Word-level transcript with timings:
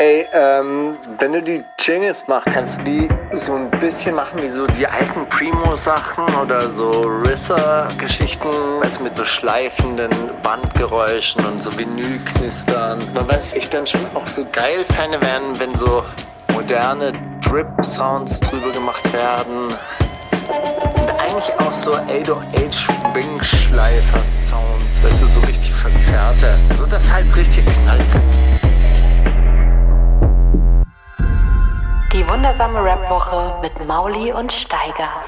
Ey, 0.00 0.28
ähm, 0.32 0.96
wenn 1.18 1.32
du 1.32 1.42
die 1.42 1.64
Jingles 1.76 2.24
machst, 2.28 2.46
kannst 2.52 2.78
du 2.78 2.84
die 2.84 3.08
so 3.32 3.54
ein 3.54 3.68
bisschen 3.80 4.14
machen 4.14 4.40
wie 4.40 4.46
so 4.46 4.64
die 4.68 4.86
alten 4.86 5.28
Primo-Sachen 5.28 6.36
oder 6.36 6.70
so 6.70 7.00
Risser-Geschichten, 7.00 8.46
weißt 8.80 9.00
mit 9.00 9.16
so 9.16 9.24
schleifenden 9.24 10.12
Bandgeräuschen 10.44 11.44
und 11.44 11.60
so 11.60 11.76
Vinylknistern. 11.76 13.12
Man 13.12 13.26
weiß, 13.26 13.54
ich 13.54 13.68
dann 13.70 13.88
schon 13.88 14.06
auch 14.14 14.28
so 14.28 14.46
geil 14.52 14.84
Fäne 14.84 15.20
werden, 15.20 15.58
wenn 15.58 15.74
so 15.74 16.04
moderne 16.52 17.12
Drip-Sounds 17.40 18.38
drüber 18.38 18.70
gemacht 18.70 19.12
werden. 19.12 19.74
Und 20.94 21.10
eigentlich 21.18 21.52
auch 21.58 21.72
so 21.72 21.94
808 21.94 22.86
Wing-Schleifer-Sounds, 23.14 25.02
weißt 25.02 25.22
du, 25.22 25.26
so 25.26 25.40
richtig 25.40 25.72
verzerrte. 25.74 26.56
So 26.74 26.86
dass 26.86 27.12
halt 27.12 27.34
richtig 27.34 27.64
knallt. 27.64 28.14
Wundersame 32.28 32.84
Rap-Woche 32.84 33.58
mit 33.62 33.86
Mauli 33.86 34.32
und 34.32 34.52
Steiger. 34.52 35.24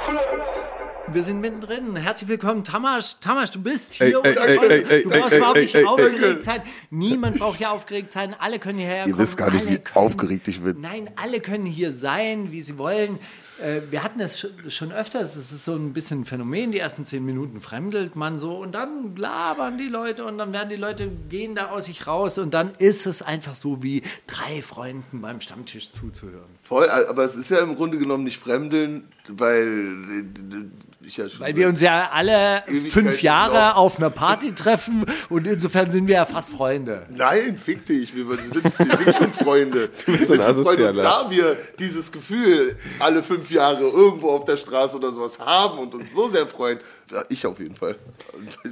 Wir 1.08 1.22
sind 1.22 1.40
mittendrin. 1.40 1.96
Herzlich 1.96 2.28
willkommen, 2.28 2.62
Tamasch. 2.62 3.16
Tamasch, 3.20 3.50
du 3.52 3.62
bist 3.62 3.94
hier. 3.94 4.08
Ey, 4.08 4.14
und 4.16 4.26
ey, 4.26 4.82
ey, 4.86 5.02
du 5.02 5.10
ey, 5.10 5.18
brauchst 5.20 5.32
ey, 5.32 5.38
überhaupt 5.38 5.56
ey, 5.56 5.62
nicht 5.62 5.74
ey, 5.74 5.84
aufgeregt 5.86 6.44
sein. 6.44 6.62
Niemand 6.90 7.38
braucht 7.38 7.56
hier 7.56 7.70
aufgeregt 7.72 8.10
sein. 8.10 8.36
Alle 8.38 8.58
können 8.58 8.78
hierher 8.78 9.06
Ihr 9.06 9.12
kommen. 9.12 9.18
wisst 9.18 9.38
gar 9.38 9.50
nicht, 9.50 9.66
Alle 9.66 9.78
wie 9.78 9.94
aufgeregt 9.94 10.46
ich 10.48 10.62
bin. 10.62 10.80
Nein, 10.80 11.10
alle 11.16 11.40
können 11.40 11.64
hier 11.64 11.92
sein, 11.94 12.52
wie 12.52 12.60
sie 12.60 12.76
wollen. 12.76 13.18
Äh, 13.62 13.82
Wir 13.90 14.02
hatten 14.02 14.20
sch- 14.22 14.70
schon 14.70 14.92
öfters, 14.92 15.36
es 15.36 15.52
ist 15.52 15.64
so 15.64 15.74
ein 15.74 15.92
bisschen 15.92 16.20
ein 16.22 16.24
Phänomen, 16.24 16.72
die 16.72 16.78
ersten 16.78 17.04
zehn 17.04 17.24
Minuten 17.24 17.60
fremdelt 17.60 18.16
man 18.16 18.38
so 18.38 18.56
und 18.56 18.72
dann 18.74 19.14
labern 19.16 19.76
die 19.78 19.88
Leute 19.88 20.24
und 20.24 20.38
dann 20.38 20.52
werden 20.52 20.68
die 20.70 20.76
Leute 20.76 21.10
gehen 21.28 21.54
da 21.54 21.70
aus 21.70 21.84
sich 21.86 22.06
raus 22.06 22.38
und 22.38 22.52
dann 22.54 22.72
ist 22.78 23.06
es 23.06 23.22
einfach 23.22 23.54
so 23.54 23.82
wie 23.82 24.02
drei 24.26 24.62
Freunden 24.62 25.20
beim 25.20 25.40
Stammtisch 25.40 25.90
zuzuhören. 25.90 26.48
Voll, 26.62 26.88
aber 26.88 27.24
es 27.24 27.36
ist 27.36 27.50
ja 27.50 27.58
im 27.58 27.76
Grunde 27.76 27.98
genommen 27.98 28.24
nicht 28.24 28.38
Fremdeln, 28.38 29.08
weil 29.28 29.66
äh, 29.66 30.89
ich 31.10 31.16
ja 31.18 31.28
schon. 31.28 31.40
Weil 31.40 31.54
wir 31.56 31.68
uns 31.68 31.80
ja 31.80 32.10
alle 32.10 32.64
Ewigkeiten 32.66 32.90
fünf 32.90 33.22
Jahre 33.22 33.76
auf 33.76 33.98
einer 33.98 34.10
Party 34.10 34.52
treffen 34.54 35.04
und 35.28 35.46
insofern 35.46 35.90
sind 35.90 36.06
wir 36.06 36.14
ja 36.14 36.24
fast 36.24 36.50
Freunde. 36.50 37.06
Nein, 37.10 37.56
fick 37.58 37.84
dich, 37.84 38.14
wir 38.16 38.24
sind, 38.38 38.64
wir 38.78 38.96
sind 38.96 39.14
schon 39.14 39.32
Freunde. 39.32 39.90
wir 40.06 40.18
so 40.18 40.24
sind 40.24 40.40
ein 40.40 40.54
schon 40.54 40.64
Freunde. 40.64 40.88
Und 40.90 40.96
da 40.98 41.26
wir 41.30 41.56
dieses 41.78 42.10
Gefühl 42.10 42.76
alle 42.98 43.22
fünf 43.22 43.50
Jahre 43.50 43.82
irgendwo 43.82 44.30
auf 44.30 44.44
der 44.44 44.56
Straße 44.56 44.96
oder 44.96 45.10
sowas 45.12 45.38
haben 45.38 45.78
und 45.78 45.94
uns 45.94 46.14
so 46.14 46.28
sehr 46.28 46.46
freuen, 46.46 46.78
ja, 47.12 47.24
ich 47.28 47.44
auf 47.44 47.58
jeden 47.58 47.74
Fall. 47.74 47.96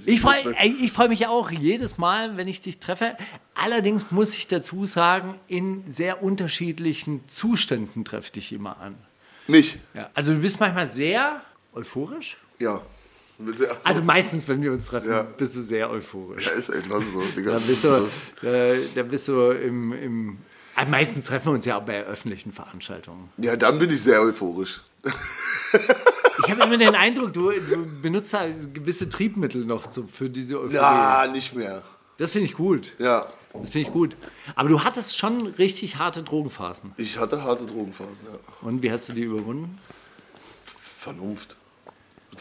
Ich 0.06 0.22
was 0.22 0.38
freue 0.40 0.44
wir- 0.54 0.64
ich 0.80 0.92
freu 0.92 1.08
mich 1.08 1.26
auch 1.26 1.50
jedes 1.50 1.98
Mal, 1.98 2.36
wenn 2.36 2.46
ich 2.48 2.60
dich 2.60 2.78
treffe. 2.78 3.16
Allerdings 3.54 4.06
muss 4.10 4.34
ich 4.36 4.46
dazu 4.46 4.86
sagen, 4.86 5.34
in 5.48 5.82
sehr 5.90 6.22
unterschiedlichen 6.22 7.26
Zuständen 7.28 8.04
treffe 8.04 8.26
ich 8.26 8.32
dich 8.32 8.52
immer 8.52 8.78
an. 8.80 8.94
Mich, 9.48 9.78
Ja, 9.94 10.10
also 10.14 10.32
du 10.34 10.38
bist 10.40 10.60
manchmal 10.60 10.86
sehr 10.86 11.40
euphorisch. 11.78 12.36
ja. 12.58 12.80
Also 13.84 14.02
meistens, 14.02 14.48
wenn 14.48 14.60
wir 14.62 14.72
uns 14.72 14.86
treffen, 14.86 15.10
Ja. 15.12 15.22
bist 15.22 15.54
du 15.54 15.62
sehr 15.62 15.88
euphorisch. 15.90 16.44
Ja, 16.46 16.52
ist 16.54 16.70
etwas 16.70 17.04
so, 17.12 17.20
Digga. 17.36 17.52
Da 17.52 17.58
bist 17.60 17.84
du, 17.84 18.46
äh, 18.46 18.80
da 18.96 19.02
bist 19.04 19.28
du 19.28 19.50
im, 19.52 19.92
im 19.92 20.38
äh, 20.76 20.84
meistens 20.86 21.26
treffen 21.26 21.46
wir 21.46 21.52
uns 21.52 21.64
ja 21.64 21.78
auch 21.78 21.84
bei 21.84 22.02
öffentlichen 22.04 22.50
Veranstaltungen. 22.50 23.28
Ja, 23.36 23.54
dann 23.54 23.78
bin 23.78 23.90
ich 23.90 24.02
sehr 24.02 24.20
euphorisch. 24.22 24.82
Ich 26.44 26.50
habe 26.52 26.62
immer 26.64 26.78
den 26.78 26.94
Eindruck, 26.94 27.32
du, 27.34 27.50
du 27.50 27.84
benutzt 28.00 28.32
da 28.32 28.48
gewisse 28.72 29.08
Triebmittel 29.08 29.64
noch 29.66 29.86
zu, 29.88 30.06
für 30.06 30.30
diese 30.30 30.58
Euphorie. 30.58 30.74
Ja, 30.76 31.26
nicht 31.30 31.54
mehr. 31.54 31.82
Das 32.16 32.30
finde 32.30 32.46
ich 32.46 32.54
gut. 32.54 32.92
Ja, 32.98 33.26
Das 33.52 33.70
finde 33.70 33.88
ich 33.88 33.92
gut. 33.92 34.16
Aber 34.54 34.68
du 34.68 34.82
hattest 34.82 35.18
schon 35.18 35.46
richtig 35.48 35.96
harte 35.96 36.22
Drogenphasen. 36.22 36.92
ich 36.96 37.18
hatte 37.18 37.42
harte 37.42 37.66
Drogenphasen, 37.66 38.28
ja. 38.32 38.38
Und 38.62 38.82
wie 38.82 38.90
hast 38.90 39.08
du 39.10 39.12
die 39.12 39.22
überwunden? 39.24 39.78
Vernunft. 40.64 41.57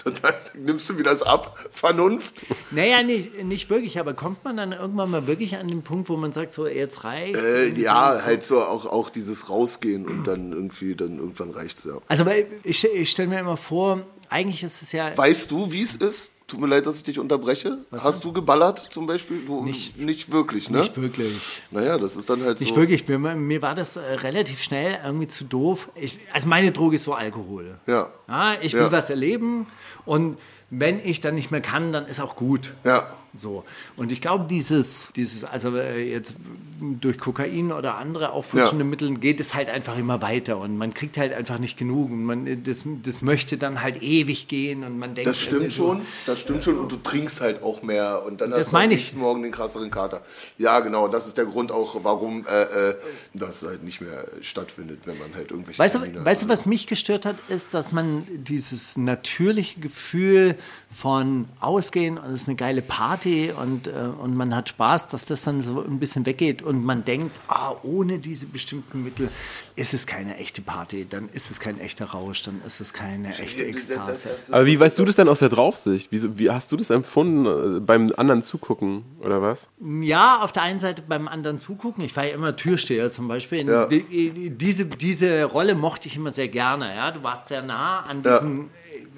Das, 0.21 0.53
nimmst 0.55 0.89
du 0.89 0.93
mir 0.95 1.03
das 1.03 1.21
ab? 1.21 1.57
Vernunft? 1.71 2.41
Naja, 2.71 3.03
nicht, 3.03 3.43
nicht 3.43 3.69
wirklich, 3.69 3.99
aber 3.99 4.13
kommt 4.13 4.43
man 4.43 4.57
dann 4.57 4.71
irgendwann 4.71 5.11
mal 5.11 5.27
wirklich 5.27 5.55
an 5.57 5.67
den 5.67 5.83
Punkt, 5.83 6.09
wo 6.09 6.17
man 6.17 6.31
sagt, 6.31 6.53
so 6.53 6.67
jetzt 6.67 7.03
reicht's? 7.03 7.39
Äh, 7.39 7.69
ja, 7.73 8.23
halt 8.23 8.43
so 8.43 8.61
auch, 8.61 8.85
auch 8.85 9.09
dieses 9.09 9.49
Rausgehen 9.49 10.07
und 10.07 10.25
dann 10.25 10.51
irgendwie, 10.51 10.95
dann 10.95 11.19
irgendwann 11.19 11.51
reicht's 11.51 11.83
ja. 11.85 11.97
Also 12.07 12.25
weil 12.25 12.47
ich, 12.63 12.83
ich 12.83 13.09
stelle 13.11 13.29
mir 13.29 13.39
immer 13.39 13.57
vor, 13.57 14.05
eigentlich 14.29 14.63
ist 14.63 14.81
es 14.81 14.91
ja... 14.91 15.15
Weißt 15.17 15.51
du, 15.51 15.71
wie 15.71 15.83
es 15.83 15.95
ist? 15.95 16.31
Tut 16.47 16.61
mir 16.61 16.67
leid, 16.67 16.85
dass 16.85 16.95
ich 16.95 17.03
dich 17.03 17.19
unterbreche. 17.19 17.79
Hast 17.91 18.23
du 18.23 18.31
geballert 18.31 18.79
zum 18.89 19.05
Beispiel? 19.05 19.41
Du, 19.45 19.65
Nicht- 19.65 19.97
nicht 19.99 20.31
wirklich, 20.31 20.69
ne? 20.69 20.77
Nicht 20.77 20.95
wirklich. 21.01 21.61
Naja, 21.71 21.97
das 21.97 22.15
ist 22.15 22.29
dann 22.29 22.41
halt 22.43 22.61
Nicht 22.61 22.69
so. 22.73 22.79
wirklich. 22.79 23.05
Mir, 23.09 23.17
mir 23.19 23.61
war 23.61 23.75
das 23.75 23.97
äh, 23.97 23.99
relativ 23.99 24.61
schnell 24.61 24.97
irgendwie 25.03 25.27
zu 25.27 25.43
doof. 25.43 25.89
Ich, 25.95 26.17
also 26.31 26.47
meine 26.47 26.71
Droge 26.71 26.95
ist 26.95 27.03
so 27.03 27.13
Alkohol. 27.13 27.77
Ja. 27.85 28.11
Ja, 28.29 28.55
ich 28.61 28.71
will 28.73 28.83
Ja. 28.83 28.91
was 28.93 29.09
erleben 29.09 29.67
und 30.05 30.37
wenn 30.69 30.99
ich 30.99 31.19
dann 31.19 31.35
nicht 31.35 31.51
mehr 31.51 31.61
kann, 31.61 31.91
dann 31.91 32.05
ist 32.07 32.21
auch 32.21 32.37
gut. 32.37 32.73
Ja. 32.85 33.13
So. 33.37 33.65
Und 33.97 34.11
ich 34.13 34.21
glaube, 34.21 34.45
dieses, 34.49 35.09
dieses, 35.17 35.43
also 35.43 35.75
äh, 35.75 36.09
jetzt 36.11 36.33
durch 36.79 37.17
Kokain 37.17 37.71
oder 37.71 37.95
andere 37.95 38.31
aufputschende 38.31 38.83
Ja. 38.83 38.89
Mittel 38.89 39.13
geht 39.17 39.39
es 39.39 39.53
halt 39.53 39.69
einfach 39.69 39.97
immer 39.97 40.21
weiter 40.21 40.57
und 40.57 40.77
man 40.77 40.93
kriegt 40.93 41.17
halt 41.17 41.33
einfach 41.33 41.59
nicht 41.59 41.77
genug 41.77 42.11
und 42.11 42.23
man, 42.23 42.63
das, 42.63 42.85
das 43.03 43.21
möchte 43.21 43.57
dann 43.57 43.81
halt 43.81 44.01
ewig 44.01 44.47
gehen 44.47 44.83
und 44.83 44.99
man 44.99 45.15
denkt. 45.15 45.29
Das 45.29 45.39
stimmt 45.39 45.53
irgendwie 45.53 45.75
so, 45.75 45.87
schon, 45.87 46.01
das 46.25 46.41
stimmt 46.41 46.63
schon. 46.63 46.77
Und 46.77 46.91
du 46.91 46.97
trinkst 46.97 47.41
halt 47.41 47.63
auch 47.63 47.81
mehr 47.81 48.23
und 48.25 48.41
dann 48.41 48.53
hast 48.53 48.71
du 48.71 48.77
am 48.77 48.87
nächsten 48.87 49.19
Morgen 49.19 49.43
den 49.43 49.51
krasseren 49.51 49.91
Kater. 49.91 50.21
Ja, 50.57 50.79
genau. 50.79 51.07
Das 51.07 51.27
ist 51.27 51.37
der 51.37 51.45
Grund 51.45 51.71
auch, 51.71 51.97
warum 52.03 52.45
äh, 52.45 52.89
äh, 52.89 52.95
das 53.33 53.63
halt 53.63 53.83
nicht 53.83 54.01
mehr 54.01 54.25
stattfindet, 54.41 55.01
wenn 55.05 55.17
man 55.17 55.33
halt 55.35 55.51
irgendwelche 55.51 55.79
Weißt 55.79 55.95
Termine 55.95 56.19
du, 56.19 56.25
weißt 56.25 56.43
du, 56.43 56.49
was 56.49 56.65
mich 56.65 56.87
gestört 56.87 57.25
hat, 57.25 57.37
ist, 57.49 57.73
dass 57.73 57.91
man 57.91 58.27
dieses 58.29 58.97
natürliche 58.97 59.79
Gefühl 59.79 60.55
von 60.95 61.45
Ausgehen 61.59 62.17
und 62.17 62.31
es 62.31 62.41
ist 62.41 62.47
eine 62.47 62.55
geile 62.55 62.81
Party 62.81 63.51
und, 63.51 63.87
äh, 63.87 63.91
und 63.91 64.35
man 64.35 64.55
hat 64.55 64.69
Spaß, 64.69 65.09
dass 65.09 65.25
das 65.25 65.43
dann 65.43 65.61
so 65.61 65.81
ein 65.81 65.99
bisschen 65.99 66.25
weggeht 66.25 66.63
und 66.67 66.83
man 66.83 67.03
denkt, 67.03 67.39
ah, 67.47 67.73
ohne 67.83 68.19
diese 68.19 68.45
bestimmten 68.47 69.03
Mittel 69.03 69.29
ist 69.75 69.93
es 69.93 70.05
keine 70.05 70.37
echte 70.37 70.61
Party, 70.61 71.05
dann 71.09 71.29
ist 71.33 71.49
es 71.49 71.59
kein 71.59 71.79
echter 71.79 72.05
Rausch, 72.05 72.43
dann 72.43 72.61
ist 72.65 72.79
es 72.79 72.93
keine 72.93 73.29
echte 73.37 73.65
Ekstase. 73.65 74.29
Aber 74.51 74.65
wie 74.65 74.79
weißt 74.79 74.97
du 74.99 75.05
das- 75.05 75.15
denn 75.15 75.29
aus 75.29 75.39
der 75.39 75.49
Draufsicht? 75.49 76.11
Wie, 76.11 76.37
wie 76.37 76.51
hast 76.51 76.71
du 76.71 76.77
das 76.77 76.89
empfunden 76.89 77.77
äh, 77.77 77.79
beim 77.79 78.11
anderen 78.17 78.43
Zugucken 78.43 79.03
oder 79.19 79.41
was? 79.41 79.59
Ja, 80.01 80.41
auf 80.41 80.51
der 80.51 80.63
einen 80.63 80.79
Seite 80.79 81.01
beim 81.07 81.27
anderen 81.27 81.59
zugucken. 81.59 82.03
Ich 82.03 82.15
war 82.15 82.25
ja 82.25 82.33
immer 82.33 82.55
Türsteher 82.55 83.09
zum 83.11 83.27
Beispiel. 83.27 83.67
Ja. 83.67 83.85
Die, 83.87 84.49
diese, 84.51 84.85
diese 84.85 85.45
Rolle 85.45 85.73
mochte 85.75 86.07
ich 86.07 86.15
immer 86.17 86.31
sehr 86.31 86.47
gerne. 86.49 86.93
Ja, 86.95 87.11
du 87.11 87.23
warst 87.23 87.47
sehr 87.47 87.61
nah 87.63 88.01
an 88.01 88.21
Ja. 88.23 88.41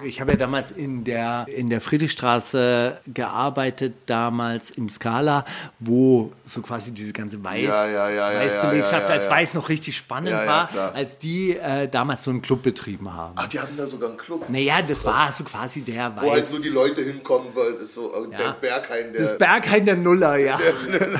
Ich 0.04 0.20
habe 0.20 0.32
ja 0.32 0.36
damals 0.36 0.72
in 0.72 1.04
der, 1.04 1.46
in 1.48 1.70
der 1.70 1.80
Friedrichstraße 1.80 2.98
gearbeitet, 3.12 3.94
damals 4.06 4.70
im 4.70 4.88
Scala, 4.88 5.44
wo 5.78 6.32
so 6.44 6.62
quasi 6.62 6.92
diese 6.92 7.12
ganze 7.12 7.42
Weiß, 7.42 7.62
Ja, 7.62 7.86
ja, 7.86 8.10
ja, 8.10 8.40
Weißbelegschaft 8.40 9.10
als. 9.10 9.30
Weiß 9.30 9.54
noch 9.54 9.68
richtig 9.68 9.96
spannend 9.96 10.32
war, 10.32 10.68
als 10.94 11.18
die 11.18 11.56
äh, 11.56 11.86
damals 11.88 12.24
so 12.24 12.30
einen 12.30 12.42
Club 12.42 12.62
betrieben 12.62 13.12
haben. 13.12 13.34
Ach, 13.36 13.46
die 13.46 13.60
hatten 13.60 13.76
da 13.76 13.86
sogar 13.86 14.08
einen 14.10 14.18
Club. 14.18 14.48
Naja, 14.48 14.82
das 14.82 15.04
war 15.04 15.32
so 15.32 15.44
quasi 15.44 15.82
der 15.82 16.16
Weiß. 16.16 16.24
Wo 16.24 16.32
halt 16.32 16.44
so 16.44 16.60
die 16.60 16.68
Leute 16.68 17.02
hinkommen, 17.02 17.48
weil 17.54 17.74
es 17.74 17.94
so 17.94 18.12
äh, 18.12 18.36
der. 18.36 18.52
Berghain, 18.60 19.12
der. 19.12 19.22
Das 19.22 19.38
Berghain 19.38 19.84
der 19.84 19.96
Nuller, 19.96 20.36
ja. 20.36 20.58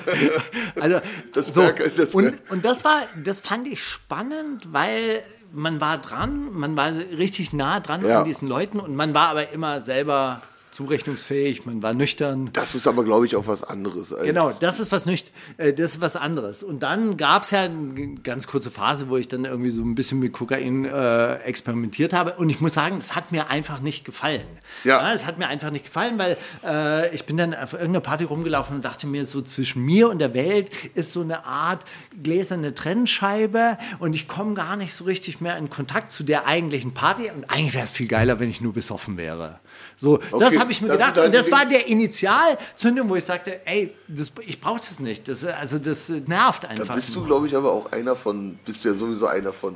also 0.81 1.01
Das 1.33 1.55
so. 1.55 1.61
Berghain, 1.61 1.93
das 1.97 2.15
und, 2.15 2.35
und 2.51 2.65
das 2.65 2.85
war, 2.85 3.03
das 3.23 3.41
fand 3.41 3.67
ich 3.67 3.83
spannend, 3.83 4.73
weil 4.73 5.23
man 5.53 5.81
war 5.81 5.99
dran, 5.99 6.53
man 6.53 6.77
war 6.77 6.93
richtig 7.17 7.53
nah 7.53 7.81
dran 7.81 8.05
Ja. 8.07 8.21
an 8.21 8.25
diesen 8.25 8.49
Leuten 8.49 8.81
und 8.81 8.95
man 8.97 9.15
war 9.15 9.29
aber 9.29 9.51
immer 9.53 9.81
selber 9.81 10.43
zurechnungsfähig, 10.71 11.67
man 11.67 11.83
war 11.83 11.95
nüchtern. 11.95 12.51
das 12.53 12.75
ist 12.75 12.87
aber, 12.87 13.05
glaube 13.05 13.27
ich, 13.27 13.37
auch 13.37 13.47
was 13.47 13.65
anderes. 13.65 14.15
Genau, 14.23 14.51
das 14.61 14.81
ist 14.81 14.93
was 14.93 15.07
nicht, 15.07 15.33
äh, 15.57 15.73
das 15.73 15.93
ist 15.93 16.01
was 16.01 16.17
anderes. 16.17 16.63
Und 16.63 16.83
dann 16.83 17.17
gab 17.17 17.43
es 17.43 17.51
ja 17.51 17.63
eine 17.63 18.15
ganz 18.23 18.47
kurze 18.47 18.71
Phase, 18.71 19.09
wo 19.09 19.17
ich 19.17 19.29
dann 19.29 19.45
irgendwie 19.45 19.71
so 19.71 19.83
ein 19.83 19.95
bisschen 19.95 20.21
mit 20.21 20.33
Kokain 20.33 20.85
äh, 20.85 21.35
experimentiert 21.39 22.13
habe. 22.13 22.35
Und 22.35 22.51
ich 22.51 22.61
muss 22.61 22.75
sagen, 22.75 22.97
das 22.97 23.17
hat 23.17 23.33
mir 23.33 23.51
einfach 23.51 23.81
nicht 23.81 24.05
gefallen. 24.05 24.47
Ja. 24.85 25.13
es 25.13 25.27
hat 25.27 25.39
mir 25.39 25.49
einfach 25.49 25.71
nicht 25.71 25.87
gefallen, 25.87 26.19
weil 26.19 26.37
äh, 26.65 27.13
ich 27.15 27.25
bin 27.25 27.37
dann 27.37 27.55
auf 27.55 27.73
irgendeiner 27.73 28.01
Party 28.01 28.25
rumgelaufen 28.25 28.77
und 28.77 28.85
dachte 28.85 29.07
mir, 29.07 29.27
so 29.27 29.43
zwischen 29.43 29.85
mir 29.85 30.09
und 30.09 30.19
der 30.19 30.35
Welt 30.35 30.71
ist 30.95 31.13
so 31.13 31.23
eine 31.23 31.45
Art 31.45 31.85
gläserne 32.23 32.75
Trennscheibe 32.75 33.79
und 33.99 34.15
ich 34.15 34.29
komme 34.29 34.55
gar 34.55 34.77
nicht 34.77 34.95
so 34.95 35.05
richtig 35.05 35.41
mehr 35.41 35.57
in 35.57 35.69
Kontakt 35.69 36.13
zu 36.13 36.23
der 36.23 36.47
eigentlichen 36.47 36.95
Party. 36.95 37.31
Und 37.31 37.51
eigentlich 37.51 37.75
wäre 37.75 37.85
es 37.85 37.91
viel 37.91 38.09
geiler, 38.09 38.39
wenn 38.39 38.51
ich 38.51 38.61
nur 38.61 38.73
besoffen 38.73 39.17
wäre. 39.17 39.59
So, 39.97 40.19
das 40.39 40.55
Okay, 40.55 40.60
habe 40.61 40.73
ich 40.73 40.81
mir 40.81 40.89
das 40.89 40.99
gedacht. 40.99 41.15
sind 41.17 41.25
Und 41.27 41.35
das 41.35 41.51
war 41.51 41.67
der 41.67 41.87
Initialzündung, 41.87 43.09
wo 43.09 43.17
ich 43.17 43.25
sagte, 43.25 43.67
ey, 43.67 43.95
das, 44.09 44.33
ich 44.47 44.61
brauche 44.61 44.81
das 44.81 45.01
nicht. 45.01 45.29
Das, 45.29 45.45
also 45.45 45.79
das 45.79 46.09
nervt 46.09 46.67
einfach. 46.67 46.89
Da 46.89 46.95
bist 46.95 47.15
du, 47.15 47.25
glaube 47.25 47.47
ich, 47.47 47.57
aber 47.57 47.73
auch 47.73 47.91
einer 47.93 48.15
von, 48.15 48.59
bist 48.65 48.85
ja 48.85 48.95
sowieso 48.95 49.27
einer 49.27 49.53
von. 49.53 49.75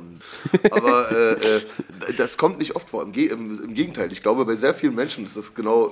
Aber 0.71 1.11
äh, 1.11 1.33
äh, 1.33 1.61
das 2.17 2.37
kommt 2.37 2.59
nicht 2.59 2.75
oft 2.75 2.89
vor. 2.89 3.03
Im, 3.03 3.13
im, 3.13 3.63
Im 3.63 3.73
Gegenteil. 3.73 4.11
Ich 4.11 4.21
glaube, 4.21 4.45
bei 4.45 4.55
sehr 4.55 4.73
vielen 4.73 4.95
Menschen 4.95 5.25
ist 5.25 5.35
das 5.35 5.53
genau 5.53 5.87
äh, 5.87 5.91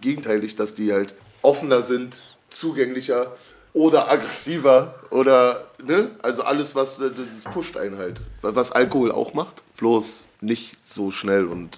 gegenteilig, 0.00 0.56
dass 0.56 0.74
die 0.74 0.92
halt 0.92 1.14
offener 1.42 1.82
sind, 1.82 2.22
zugänglicher 2.48 3.34
oder 3.72 4.10
aggressiver 4.10 4.94
oder 5.10 5.66
ne? 5.84 6.10
Also 6.22 6.42
alles, 6.42 6.74
was 6.74 6.98
äh, 6.98 7.10
das 7.10 7.52
pusht 7.52 7.76
einen 7.76 7.98
halt. 7.98 8.20
Was 8.42 8.72
Alkohol 8.72 9.12
auch 9.12 9.34
macht, 9.34 9.62
bloß 9.76 10.26
nicht 10.40 10.88
so 10.88 11.10
schnell 11.10 11.46
und 11.46 11.76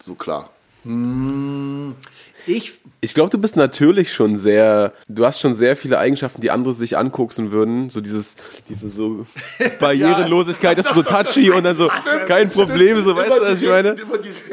so 0.00 0.14
klar. 0.14 0.50
Ich, 2.46 2.74
Ich 3.00 3.14
glaube, 3.14 3.30
du 3.30 3.38
bist 3.38 3.56
natürlich 3.56 4.12
schon 4.12 4.38
sehr, 4.38 4.92
du 5.08 5.26
hast 5.26 5.40
schon 5.40 5.54
sehr 5.54 5.76
viele 5.76 5.98
Eigenschaften, 5.98 6.40
die 6.40 6.50
andere 6.50 6.74
sich 6.74 6.96
angucken 6.96 7.50
würden. 7.50 7.90
So 7.90 8.00
dieses, 8.00 8.36
diese 8.68 8.88
so 8.88 9.26
Barrierelosigkeit, 9.80 10.78
das 10.78 10.86
ist 10.86 10.94
so 10.94 11.02
touchy 11.02 11.50
und 11.50 11.64
dann 11.64 11.76
so 11.76 11.90
kein 12.26 12.50
Problem, 12.50 13.00
so 13.02 13.16
weißt 13.16 13.36
du, 13.38 13.42
was 13.42 13.62
ich 13.62 13.68
meine? 13.68 13.96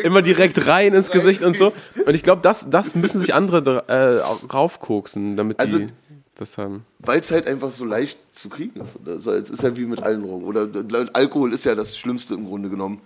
Immer 0.04 0.22
direkt. 0.22 0.66
Rein 0.68 0.94
ins 0.94 1.12
Gesicht 1.12 1.44
und 1.44 1.56
so. 1.56 1.72
Und 2.06 2.14
ich 2.16 2.24
glaube, 2.24 2.42
das, 2.42 2.68
das 2.70 2.96
müssen 2.96 3.22
sich 3.22 3.34
andere 3.34 3.84
äh, 3.88 4.48
raufkoksen, 4.54 5.36
damit 5.38 5.60
Also- 5.60 5.80
die 5.80 5.88
das 6.36 6.58
haben. 6.58 6.84
Weil 6.98 7.20
es 7.20 7.30
halt 7.30 7.46
einfach 7.46 7.70
so 7.70 7.86
leicht 7.86 8.18
zu 8.32 8.50
kriegen 8.50 8.80
ist. 8.82 8.98
Also 9.06 9.34
es 9.34 9.52
ist 9.52 9.62
ja 9.62 9.78
wie 9.78 9.86
mit 9.86 10.02
allen 10.02 10.24
Drogen. 10.24 10.46
Oder 10.46 10.68
Alkohol 11.14 11.54
ist 11.54 11.64
ja 11.64 11.76
das 11.76 11.96
Schlimmste 11.96 12.34
im 12.34 12.46
Grunde 12.48 12.70
genommen. 12.70 13.02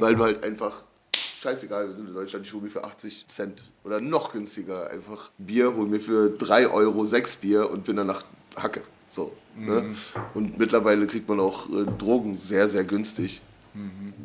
Weil 0.00 0.16
du 0.16 0.24
halt 0.24 0.42
einfach, 0.42 0.82
scheißegal, 1.42 1.88
wir 1.88 1.92
sind 1.92 2.08
in 2.08 2.14
Deutschland, 2.14 2.46
ich 2.46 2.52
hole 2.52 2.62
mir 2.62 2.70
für 2.70 2.84
80 2.84 3.26
Cent 3.28 3.64
oder 3.84 4.00
noch 4.00 4.32
günstiger 4.32 4.88
einfach 4.90 5.30
Bier, 5.38 5.74
hole 5.74 5.88
mir 5.88 6.00
für 6.00 6.30
3 6.30 6.68
Euro 6.68 7.04
6 7.04 7.36
Bier 7.36 7.70
und 7.70 7.84
bin 7.84 7.96
danach 7.96 8.24
Hacke. 8.56 8.82
So. 9.08 9.32
Ne? 9.56 9.94
Und 10.34 10.58
mittlerweile 10.58 11.06
kriegt 11.06 11.28
man 11.28 11.40
auch 11.40 11.68
äh, 11.68 11.84
Drogen 11.98 12.36
sehr, 12.36 12.68
sehr 12.68 12.84
günstig. 12.84 13.42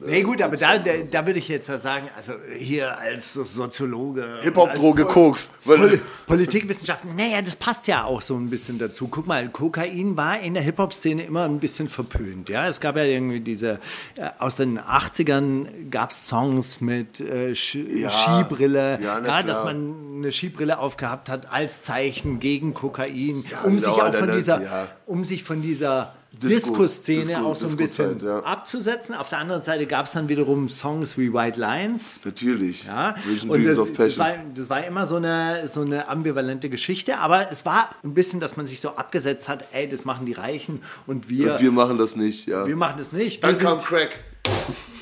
Nee, 0.05 0.23
gut, 0.23 0.41
aber 0.41 0.57
da, 0.57 0.77
da, 0.77 0.91
da 1.09 1.25
würde 1.25 1.39
ich 1.39 1.47
jetzt 1.47 1.67
ja 1.67 1.77
sagen, 1.77 2.09
also 2.15 2.33
hier 2.57 2.97
als 2.97 3.33
Soziologe. 3.33 4.39
Hip-Hop-Droge, 4.41 5.05
als 5.05 5.13
Koks. 5.13 5.51
Pol 5.63 6.01
Politikwissenschaften, 6.25 7.15
naja, 7.15 7.41
das 7.41 7.55
passt 7.55 7.87
ja 7.87 8.03
auch 8.03 8.21
so 8.21 8.35
ein 8.35 8.49
bisschen 8.49 8.77
dazu. 8.77 9.07
Guck 9.07 9.27
mal, 9.27 9.47
Kokain 9.49 10.17
war 10.17 10.39
in 10.39 10.53
der 10.53 10.63
Hip-Hop-Szene 10.63 11.23
immer 11.23 11.45
ein 11.45 11.59
bisschen 11.59 11.87
verpönt. 11.87 12.49
Ja? 12.49 12.67
Es 12.67 12.81
gab 12.81 12.97
ja 12.97 13.03
irgendwie 13.03 13.39
diese, 13.39 13.79
äh, 14.15 14.29
aus 14.39 14.57
den 14.57 14.79
80ern 14.79 15.89
gab 15.89 16.11
es 16.11 16.27
Songs 16.27 16.81
mit 16.81 17.21
äh, 17.21 17.55
Sch 17.55 17.75
Ja. 17.75 18.09
Skibrille, 18.09 18.99
Ja, 19.01 19.19
ja, 19.23 19.43
dass 19.43 19.63
man 19.63 19.93
eine 20.17 20.31
Skibrille 20.31 20.79
aufgehabt 20.79 21.29
hat 21.29 21.51
als 21.51 21.81
Zeichen 21.81 22.39
gegen 22.39 22.73
Kokain, 22.73 23.45
Ja, 23.49 23.61
um, 23.63 23.79
sich 23.79 23.85
dauernd 23.85 24.15
auch 24.15 24.19
von 24.19 24.31
dieser, 24.31 24.87
um 25.05 25.23
sich 25.23 25.43
von 25.43 25.61
dieser 25.61 26.13
Disco-Szene 26.39 27.21
Disco- 27.25 27.45
auch 27.45 27.55
so 27.55 27.67
ein 27.67 27.77
bisschen 27.77 28.19
ja. 28.25 28.39
abzusetzen. 28.43 29.15
Auf 29.15 29.29
der 29.29 29.39
anderen 29.39 29.61
Seite 29.61 29.85
gab 29.87 30.05
es 30.05 30.11
dann 30.13 30.29
wiederum 30.29 30.69
Songs 30.69 31.17
wie 31.17 31.33
White 31.33 31.59
Lines. 31.59 32.19
natürlich. 32.23 32.85
Ja, 32.85 33.15
Vision 33.25 33.49
und 33.51 33.57
Dreams 33.63 33.69
das, 33.75 33.79
of 33.79 33.89
das, 33.89 33.97
Passion. 33.97 34.25
war, 34.25 34.33
das 34.53 34.69
war 34.69 34.83
immer 34.85 35.05
so 35.05 35.15
eine, 35.17 35.67
so 35.67 35.81
eine 35.81 36.07
ambivalente 36.07 36.69
Geschichte, 36.69 37.17
aber 37.19 37.51
es 37.51 37.65
war 37.65 37.89
ein 38.03 38.13
bisschen, 38.13 38.39
dass 38.39 38.57
man 38.57 38.67
sich 38.67 38.79
so 38.81 38.89
abgesetzt 38.89 39.47
hat, 39.47 39.65
ey, 39.71 39.87
das 39.87 40.05
machen 40.05 40.25
die 40.25 40.33
Reichen 40.33 40.81
und 41.05 41.29
wir, 41.29 41.53
Und 41.53 41.61
wir 41.61 41.71
machen 41.71 41.97
das 41.97 42.15
nicht, 42.15 42.47
ja. 42.47 42.65
wir 42.67 42.75
machen 42.75 42.95
das 42.97 43.11
nicht. 43.11 43.43
Dann 43.43 43.57
kam 43.57 43.77
Crack. 43.79 44.19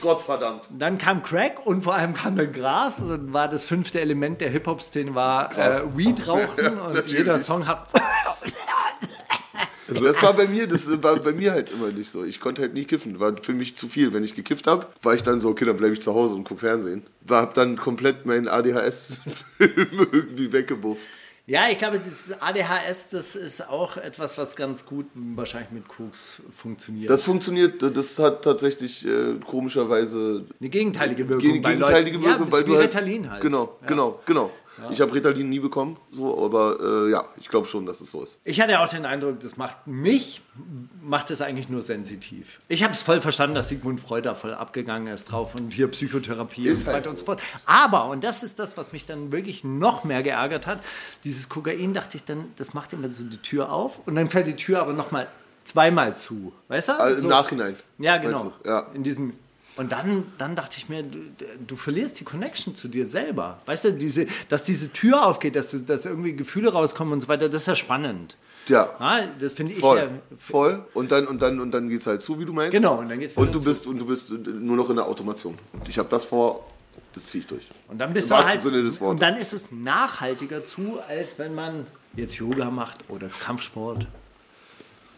Gottverdammt. 0.02 0.68
dann 0.78 0.98
kam 0.98 1.22
Crack 1.24 1.66
und 1.66 1.82
vor 1.82 1.94
allem 1.96 2.14
kam 2.14 2.36
dann 2.36 2.52
Gras. 2.52 3.00
Und 3.00 3.10
dann 3.10 3.34
war 3.34 3.48
das 3.48 3.64
fünfte 3.66 4.00
Element 4.02 4.42
der 4.42 4.50
Hip-Hop-Szene 4.50 5.14
war 5.16 5.56
äh, 5.58 5.82
Weed 5.96 6.28
rauchen 6.28 6.80
und 6.88 7.08
jeder 7.08 7.38
Song 7.40 7.68
hat 7.68 7.88
Also 9.88 10.04
das 10.04 10.22
war 10.22 10.34
bei 10.34 10.48
mir, 10.48 10.68
das 10.68 10.90
war 11.04 11.16
bei 11.18 11.32
mir 11.32 11.52
halt 11.52 11.72
immer 11.72 11.92
nicht 11.92 12.10
so. 12.10 12.24
Ich 12.24 12.40
konnte 12.40 12.62
halt 12.62 12.74
nicht 12.74 12.90
kiffen. 12.90 13.20
War 13.20 13.36
für 13.42 13.54
mich 13.54 13.76
zu 13.76 13.88
viel. 13.88 14.14
Wenn 14.14 14.24
ich 14.24 14.36
gekifft 14.36 14.68
habe, 14.68 14.88
war 15.02 15.14
ich 15.14 15.24
dann 15.24 15.40
so, 15.40 15.50
okay, 15.50 15.66
dann 15.66 15.78
bleibe 15.78 15.94
ich 15.94 16.02
zu 16.02 16.14
Hause 16.14 16.36
und 16.36 16.44
gucke 16.44 16.62
Fernsehen. 16.62 17.04
War 17.22 17.42
hab 17.42 17.54
dann 17.54 17.78
komplett 17.78 18.26
meinen 18.26 18.48
ADHS-Film 18.48 19.28
irgendwie 20.12 20.52
weggebufft. 20.52 21.02
Ja, 21.48 21.70
ich 21.70 21.78
glaube, 21.78 22.00
dieses 22.00 22.34
ADHS, 22.42 23.10
das 23.12 23.36
ist 23.36 23.70
auch 23.70 23.98
etwas, 23.98 24.36
was 24.36 24.56
ganz 24.56 24.84
gut 24.84 25.06
wahrscheinlich 25.14 25.70
mit 25.70 25.88
Koks 25.88 26.42
funktioniert. 26.56 27.08
Das 27.08 27.22
funktioniert, 27.22 27.84
das 27.84 28.18
hat 28.18 28.44
tatsächlich 28.44 29.06
äh, 29.06 29.36
komischerweise 29.46 30.46
eine 30.60 30.70
gegenteilige 30.70 31.30
Wirkung 31.30 31.62
bei 31.62 31.74
gegenteilige. 31.74 32.20
Wirkung, 32.24 32.48
ja, 32.48 32.52
weil 32.52 32.64
du 32.64 32.72
wie 32.72 32.78
halt, 32.78 32.96
Ritalin 32.96 33.30
halt. 33.30 33.42
Genau, 33.44 33.78
genau, 33.86 34.22
genau. 34.78 34.90
Ich 34.92 35.02
habe 35.02 35.14
Ritalin 35.14 35.50
nie 35.50 35.60
bekommen, 35.60 35.98
so, 36.12 36.44
aber 36.46 36.78
äh, 37.08 37.12
ja, 37.12 37.26
ich 37.38 37.50
glaube 37.50 37.68
schon, 37.68 37.86
dass 37.86 38.02
es 38.02 38.12
so 38.12 38.24
ist. 38.24 38.38
Ich 38.44 38.60
hatte 38.62 38.80
auch 38.80 38.88
den 38.90 39.06
Eindruck, 39.06 39.40
das 39.40 39.58
macht 39.58 39.88
mich, 39.88 40.42
macht 41.02 41.32
es 41.32 41.42
eigentlich 41.42 41.70
nur 41.70 41.82
sensitiv. 41.82 42.60
Ich 42.68 42.84
habe 42.84 42.94
es 42.94 43.02
voll 43.02 43.22
verstanden, 43.22 43.56
dass 43.56 43.70
Sigmund 43.70 44.00
Freud 44.00 44.24
da 44.26 44.36
voll 44.36 44.54
abgegangen 44.54 45.14
ist 45.14 45.32
drauf 45.32 45.56
und 45.56 45.72
hier 45.74 45.88
Psychotherapie 45.90 46.64
Ist 46.68 46.80
und 46.80 46.84
so 46.86 46.88
halt 46.92 46.98
weiter 46.98 47.10
und 47.12 47.16
so. 47.18 47.22
so 47.22 47.26
fort. 47.26 47.42
Aber, 47.66 48.06
und 48.10 48.24
das 48.24 48.44
ist 48.44 48.60
das, 48.60 48.78
was 48.78 48.92
mich 48.94 49.06
dann 49.06 49.32
wirklich 49.32 49.64
noch 49.64 50.04
mehr 50.04 50.24
geärgert 50.24 50.68
hat, 50.68 50.80
dieses 51.24 51.50
Kokain 51.50 51.94
dachte 51.94 52.18
ich 52.18 52.24
dann, 52.24 52.46
das 52.58 52.74
macht 52.74 52.94
immer 52.94 53.10
so 53.12 53.24
die 53.24 53.38
Tür 53.38 53.72
auf 53.72 54.00
und 54.08 54.16
dann 54.16 54.30
fällt 54.30 54.48
die 54.48 54.56
Tür 54.56 54.82
aber 54.82 54.94
nochmal 54.94 55.28
zweimal 55.64 56.16
zu. 56.16 56.54
Weißt 56.68 56.90
du? 56.90 56.94
Also 57.00 57.18
So- 57.22 57.24
Im 57.24 57.30
Nachhinein. 57.30 57.76
Ja, 57.98 58.18
genau. 58.18 58.54
Ja. 58.66 58.88
In 58.94 59.04
diesem 59.04 59.34
und 59.78 59.92
dann, 59.92 60.24
dann 60.38 60.56
dachte 60.56 60.78
ich 60.78 60.88
mir, 60.90 61.04
du, 61.04 61.20
du 61.68 61.76
verlierst 61.76 62.20
die 62.20 62.24
Connection 62.24 62.76
zu 62.76 62.88
dir 62.88 63.06
selber. 63.06 63.60
Weißt 63.66 63.86
du, 63.86 63.92
diese, 63.94 64.26
dass 64.50 64.64
diese 64.64 64.92
Tür 64.94 65.26
aufgeht, 65.26 65.56
dass, 65.56 65.76
dass 65.86 66.06
irgendwie 66.06 66.34
Gefühle 66.36 66.72
rauskommen 66.72 67.14
und 67.14 67.20
so 67.22 67.28
weiter, 67.28 67.50
das 67.50 67.64
ist 67.64 67.68
ja 67.68 67.76
spannend. 67.76 68.38
Ja. 68.68 68.96
Ja, 69.00 69.28
das 69.40 69.54
finde 69.54 69.74
ich 69.74 69.80
Voll, 69.80 69.98
ja. 70.00 70.10
voll. 70.40 70.86
Und 70.94 71.12
dann, 71.12 71.28
und 71.28 71.42
dann, 71.42 71.60
und 71.60 71.72
dann 71.72 71.88
geht's 71.90 72.08
halt 72.08 72.22
zu, 72.22 72.40
wie 72.40 72.46
du 72.46 72.54
meinst. 72.54 72.72
Genau, 72.72 72.96
und 73.00 73.10
dann 73.10 73.20
geht's 73.20 73.34
Und 73.36 73.54
du 73.54 73.60
zu. 73.60 73.66
bist, 73.66 73.86
und 73.86 74.00
du 74.00 74.06
bist 74.08 74.32
nur 74.32 74.76
noch 74.78 74.90
in 74.90 74.96
der 74.96 75.06
Automation. 75.06 75.56
Und 75.74 75.88
ich 75.88 75.98
habe 76.00 76.10
das 76.10 76.26
vor, 76.26 76.66
das 77.14 77.26
ziehe 77.26 77.42
ich 77.42 77.48
durch. 77.48 77.68
Und 77.90 78.00
dann 78.00 78.12
bist 78.14 78.32
Im 78.32 78.38
du 78.38 78.44
halt, 78.44 78.62
Sinne 78.62 78.82
des 78.82 79.00
Wortes. 79.02 79.12
und 79.12 79.22
dann 79.22 79.38
ist 79.38 79.54
es 79.54 79.72
nachhaltiger 79.72 80.66
zu, 80.66 81.00
als 81.08 81.38
wenn 81.38 81.54
man 81.54 81.86
jetzt 82.16 82.36
Yoga 82.38 82.72
macht 82.72 83.00
oder 83.10 83.28
Kampfsport. 83.28 84.08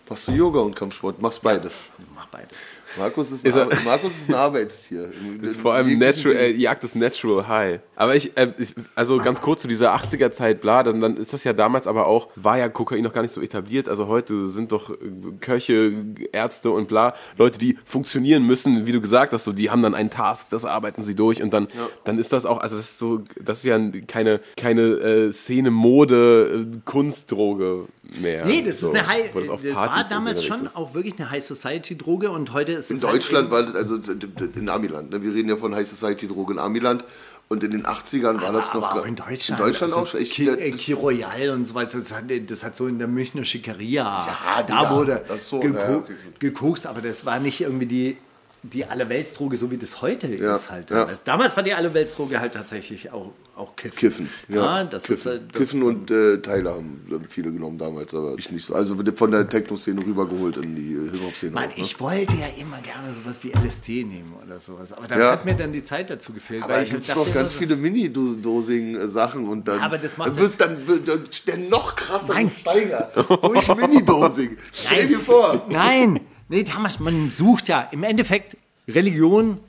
Machst 0.10 0.27
du 0.27 0.31
Yoga 0.31 0.60
und 0.62 0.75
Kampfsport? 0.75 1.21
Machst 1.21 1.42
beides. 1.42 1.86
Mach 2.15 2.25
beides. 2.27 2.57
Markus 2.98 3.31
ist, 3.31 3.45
ein, 3.45 3.50
Ist 3.50 3.57
Ar- 3.57 3.69
Markus 3.86 4.12
ist 4.18 4.30
ein 4.30 4.36
Arbeitstier. 4.36 5.10
Ist 5.42 5.57
vor 5.60 5.74
allem 5.74 5.98
natural, 6.00 6.36
äh, 6.38 6.51
jagt 6.51 6.84
das 6.84 6.95
Natural 6.95 7.48
High. 7.48 7.80
Aber 7.95 8.16
ich, 8.16 8.36
äh, 8.38 8.54
ich, 8.57 8.74
also 8.95 9.18
ganz 9.18 9.42
kurz 9.42 9.62
zu 9.62 9.68
dieser 9.68 9.95
80er 9.95 10.31
Zeit, 10.31 10.62
bla, 10.62 10.84
dann, 10.84 11.01
dann 11.01 11.18
ist 11.18 11.34
das 11.34 11.44
ja 11.44 11.54
damals 11.54 11.88
aber 11.88 12.07
auch, 12.07 12.30
war 12.36 12.57
ja 12.57 12.69
Kokain 12.69 13.04
noch 13.04 13.13
gar 13.13 13.22
nicht 13.22 13.31
so 13.34 13.42
etabliert. 13.42 13.89
Also 13.89 14.07
heute 14.07 14.48
sind 14.48 14.72
doch 14.72 14.89
äh, 14.89 14.95
Köche, 15.39 15.92
Ärzte 16.31 16.72
und 16.72 16.88
bla, 16.88 17.13
Leute, 17.38 17.60
die 17.60 17.78
funktionieren 17.86 18.44
müssen, 18.44 18.86
wie 18.88 18.92
du 18.92 19.01
gesagt 19.01 19.34
hast, 19.34 19.44
so, 19.45 19.54
die 19.54 19.69
haben 19.69 19.81
dann 19.81 19.95
einen 19.95 20.10
Task, 20.10 20.50
das 20.50 20.66
arbeiten 20.66 21.01
sie 21.04 21.16
durch 21.16 21.42
und 21.44 21.51
dann, 21.54 21.68
dann 22.06 22.19
ist 22.19 22.34
das 22.34 22.45
auch, 22.45 22.60
also 22.60 22.78
das 22.78 22.92
ist 22.92 23.00
so, 23.00 23.22
das 23.42 23.60
ist 23.60 23.63
ja 23.66 23.80
keine, 24.07 24.42
keine 24.56 24.81
äh, 24.81 25.34
Szene, 25.34 25.72
Mode, 25.72 26.68
äh, 26.74 26.78
Kunstdroge 26.86 27.86
mehr. 28.19 28.45
Nee, 28.45 28.62
das 28.62 28.80
so, 28.80 28.88
ist 28.92 28.95
eine 28.98 29.07
High, 29.07 29.31
das 29.33 29.62
das 29.63 29.77
war 29.77 30.06
damals 30.09 30.44
schon 30.44 30.65
ist. 30.65 30.75
auch 30.75 30.94
wirklich 30.94 31.18
eine 31.19 31.30
High 31.30 31.44
Society 31.44 31.98
Droge 31.98 32.29
und 32.32 32.53
heute 32.53 32.74
ist 32.74 32.89
In 32.91 32.98
es 32.98 33.03
halt 33.03 33.15
Deutschland 33.15 33.46
eben- 33.46 33.51
war 33.51 33.63
das, 33.63 33.75
also 33.75 34.12
in 34.55 34.70
Amiland, 34.70 35.10
ne? 35.12 35.22
wir 35.22 35.34
reden 35.34 35.50
ja 35.50 35.58
von 35.58 35.74
High 35.75 35.88
Society 35.88 36.27
Droge 36.27 36.53
in 36.53 36.60
Amiland. 36.60 37.03
Und 37.50 37.63
in 37.63 37.72
den 37.72 37.86
80ern 37.86 38.41
war 38.41 38.51
das 38.51 38.74
noch. 38.74 38.84
aber 38.91 39.00
auch 39.01 39.05
in 39.05 39.15
Deutschland. 39.15 39.62
In 39.62 39.67
Deutschland 39.67 39.93
also 39.93 40.00
auch 40.03 40.05
schon. 40.08 40.22
Ki, 40.22 40.50
äh, 40.50 40.70
das- 40.72 40.82
Ki 40.82 40.91
Royal 40.91 41.51
und 41.51 41.63
so 41.63 41.75
weiter, 41.75 41.98
das 41.98 42.12
hat, 42.13 42.25
das 42.46 42.62
hat 42.62 42.75
so 42.75 42.88
in 42.88 43.00
der 43.00 43.08
Münchner 43.08 43.46
Schickeria, 43.46 44.03
Ja, 44.03 44.63
da 44.67 44.82
Digga, 44.84 44.93
wurde 44.93 45.24
so, 45.38 45.62
geko 45.62 45.77
ja, 45.77 46.03
gekokst, 46.39 46.86
aber 46.86 47.00
das 47.00 47.25
war 47.25 47.39
nicht 47.39 47.62
irgendwie 47.62 47.86
die, 47.86 48.17
die 48.64 48.86
Allerweltsdroge, 48.86 49.56
so 49.56 49.72
wie 49.72 49.78
das 49.78 50.02
heute 50.02 50.28
Ja, 50.36 50.56
ist 50.56 50.70
halt. 50.72 50.90
ja. 50.92 51.08
Damals 51.26 51.56
war 51.56 51.64
die 51.64 51.74
Allerweltsdroge 51.74 52.40
halt 52.40 52.54
tatsächlich 52.54 53.12
auch, 53.14 53.32
auch 53.56 53.76
Kiffen. 53.76 53.98
Kiffen. 53.98 54.30
Ja, 54.50 54.84
das 54.84 55.04
Kiffen, 55.04 55.14
ist 55.14 55.26
halt- 55.26 55.42
das 55.56 55.60
Kiffen 55.62 55.84
und 55.84 56.12
äh, 56.12 56.40
Teile 56.42 56.72
haben 56.72 57.02
ich, 57.08 57.30
viele 57.30 57.52
genommen 57.52 57.78
damals, 57.78 58.14
aber 58.16 58.36
ich 58.38 58.52
nicht 58.52 58.66
so. 58.66 58.74
Also 58.76 58.96
von 59.16 59.32
der 59.32 59.48
Techno-Szene 59.48 60.02
rübergeholt 60.06 60.58
in 60.58 60.76
die 60.76 60.94
äh, 60.94 61.12
Hip-Hop-Szene. 61.12 61.52
Mann, 61.54 61.70
auch, 61.72 61.78
ne? 61.78 61.84
ich 61.84 62.00
wollte 62.00 62.36
ja 62.36 62.48
immer 62.60 62.80
gerne 62.82 63.14
sowas 63.14 63.40
wie 63.44 63.52
LSD 63.52 64.04
nehmen 64.04 64.34
oder 64.46 64.60
sowas, 64.60 64.92
aber 64.92 65.08
da 65.08 65.18
Ja. 65.18 65.32
hat 65.32 65.46
mir 65.46 65.54
dann 65.56 65.72
die 65.72 65.84
Zeit 65.84 66.10
dazu 66.10 66.34
gefehlt. 66.34 66.64
Aber 66.64 66.74
weil 66.74 66.84
ich 66.84 66.90
gibt 66.90 67.04
es 67.04 67.08
dachte 67.10 67.26
doch 67.26 67.34
ganz 67.34 67.54
so, 67.54 67.60
viele 67.60 67.76
Mini-Dosing-Sachen 67.76 69.48
und 69.48 69.68
dann 69.68 69.80
aber 69.80 69.98
das 69.98 70.18
macht 70.18 70.30
dann 70.32 70.38
wirst 70.38 70.62
dann 70.62 70.78
dann 71.06 71.28
der 71.48 71.58
noch 71.70 71.96
krassere 71.96 72.36
Nein. 72.38 72.52
Steiger 72.60 73.12
durch 73.42 73.76
Mini-Dosing. 73.76 74.58
Stell 74.74 75.08
dir 75.08 75.20
vor. 75.20 75.66
Nein, 75.70 76.20
nee, 76.50 76.63
Thomas, 76.63 77.00
man 77.00 77.32
sucht 77.32 77.68
ja 77.68 77.88
im 77.92 78.04
Endeffekt 78.04 78.58
Religion. 78.88 79.60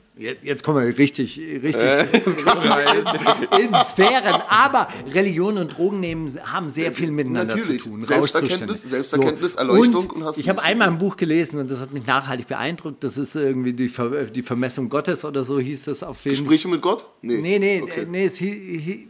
Jetzt 0.41 0.63
kommen 0.63 0.85
wir 0.85 0.97
richtig, 0.97 1.39
richtig, 1.39 1.63
richtig 1.63 2.25
in, 3.57 3.67
in 3.67 3.73
Sphären. 3.85 4.35
Aber 4.49 4.89
Religion 5.13 5.57
und 5.57 5.77
Drogen 5.77 6.01
nehmen 6.01 6.29
haben 6.43 6.69
sehr 6.69 6.91
viel 6.91 7.09
miteinander 7.09 7.55
Natürlich. 7.55 7.83
zu 7.83 7.89
tun. 7.89 8.01
Selbsterkenntnis. 8.01 8.83
Selbsterkenntnis, 8.83 9.55
Erleuchtung 9.55 10.09
und, 10.09 10.23
und 10.23 10.37
ich 10.37 10.49
habe 10.49 10.61
einmal 10.61 10.89
ein 10.89 10.97
Buch 10.97 11.15
gelesen 11.15 11.57
und 11.57 11.71
das 11.71 11.79
hat 11.79 11.93
mich 11.93 12.05
nachhaltig 12.05 12.47
beeindruckt. 12.47 13.01
Das 13.01 13.17
ist 13.17 13.37
irgendwie 13.37 13.71
die, 13.71 13.87
Ver 13.87 14.25
die 14.25 14.43
Vermessung 14.43 14.89
Gottes 14.89 15.23
oder 15.23 15.45
so 15.45 15.57
hieß 15.57 15.87
es 15.87 16.03
auf 16.03 16.25
jeden 16.25 16.35
Gespräche 16.39 16.67
mit 16.67 16.81
Gott? 16.81 17.05
Nee, 17.21 17.57
nee, 17.57 17.81
Okay. 17.81 18.05
nee, 18.09 18.25
es 18.25 18.41
hi, 18.41 18.81
hi, 18.85 19.07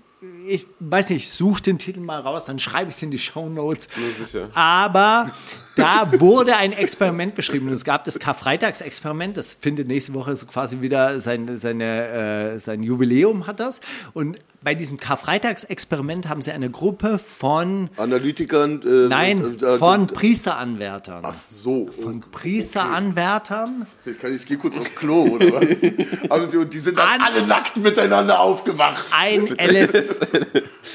ich 0.47 0.67
weiß 0.79 1.11
nicht, 1.11 1.23
ich 1.23 1.31
suche 1.31 1.63
den 1.63 1.77
Titel 1.77 2.01
mal 2.01 2.19
raus, 2.19 2.43
dann 2.45 2.59
schreibe 2.59 2.89
ich 2.89 2.97
es 2.97 3.03
in 3.03 3.11
die 3.11 3.19
Show 3.19 3.47
Notes. 3.47 3.87
sicher. 4.17 4.49
Aber 4.53 5.31
da 5.75 6.11
wurde 6.19 6.57
ein 6.57 6.73
Experiment 6.73 7.35
beschrieben. 7.35 7.67
Und 7.67 7.73
es 7.73 7.85
gab 7.85 8.03
das 8.03 8.19
Karfreitagsexperiment, 8.19 9.37
das 9.37 9.53
findet 9.53 9.87
nächste 9.87 10.13
Woche 10.13 10.35
so 10.35 10.45
quasi 10.45 10.81
wieder 10.81 11.21
sein, 11.21 11.57
seine, 11.57 12.55
äh, 12.55 12.59
sein 12.59 12.83
Jubiläum 12.83 13.47
hat 13.47 13.61
das. 13.61 13.79
Und 14.13 14.37
bei 14.61 14.75
diesem 14.75 14.97
Karfreitagsexperiment 14.97 16.27
haben 16.27 16.41
sie 16.41 16.51
eine 16.51 16.69
Gruppe 16.69 17.17
von, 17.17 17.89
Analytikern. 17.97 18.81
Äh, 18.81 19.07
nein, 19.07 19.57
äh, 19.61 19.65
äh, 19.65 19.77
von 19.77 20.03
äh, 20.03 20.13
Priesteranwärtern. 20.13 21.23
Ach 21.25 21.33
so. 21.33 21.89
Von 21.91 22.21
Priesteranwärtern. 22.31 23.87
Okay. 24.05 24.15
Kann 24.15 24.35
ich, 24.35 24.41
ich 24.41 24.47
gehe 24.47 24.57
kurz 24.57 24.77
aufs 24.77 24.93
Klo, 24.95 25.23
oder 25.23 25.53
was? 25.53 26.29
Aber 26.29 26.47
sie, 26.51 26.57
und 26.57 26.73
die 26.73 26.79
sind 26.79 26.97
dann 26.97 27.07
An- 27.07 27.21
alle 27.21 27.47
nackt 27.47 27.77
miteinander 27.77 28.39
aufgewacht. 28.39 29.05
ein 29.11 29.47
LS, 29.47 30.09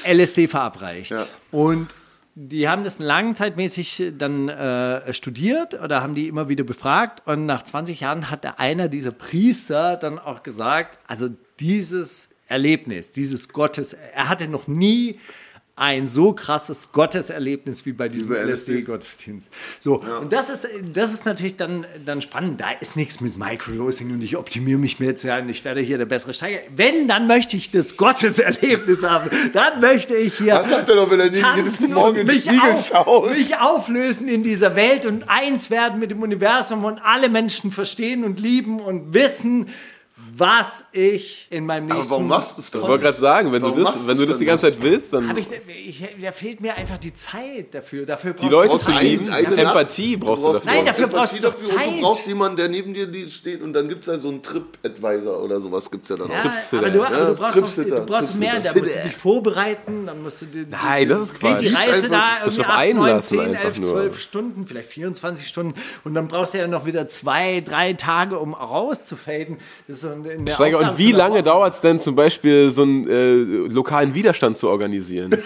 LSD 0.07 0.47
verabreicht. 0.47 1.11
Ja. 1.11 1.25
Und 1.51 1.95
die 2.35 2.67
haben 2.67 2.83
das 2.83 2.99
langzeitmäßig 2.99 4.11
dann 4.17 4.49
äh, 4.49 5.13
studiert 5.13 5.73
oder 5.81 6.03
haben 6.03 6.15
die 6.15 6.27
immer 6.27 6.49
wieder 6.49 6.65
befragt. 6.65 7.23
Und 7.25 7.45
nach 7.45 7.63
20 7.63 8.01
Jahren 8.01 8.29
hat 8.29 8.43
der 8.43 8.59
einer 8.59 8.89
dieser 8.89 9.11
Priester 9.11 9.95
dann 9.95 10.19
auch 10.19 10.43
gesagt, 10.43 10.99
also 11.07 11.29
dieses 11.59 12.29
Erlebnis, 12.47 13.11
dieses 13.11 13.49
Gottes, 13.49 13.93
er 13.93 14.29
hatte 14.29 14.47
noch 14.47 14.67
nie 14.67 15.19
ein 15.77 16.07
so 16.07 16.31
krasses 16.31 16.93
Gotteserlebnis 16.93 17.85
wie 17.85 17.91
bei 17.91 18.07
diesem. 18.07 18.31
LSD-Gottesdienst. 18.31 19.51
So, 19.77 20.01
und 20.01 20.31
das 20.31 20.49
ist, 20.49 20.67
das 20.93 21.13
ist 21.13 21.25
natürlich 21.25 21.57
dann, 21.57 21.85
dann 22.05 22.21
spannend. 22.21 22.61
Da 22.61 22.67
ist 22.79 22.95
nichts 22.95 23.19
mit 23.19 23.37
Microdosing 23.37 24.11
und 24.11 24.23
ich 24.23 24.37
optimiere 24.37 24.79
mich 24.79 25.01
mir 25.01 25.07
jetzt 25.07 25.23
ja 25.23 25.37
und 25.37 25.49
ich 25.49 25.65
werde 25.65 25.81
hier 25.81 25.97
der 25.97 26.05
bessere 26.05 26.33
Steiger. 26.33 26.59
Wenn, 26.73 27.09
dann 27.09 27.27
möchte 27.27 27.57
ich 27.57 27.71
das 27.71 27.97
Gotteserlebnis 27.97 29.03
haben. 29.03 29.29
Dann 29.51 29.81
möchte 29.81 30.15
ich 30.15 30.37
hier 30.37 30.53
Was 30.53 30.69
sagt 30.69 30.89
er 30.89 30.95
doch, 30.95 31.11
wenn 31.11 31.19
er 31.19 31.33
tanzen 31.33 31.93
Morgen 31.93 32.21
und 32.21 32.27
mich, 32.27 32.49
auf, 32.49 32.87
schaut? 32.87 33.31
mich 33.31 33.57
auflösen 33.57 34.29
in 34.29 34.43
dieser 34.43 34.77
Welt 34.77 35.05
und 35.05 35.29
eins 35.29 35.69
werden 35.71 35.99
mit 35.99 36.09
dem 36.09 36.21
Universum 36.21 36.85
und 36.85 36.99
alle 37.03 37.27
Menschen 37.27 37.71
verstehen 37.71 38.23
und 38.23 38.39
lieben 38.39 38.79
und 38.79 39.13
wissen, 39.13 39.67
was 40.37 40.85
ich 40.91 41.47
in 41.49 41.65
meinem 41.65 41.85
nächsten... 41.85 42.01
Aber 42.01 42.09
warum 42.09 42.27
machst 42.27 42.57
du 42.57 42.61
es 42.61 42.71
dann? 42.71 42.81
Ich 42.81 42.87
wollte 42.87 43.03
gerade 43.05 43.19
sagen, 43.19 43.51
wenn 43.53 43.61
Warum 43.61 43.77
du 43.77 43.83
das, 43.85 43.93
du 44.01 44.07
wenn 44.07 44.17
du 44.17 44.25
das 44.25 44.37
die 44.37 44.45
ganze 44.45 44.65
Zeit 44.65 44.81
willst, 44.81 45.13
dann 45.13 45.29
Hab 45.29 45.37
ich, 45.37 45.47
ich, 45.87 46.03
da 46.21 46.31
fehlt 46.33 46.59
mir 46.59 46.75
einfach 46.75 46.97
die 46.97 47.13
Zeit 47.13 47.73
dafür. 47.73 48.05
dafür 48.05 48.33
die 48.33 48.49
Leute 48.49 48.77
zu 48.77 48.91
brauchst 48.91 49.01
lieben, 49.01 49.29
Empathie 49.29 50.17
Nacht- 50.17 50.25
brauchst 50.25 50.43
du 50.43 50.53
dafür. 50.53 50.71
Nein, 50.71 50.85
dafür 50.85 51.07
brauchst 51.07 51.37
du 51.37 51.41
doch 51.41 51.55
Und 51.55 51.63
Zeit. 51.63 51.87
du 51.87 52.01
brauchst 52.01 52.27
jemanden, 52.27 52.57
der 52.57 52.67
neben 52.67 52.93
dir 52.93 53.29
steht 53.29 53.61
und 53.61 53.71
dann 53.73 53.87
gibt 53.87 54.01
es 54.01 54.07
ja 54.07 54.17
so 54.17 54.27
einen 54.29 54.41
Trip-Advisor 54.43 55.41
oder 55.41 55.59
sowas 55.59 55.89
gibt 55.89 56.03
es 56.03 56.09
ja 56.09 56.17
dann 56.17 56.29
Ja, 56.29 56.35
auch. 56.39 56.77
Aber 56.79 56.89
du, 56.89 57.03
aber 57.03 57.17
ja. 57.17 57.25
du 57.25 57.35
brauchst, 57.35 57.77
du 57.77 58.01
braust 58.05 58.35
mehr, 58.35 58.53
da 58.61 58.73
musst 58.73 58.75
du 58.75 58.81
dich 59.03 59.15
vorbereiten, 59.15 60.05
dann 60.07 60.21
musst 60.21 60.41
du 60.41 60.45
die, 60.47 60.65
Nein, 60.69 61.07
das 61.09 61.19
ist 61.21 61.39
Quatsch. 61.39 61.61
die 61.61 61.67
Reise 61.67 62.05
einfach- 62.05 62.09
da 62.09 62.45
musst 62.45 62.57
irgendwie 62.57 62.57
dich 62.57 62.67
8, 62.67 62.93
9, 62.95 63.05
einlassen 63.05 63.37
10, 63.37 63.39
einfach 63.49 63.63
11, 63.65 63.79
nur. 63.79 63.91
12 63.93 64.19
Stunden, 64.19 64.67
vielleicht 64.67 64.89
24 64.89 65.47
Stunden 65.47 65.73
und 66.03 66.13
dann 66.13 66.27
brauchst 66.27 66.53
du 66.53 66.57
ja 66.57 66.67
noch 66.67 66.85
wieder 66.85 67.07
zwei, 67.07 67.61
drei 67.61 67.93
Tage, 67.93 68.39
um 68.39 68.53
rauszufaden. 68.53 69.57
Das 69.87 69.97
ist 69.97 70.01
so 70.01 70.24
eine 70.25 70.39
eine 70.39 70.49
Steiger, 70.49 70.79
und 70.79 70.97
wie 70.97 71.11
lange 71.11 71.43
dauert 71.43 71.73
es 71.73 71.81
denn 71.81 71.99
zum 71.99 72.15
Beispiel, 72.15 72.71
so 72.71 72.83
einen 72.83 73.07
äh, 73.07 73.73
lokalen 73.73 74.13
Widerstand 74.13 74.57
zu 74.57 74.69
organisieren? 74.69 75.35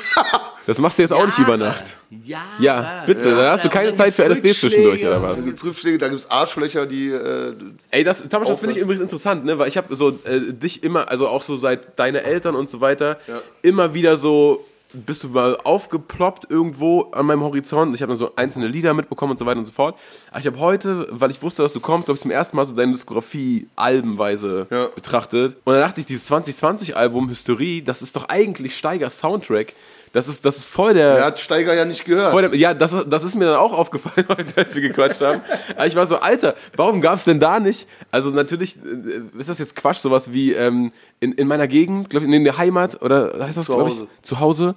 Das 0.70 0.78
machst 0.78 1.00
du 1.00 1.02
jetzt 1.02 1.14
auch 1.14 1.26
nicht 1.26 1.40
über 1.40 1.58
Nacht. 1.58 1.98
Ja, 2.24 2.44
Ja, 2.60 3.04
bitte, 3.08 3.36
dann 3.36 3.50
hast 3.50 3.66
du 3.66 3.70
keine 3.70 3.92
Zeit 3.96 4.14
für 4.14 4.22
gibt's 4.22 4.44
LSD 4.44 4.54
zwischendurch, 4.54 5.04
oder 5.04 5.20
was? 5.20 5.40
Da 5.40 5.46
gibt 5.46 5.58
es 5.58 5.66
Rückschläge, 5.66 5.98
da 5.98 6.10
gibt 6.10 6.20
es 6.20 6.30
Arschlöcher, 6.30 6.86
die. 6.86 7.10
Äh, 7.10 7.56
Ey, 7.90 8.04
das, 8.04 8.30
Thomas, 8.30 8.50
das 8.50 8.60
finde 8.60 8.76
ich 8.76 8.82
übrigens 8.82 9.02
interessant, 9.02 9.46
ne? 9.46 9.58
Weil 9.58 9.68
ich 9.68 9.78
habe 9.78 9.96
so 9.96 10.10
äh, 10.10 10.54
dich 10.54 10.84
immer, 10.84 11.10
also 11.10 11.28
auch 11.28 11.42
so 11.42 11.56
seit 11.56 11.98
deine 11.98 12.22
Eltern 12.22 12.56
und 12.56 12.70
so 12.70 12.82
weiter, 12.82 13.18
immer 13.64 13.96
wieder 13.96 14.16
so 14.16 14.64
bist 14.94 15.24
du 15.24 15.28
mal 15.30 15.56
aufgeploppt 15.64 16.50
irgendwo 16.50 17.02
an 17.12 17.28
meinem 17.28 17.42
Horizont. 17.44 17.94
Ich 17.94 18.02
habe 18.02 18.12
dann 18.12 18.18
so 18.18 18.32
einzelne 18.36 18.68
Lieder 18.68 18.94
mitbekommen 18.94 19.32
und 19.34 19.38
so 19.38 19.46
weiter 19.46 19.60
und 19.60 19.66
so 19.66 19.72
fort. 19.72 19.96
Aber 20.32 20.40
ich 20.40 20.48
habe 20.48 20.60
heute, 20.60 21.08
weil 21.12 21.30
ich 21.30 21.42
wusste, 21.44 21.62
dass 21.62 21.74
du 21.74 21.80
kommst, 21.80 22.06
glaube 22.06 22.16
ich, 22.16 22.22
zum 22.22 22.32
ersten 22.32 22.58
Mal 22.58 22.66
so 22.66 22.74
deine 22.74 22.92
Diskografie 22.94 23.68
albenweise 23.76 24.68
Ja. 24.72 24.88
betrachtet. 24.88 25.58
Und 25.64 25.74
dann 25.74 25.82
dachte 25.84 26.00
ich, 26.00 26.08
dieses 26.08 26.30
2020-Album 26.32 27.30
Hysterie, 27.30 27.82
das 27.84 28.02
ist 28.02 28.16
doch 28.16 28.30
eigentlich 28.30 28.76
Steigers 28.78 29.20
Soundtrack. 29.20 29.74
Das 30.12 30.28
ist, 30.28 30.44
das 30.44 30.58
ist 30.58 30.66
voll 30.66 30.94
der. 30.94 31.18
er 31.18 31.26
hat 31.26 31.40
Steiger 31.40 31.74
ja 31.74 31.86
nicht 31.86 32.04
gehört. 32.06 32.34
Dem, 32.34 32.54
ja, 32.60 32.74
das, 32.74 32.94
das 33.08 33.24
ist 33.24 33.36
mir 33.36 33.46
dann 33.46 33.58
auch 33.58 33.74
aufgefallen 33.74 34.26
heute, 34.30 34.58
als 34.58 34.74
wir 34.74 34.82
gequatscht 34.82 35.22
haben. 35.22 35.42
Ich 35.86 35.96
war 35.96 36.06
so, 36.08 36.18
Alter, 36.18 36.56
warum 36.76 37.02
gab 37.02 37.16
es 37.16 37.26
denn 37.26 37.40
da 37.40 37.60
nicht? 37.60 37.88
Also 38.12 38.30
natürlich 38.32 38.78
äh, 38.78 39.40
ist 39.40 39.50
das 39.50 39.60
jetzt 39.60 39.76
Quatsch, 39.76 39.98
sowas 39.98 40.34
wie 40.34 40.54
ähm, 40.54 40.92
in, 41.20 41.34
in 41.34 41.48
meiner 41.48 41.68
Gegend, 41.68 42.10
glaube 42.10 42.26
ich, 42.26 42.32
in 42.32 42.44
der 42.44 42.58
Heimat 42.58 43.02
oder 43.02 43.34
heißt 43.40 43.58
das, 43.58 43.68
glaube 43.68 43.90
ich, 43.90 43.96
zu 44.24 44.40
Hause. 44.40 44.76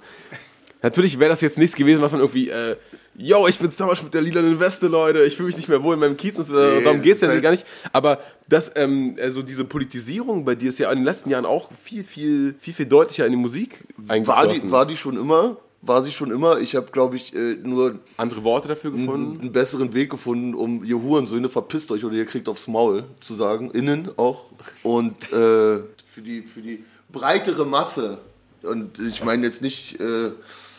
Natürlich 0.83 1.17
wäre 1.19 1.29
das 1.29 1.41
jetzt 1.41 1.57
nichts 1.57 1.75
gewesen, 1.75 2.01
was 2.01 2.11
man 2.11 2.21
irgendwie, 2.21 2.49
äh, 2.49 2.75
yo, 3.17 3.47
ich 3.47 3.59
bin's 3.59 3.75
Thomas 3.77 4.01
mit 4.03 4.13
der 4.13 4.21
lilanen 4.21 4.59
Weste, 4.59 4.87
Leute, 4.87 5.23
ich 5.23 5.35
fühle 5.35 5.47
mich 5.47 5.57
nicht 5.57 5.69
mehr 5.69 5.83
wohl 5.83 5.93
in 5.95 5.99
meinem 5.99 6.17
Kiez 6.17 6.37
und 6.37 6.45
so, 6.45 6.55
Nee, 6.55 6.83
darum 6.83 7.01
geht's 7.01 7.21
ja 7.21 7.27
halt- 7.27 7.41
gar 7.43 7.51
nicht. 7.51 7.65
Aber 7.91 8.19
das, 8.49 8.71
ähm, 8.75 9.15
also 9.21 9.41
diese 9.41 9.65
Politisierung 9.65 10.45
bei 10.45 10.55
dir 10.55 10.69
ist 10.69 10.79
ja 10.79 10.91
in 10.91 10.99
den 10.99 11.05
letzten 11.05 11.29
Jahren 11.29 11.45
auch 11.45 11.71
viel, 11.73 12.03
viel, 12.03 12.55
viel, 12.59 12.73
viel 12.73 12.85
deutlicher 12.85 13.25
in 13.25 13.31
die 13.31 13.37
Musik 13.37 13.79
war, 13.97 14.15
eingeflossen. 14.15 14.61
die, 14.63 14.71
war 14.71 14.85
die 14.85 14.97
schon 14.97 15.17
immer? 15.17 15.57
War 15.85 16.01
sie 16.01 16.13
schon 16.13 16.31
immer? 16.31 16.59
Ich 16.59 16.75
habe, 16.77 16.91
glaube 16.91 17.17
ich, 17.17 17.35
äh, 17.35 17.55
nur 17.61 17.99
Andere 18.15 18.45
Worte 18.45 18.69
dafür 18.69 18.91
gefunden? 18.91 19.41
einen 19.41 19.51
besseren 19.51 19.93
Weg 19.93 20.09
gefunden, 20.09 20.53
um 20.55 20.81
ihr 20.85 21.01
Hurensöhne 21.01 21.49
verpisst 21.49 21.91
euch 21.91 22.05
oder 22.05 22.15
ihr 22.15 22.25
kriegt 22.25 22.47
aufs 22.47 22.67
Maul 22.67 23.03
zu 23.19 23.33
sagen, 23.33 23.69
innen 23.71 24.09
auch. 24.15 24.45
Und 24.81 25.23
äh, 25.33 25.81
für, 26.05 26.21
die, 26.23 26.43
für 26.43 26.61
die 26.61 26.85
breitere 27.11 27.65
Masse, 27.65 28.19
und 28.61 28.97
ich 28.97 29.25
meine 29.25 29.43
jetzt 29.45 29.61
nicht 29.61 29.99
äh, 29.99 30.31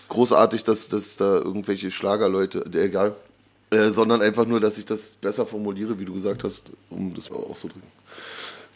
großartig, 0.08 0.64
dass, 0.64 0.88
dass 0.88 1.16
da 1.16 1.36
irgendwelche 1.36 1.90
Schlagerleute, 1.90 2.64
egal, 2.74 3.14
äh, 3.70 3.90
sondern 3.90 4.22
einfach 4.22 4.46
nur, 4.46 4.60
dass 4.60 4.78
ich 4.78 4.86
das 4.86 5.16
besser 5.16 5.46
formuliere, 5.46 5.98
wie 5.98 6.04
du 6.04 6.14
gesagt 6.14 6.44
hast, 6.44 6.70
um 6.90 7.12
das 7.14 7.30
auszudrücken. 7.30 7.88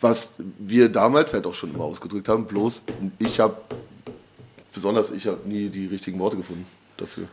Was 0.00 0.34
wir 0.58 0.88
damals 0.88 1.34
halt 1.34 1.46
auch 1.46 1.54
schon 1.54 1.74
immer 1.74 1.84
ausgedrückt 1.84 2.28
haben, 2.28 2.46
bloß 2.46 2.84
ich 3.18 3.40
habe, 3.40 3.56
besonders 4.72 5.10
ich 5.10 5.26
habe 5.26 5.48
nie 5.48 5.68
die 5.68 5.86
richtigen 5.86 6.18
Worte 6.18 6.36
gefunden 6.36 6.66
dafür. 6.96 7.26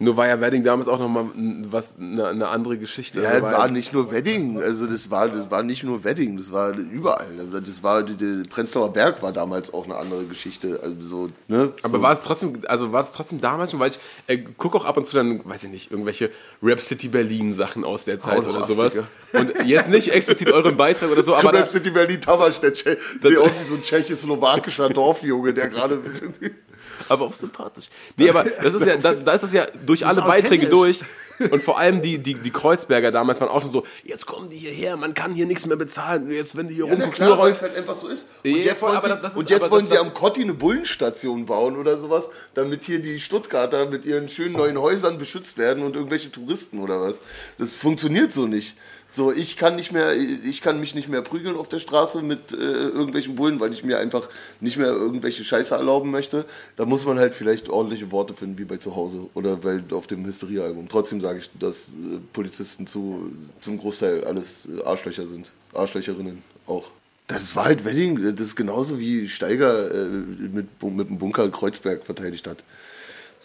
Nur 0.00 0.16
war 0.16 0.28
ja 0.28 0.40
Wedding 0.40 0.62
damals 0.62 0.86
auch 0.86 1.00
nochmal 1.00 1.26
was, 1.70 1.96
eine, 1.98 2.28
eine 2.28 2.48
andere 2.48 2.78
Geschichte. 2.78 3.20
Ja, 3.20 3.30
Also 3.30 3.46
das 3.46 3.58
war 3.58 3.68
nicht 3.68 3.92
nur 3.92 4.12
Wedding, 4.12 4.62
also 4.62 4.86
das 4.86 5.10
war, 5.10 5.28
das 5.28 5.50
war 5.50 5.64
nicht 5.64 5.82
nur 5.82 6.04
Wedding, 6.04 6.36
das 6.36 6.52
war 6.52 6.70
überall. 6.70 7.26
Das 7.64 7.82
war, 7.82 8.04
die 8.04 8.44
Prenzlauer 8.48 8.92
Berg 8.92 9.22
war 9.22 9.32
damals 9.32 9.74
auch 9.74 9.86
eine 9.86 9.96
andere 9.96 10.24
Geschichte. 10.26 10.78
Also 10.80 10.96
so, 11.00 11.30
ne? 11.48 11.72
aber 11.82 11.98
so. 11.98 12.02
war 12.02 12.12
es 12.12 12.22
trotzdem, 12.22 12.62
also 12.68 12.92
war 12.92 13.00
es 13.00 13.10
trotzdem 13.10 13.40
damals 13.40 13.72
schon, 13.72 13.80
weil 13.80 13.90
ich 13.90 13.98
äh, 14.28 14.38
gucke 14.38 14.78
auch 14.78 14.84
ab 14.84 14.96
und 14.96 15.04
zu 15.04 15.16
dann, 15.16 15.44
weiß 15.44 15.64
ich 15.64 15.70
nicht, 15.70 15.90
irgendwelche 15.90 16.30
Rap 16.62 16.80
City 16.80 17.08
Berlin 17.08 17.52
Sachen 17.52 17.84
aus 17.84 18.04
der 18.04 18.20
Zeit 18.20 18.46
oder 18.46 18.62
sowas. 18.64 18.94
Digga. 18.94 19.40
Und 19.40 19.66
jetzt 19.66 19.88
nicht 19.88 20.14
explizit 20.14 20.52
euren 20.52 20.76
Beitrag 20.76 21.10
oder 21.10 21.24
so, 21.24 21.34
aber 21.34 21.52
Rap 21.52 21.68
City 21.68 21.90
Berlin 21.90 22.20
Taverstedt, 22.20 22.78
sehe 22.78 23.40
aus 23.40 23.50
wie 23.60 23.68
so 23.68 23.74
ein 23.74 23.82
tschechoslowakischer 23.82 24.90
Dorfjunge, 24.90 25.52
der 25.52 25.68
gerade 25.68 26.00
aber 27.08 27.26
auch 27.26 27.34
sympathisch. 27.34 27.88
Nee, 28.16 28.30
aber 28.30 28.44
das 28.44 28.74
ist 28.74 28.84
ja, 28.86 28.96
da, 28.96 29.14
da 29.14 29.32
ist 29.32 29.42
das 29.42 29.52
ja 29.52 29.66
durch 29.84 30.06
alle 30.06 30.20
ist 30.20 30.26
Beiträge 30.26 30.68
durch. 30.68 31.00
Und 31.52 31.62
vor 31.62 31.78
allem 31.78 32.02
die, 32.02 32.18
die, 32.18 32.34
die 32.34 32.50
Kreuzberger 32.50 33.12
damals 33.12 33.40
waren 33.40 33.48
auch 33.48 33.62
schon 33.62 33.70
so, 33.70 33.84
jetzt 34.02 34.26
kommen 34.26 34.50
die 34.50 34.56
hierher, 34.56 34.96
man 34.96 35.14
kann 35.14 35.32
hier 35.32 35.46
nichts 35.46 35.66
mehr 35.66 35.76
bezahlen. 35.76 36.32
Jetzt, 36.32 36.56
wenn 36.56 36.66
die 36.66 36.74
hier 36.74 36.86
Ja, 36.86 36.94
na 36.98 37.04
rumgucken, 37.04 37.26
klar, 37.26 37.38
weil 37.38 37.52
es 37.52 37.62
halt 37.62 37.76
einfach 37.76 37.94
so 37.94 38.08
ist. 38.08 38.26
Und 38.44 38.50
Ja, 38.50 38.56
jetzt 38.56 38.82
wollen 38.82 39.00
sie, 39.00 39.08
das 39.08 39.30
ist- 39.32 39.36
und 39.36 39.48
jetzt 39.50 39.70
wollen 39.70 39.82
das- 39.82 39.90
sie 39.90 39.94
das- 39.96 40.04
am 40.04 40.14
Kotti 40.14 40.42
eine 40.42 40.54
Bullenstation 40.54 41.46
bauen 41.46 41.76
oder 41.76 41.96
sowas, 41.96 42.30
damit 42.54 42.82
hier 42.82 42.98
die 42.98 43.20
Stuttgarter 43.20 43.86
mit 43.86 44.04
ihren 44.04 44.28
schönen 44.28 44.54
neuen 44.54 44.78
Häusern 44.80 45.16
beschützt 45.18 45.58
werden 45.58 45.84
und 45.84 45.94
irgendwelche 45.94 46.32
Touristen 46.32 46.80
oder 46.80 47.00
was. 47.00 47.20
Das 47.56 47.76
funktioniert 47.76 48.32
so 48.32 48.46
nicht. 48.48 48.76
So, 49.10 49.32
ich 49.32 49.56
kann 49.56 49.76
nicht 49.76 49.90
mehr, 49.90 50.14
ich 50.14 50.60
kann 50.60 50.80
mich 50.80 50.94
nicht 50.94 51.08
mehr 51.08 51.22
prügeln 51.22 51.56
auf 51.56 51.68
der 51.68 51.78
Straße 51.78 52.20
mit 52.20 52.52
äh, 52.52 52.56
irgendwelchen 52.56 53.36
Bullen, 53.36 53.58
weil 53.58 53.72
ich 53.72 53.82
mir 53.82 53.98
einfach 53.98 54.28
nicht 54.60 54.76
mehr 54.76 54.88
irgendwelche 54.88 55.44
Scheiße 55.44 55.74
erlauben 55.74 56.10
möchte. 56.10 56.44
Da 56.76 56.84
muss 56.84 57.06
man 57.06 57.18
halt 57.18 57.32
vielleicht 57.32 57.70
ordentliche 57.70 58.12
Worte 58.12 58.34
finden, 58.34 58.58
wie 58.58 58.64
bei 58.64 58.76
zu 58.76 58.94
Hause 58.94 59.30
oder 59.32 59.56
bei, 59.56 59.80
auf 59.92 60.06
dem 60.06 60.26
Hysterie-Album. 60.26 60.88
Trotzdem 60.90 61.22
sage 61.22 61.38
ich, 61.38 61.50
dass 61.58 61.88
äh, 61.88 62.18
Polizisten 62.34 62.86
zu, 62.86 63.32
zum 63.60 63.78
Großteil 63.78 64.24
alles 64.24 64.68
äh, 64.68 64.82
Arschlöcher 64.82 65.26
sind. 65.26 65.52
Arschlöcherinnen 65.72 66.42
auch. 66.66 66.90
Das 67.28 67.56
war 67.56 67.64
halt 67.64 67.86
Wedding, 67.86 68.22
das 68.22 68.40
ist 68.40 68.56
genauso 68.56 68.98
wie 68.98 69.28
Steiger 69.28 69.90
äh, 69.90 70.06
mit, 70.06 70.82
mit 70.82 71.08
dem 71.08 71.18
Bunker 71.18 71.48
Kreuzberg 71.50 72.04
verteidigt 72.04 72.46
hat. 72.46 72.58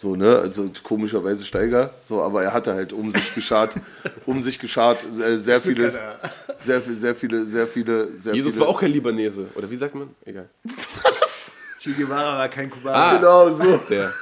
So, 0.04 0.16
ne, 0.16 0.36
also 0.38 0.70
komischerweise 0.82 1.46
Steiger, 1.46 1.90
so, 2.04 2.20
aber 2.20 2.42
er 2.42 2.52
hatte 2.52 2.74
halt 2.74 2.92
um 2.92 3.10
sich 3.10 3.34
geschart, 3.34 3.70
um 4.26 4.42
sich 4.42 4.58
geschart, 4.58 4.98
äh, 5.18 5.38
sehr 5.38 5.58
viele, 5.62 6.18
sehr, 6.58 6.82
viel- 6.82 6.94
sehr 6.94 7.14
viele, 7.14 7.46
sehr 7.46 7.66
viele, 7.66 8.14
sehr 8.14 8.34
Jesus 8.34 8.52
viele. 8.52 8.66
war 8.66 8.68
auch 8.68 8.78
kein 8.80 8.90
Libanese. 8.92 9.46
Oder 9.54 9.70
wie 9.70 9.76
sagt 9.76 9.94
man? 9.94 10.10
Egal. 10.26 10.50
Che 11.80 11.92
Guevara 11.92 12.36
war 12.38 12.48
kein 12.50 12.68
Kubaner. 12.70 12.96
Ah, 12.96 13.16
Genau 13.16 13.48
so. 13.48 13.78
der. 13.88 14.12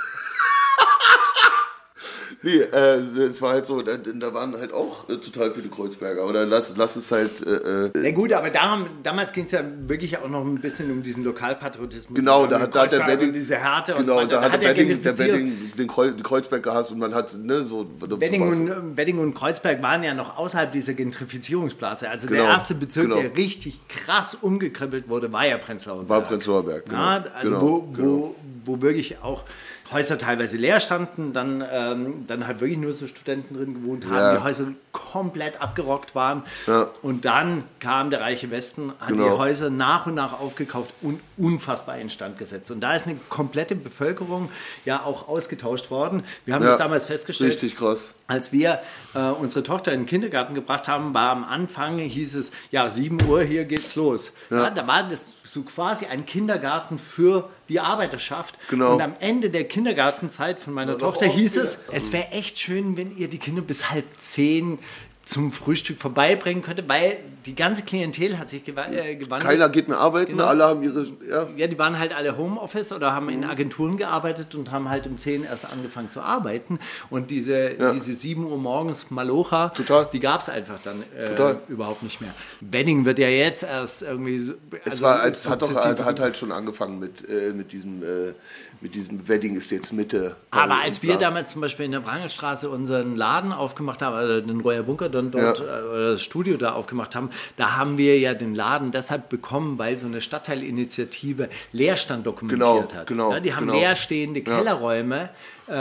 Nee, 2.44 2.58
äh, 2.58 2.96
es 2.96 3.40
war 3.40 3.52
halt 3.52 3.66
so, 3.66 3.82
da, 3.82 3.96
da 3.96 4.34
waren 4.34 4.56
halt 4.58 4.72
auch 4.72 5.08
äh, 5.08 5.16
total 5.18 5.52
viele 5.52 5.68
Kreuzberger. 5.68 6.26
Oder 6.26 6.44
lass, 6.44 6.76
lass 6.76 6.96
es 6.96 7.12
halt. 7.12 7.46
Äh, 7.46 7.87
äh 7.87 7.90
Na 7.94 8.11
gut, 8.11 8.32
aber 8.32 8.50
da, 8.50 8.84
damals 9.02 9.32
ging 9.32 9.44
es 9.44 9.52
ja 9.52 9.62
wirklich 9.87 10.18
auch 10.18 10.28
noch 10.28 10.44
ein 10.44 10.61
bisschen 10.61 10.90
um 10.90 11.04
diesen 11.04 11.22
Lokalpatriotismus. 11.22 12.16
Genau, 12.16 12.46
da 12.49 12.58
hat, 12.58 12.75
da 12.75 12.82
hat 12.82 12.92
der 12.92 13.06
Wedding. 13.06 13.28
und 13.28 13.34
diese 13.34 13.56
Härte 13.56 13.92
genau, 13.92 14.00
und 14.00 14.08
so 14.08 14.14
weiter. 14.16 14.28
da 14.28 14.52
hat 14.52 14.61
der 14.61 14.70
er 14.70 14.76
Wedding, 14.76 15.02
der. 15.02 15.18
Wedding 15.18 15.72
den 15.78 15.88
Kreu- 15.88 16.20
Kreuzberg 16.20 16.64
gehasst 16.64 16.90
und 16.90 16.99
man 16.99 17.14
hat, 17.14 17.32
ne, 17.38 17.62
so. 17.62 17.88
Wedding 18.00 18.42
und, 18.42 18.96
Wedding 18.96 19.18
und 19.20 19.34
Kreuzberg 19.34 19.80
waren 19.80 20.02
ja 20.02 20.12
noch 20.12 20.37
außerhalb 20.37 20.72
dieser 20.72 20.94
Gentrifizierungsblase. 20.94 22.11
Also 22.11 22.26
Genau, 22.26 22.42
der 22.42 22.52
erste 22.52 22.75
Bezirk, 22.75 23.08
genau. 23.08 23.20
der 23.20 23.37
richtig 23.37 23.80
krass 23.87 24.34
umgekrempelt 24.34 25.08
wurde, 25.08 25.32
war 25.32 25.46
ja 25.46 25.58
Prenzlauer 25.58 26.08
War 26.08 26.18
Berg. 26.18 26.28
Prenzlauer 26.28 26.64
Berg, 26.64 26.87
genau. 26.87 26.99
Ja, 26.99 27.25
also 27.34 27.50
genau, 27.50 27.62
wo. 27.62 27.94
Wo, 27.96 28.34
wo 28.64 28.82
wirklich 28.82 29.18
auch 29.22 29.44
Häuser 29.92 30.18
teilweise 30.18 30.56
leer 30.56 30.80
standen, 30.80 31.32
dann, 31.32 31.64
ähm, 31.70 32.25
dann 32.26 32.46
halt 32.46 32.61
wirklich 32.61 32.78
nur 32.78 32.92
so 32.94 33.06
Studenten 33.06 33.54
drin 33.56 33.75
gewohnt 33.75 34.06
haben, 34.06 34.14
Ja. 34.16 34.37
die 34.37 34.42
Häuser 34.44 34.66
komplett 34.92 35.61
abgerockt 35.61 36.14
waren. 36.14 36.42
Ja. 36.66 36.88
Und 37.02 37.25
dann 37.25 37.64
kam 37.80 38.11
der 38.11 38.20
reiche 38.20 38.50
Westen, 38.50 38.92
hat 39.00 39.11
die 39.11 39.14
Genau. 39.14 39.38
Häuser 39.38 39.70
nach 39.70 40.06
und 40.06 40.14
nach 40.14 40.38
aufgekauft 40.40 40.92
und 41.02 41.20
unfassbar 41.37 41.99
instand 41.99 42.38
gesetzt. 42.38 42.70
Und 42.70 42.80
da 42.80 42.94
ist 42.94 43.06
eine 43.06 43.16
komplette 43.28 43.75
Bevölkerung 43.75 44.50
ja 44.84 45.02
auch 45.04 45.28
ausgetauscht 45.28 45.90
worden. 45.90 46.25
Wir 46.44 46.54
haben 46.54 46.62
Ja, 46.62 46.68
das 46.68 46.78
damals 46.78 47.06
festgestellt. 47.06 47.50
Richtig 47.50 47.76
krass. 47.76 48.14
Als 48.26 48.52
wir 48.52 48.80
äh, 49.14 49.18
unsere 49.30 49.62
Tochter 49.62 49.92
in 49.92 50.00
den 50.00 50.06
Kindergarten 50.06 50.54
gebracht 50.54 50.88
haben, 50.88 51.12
war 51.14 51.30
am 51.30 51.44
Anfang, 51.44 51.99
hieß 51.99 52.34
es, 52.34 52.50
ja, 52.70 52.88
7 52.88 53.18
Uhr, 53.28 53.42
hier 53.42 53.64
geht's 53.64 53.96
los. 53.96 54.32
Ja. 54.50 54.70
da 54.70 54.87
war 54.87 55.08
das 55.08 55.30
so 55.44 55.62
quasi 55.62 56.06
ein 56.06 56.25
Kindergarten 56.25 56.99
für 56.99 57.49
die 57.72 57.80
Arbeiterschaft. 57.80 58.56
Genau. 58.70 58.94
Und 58.94 59.00
am 59.00 59.14
Ende 59.18 59.50
der 59.50 59.64
Kindergartenzeit 59.64 60.60
von 60.60 60.72
meiner 60.72 60.92
noch 60.92 60.98
Tochter 60.98 61.26
hieß 61.26 61.56
es, 61.56 61.78
es 61.90 62.12
wäre 62.12 62.28
echt 62.28 62.58
schön, 62.58 62.96
wenn 62.96 63.16
ihr 63.16 63.28
die 63.28 63.38
Kinder 63.38 63.62
bis 63.62 63.90
halb 63.90 64.04
zehn 64.18 64.78
zum 65.24 65.52
Frühstück 65.52 65.98
vorbeibringen 65.98 66.62
könnte, 66.62 66.88
weil 66.88 67.18
die 67.46 67.54
ganze 67.54 67.82
Klientel 67.82 68.38
hat 68.38 68.49
sich 68.49 68.64
gewa 68.64 68.87
äh, 68.87 69.16
gewandelt. 69.16 69.50
Keiner 69.50 69.68
geht 69.68 69.88
mehr 69.88 69.99
arbeiten, 69.99 70.32
Genau. 70.32 70.44
alle 70.46 70.64
haben 70.64 70.82
ihre. 70.82 71.02
Ja, 71.28 71.46
Ja, 71.56 71.66
die 71.66 71.78
waren 71.78 71.99
halt 71.99 72.12
alle 72.12 72.37
Homeoffice 72.37 72.92
oder 72.92 73.12
haben 73.12 73.28
in 73.28 73.44
Agenturen 73.44 73.96
gearbeitet 73.96 74.54
und 74.54 74.70
haben 74.70 74.88
halt 74.88 75.06
um 75.06 75.18
10 75.18 75.44
erst 75.44 75.70
angefangen 75.72 76.11
zu 76.11 76.20
arbeiten. 76.20 76.78
Und 77.11 77.30
diese, 77.30 77.75
Ja. 77.76 77.92
diese 77.92 78.14
7 78.14 78.44
Uhr 78.46 78.56
morgens 78.58 79.11
Malocha, 79.11 79.70
Total. 79.70 80.08
die 80.12 80.20
gab 80.20 80.40
es 80.40 80.49
einfach 80.49 80.78
dann 80.82 81.02
äh, 81.16 81.54
überhaupt 81.68 82.02
nicht 82.02 82.20
mehr. 82.20 82.34
Wedding 82.61 83.04
wird 83.04 83.18
ja 83.18 83.28
jetzt 83.28 83.62
erst 83.62 84.02
irgendwie. 84.02 84.38
so- 84.38 84.54
Es, 84.84 84.92
also 84.92 85.04
war, 85.04 85.25
es 85.26 85.49
hat 85.49 85.62
doch 85.62 85.75
hat, 85.75 86.04
hat 86.04 86.20
halt 86.20 86.37
schon 86.37 86.52
angefangen 86.52 86.99
mit, 86.99 87.28
äh, 87.28 87.52
mit 87.52 87.72
diesem 87.72 88.02
äh, 88.02 88.34
mit 88.80 88.96
diesem 88.96 89.28
Wedding 89.28 89.54
ist 89.54 89.70
jetzt 89.70 89.92
Mitte. 89.92 90.34
Aber 90.50 90.75
äh, 90.75 90.84
als 90.87 91.02
wir 91.04 91.11
bla. 91.16 91.28
damals 91.28 91.52
zum 91.52 91.61
Beispiel 91.61 91.84
in 91.87 91.92
der 91.92 92.00
Brangelstraße 92.00 92.68
unseren 92.68 93.14
Laden 93.14 93.52
aufgemacht 93.52 94.02
haben, 94.02 94.16
also 94.16 94.40
den 94.44 94.61
Royer 94.61 94.82
Bunker 94.82 95.08
dann 95.08 95.30
dort, 95.30 95.61
Ja. 95.61 95.78
äh, 95.78 95.82
oder 95.84 96.12
das 96.12 96.22
Studio 96.22 96.56
da 96.56 96.72
aufgemacht 96.72 97.14
haben, 97.14 97.30
da 97.56 97.76
haben 97.76 97.98
wir 97.98 98.18
ja 98.18 98.34
den 98.34 98.54
Laden 98.54 98.90
deshalb 98.92 99.28
bekommen, 99.28 99.78
weil 99.78 99.96
so 99.96 100.06
eine 100.06 100.20
Stadtteilinitiative 100.20 101.48
Leerstand 101.72 102.26
dokumentiert 102.26 102.60
Genau, 102.60 102.82
hat. 102.94 103.06
genau, 103.06 103.32
ja, 103.32 103.40
die 103.40 103.54
haben 103.54 103.66
genau. 103.66 103.78
leerstehende. 103.78 104.42
Kellerräume 104.42 105.30
äh, 105.68 105.74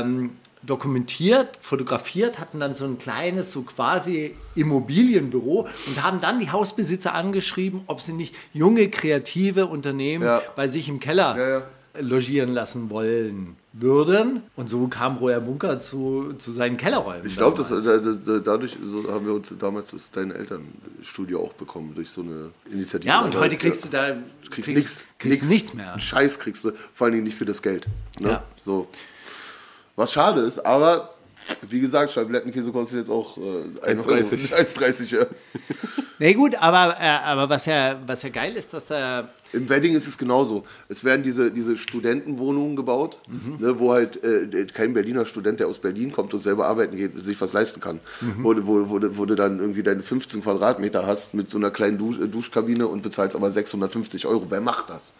ähm, 0.00 0.30
dokumentiert, 0.62 1.56
fotografiert, 1.60 2.38
hatten 2.40 2.58
dann 2.60 2.74
so 2.74 2.84
ein 2.84 2.98
kleines, 2.98 3.50
so 3.52 3.62
quasi 3.62 4.34
Immobilienbüro 4.54 5.68
und 5.86 6.02
haben 6.02 6.20
dann 6.20 6.38
die 6.40 6.50
Hausbesitzer 6.50 7.14
angeschrieben, 7.14 7.82
ob 7.86 8.00
sie 8.00 8.12
nicht 8.12 8.34
junge, 8.52 8.88
kreative 8.88 9.66
Unternehmen 9.66 10.24
Ja. 10.24 10.42
bei 10.56 10.66
sich 10.68 10.88
im 10.88 10.98
Keller 11.00 11.36
Ja, 11.38 11.48
ja. 11.48 11.62
logieren 12.00 12.48
lassen 12.52 12.90
wollen 12.90 13.56
würden. 13.72 14.42
Und 14.56 14.68
so 14.68 14.88
kam 14.88 15.18
Royer 15.18 15.40
Bunker 15.40 15.80
zu, 15.80 16.34
zu 16.38 16.52
seinen 16.52 16.76
Kellerräumen. 16.76 17.26
Ich 17.26 17.36
glaube, 17.36 17.62
äh, 17.62 18.40
dadurch 18.42 18.76
so 18.82 19.12
haben 19.12 19.26
wir 19.26 19.34
uns 19.34 19.52
damals 19.58 19.90
das 19.90 20.10
deine 20.10 20.34
Elternstudio 20.34 21.42
auch 21.42 21.52
bekommen 21.52 21.94
durch 21.94 22.10
so 22.10 22.22
eine 22.22 22.50
Initiative. 22.70 23.08
Ja, 23.08 23.20
und 23.20 23.34
Aber, 23.34 23.44
heute 23.44 23.56
kriegst 23.56 23.84
du 23.84 23.88
da 23.88 24.16
kriegst 24.50 24.70
nichts, 24.70 25.06
kriegst 25.18 25.42
du 25.42 25.46
nichts 25.46 25.74
mehr. 25.74 25.98
Scheiß 25.98 26.38
kriegst 26.38 26.64
du, 26.64 26.72
vor 26.94 27.06
allen 27.06 27.12
Dingen 27.12 27.24
nicht 27.24 27.36
für 27.36 27.44
das 27.44 27.62
Geld. 27.62 27.86
Ne? 28.18 28.30
Ja. 28.30 28.44
So. 28.60 28.88
Was 29.96 30.12
schade 30.12 30.40
ist, 30.42 30.64
aber 30.64 31.14
wie 31.68 31.80
gesagt, 31.80 32.10
Scheiblettenkäse 32.12 32.70
kostet 32.72 33.00
jetzt 33.00 33.10
auch 33.10 33.36
äh, 33.38 33.40
1,30 33.40 33.98
Euro. 34.06 34.12
1,30. 34.14 34.54
1,30, 34.54 35.16
ja. 35.18 35.26
Nee, 36.20 36.34
gut, 36.34 36.56
aber, 36.56 36.96
äh, 37.00 37.04
aber 37.06 37.48
was, 37.48 37.66
ja, 37.66 37.96
was 38.06 38.22
ja 38.22 38.28
geil 38.30 38.56
ist, 38.56 38.72
dass 38.74 38.90
er. 38.90 39.28
Im 39.52 39.68
Wedding 39.68 39.94
ist 39.94 40.08
es 40.08 40.18
genauso. 40.18 40.64
Es 40.88 41.04
werden 41.04 41.22
diese, 41.22 41.50
diese 41.52 41.76
Studentenwohnungen 41.76 42.74
gebaut, 42.76 43.18
Mhm. 43.28 43.56
ne, 43.64 43.78
wo 43.78 43.92
halt 43.92 44.22
äh, 44.24 44.66
kein 44.74 44.92
Berliner 44.94 45.26
Student, 45.26 45.60
der 45.60 45.68
aus 45.68 45.78
Berlin 45.78 46.10
kommt 46.12 46.34
und 46.34 46.40
selber 46.40 46.66
arbeiten 46.66 46.96
geht, 46.96 47.18
sich 47.22 47.40
was 47.40 47.52
leisten 47.52 47.80
kann. 47.80 48.00
Mhm. 48.20 48.42
Wo, 48.44 48.52
du- 48.54 48.66
wo, 48.66 48.90
wo, 48.90 49.00
wo 49.16 49.24
du 49.26 49.34
dann 49.36 49.60
irgendwie 49.60 49.82
deine 49.84 50.02
15 50.02 50.42
Quadratmeter 50.42 51.06
hast 51.06 51.34
mit 51.34 51.48
so 51.48 51.56
einer 51.56 51.70
kleinen 51.70 51.98
Dusch, 51.98 52.18
äh, 52.18 52.26
Duschkabine 52.26 52.88
und 52.88 53.02
bezahlst 53.02 53.36
aber 53.36 53.50
650 53.50 54.26
Euro. 54.26 54.46
Wer 54.50 54.60
macht 54.60 54.90
das? 54.90 55.14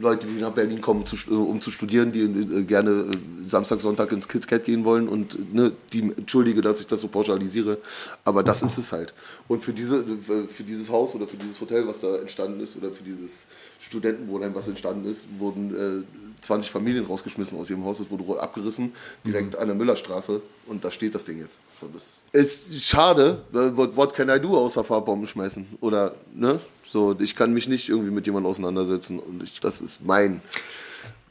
Leute, 0.00 0.26
die 0.26 0.40
nach 0.40 0.52
Berlin 0.52 0.80
kommen, 0.80 1.04
zu, 1.06 1.16
st- 1.16 1.30
um 1.30 1.60
zu 1.60 1.70
studieren, 1.70 2.12
die 2.12 2.20
äh, 2.22 2.62
gerne 2.64 2.90
äh, 2.90 3.44
Samstag, 3.44 3.80
Sonntag 3.80 4.12
ins 4.12 4.28
KitKat 4.28 4.64
gehen 4.64 4.84
wollen 4.84 5.08
und 5.08 5.54
ne, 5.54 5.72
die, 5.92 6.00
entschuldige, 6.00 6.60
dass 6.62 6.80
ich 6.80 6.86
das 6.86 7.00
so 7.00 7.08
pauschalisiere, 7.08 7.78
aber 8.24 8.42
das 8.42 8.62
ist 8.62 8.78
es 8.78 8.92
halt. 8.92 9.14
Und 9.48 9.64
für, 9.64 9.72
diese, 9.72 9.96
äh, 9.98 10.46
für 10.48 10.62
dieses 10.62 10.90
Haus 10.90 11.14
oder 11.14 11.26
für 11.26 11.36
dieses 11.36 11.60
Hotel, 11.60 11.86
was 11.86 12.00
da 12.00 12.16
entstanden 12.18 12.60
ist, 12.60 12.76
oder 12.76 12.90
für 12.90 13.02
dieses 13.02 13.46
Studentenwohnheim, 13.78 14.54
was 14.54 14.68
entstanden 14.68 15.08
ist, 15.08 15.26
wurden 15.38 16.04
äh, 16.04 16.42
20 16.42 16.70
Familien 16.70 17.06
rausgeschmissen 17.06 17.58
aus 17.58 17.70
ihrem 17.70 17.84
Haus, 17.84 18.00
es 18.00 18.10
wurde 18.10 18.40
abgerissen, 18.40 18.92
direkt 19.24 19.56
an 19.56 19.68
der 19.68 19.76
Müllerstraße 19.76 20.42
und 20.66 20.84
da 20.84 20.90
steht 20.90 21.14
das 21.14 21.24
Ding 21.24 21.38
jetzt. 21.38 21.60
So, 21.72 21.88
das 21.92 22.22
ist 22.32 22.82
schade, 22.82 23.42
what, 23.52 23.96
what 23.96 24.14
can 24.14 24.28
I 24.28 24.40
do, 24.40 24.56
außer 24.56 24.84
Fahrbomben 24.84 25.26
schmeißen 25.26 25.66
oder, 25.80 26.14
ne? 26.34 26.60
So, 26.86 27.16
ich 27.18 27.34
kann 27.34 27.52
mich 27.52 27.68
nicht 27.68 27.88
irgendwie 27.88 28.10
mit 28.10 28.26
jemandem 28.26 28.50
auseinandersetzen 28.50 29.18
und 29.18 29.42
ich, 29.42 29.60
das 29.60 29.80
ist 29.80 30.04
mein, 30.04 30.40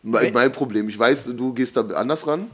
mein, 0.03 0.34
mein 0.34 0.51
Problem. 0.51 0.89
Ich 0.89 0.99
weiß, 0.99 1.31
du 1.36 1.53
gehst 1.53 1.77
da 1.77 1.81
anders 1.81 2.27
ran, 2.27 2.47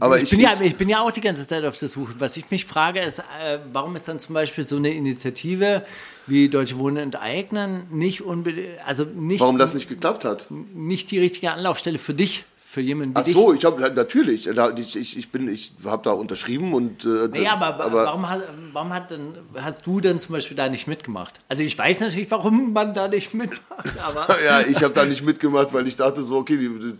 aber 0.00 0.16
Ich 0.18 0.24
ich, 0.24 0.30
bin, 0.30 0.40
ja, 0.40 0.52
ich- 0.60 0.76
bin 0.76 0.88
ja 0.88 1.00
auch 1.00 1.10
die 1.12 1.20
ganze 1.20 1.46
Zeit 1.46 1.64
auf 1.64 1.78
der 1.78 1.88
Suche. 1.88 2.14
Was 2.18 2.36
ich 2.36 2.50
mich 2.50 2.64
frage, 2.66 3.00
ist, 3.00 3.18
äh, 3.18 3.58
warum 3.72 3.96
ist 3.96 4.08
dann 4.08 4.18
zum 4.18 4.34
Beispiel 4.34 4.64
so 4.64 4.76
eine 4.76 4.92
Initiative 4.92 5.84
wie 6.26 6.48
Deutsche 6.48 6.78
Wohnen 6.78 6.96
enteignen 6.98 7.84
nicht 7.90 8.22
unbedingt, 8.22 8.68
also 8.86 9.04
nicht, 9.04 9.40
warum 9.40 9.58
das 9.58 9.74
nicht 9.74 9.88
geklappt 9.88 10.24
hat. 10.24 10.46
nicht 10.50 11.10
die 11.10 11.18
richtige 11.18 11.50
Anlaufstelle 11.52 11.98
für 11.98 12.14
dich, 12.14 12.44
für 12.60 12.80
jemanden 12.80 13.14
wie 13.16 13.20
Ach 13.20 13.26
so, 13.26 13.52
ich 13.52 13.64
habe 13.66 13.80
natürlich, 13.90 14.46
ich, 14.48 15.16
ich, 15.18 15.28
bin, 15.30 15.46
ich 15.52 15.72
habe 15.84 16.02
da 16.04 16.12
unterschrieben 16.12 16.72
und 16.72 17.04
äh, 17.04 17.28
Naja, 17.28 17.54
aber, 17.60 17.92
warum, 17.92 18.30
hast, 18.30 18.44
warum 18.72 18.94
hat 18.94 19.10
denn, 19.10 19.34
hast 19.56 19.84
du 19.86 20.00
denn 20.00 20.18
zum 20.20 20.32
Beispiel 20.34 20.56
da 20.56 20.68
nicht 20.70 20.86
mitgemacht? 20.86 21.40
Also 21.48 21.62
ich 21.64 21.76
weiß 21.76 22.00
natürlich, 22.00 22.30
warum 22.30 22.72
man 22.72 22.94
da 22.94 23.08
nicht 23.08 23.34
mitmacht, 23.34 23.90
aber 24.02 24.26
ja, 24.44 24.60
ich 24.62 24.82
habe 24.82 24.94
da 24.94 25.04
nicht 25.04 25.22
mitgemacht, 25.22 25.72
weil 25.74 25.86
ich 25.86 25.96
dachte 25.96 26.22
so, 26.22 26.38
okay, 26.38 26.58
wie, 26.58 26.94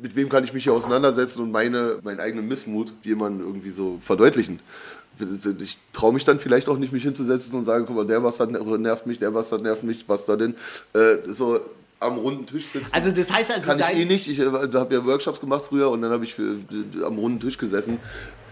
mit 0.00 0.16
wem 0.16 0.28
kann 0.28 0.44
ich 0.44 0.52
mich 0.52 0.64
hier 0.64 0.72
auseinandersetzen 0.72 1.42
und 1.42 1.52
meine, 1.52 1.98
meinen 2.02 2.20
eigenen 2.20 2.48
Missmut 2.48 2.92
jemanden 3.02 3.40
irgendwie 3.40 3.70
so 3.70 3.98
verdeutlichen. 4.00 4.60
Ich 5.60 5.78
traue 5.92 6.12
mich 6.12 6.24
dann 6.24 6.38
vielleicht 6.38 6.68
auch 6.68 6.78
nicht, 6.78 6.92
mich 6.92 7.02
hinzusetzen 7.02 7.52
und 7.54 7.64
sagen, 7.64 7.84
guck 7.86 7.96
mal, 7.96 8.06
der 8.06 8.22
was 8.22 8.38
hat 8.38 8.50
nervt 8.50 9.06
mich, 9.06 9.18
der 9.18 9.34
was 9.34 9.50
hat 9.50 9.62
nervt 9.62 9.82
mich, 9.82 10.04
was 10.06 10.24
da 10.24 10.36
denn. 10.36 10.54
Äh, 10.92 11.16
so 11.26 11.60
am 12.00 12.18
runden 12.18 12.46
Tisch 12.46 12.66
sitzen. 12.66 12.92
Also 12.92 13.10
das 13.10 13.32
heißt 13.32 13.50
also, 13.50 13.66
kann 13.66 13.80
ich 13.80 14.00
eh 14.00 14.04
nicht. 14.04 14.28
Ich 14.28 14.38
äh, 14.38 14.46
habe 14.46 14.94
ja 14.94 15.04
Workshops 15.04 15.40
gemacht 15.40 15.64
früher 15.68 15.90
und 15.90 16.02
dann 16.02 16.12
habe 16.12 16.24
ich 16.24 16.34
für, 16.34 16.56
am 17.04 17.18
runden 17.18 17.40
Tisch 17.40 17.58
gesessen. 17.58 17.98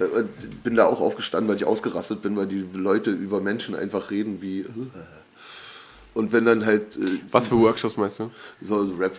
Äh, 0.01 0.25
bin 0.65 0.75
da 0.75 0.87
auch 0.87 1.01
aufgestanden, 1.01 1.49
weil 1.49 1.57
ich 1.57 1.65
ausgerastet 1.65 2.23
bin, 2.23 2.37
weil 2.37 2.47
die 2.47 2.67
Leute 2.73 3.11
über 3.11 3.41
Menschen 3.41 3.77
einfach 3.77 4.11
reden 4.11 4.43
wie. 4.43 4.65
Und 6.17 6.33
wenn 6.33 6.47
dann 6.47 6.65
halt. 6.65 6.97
äh, 6.97 7.01
Was 7.31 7.49
für 7.49 7.59
Workshops 7.61 7.95
meinst 7.99 8.19
du? 8.21 8.31
so, 8.63 8.83
so 8.87 8.95
Rap 8.95 9.13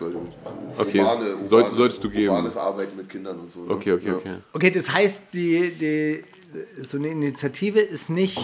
Okay. 0.80 1.00
urbane, 1.00 1.46
Soll- 1.46 1.60
urbane, 1.62 1.76
solltest 1.76 2.04
du 2.04 2.10
geben. 2.10 2.30
Urbanes 2.34 2.58
Arbeiten 2.58 2.98
mit 2.98 3.08
Kindern 3.08 3.38
und 3.40 3.52
so. 3.52 3.66
ne? 3.66 3.72
Okay, 3.72 3.92
okay, 3.92 4.08
Ja. 4.08 4.16
okay. 4.16 4.36
Okay, 4.52 4.72
das 4.72 4.92
heißt, 4.92 5.26
die, 5.32 5.72
die, 5.80 6.24
so 6.82 6.98
eine 6.98 7.10
Initiative 7.10 7.80
ist 7.80 8.10
nicht, 8.10 8.38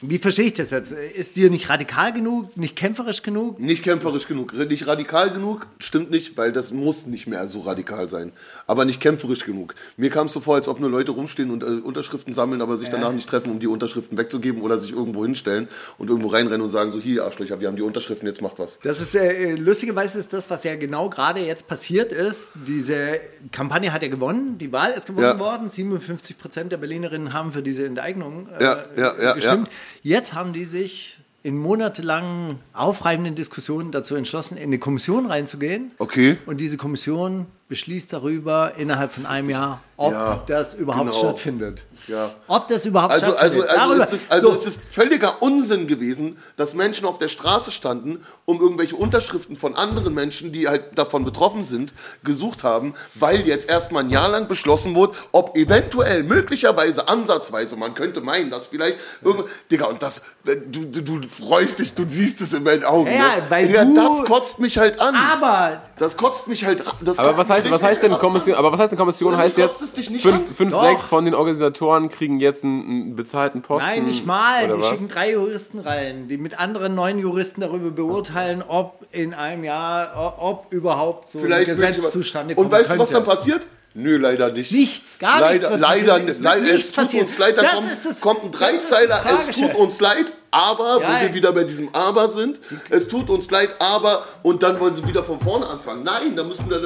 wie 0.00 0.18
verstehe 0.18 0.46
ich 0.46 0.52
das 0.54 0.70
jetzt? 0.70 0.92
Ist 0.92 1.36
dir 1.36 1.50
nicht 1.50 1.68
radikal 1.70 2.12
genug, 2.12 2.56
nicht 2.56 2.76
kämpferisch 2.76 3.22
genug? 3.22 3.58
Nicht 3.58 3.82
kämpferisch 3.82 4.26
genug, 4.28 4.52
nicht 4.52 4.86
radikal 4.86 5.32
genug, 5.32 5.66
stimmt 5.78 6.10
nicht, 6.10 6.36
weil 6.36 6.52
das 6.52 6.72
muss 6.72 7.06
nicht 7.06 7.26
mehr 7.26 7.48
so 7.48 7.60
radikal 7.60 8.08
sein. 8.08 8.32
Aber 8.66 8.84
nicht 8.84 9.00
kämpferisch 9.00 9.44
genug. 9.44 9.74
Mir 9.96 10.10
kam 10.10 10.26
es 10.26 10.34
so 10.34 10.40
vor, 10.40 10.56
als 10.56 10.68
ob 10.68 10.78
nur 10.78 10.90
Leute 10.90 11.12
rumstehen 11.12 11.50
und 11.50 11.62
äh, 11.62 11.66
Unterschriften 11.66 12.34
sammeln, 12.34 12.60
aber 12.60 12.76
sich 12.76 12.90
danach 12.90 13.12
nicht 13.12 13.28
treffen, 13.28 13.50
um 13.50 13.60
die 13.60 13.66
Unterschriften 13.66 14.18
wegzugeben 14.18 14.60
oder 14.62 14.78
sich 14.78 14.92
irgendwo 14.92 15.24
hinstellen 15.24 15.68
und 15.96 16.10
irgendwo 16.10 16.28
reinrennen 16.28 16.60
und 16.60 16.70
sagen 16.70 16.92
so, 16.92 17.00
hier 17.00 17.24
Arschlöcher, 17.24 17.60
wir 17.60 17.68
haben 17.68 17.76
die 17.76 17.82
Unterschriften, 17.82 18.28
jetzt 18.28 18.42
macht 18.42 18.58
was. 18.58 18.78
Das 18.82 19.00
ist 19.00 19.14
äh, 19.14 19.54
lustigerweise 19.54 20.18
ist 20.18 20.32
das, 20.32 20.50
was 20.50 20.64
ja 20.64 20.76
genau 20.76 21.08
gerade 21.08 21.40
jetzt 21.40 21.66
passiert 21.66 22.12
ist. 22.12 22.52
Diese 22.66 23.18
Kampagne 23.52 23.92
hat 23.92 24.02
ja 24.02 24.08
gewonnen, 24.08 24.58
die 24.58 24.70
Wahl 24.70 24.92
ist 24.92 25.06
gewonnen 25.06 25.26
Ja. 25.26 25.38
worden. 25.38 25.68
57 25.68 26.38
Prozent 26.38 26.72
der 26.72 26.76
Berlinerinnen 26.76 27.32
haben 27.32 27.37
für 27.52 27.62
diese 27.62 27.86
Enteignung 27.86 28.48
äh, 28.58 28.62
Ja, 28.64 28.84
ja, 28.96 29.32
gestimmt. 29.32 29.68
Jetzt 30.02 30.34
haben 30.34 30.52
die 30.52 30.64
sich 30.64 31.18
in 31.42 31.56
monatelangen 31.56 32.58
aufreibenden 32.72 33.34
Diskussionen 33.34 33.90
dazu 33.92 34.16
entschlossen, 34.16 34.56
in 34.58 34.64
eine 34.64 34.78
Kommission 34.78 35.26
reinzugehen 35.26 35.92
Okay. 35.98 36.36
und 36.46 36.58
diese 36.60 36.76
Kommission 36.76 37.46
beschließt 37.68 38.12
darüber 38.12 38.74
innerhalb 38.76 39.12
von 39.12 39.24
einem 39.24 39.48
Jahr, 39.50 39.82
ob 39.96 40.46
das 40.46 40.74
überhaupt 40.74 41.10
genau. 41.12 41.18
stattfindet. 41.18 41.84
Ja. 42.06 42.30
Ob 42.46 42.68
das 42.68 42.86
überhaupt 42.86 43.12
Also, 43.12 43.36
also, 43.36 43.60
stattfindet. 43.60 43.68
also, 43.70 43.80
Darüber- 43.88 44.04
es 44.04 44.12
ist, 44.12 44.30
also 44.32 44.50
so, 44.52 44.56
es 44.56 44.66
ist 44.66 44.80
völliger 44.90 45.42
Unsinn 45.42 45.86
gewesen, 45.86 46.38
dass 46.56 46.74
Menschen 46.74 47.06
auf 47.06 47.18
der 47.18 47.28
Straße 47.28 47.70
standen, 47.70 48.24
um 48.46 48.60
irgendwelche 48.60 48.96
Unterschriften 48.96 49.56
von 49.56 49.74
anderen 49.74 50.14
Menschen, 50.14 50.52
die 50.52 50.68
halt 50.68 50.96
davon 50.98 51.24
betroffen 51.24 51.64
sind, 51.64 51.92
gesucht 52.24 52.62
haben, 52.62 52.94
weil 53.14 53.40
jetzt 53.46 53.68
erstmal 53.68 54.04
ein 54.04 54.10
Jahr 54.10 54.28
lang 54.28 54.48
beschlossen 54.48 54.94
wurde, 54.94 55.14
ob 55.32 55.54
eventuell, 55.56 56.22
möglicherweise, 56.22 57.08
ansatzweise, 57.08 57.76
man 57.76 57.92
könnte 57.94 58.20
meinen, 58.22 58.50
dass 58.50 58.68
vielleicht 58.68 58.98
irgendwann, 59.22 59.50
Digga, 59.70 59.86
und 59.86 60.02
das, 60.02 60.22
du, 60.44 60.86
du, 60.86 61.18
du 61.20 61.28
freust 61.28 61.80
dich, 61.80 61.94
du 61.94 62.04
siehst 62.06 62.40
es 62.40 62.54
in 62.54 62.62
meinen 62.62 62.84
Augen, 62.84 63.10
Ja, 63.10 63.36
ne? 63.36 63.42
weil 63.50 63.66
Digga, 63.66 63.84
du- 63.84 63.94
das 63.94 64.24
kotzt 64.26 64.58
mich 64.60 64.78
halt 64.78 64.98
an. 65.00 65.14
aber 65.14 65.82
das 65.98 66.16
kotzt 66.16 66.48
mich 66.48 66.64
halt, 66.64 66.82
das 67.02 67.18
Aber 67.18 67.28
kotzt 67.34 67.40
was 67.40 67.48
mich 67.48 67.56
heißt, 67.58 67.70
was 67.70 67.82
heißt 67.82 68.02
denn 68.02 68.12
Kommission? 68.16 68.54
an. 68.54 68.58
Aber 68.60 68.72
was 68.72 68.80
heißt 68.80 68.92
denn 68.92 68.98
Kommission? 68.98 69.28
Oder 69.34 69.42
Heißt 69.42 69.56
kotzt 69.56 69.80
jetzt 69.80 69.88
es 69.90 69.94
dich 69.94 70.10
nicht 70.10 70.22
fünf, 70.22 70.48
an? 70.48 70.54
fünf 70.54 70.72
Doch. 70.72 70.82
sechs 70.84 71.04
von 71.04 71.24
den 71.24 71.34
Organisatoren 71.34 71.87
kriegen 72.10 72.40
jetzt 72.40 72.64
einen, 72.64 72.82
einen 72.82 73.16
bezahlten 73.16 73.62
Posten? 73.62 73.86
Nein, 73.88 74.04
nicht 74.04 74.26
mal. 74.26 74.66
Die 74.68 74.80
was? 74.80 74.88
schicken 74.88 75.08
drei 75.08 75.32
Juristen 75.32 75.80
rein, 75.80 76.28
die 76.28 76.36
mit 76.36 76.58
anderen 76.58 76.94
neun 76.94 77.18
Juristen 77.18 77.60
darüber 77.60 77.90
beurteilen, 77.90 78.62
ob 78.66 79.06
in 79.12 79.34
einem 79.34 79.64
Jahr, 79.64 80.36
ob 80.38 80.72
überhaupt 80.72 81.30
so 81.30 81.38
Vielleicht 81.40 81.68
ein 81.68 81.74
Gesetz 81.74 82.10
zustande 82.10 82.54
kommt. 82.54 82.66
Und 82.66 82.72
weißt 82.72 82.90
du, 82.90 82.98
was 82.98 83.10
dann 83.10 83.24
passiert? 83.24 83.66
Nö, 83.94 84.16
leider 84.16 84.52
nicht. 84.52 84.70
Nichts, 84.70 85.18
gar 85.18 85.40
leider, 85.40 85.54
nichts. 85.54 85.70
wird 85.70 85.80
Leider, 85.80 86.26
wird 86.26 86.40
leider 86.40 86.70
es 86.70 86.86
tut 86.86 86.94
passieren. 86.96 87.26
uns 87.26 87.38
leid, 87.38 87.58
da 87.58 87.62
Das 87.62 87.74
kommt, 87.74 87.90
ist 87.90 88.06
das, 88.06 88.20
kommt 88.20 88.44
ein 88.44 88.50
das 88.52 88.60
ist 88.60 88.90
das 88.92 89.00
Dreizeiler, 89.08 89.40
es 89.48 89.56
tut 89.56 89.74
uns 89.74 90.00
leid, 90.00 90.26
aber, 90.50 91.00
Ja, 91.00 91.08
wo 91.18 91.22
wir 91.26 91.34
wieder 91.34 91.52
bei 91.52 91.64
diesem 91.64 91.88
Aber 91.94 92.28
sind, 92.28 92.60
es 92.90 93.06
tut 93.08 93.28
uns 93.30 93.50
leid, 93.50 93.70
aber, 93.78 94.24
und 94.42 94.62
dann 94.62 94.78
wollen 94.80 94.94
sie 94.94 95.06
wieder 95.06 95.22
von 95.24 95.40
vorne 95.40 95.66
anfangen. 95.66 96.02
Nein, 96.04 96.34
dann 96.36 96.48
müssen 96.48 96.68
wir, 96.70 96.78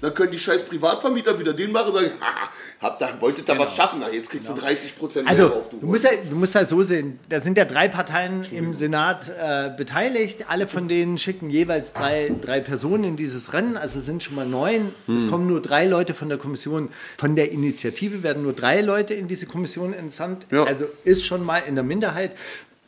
dann, 0.00 0.14
können 0.14 0.30
die 0.32 0.38
scheiß 0.38 0.62
Privatvermieter 0.64 1.38
wieder 1.38 1.52
den 1.52 1.72
machen 1.72 1.88
und 1.88 1.94
sagen, 1.94 2.10
haha, 2.20 2.48
habt 2.80 3.00
da, 3.02 3.10
wolltet 3.20 3.48
da 3.48 3.58
was 3.58 3.74
schaffen, 3.74 3.98
na, 4.00 4.10
jetzt 4.10 4.30
kriegst 4.30 4.48
du 4.48 4.54
30 4.54 4.98
Prozent 4.98 5.24
mehr 5.26 5.32
Also, 5.32 5.48
drauf. 5.48 5.68
du 5.68 5.86
musst, 5.86 6.04
ja, 6.04 6.10
du 6.28 6.36
musst 6.36 6.54
halt 6.54 6.68
so 6.68 6.82
sehen, 6.82 7.18
da 7.28 7.40
sind 7.40 7.58
ja 7.58 7.64
drei 7.64 7.88
Parteien 7.88 8.44
im 8.52 8.72
Senat 8.74 9.28
äh, 9.28 9.70
beteiligt. 9.76 10.44
Alle 10.48 10.66
von 10.66 10.86
denen 10.88 11.18
schicken 11.18 11.50
jeweils 11.50 11.92
drei, 11.92 12.32
drei 12.40 12.60
Personen 12.60 13.04
in 13.04 13.16
dieses 13.16 13.52
Rennen. 13.52 13.76
Also 13.76 13.98
es 13.98 14.06
sind 14.06 14.22
schon 14.22 14.36
mal 14.36 14.46
neun. 14.46 14.92
Es 15.08 15.22
Hm. 15.22 15.30
kommen 15.30 15.46
nur 15.46 15.60
drei 15.60 15.86
Leute 15.86 16.14
von 16.14 16.28
der 16.28 16.38
Kommission. 16.38 16.90
Von 17.18 17.34
der 17.36 17.50
Initiative 17.50 18.22
werden 18.22 18.42
nur 18.42 18.52
drei 18.52 18.80
Leute 18.80 19.14
in 19.14 19.26
diese 19.28 19.46
Kommission 19.46 19.92
entsandt. 19.92 20.46
Ja. 20.50 20.64
Also 20.64 20.84
ist 21.04 21.24
schon 21.24 21.44
mal 21.44 21.58
in 21.58 21.74
der 21.74 21.84
Minderheit. 21.84 22.32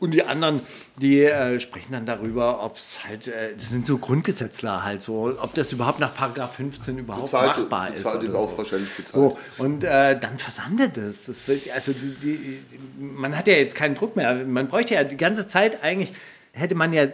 Und 0.00 0.12
die 0.12 0.24
anderen, 0.24 0.62
die 0.96 1.22
äh, 1.24 1.60
sprechen 1.60 1.92
dann 1.92 2.06
darüber, 2.06 2.64
ob 2.64 2.76
es 2.78 2.98
halt, 3.06 3.28
äh, 3.28 3.52
das 3.54 3.68
sind 3.68 3.84
so 3.86 3.98
Grundgesetzler 3.98 4.82
halt 4.82 5.02
so, 5.02 5.36
ob 5.40 5.54
das 5.54 5.72
überhaupt 5.72 6.00
nach 6.00 6.14
Paragraph 6.14 6.54
15 6.56 6.98
überhaupt 6.98 7.24
Bezahlte- 7.24 7.60
machbar 7.60 7.88
ist. 7.88 8.02
bezahlte 8.02 8.34
auch 8.34 8.50
so. 8.50 8.58
wahrscheinlich 8.58 8.90
bezahlt. 8.96 9.36
So, 9.56 9.62
und 9.62 9.84
äh, 9.84 10.18
dann 10.18 10.38
versandet 10.38 10.96
es. 10.96 11.26
Das 11.26 11.46
wird, 11.46 11.70
also 11.74 11.92
die, 11.92 12.14
die, 12.22 12.62
man 12.98 13.36
hat 13.36 13.46
ja 13.46 13.54
jetzt 13.54 13.74
keinen 13.76 13.94
Druck 13.94 14.16
mehr. 14.16 14.34
Man 14.46 14.68
bräuchte 14.68 14.94
ja 14.94 15.04
die 15.04 15.18
ganze 15.18 15.46
Zeit 15.46 15.82
eigentlich, 15.84 16.14
hätte 16.54 16.74
man 16.74 16.92
ja 16.94 17.06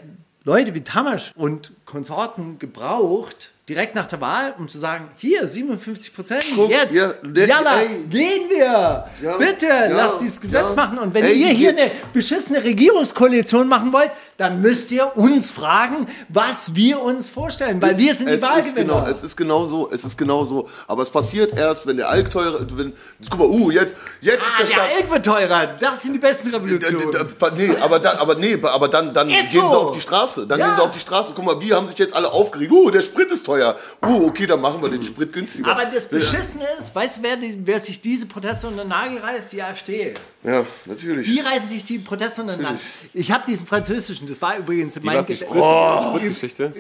Leute 0.45 0.75
wie 0.77 0.83
Tamasch 0.83 1.33
und 1.35 1.73
Konsorten 1.87 2.61
gebraucht, 2.61 3.51
direkt 3.69 3.97
nach 3.97 4.07
der 4.07 4.21
Wahl, 4.21 4.55
um 4.59 4.69
zu 4.69 4.79
sagen, 4.79 5.11
hier, 5.17 5.49
57 5.49 6.15
Prozent, 6.15 6.45
jetzt, 6.69 6.95
ja, 6.95 7.13
ne- 7.23 7.47
jalla, 7.47 7.81
ey. 7.81 8.05
gehen 8.09 8.49
wir. 8.49 9.07
Ja, 9.21 9.37
Bitte, 9.39 9.67
ja, 9.67 9.89
lasst 9.89 10.21
dieses 10.21 10.41
Gesetz 10.41 10.73
machen. 10.77 10.99
Und 10.99 11.15
wenn 11.15 11.25
Ey, 11.25 11.35
ihr 11.35 11.49
hier 11.49 11.71
eine 11.71 11.91
beschissene 12.13 12.63
Regierungskoalition 12.63 13.67
machen 13.67 13.93
wollt, 13.93 14.13
dann 14.37 14.61
müsst 14.61 14.93
ihr 14.93 15.17
uns 15.17 15.51
fragen, 15.51 16.07
was 16.29 16.75
wir 16.77 17.01
uns 17.01 17.29
vorstellen, 17.29 17.81
weil 17.83 17.97
wir 17.97 18.15
sind 18.15 18.29
die 18.29 18.35
es 18.35 18.43
Wahlgewinner. 18.43 18.75
genau, 18.75 19.07
es 19.09 19.25
ist 19.25 19.37
genau 19.37 19.65
so, 19.65 19.91
es 19.91 20.05
ist 20.05 20.17
genau 20.17 20.45
so. 20.45 20.69
Aber 20.87 21.03
es 21.03 21.11
passiert 21.11 21.57
erst, 21.57 21.87
wenn 21.87 21.97
der 21.97 22.09
Alk 22.09 22.31
teurer, 22.31 22.61
wenn, 22.75 22.93
guck 23.31 23.39
mal, 23.39 23.49
uh, 23.49 23.71
jetzt, 23.71 23.97
jetzt 24.21 24.43
ah, 24.43 24.47
ist 24.47 24.59
der 24.59 24.67
der 24.67 24.75
Staat. 24.75 25.01
Elk 25.01 25.11
wird 25.11 25.27
teurer. 25.27 25.67
Das 25.79 26.03
sind 26.03 26.13
die 26.13 26.19
besten 26.19 26.51
Revolutionen. 26.51 27.11
Nee, 27.57 27.71
aber 27.81 27.99
dann, 27.99 28.19
aber 28.19 28.35
nee, 28.37 28.59
aber 28.63 28.89
dann, 28.89 29.13
dann 29.15 29.31
Ist 29.31 29.53
gehen 29.53 29.63
so. 29.63 29.69
sie 29.69 29.77
auf 29.77 29.91
die 29.93 30.01
Straße. 30.01 30.47
Dann 30.47 30.61
gehen 30.61 30.75
sie 30.77 30.83
auf 30.83 30.91
die 30.91 31.01
Straße. 31.01 31.33
Guck 31.35 31.45
mal, 31.45 31.61
wie 31.61 31.73
haben 31.73 31.87
sich 31.89 31.99
jetzt 31.99 32.15
alle 32.15 32.31
aufgeregt. 32.31 32.71
Uh, 32.71 32.91
der 32.91 33.03
Sprit 33.03 33.31
ist 33.33 33.47
teuer. 33.57 33.77
Uh, 34.05 34.27
okay, 34.29 34.47
dann 34.47 34.61
machen 34.61 34.83
wir 34.83 34.89
den 34.91 35.03
Sprit 35.03 35.33
günstiger. 35.33 35.71
Aber 35.71 35.85
das 35.87 36.09
Beschissene 36.09 36.65
ist, 36.79 36.95
weißt 36.95 37.19
du, 37.19 37.23
wer, 37.23 37.39
wer 37.65 37.81
sich 37.81 38.01
diese 38.01 38.27
Proteste 38.27 38.69
unter 38.69 38.83
den 38.85 38.89
Nagel 38.89 39.19
reißt? 39.19 39.53
Die 39.53 39.63
AfD. 39.63 40.15
Ja, 40.43 40.65
natürlich. 40.85 41.27
Die 41.27 41.41
reißen 41.41 41.69
sich 41.69 41.85
die 41.85 41.99
Proteste 41.99 42.43
unter 42.43 42.55
den 42.55 42.63
Nagel. 42.63 42.81
Ich 43.13 43.31
habe 43.33 43.45
diesen 43.47 43.67
französischen, 43.67 44.27
das 44.27 44.41
war 44.43 44.57
übrigens 44.59 45.01
mein 45.03 45.25
die 45.27 45.33
Ged- 45.35 45.37
Sprit, 45.37 45.51
Oh. 45.57 46.09
Spritgeschichte? 46.17 46.73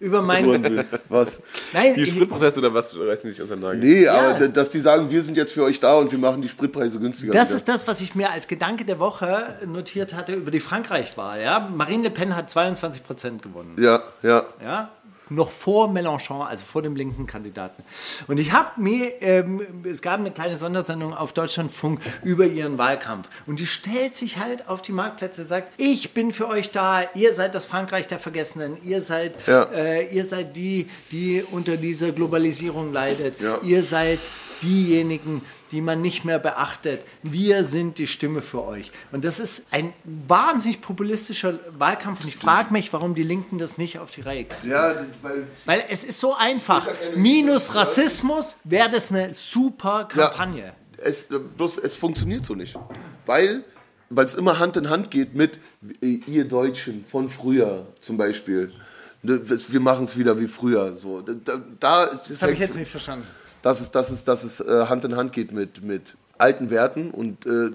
über 0.00 0.20
mein. 0.20 0.44
Unsinn. 0.44 0.84
Was? 1.08 1.40
Nein, 1.72 1.94
Die 1.94 2.02
ich, 2.02 2.10
Spritproteste 2.10 2.60
oder 2.60 2.74
was 2.74 2.94
reißen 2.98 3.24
die 3.24 3.30
sich 3.32 3.40
unter 3.40 3.56
den 3.56 3.62
Nagel? 3.62 3.78
Nee, 3.80 4.02
Ja. 4.04 4.32
aber 4.34 4.48
dass 4.48 4.68
die 4.70 4.80
sagen, 4.80 5.08
wir 5.08 5.22
sind 5.22 5.36
jetzt 5.36 5.52
für 5.52 5.62
euch 5.64 5.80
da 5.80 5.94
und 5.94 6.10
wir 6.12 6.18
machen 6.18 6.42
die 6.42 6.48
Spritpreise 6.48 6.98
günstiger. 6.98 7.32
das 7.32 7.48
wieder. 7.48 7.56
ist 7.56 7.68
das, 7.68 7.86
was 7.86 8.00
ich 8.02 8.14
mir 8.14 8.30
als 8.30 8.46
Gedanke 8.46 8.84
der 8.84 8.98
Woche 8.98 9.56
notiert 9.66 10.12
hatte 10.12 10.34
über 10.34 10.50
die 10.50 10.60
Frankreich-Wahl. 10.60 11.40
Ja? 11.40 11.60
Marine 11.74 12.02
Le 12.04 12.10
Pen 12.10 12.36
hat 12.36 12.50
22 12.50 13.02
Prozent 13.04 13.42
gewonnen. 13.42 13.76
Ja, 13.80 14.02
ja. 14.22 14.42
Ja? 14.62 14.90
Noch 15.34 15.50
vor 15.50 15.88
Mélenchon, 15.88 16.42
also 16.46 16.64
vor 16.64 16.82
dem 16.82 16.96
linken 16.96 17.26
Kandidaten. 17.26 17.82
Und 18.28 18.38
ich 18.38 18.52
habe 18.52 18.80
mir, 18.80 19.20
ähm, 19.22 19.60
es 19.84 20.00
gab 20.02 20.20
eine 20.20 20.30
kleine 20.30 20.56
Sondersendung 20.56 21.12
auf 21.14 21.32
Deutschlandfunk 21.32 22.00
über 22.22 22.46
ihren 22.46 22.78
Wahlkampf. 22.78 23.28
Und 23.46 23.58
die 23.60 23.66
stellt 23.66 24.14
sich 24.14 24.38
halt 24.38 24.68
auf 24.68 24.82
die 24.82 24.92
Marktplätze, 24.92 25.44
sagt, 25.44 25.72
ich 25.76 26.12
bin 26.14 26.30
für 26.32 26.48
euch 26.48 26.70
da, 26.70 27.02
ihr 27.14 27.32
seid 27.34 27.54
das 27.54 27.64
Frankreich 27.64 28.06
der 28.06 28.18
Vergessenen, 28.18 28.76
ihr 28.84 29.02
seid, 29.02 29.34
Ja. 29.46 29.64
äh, 29.74 30.06
ihr 30.14 30.24
seid 30.24 30.56
die, 30.56 30.88
die 31.10 31.44
unter 31.50 31.76
dieser 31.76 32.12
Globalisierung 32.12 32.92
leidet, 32.92 33.40
Ja. 33.40 33.58
ihr 33.62 33.82
seid 33.82 34.18
diejenigen, 34.62 35.42
die 35.63 35.63
man 35.80 36.00
nicht 36.00 36.24
mehr 36.24 36.38
beachtet. 36.38 37.04
Wir 37.22 37.64
sind 37.64 37.98
die 37.98 38.06
Stimme 38.06 38.42
für 38.42 38.64
euch. 38.64 38.90
Und 39.12 39.24
das 39.24 39.40
ist 39.40 39.66
ein 39.70 39.92
wahnsinnig 40.04 40.80
populistischer 40.80 41.58
Wahlkampf. 41.78 42.20
Und 42.20 42.28
ich 42.28 42.36
frage 42.36 42.72
mich, 42.72 42.92
warum 42.92 43.14
die 43.14 43.22
Linken 43.22 43.58
das 43.58 43.78
nicht 43.78 43.98
auf 43.98 44.10
die 44.10 44.22
Reihe 44.22 44.44
kriegen. 44.44 44.70
Ja, 44.70 44.94
weil 45.22 45.46
Weil 45.64 45.84
es 45.88 46.04
ist 46.04 46.18
so 46.20 46.34
einfach. 46.34 46.88
Minus 47.16 47.74
Rassismus 47.74 48.56
wäre 48.64 48.90
das 48.90 49.10
eine 49.10 49.32
super 49.34 50.06
Kampagne. 50.08 50.72
es, 50.98 51.28
bloß, 51.56 51.78
es 51.78 51.94
funktioniert 51.94 52.44
so 52.44 52.54
nicht. 52.54 52.76
Weil 53.26 53.64
weil 54.10 54.26
es 54.26 54.34
immer 54.34 54.58
Hand 54.58 54.76
in 54.76 54.90
Hand 54.90 55.10
geht 55.10 55.34
mit 55.34 55.58
äh, 56.00 56.20
ihr 56.26 56.44
Deutschen 56.44 57.04
von 57.10 57.28
früher 57.28 57.86
zum 58.00 58.16
Beispiel. 58.16 58.72
Ne, 59.22 59.40
Wir 59.68 59.80
machen 59.80 60.04
es 60.04 60.16
wieder 60.18 60.38
wie 60.38 60.46
früher. 60.46 60.94
So. 60.94 61.22
Da, 61.22 61.60
da, 61.80 62.06
Das 62.28 62.42
habe 62.42 62.52
ich 62.52 62.58
jetzt 62.58 62.76
nicht 62.76 62.90
verstanden. 62.90 63.26
Dass 63.64 63.80
es, 63.80 63.90
dass 63.90 64.10
es, 64.10 64.22
dass 64.24 64.44
es 64.44 64.60
äh, 64.60 64.86
Hand 64.88 65.04
in 65.04 65.16
Hand 65.16 65.32
geht 65.32 65.50
mit, 65.52 65.82
mit 65.82 66.14
alten 66.36 66.68
Werten 66.68 67.10
und 67.12 67.46
äh, 67.46 67.70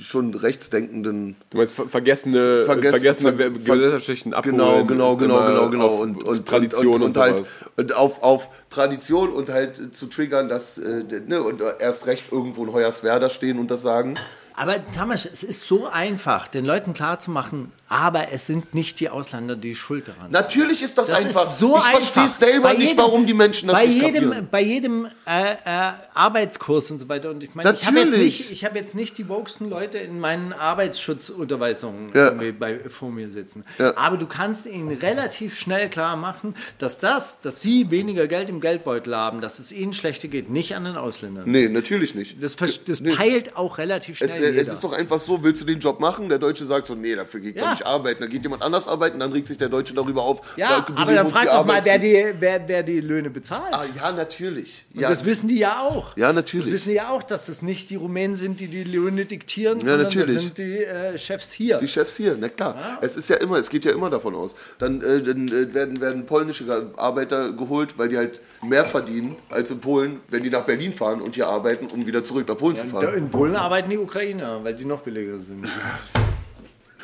schon 0.00 0.34
rechtsdenkenden 0.34 1.34
Du 1.50 1.56
meinst 1.56 1.74
ver 1.74 1.88
vergessene, 1.88 2.64
Vergessen- 2.66 2.92
vergessene 3.00 3.36
ver- 3.36 3.50
Gesellschaftsschichten 3.50 4.34
abholen. 4.34 4.56
Genau, 4.56 4.84
genau, 4.84 5.16
genau, 5.16 5.46
genau, 5.46 5.70
genau. 5.70 5.88
Und, 5.96 6.22
und 6.22 6.46
Tradition 6.46 6.94
und, 6.96 7.02
und, 7.02 7.02
und, 7.02 7.16
halt 7.16 7.36
sowas. 7.36 7.64
und 7.76 7.94
auf, 7.96 8.22
auf 8.22 8.48
Tradition 8.70 9.32
und 9.32 9.48
halt 9.48 9.78
äh, 9.80 9.90
zu 9.90 10.06
triggern, 10.06 10.48
dass 10.50 10.76
äh, 10.78 11.04
ne, 11.26 11.42
und 11.42 11.62
erst 11.80 12.06
recht 12.06 12.30
irgendwo 12.30 12.64
in 12.64 12.72
Hoyerswerda 12.72 13.28
stehen 13.30 13.58
und 13.58 13.70
das 13.70 13.82
sagen. 13.82 14.14
Aber 14.54 14.76
Tamasch, 14.94 15.26
es 15.26 15.42
ist 15.42 15.64
so 15.66 15.86
einfach, 15.88 16.48
den 16.48 16.64
Leuten 16.64 16.92
klarzumachen, 16.92 17.72
aber 17.88 18.32
es 18.32 18.46
sind 18.46 18.74
nicht 18.74 19.00
die 19.00 19.08
Ausländer, 19.10 19.56
die 19.56 19.74
schuld 19.74 20.08
daran 20.08 20.22
sind. 20.24 20.32
Natürlich 20.32 20.82
ist 20.82 20.96
das, 20.98 21.08
Das 21.08 21.24
einfach. 21.24 21.50
ist 21.52 21.58
so 21.58 21.76
ich 21.78 21.84
verstehe 21.84 22.28
selber 22.28 22.68
Bei 22.68 22.74
nicht, 22.74 22.88
jedem- 22.90 22.98
warum 22.98 23.26
die 23.26 23.34
Menschen 23.34 23.68
das 23.68 23.78
bei 23.78 23.86
nicht 23.86 24.02
jedem, 24.02 24.24
kapieren. 24.30 24.48
Bei 24.50 24.60
jedem 24.62 25.06
äh, 25.26 25.52
äh, 25.52 25.92
Arbeitskurs 26.14 26.90
und 26.90 26.98
so 26.98 27.08
weiter. 27.08 27.30
Und 27.30 27.42
ich 27.42 27.54
meine, 27.54 27.72
ich 27.72 27.86
habe 27.86 27.98
jetzt, 27.98 28.10
Natürlich. 28.10 28.40
nicht- 28.40 28.50
ich 28.52 28.64
hab 28.64 28.74
jetzt 28.76 28.94
nicht 28.94 29.18
die 29.18 29.28
wokesten 29.28 29.68
Leute 29.70 29.98
in 29.98 30.20
meinen 30.20 30.52
Arbeitsschutzunterweisungen 30.52 32.10
Ja. 32.14 32.30
bei, 32.58 32.80
vor 32.88 33.10
mir 33.10 33.30
sitzen. 33.30 33.64
Ja. 33.78 33.96
Aber 33.96 34.16
du 34.16 34.26
kannst 34.26 34.66
ihnen 34.66 34.96
relativ 34.98 35.58
schnell 35.58 35.88
klar 35.88 36.16
machen, 36.16 36.54
dass 36.78 36.98
das, 36.98 37.40
dass 37.40 37.60
sie 37.60 37.90
weniger 37.90 38.26
Geld 38.26 38.48
im 38.48 38.60
Geldbeutel 38.60 39.14
haben, 39.16 39.40
dass 39.40 39.58
es 39.58 39.72
ihnen 39.72 39.92
schlechter 39.92 40.28
geht, 40.28 40.50
nicht 40.50 40.74
an 40.74 40.84
den 40.84 40.96
Ausländern. 40.96 41.44
Nee, 41.46 41.68
natürlich 41.68 42.14
nicht. 42.14 42.42
Das, 42.42 42.56
das 42.56 43.00
Nee. 43.00 43.14
peilt 43.14 43.56
auch 43.56 43.78
relativ 43.78 44.18
schnell 44.18 44.41
jeder. 44.50 44.62
es 44.62 44.68
ist 44.68 44.82
doch 44.84 44.92
einfach 44.92 45.20
so, 45.20 45.42
willst 45.42 45.62
du 45.62 45.66
den 45.66 45.78
Job 45.80 46.00
machen? 46.00 46.28
Der 46.28 46.38
Deutsche 46.38 46.64
sagt 46.64 46.86
so, 46.86 46.94
nee, 46.94 47.14
dafür 47.14 47.40
geht 47.40 47.56
Ja. 47.56 47.62
doch 47.64 47.70
nicht 47.70 47.86
arbeiten. 47.86 48.22
Dann 48.22 48.30
geht 48.30 48.42
jemand 48.42 48.62
anders 48.62 48.88
arbeiten, 48.88 49.18
dann 49.20 49.32
regt 49.32 49.48
sich 49.48 49.58
der 49.58 49.68
Deutsche 49.68 49.94
darüber 49.94 50.22
auf. 50.22 50.56
ja, 50.56 50.84
weil 50.88 50.96
aber 51.02 51.14
dann 51.14 51.28
frag 51.28 51.44
doch 51.46 51.64
mal, 51.66 51.84
wer 51.84 51.98
die, 51.98 52.26
wer, 52.38 52.68
wer 52.68 52.82
die 52.82 53.00
Löhne 53.00 53.30
bezahlt. 53.30 53.72
Ah, 53.74 53.84
ja, 53.96 54.12
natürlich. 54.12 54.84
Und 54.94 55.00
Ja, 55.00 55.08
das 55.08 55.24
wissen 55.24 55.48
die 55.48 55.58
ja 55.58 55.80
auch. 55.88 56.16
Ja, 56.16 56.32
natürlich. 56.32 56.66
Das 56.66 56.74
wissen 56.74 56.88
die 56.90 56.94
ja 56.96 57.10
auch, 57.10 57.22
dass 57.22 57.46
das 57.46 57.62
nicht 57.62 57.90
die 57.90 57.96
Rumänen 57.96 58.34
sind, 58.36 58.60
die 58.60 58.68
die 58.68 58.84
Löhne 58.84 59.24
diktieren, 59.24 59.78
Ja, 59.80 59.84
sondern 59.86 60.02
natürlich. 60.04 60.34
das 60.34 60.42
sind 60.44 60.58
die 60.58 60.78
äh, 60.84 61.18
Chefs 61.18 61.52
hier. 61.52 61.78
Die 61.78 61.88
Chefs 61.88 62.16
hier, 62.16 62.36
na 62.38 62.48
klar. 62.48 62.98
Es 63.00 63.16
ist 63.16 63.28
ja 63.28 63.36
immer, 63.36 63.56
es 63.58 63.68
geht 63.70 63.84
ja 63.84 63.92
immer 63.92 64.10
davon 64.10 64.34
aus. 64.34 64.54
Dann, 64.78 65.00
äh, 65.02 65.22
dann 65.22 65.48
äh, 65.48 65.72
werden, 65.74 66.00
werden 66.00 66.26
polnische 66.26 66.64
Arbeiter 66.96 67.52
geholt, 67.52 67.98
weil 67.98 68.08
die 68.08 68.16
halt 68.16 68.40
mehr 68.64 68.84
verdienen 68.84 69.36
als 69.50 69.70
in 69.70 69.80
Polen, 69.80 70.20
wenn 70.28 70.42
die 70.42 70.50
nach 70.50 70.62
Berlin 70.62 70.92
fahren 70.94 71.20
und 71.20 71.34
hier 71.34 71.48
arbeiten, 71.48 71.86
um 71.86 72.06
wieder 72.06 72.22
zurück 72.22 72.46
nach 72.46 72.56
Polen 72.56 72.76
zu 72.76 72.84
Da 72.84 73.00
fahren. 73.00 73.14
in 73.14 73.28
Polen 73.30 73.56
arbeiten 73.56 73.90
die 73.90 73.98
Ukrainer, 73.98 74.31
China, 74.32 74.60
weil 74.62 74.74
die 74.74 74.84
noch 74.84 75.00
billiger 75.00 75.38
sind. 75.38 75.68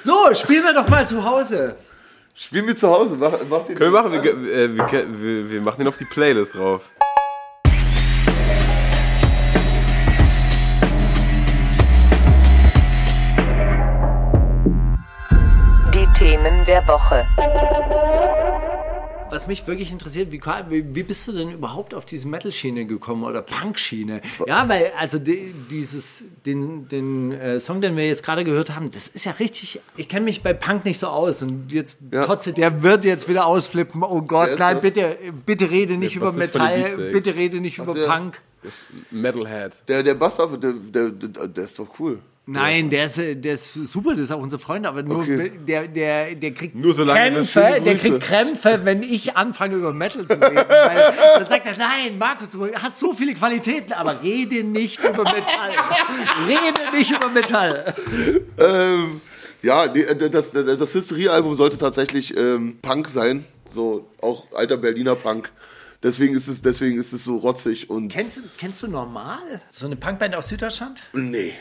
So, 0.01 0.33
spielen 0.35 0.65
wir 0.65 0.73
doch 0.73 0.89
mal 0.89 1.07
zu 1.07 1.23
Hause. 1.23 1.77
Spielen 2.35 2.67
wir 2.67 2.77
zu 2.77 2.89
Hause. 2.89 3.17
Mach, 3.17 3.33
mach 3.51 3.67
den 3.67 3.77
Können 3.77 3.93
wir 3.93 4.03
machen. 4.03 4.13
Wir, 4.13 4.33
äh, 4.33 4.75
wir, 4.75 5.21
wir, 5.21 5.51
wir 5.51 5.61
machen 5.61 5.79
den 5.81 5.89
auf 5.89 5.97
die 5.99 6.07
Playlist 6.07 6.55
drauf. 6.55 6.83
Die 15.93 16.07
Themen 16.19 16.65
der 16.65 16.87
Woche. 16.87 17.27
Was 19.31 19.47
mich 19.47 19.67
wirklich 19.67 19.91
interessiert, 19.93 20.33
wie, 20.33 20.41
wie 20.95 21.03
bist 21.03 21.29
du 21.29 21.33
denn 21.33 21.51
überhaupt 21.53 21.93
auf 21.95 22.05
diese 22.05 22.29
Metal-Schiene 22.29 22.87
gekommen 22.87 23.25
oder 23.25 23.43
Punk-Schiene? 23.43 24.21
Ja, 24.47 24.69
weil, 24.69 24.93
also 24.99 25.19
die, 25.19 25.55
dieses, 25.71 26.25
den, 26.47 26.89
den 26.89 27.33
äh, 27.33 27.61
Song, 27.61 27.81
den 27.81 27.97
wir 27.97 28.07
jetzt 28.07 28.25
gerade 28.25 28.45
gehört 28.45 28.75
haben, 28.75 28.91
das 28.91 29.07
ist 29.09 29.25
ja 29.25 29.33
richtig, 29.33 29.81
ich 29.97 30.09
kenne 30.09 30.25
mich 30.25 30.43
bei 30.43 30.55
Punk 30.55 30.85
nicht 30.85 30.99
so 30.99 31.09
aus 31.09 31.43
und 31.43 31.71
jetzt, 31.73 31.99
Ja. 32.11 32.25
Kotze, 32.25 32.53
der 32.53 32.83
wird 32.83 33.05
jetzt 33.05 33.29
wieder 33.29 33.47
ausflippen. 33.47 34.03
Oh 34.03 34.23
Gott, 34.23 34.51
nein, 34.59 34.79
bitte, 34.81 35.17
bitte 35.45 35.71
rede 35.71 35.97
nicht 35.97 36.15
Ja, 36.15 36.23
über 36.23 36.33
Metall, 36.33 37.11
bitte 37.13 37.35
rede 37.35 37.61
nicht 37.61 37.79
über 37.79 37.93
der- 37.93 38.07
Punk. 38.07 38.41
Das 38.63 38.85
Metalhead. 39.11 39.73
Der, 39.87 40.03
der 40.03 40.15
Bass, 40.15 40.37
der, 40.37 40.47
der, 40.73 41.11
der, 41.11 41.47
der 41.49 41.65
ist 41.65 41.79
doch 41.79 41.89
cool. 42.01 42.19
Nein, 42.51 42.89
der 42.89 43.05
ist, 43.05 43.19
der 43.19 43.53
ist 43.55 43.75
super, 43.75 44.13
das 44.13 44.21
ist 44.23 44.31
auch 44.33 44.41
unser 44.41 44.59
Freund, 44.59 44.87
aber 44.87 45.03
nur 45.03 45.19
Okay. 45.19 45.53
der, 45.67 45.87
der, 45.87 46.35
der 46.35 46.51
kriegt 46.55 46.75
Nur 46.75 46.95
solange 46.95 47.33
das 47.33 47.53
Krämpfe, 47.53 47.81
der 47.83 47.95
kriegt 47.97 48.21
Krämpfe, 48.21 48.81
wenn 48.85 49.03
ich 49.03 49.37
anfange 49.37 49.75
über 49.75 49.93
Metal 49.93 50.25
zu 50.27 50.33
reden. 50.35 50.57
Weil 50.69 51.15
dann 51.37 51.47
sagt 51.47 51.67
er, 51.67 51.77
nein, 51.77 52.17
Markus, 52.17 52.53
du 52.53 52.67
hast 52.75 53.01
so 53.01 53.13
viele 53.13 53.35
Qualitäten, 53.35 53.93
aber 53.93 54.23
rede 54.23 54.65
nicht 54.65 54.99
über 55.01 55.25
Metall. 55.25 55.71
rede 56.49 56.97
nicht 56.97 57.11
über 57.11 57.29
Metall. 57.29 57.95
Ähm, 58.59 59.21
ja, 59.63 59.87
nee, 59.93 60.01
äh, 60.03 60.31
das, 60.31 60.53
das 60.53 60.95
Hysterie-Album 60.95 61.55
sollte 61.55 61.77
tatsächlich 61.79 62.37
ähm, 62.37 62.79
Punk 62.81 63.09
sein. 63.09 63.45
So, 63.67 64.09
auch 64.23 64.47
alter 64.55 64.77
Berliner 64.79 65.15
Punk. 65.17 65.53
Deswegen 66.03 66.35
ist 66.35 66.47
es, 66.49 66.63
deswegen 66.63 66.97
ist 66.99 67.13
es 67.13 67.25
so 67.25 67.37
rotzig 67.39 67.91
und. 67.91 68.09
Kennst, 68.13 68.39
du- 68.39 68.43
kennst 68.57 68.83
du 68.83 68.87
normal? 68.87 69.61
So 69.69 69.87
eine 69.87 69.97
Punkband 69.97 70.35
aus 70.35 70.49
Süddeutschland? 70.49 71.03
Nee. 71.13 71.53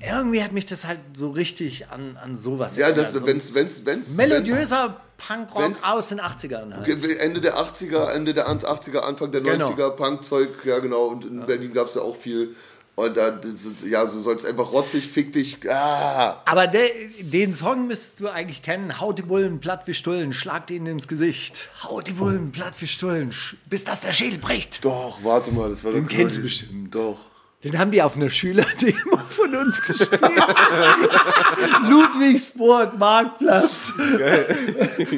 Irgendwie 0.00 0.42
hat 0.44 0.52
mich 0.52 0.66
das 0.66 0.84
halt 0.84 1.00
so 1.14 1.30
richtig 1.30 1.88
an, 1.88 2.16
an 2.22 2.36
sowas 2.36 2.76
Ja, 2.76 2.92
das, 2.92 3.08
erinnert. 3.14 3.26
wenn's, 3.26 3.54
wenn's, 3.54 3.84
wenn's. 3.84 4.10
so 4.10 4.16
melodiöser 4.16 5.00
Punkrock 5.16 5.72
aus 5.84 6.08
den 6.10 6.20
80ern 6.20 6.72
halt. 6.76 6.88
Ende 7.18 7.40
der 7.40 7.58
80er, 7.58 8.10
Ende 8.12 8.32
der 8.34 8.48
80er, 8.48 8.98
Anfang 9.00 9.32
der 9.32 9.40
Genau. 9.40 9.70
90er, 9.70 9.90
Punkzeug, 9.90 10.64
ja 10.64 10.78
genau. 10.78 11.06
Und 11.06 11.24
in 11.24 11.44
Berlin 11.46 11.72
gab 11.72 11.88
es 11.88 11.94
ja 11.96 12.02
auch 12.02 12.16
viel. 12.16 12.54
Und 12.94 13.16
da, 13.16 13.30
das, 13.30 13.64
ist- 13.64 13.84
ja, 13.86 14.06
so 14.06 14.20
soll 14.20 14.34
es 14.36 14.44
einfach 14.44 14.72
rotzig, 14.72 15.06
fick 15.08 15.32
dich. 15.32 15.58
Ah. 15.70 16.42
Aber 16.44 16.66
de, 16.66 16.88
den 17.22 17.52
Song 17.52 17.86
müsstest 17.86 18.20
du 18.20 18.28
eigentlich 18.28 18.62
kennen. 18.62 19.00
Haut 19.00 19.18
die 19.18 19.22
Bullen 19.22 19.60
platt 19.60 19.82
wie 19.86 19.94
Stullen, 19.94 20.32
schlagt 20.32 20.70
ihnen 20.72 20.86
ins 20.86 21.06
Gesicht. 21.08 21.68
Haut 21.84 22.08
die 22.08 22.12
Bullen 22.12 22.50
platt 22.52 22.74
wie 22.80 22.88
Stullen, 22.88 23.32
bis 23.66 23.84
das 23.84 24.00
der 24.00 24.12
Schädel 24.12 24.38
bricht. 24.38 24.84
Doch, 24.84 25.20
warte 25.22 25.52
mal, 25.52 25.70
das 25.70 25.82
war 25.84 25.92
Den 25.92 26.04
doch 26.06 26.10
kennst 26.12 26.38
du 26.38 26.42
bestimmt. 26.42 26.92
Doch. 26.94 27.18
Den 27.64 27.76
haben 27.76 27.90
die 27.90 28.00
auf 28.02 28.14
einer 28.14 28.30
Schülerdemo 28.30 29.18
von 29.28 29.52
uns 29.56 29.82
gespielt. 29.82 30.20
Ludwigsburg, 31.88 32.96
Marktplatz. 32.96 33.92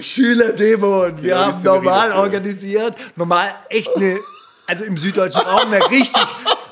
Schülerdemo. 0.01 1.05
Und 1.05 1.23
wir 1.23 1.35
Genau, 1.35 1.51
die 1.51 1.55
haben 1.55 1.63
normal 1.63 2.13
organisiert. 2.13 2.97
Normal 3.17 3.55
echt 3.69 3.95
eine, 3.95 4.21
also 4.67 4.85
im 4.85 4.97
süddeutschen 4.97 5.43
Raum 5.43 5.71
eine 5.71 5.91
richtig 5.91 6.23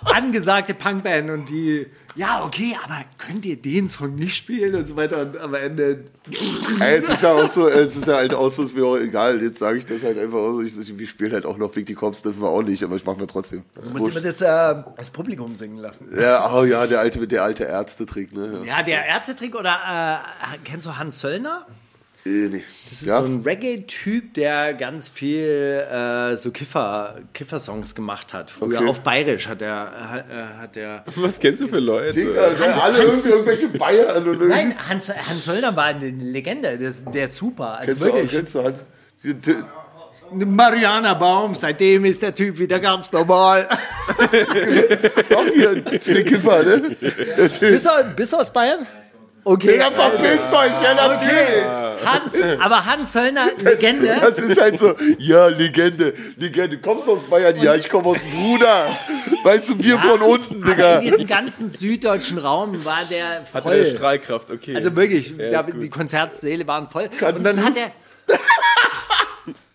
angesagte 0.05 0.73
Punkband. 0.73 1.29
Und 1.29 1.51
die, 1.51 1.87
ja, 2.19 2.45
okay, 2.45 2.77
aber 2.85 2.97
könnt 3.17 3.47
ihr 3.47 3.57
den 3.57 3.89
Song 3.89 4.17
nicht 4.17 4.37
spielen 4.37 4.75
und 4.75 4.89
so 4.89 4.97
weiter. 4.97 5.23
Und 5.23 5.39
am 5.39 5.55
Ende, 5.55 6.05
Ey, 6.81 6.97
es 6.97 7.09
ist 7.09 7.23
ja 7.23 7.33
auch 7.33 7.47
so, 7.47 7.69
es 7.69 7.95
ist 7.95 8.09
ja 8.09 8.17
halt 8.17 8.35
auch 8.35 8.51
so, 8.51 8.65
ist 8.65 8.75
mir 8.75 8.85
auch 8.85 8.97
egal. 8.97 9.41
Jetzt 9.41 9.61
sage 9.61 9.79
ich 9.79 9.87
das 9.87 10.03
halt 10.03 10.19
einfach 10.19 10.39
auch 10.39 10.55
so. 10.55 10.63
Ich, 10.63 10.99
wir 10.99 11.07
spielen 11.07 11.33
halt 11.33 11.47
auch 11.47 11.57
noch 11.59 11.71
Big 11.71 11.87
die 11.87 11.95
Cops, 11.95 12.23
dürfen 12.23 12.43
wir 12.43 12.49
auch 12.49 12.63
nicht, 12.63 12.83
aber 12.83 12.97
ich 12.97 13.07
mache 13.07 13.21
mir 13.21 13.29
trotzdem. 13.29 13.63
Das 13.77 13.93
du 13.93 13.99
musst 13.99 14.17
immer 14.17 14.21
das, 14.21 14.41
äh, 14.41 14.83
das 14.97 15.11
Publikum 15.11 15.55
singen 15.55 15.79
lassen. 15.79 16.09
ja, 16.21 16.53
oh 16.53 16.65
ja, 16.65 16.89
der 16.89 16.99
alte, 16.99 17.29
der 17.29 17.45
alte 17.45 17.63
Ärztetrick, 17.63 18.33
ne? 18.33 18.63
Ja. 18.65 18.79
Ja, 18.79 18.83
der 18.83 19.07
Ärztetrick 19.07 19.55
oder 19.55 20.25
äh, 20.53 20.59
kennst 20.65 20.89
du 20.89 20.99
Hans 20.99 21.21
Söllner? 21.21 21.69
Eh, 22.25 22.29
nee. 22.51 22.65
Das 22.91 23.03
ist 23.03 23.09
ja? 23.09 23.21
so 23.21 23.27
ein 23.27 23.43
Reggae-Typ, 23.43 24.35
der 24.35 24.75
ganz 24.75 25.09
viel 25.09 25.85
äh, 25.91 26.37
so 26.37 26.51
Kiffer, 26.51 27.21
Kiffer-Songs 27.33 27.95
gemacht 27.95 28.35
hat. 28.35 28.51
Früher 28.51 28.79
Okay. 28.81 28.89
auf 28.89 29.01
Bayerisch 29.01 29.49
hat 29.49 29.63
er, 29.63 30.11
hat, 30.11 30.31
äh, 30.31 30.45
hat 30.59 30.77
er. 30.77 31.05
Was 31.17 31.39
kennst 31.41 31.63
du 31.63 31.69
für 31.69 31.79
Leute? 31.79 32.13
Digga, 32.13 32.51
ne, 32.51 32.83
alle 32.83 32.99
irgendwie 33.03 33.29
irgendwelche 33.29 33.69
Bayern 33.69 34.17
und 34.19 34.27
irgendwie. 34.27 34.49
Nein, 34.49 34.89
Hans, 34.89 35.09
Hans 35.09 35.45
Söllner 35.45 35.75
war 35.77 35.85
eine 35.85 36.09
Legende. 36.11 36.77
Der 36.77 36.89
ist, 36.89 37.07
der 37.15 37.25
ist 37.27 37.35
super. 37.35 37.79
Also 37.79 37.87
Kennst 37.87 38.03
du, 38.05 38.09
auch, 38.11 38.15
wirklich. 38.15 38.31
kennst 38.33 38.55
du 38.55 38.65
Hans? 38.65 38.85
Mariana 40.31 41.15
Baum, 41.15 41.55
seitdem 41.55 42.05
ist 42.05 42.21
der 42.21 42.35
Typ 42.35 42.59
wieder 42.59 42.79
ganz 42.81 43.11
normal. 43.13 43.67
Auch 45.35 45.47
hier 45.55 45.71
ein 45.71 45.85
Kiffer, 45.85 46.63
ne? 46.65 46.97
bist, 47.61 47.87
du, 47.87 47.91
bist 48.15 48.33
du 48.33 48.37
aus 48.37 48.53
Bayern? 48.53 48.87
Okay. 49.51 49.79
Ja, 49.79 49.91
verpisst 49.91 50.53
euch, 50.53 50.83
ja, 50.83 50.95
natürlich. 50.95 51.65
Hans, 52.05 52.39
aber 52.61 52.85
Hans 52.85 53.13
Söllner, 53.15 53.47
Legende. 53.59 54.15
Das 54.21 54.39
ist 54.39 54.61
halt 54.61 54.77
so, 54.77 54.95
ja, 55.19 55.47
Legende, 55.47 56.13
Legende. 56.37 56.79
Kommst 56.79 57.07
du 57.07 57.13
aus 57.13 57.23
Bayern? 57.31 57.57
Ja, 57.63 57.75
ich 57.75 57.89
komme 57.89 58.09
aus 58.09 58.19
Bruder. 58.35 58.89
Weißt 59.45 59.71
du, 59.71 59.83
wir 59.83 59.99
von 59.99 60.21
unten, 60.21 60.63
Digga. 60.63 60.99
in 60.99 61.11
diesem 61.11 61.27
ganzen 61.27 61.71
süddeutschen 61.71 62.37
Raum 62.37 62.85
war 62.85 63.01
der 63.11 63.45
Hat 63.55 63.63
voll. 63.63 63.73
er 63.77 63.95
Strahlkraft, 63.95 64.51
okay. 64.51 64.77
Also 64.77 64.95
wirklich, 64.95 65.35
Ja, 65.39 65.63
da, 65.63 65.71
die 65.71 65.89
Konzertsäle 65.89 66.67
waren 66.67 66.87
voll. 66.87 67.09
Kanntest 67.09 67.39
und 67.39 67.45
dann 67.57 67.65
hat 67.65 67.73
er. 67.79 67.91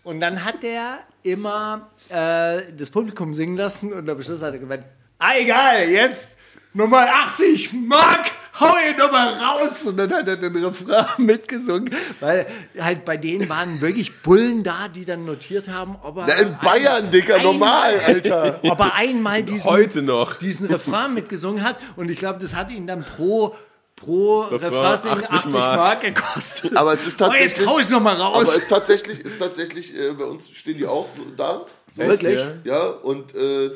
und 0.04 0.20
dann 0.20 0.44
hat 0.44 0.62
er 0.62 0.98
immer 1.24 1.90
äh, 2.10 2.60
das 2.78 2.90
Publikum 2.90 3.34
singen 3.34 3.56
lassen 3.56 3.92
und 3.92 4.08
am 4.08 4.22
Schluss 4.22 4.40
hat 4.40 4.52
er 4.52 4.58
gemeint, 4.60 4.84
ah 5.18 5.32
egal, 5.36 5.88
jetzt 5.88 6.36
Nummer 6.74 7.06
80, 7.26 7.72
Mark, 7.72 8.30
hau 8.60 8.74
ihn 8.90 8.96
nochmal 8.96 9.34
raus. 9.34 9.84
Und 9.84 9.96
dann 9.96 10.12
hat 10.12 10.28
er 10.28 10.36
den 10.36 10.56
Refrain 10.64 11.06
mitgesungen, 11.18 11.90
weil 12.20 12.46
halt 12.78 13.04
bei 13.04 13.16
denen 13.16 13.48
waren 13.48 13.80
wirklich 13.80 14.22
Bullen 14.22 14.62
da, 14.62 14.88
die 14.88 15.04
dann 15.04 15.24
notiert 15.24 15.68
haben, 15.68 15.96
ob 16.02 16.16
er 16.18 16.26
Na, 16.28 16.34
in 16.34 16.56
Bayern, 16.62 17.10
Digga, 17.10 17.34
einmal- 17.36 17.52
normal, 17.52 18.00
Alter. 18.06 18.60
ob 18.64 18.78
er 18.80 18.94
einmal 18.94 19.42
diesen, 19.42 19.64
Heute 19.70 20.02
noch. 20.02 20.34
diesen 20.36 20.66
Refrain 20.66 21.14
mitgesungen 21.14 21.62
hat. 21.64 21.76
Und 21.96 22.10
ich 22.10 22.18
glaube, 22.18 22.38
das 22.40 22.54
hat 22.54 22.70
ihn 22.70 22.86
dann 22.86 23.02
pro, 23.04 23.54
pro 23.96 24.42
Refrain, 24.42 24.98
singen 24.98 25.18
80 25.24 25.30
80 25.32 25.52
Mark. 25.52 25.76
Mark. 25.76 26.00
gekostet. 26.02 26.76
Aber 26.76 26.92
es 26.92 27.06
ist 27.06 27.20
Oh, 27.20 27.24
jetzt 27.26 27.32
tatsächlich. 27.34 27.66
hau 27.68 27.78
ich 27.78 27.90
noch 27.90 28.00
mal 28.00 28.16
raus. 28.16 28.34
Aber 28.36 28.42
es 28.48 28.56
ist 28.56 28.68
tatsächlich, 28.68 29.20
ist 29.20 29.38
tatsächlich, 29.38 29.94
äh, 29.94 30.12
bei 30.12 30.24
uns 30.24 30.50
stehen 30.50 30.78
die 30.78 30.86
auch 30.86 31.06
so 31.08 31.22
da. 31.36 31.64
So, 31.92 32.02
Wirklich? 32.04 32.40
ja? 32.40 32.52
Ja, 32.64 32.86
und 32.86 33.34
äh, 33.34 33.70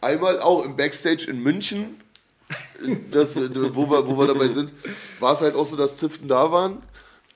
einmal 0.00 0.40
auch 0.40 0.64
im 0.64 0.76
Backstage 0.76 1.26
in 1.28 1.42
München, 1.42 1.99
das, 3.10 3.36
wo, 3.36 3.90
wir, 3.90 4.06
wo 4.06 4.18
wir 4.18 4.26
dabei 4.26 4.48
sind, 4.48 4.72
war 5.18 5.32
es 5.32 5.40
halt 5.40 5.54
auch 5.54 5.66
so, 5.66 5.76
dass 5.76 5.96
Ziften 5.96 6.28
da 6.28 6.50
waren. 6.50 6.78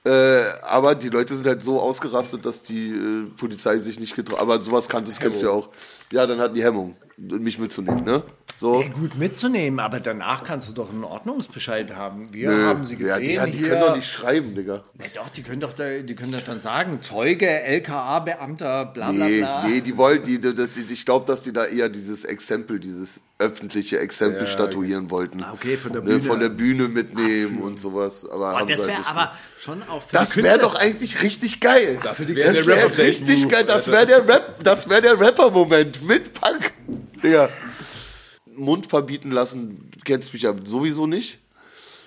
Äh, 0.03 0.43
aber 0.61 0.93
die 0.93 1.09
Leute 1.09 1.33
sind 1.33 1.47
halt 1.47 1.63
so 1.63 1.79
ausgerastet, 1.79 2.45
dass 2.45 2.61
die 2.61 2.89
äh, 2.89 3.25
Polizei 3.37 3.77
sich 3.79 3.99
nicht 3.99 4.15
getraut. 4.15 4.39
Aber 4.39 4.61
sowas 4.61 4.87
kanntest, 4.87 5.19
kennst 5.19 5.41
du 5.41 5.47
ja 5.47 5.51
auch. 5.51 5.69
Ja, 6.11 6.27
dann 6.27 6.39
hatten 6.39 6.53
die 6.53 6.63
Hemmung, 6.63 6.95
mich 7.17 7.59
mitzunehmen, 7.59 8.03
ne? 8.03 8.23
So. 8.57 8.81
Ja, 8.81 8.87
gut 8.89 9.17
mitzunehmen, 9.17 9.79
aber 9.79 9.99
danach 9.99 10.43
kannst 10.43 10.67
du 10.69 10.73
doch 10.73 10.89
einen 10.89 11.03
Ordnungsbescheid 11.03 11.93
haben. 11.95 12.33
Wir 12.33 12.49
Nö. 12.49 12.63
haben 12.65 12.85
sie 12.85 12.95
gesehen 12.95 13.09
ja, 13.09 13.19
die, 13.19 13.33
ja, 13.33 13.45
die 13.45 13.51
hier. 13.57 13.69
können 13.69 13.81
doch 13.81 13.95
nicht 13.95 14.09
schreiben, 14.11 14.55
Digga. 14.55 14.83
Ja, 14.99 15.05
doch, 15.15 15.29
die 15.29 15.41
können 15.43 15.59
doch, 15.61 15.73
da, 15.73 15.99
die 15.99 16.15
können 16.15 16.31
doch 16.33 16.41
dann 16.43 16.59
sagen, 16.59 17.01
Zeuge, 17.01 17.47
LKA-Beamter, 17.47 18.85
bla 18.85 19.11
bla 19.11 19.25
Nee, 19.25 19.37
bla. 19.39 19.67
nee, 19.67 19.81
die 19.81 19.97
wollen, 19.97 20.23
die, 20.23 20.39
das, 20.39 20.77
ich 20.77 21.05
glaube, 21.05 21.25
dass 21.25 21.41
die 21.41 21.51
da 21.53 21.65
eher 21.65 21.89
dieses 21.89 22.23
Exempel, 22.25 22.79
dieses 22.79 23.21
öffentliche 23.37 23.99
Exempel 23.99 24.47
statuieren 24.47 25.09
wollten. 25.09 25.43
Ah, 25.43 25.51
okay, 25.53 25.75
von 25.75 25.91
der 25.91 26.01
Ne, 26.01 26.09
Bühne. 26.11 26.21
Von 26.23 26.39
der 26.39 26.49
Bühne 26.49 26.87
mitnehmen 26.87 27.61
und 27.61 27.77
sowas. 27.77 28.25
Aber 28.29 28.51
Boah, 28.51 28.59
haben 28.61 28.67
das 28.67 28.87
wäre 28.87 28.97
halt 28.97 29.07
aber 29.09 29.31
schon 29.59 29.83
auch 29.83 30.01
für 30.01 30.13
Das 30.13 30.37
wäre 30.37 30.59
doch 30.59 30.75
eigentlich 30.75 31.21
richtig 31.21 31.59
geil. 31.59 31.99
Das 32.01 32.19
Das 32.19 32.27
wäre 32.27 32.83
Rapper 32.85 32.97
richtig 32.97 33.49
geil. 33.49 33.65
Das 33.67 33.91
wäre 33.91 34.05
der 34.05 34.25
Rap, 34.25 34.63
das 34.63 34.89
wäre 34.89 35.01
der 35.01 35.19
Rapper-Moment 35.19 36.07
mit 36.07 36.33
Punk. 36.33 36.71
Digga. 37.23 37.49
Mund 38.57 38.85
verbieten 38.85 39.31
lassen, 39.31 39.91
kennst 40.05 40.33
mich 40.33 40.43
ja 40.43 40.55
sowieso 40.63 41.07
nicht. 41.07 41.39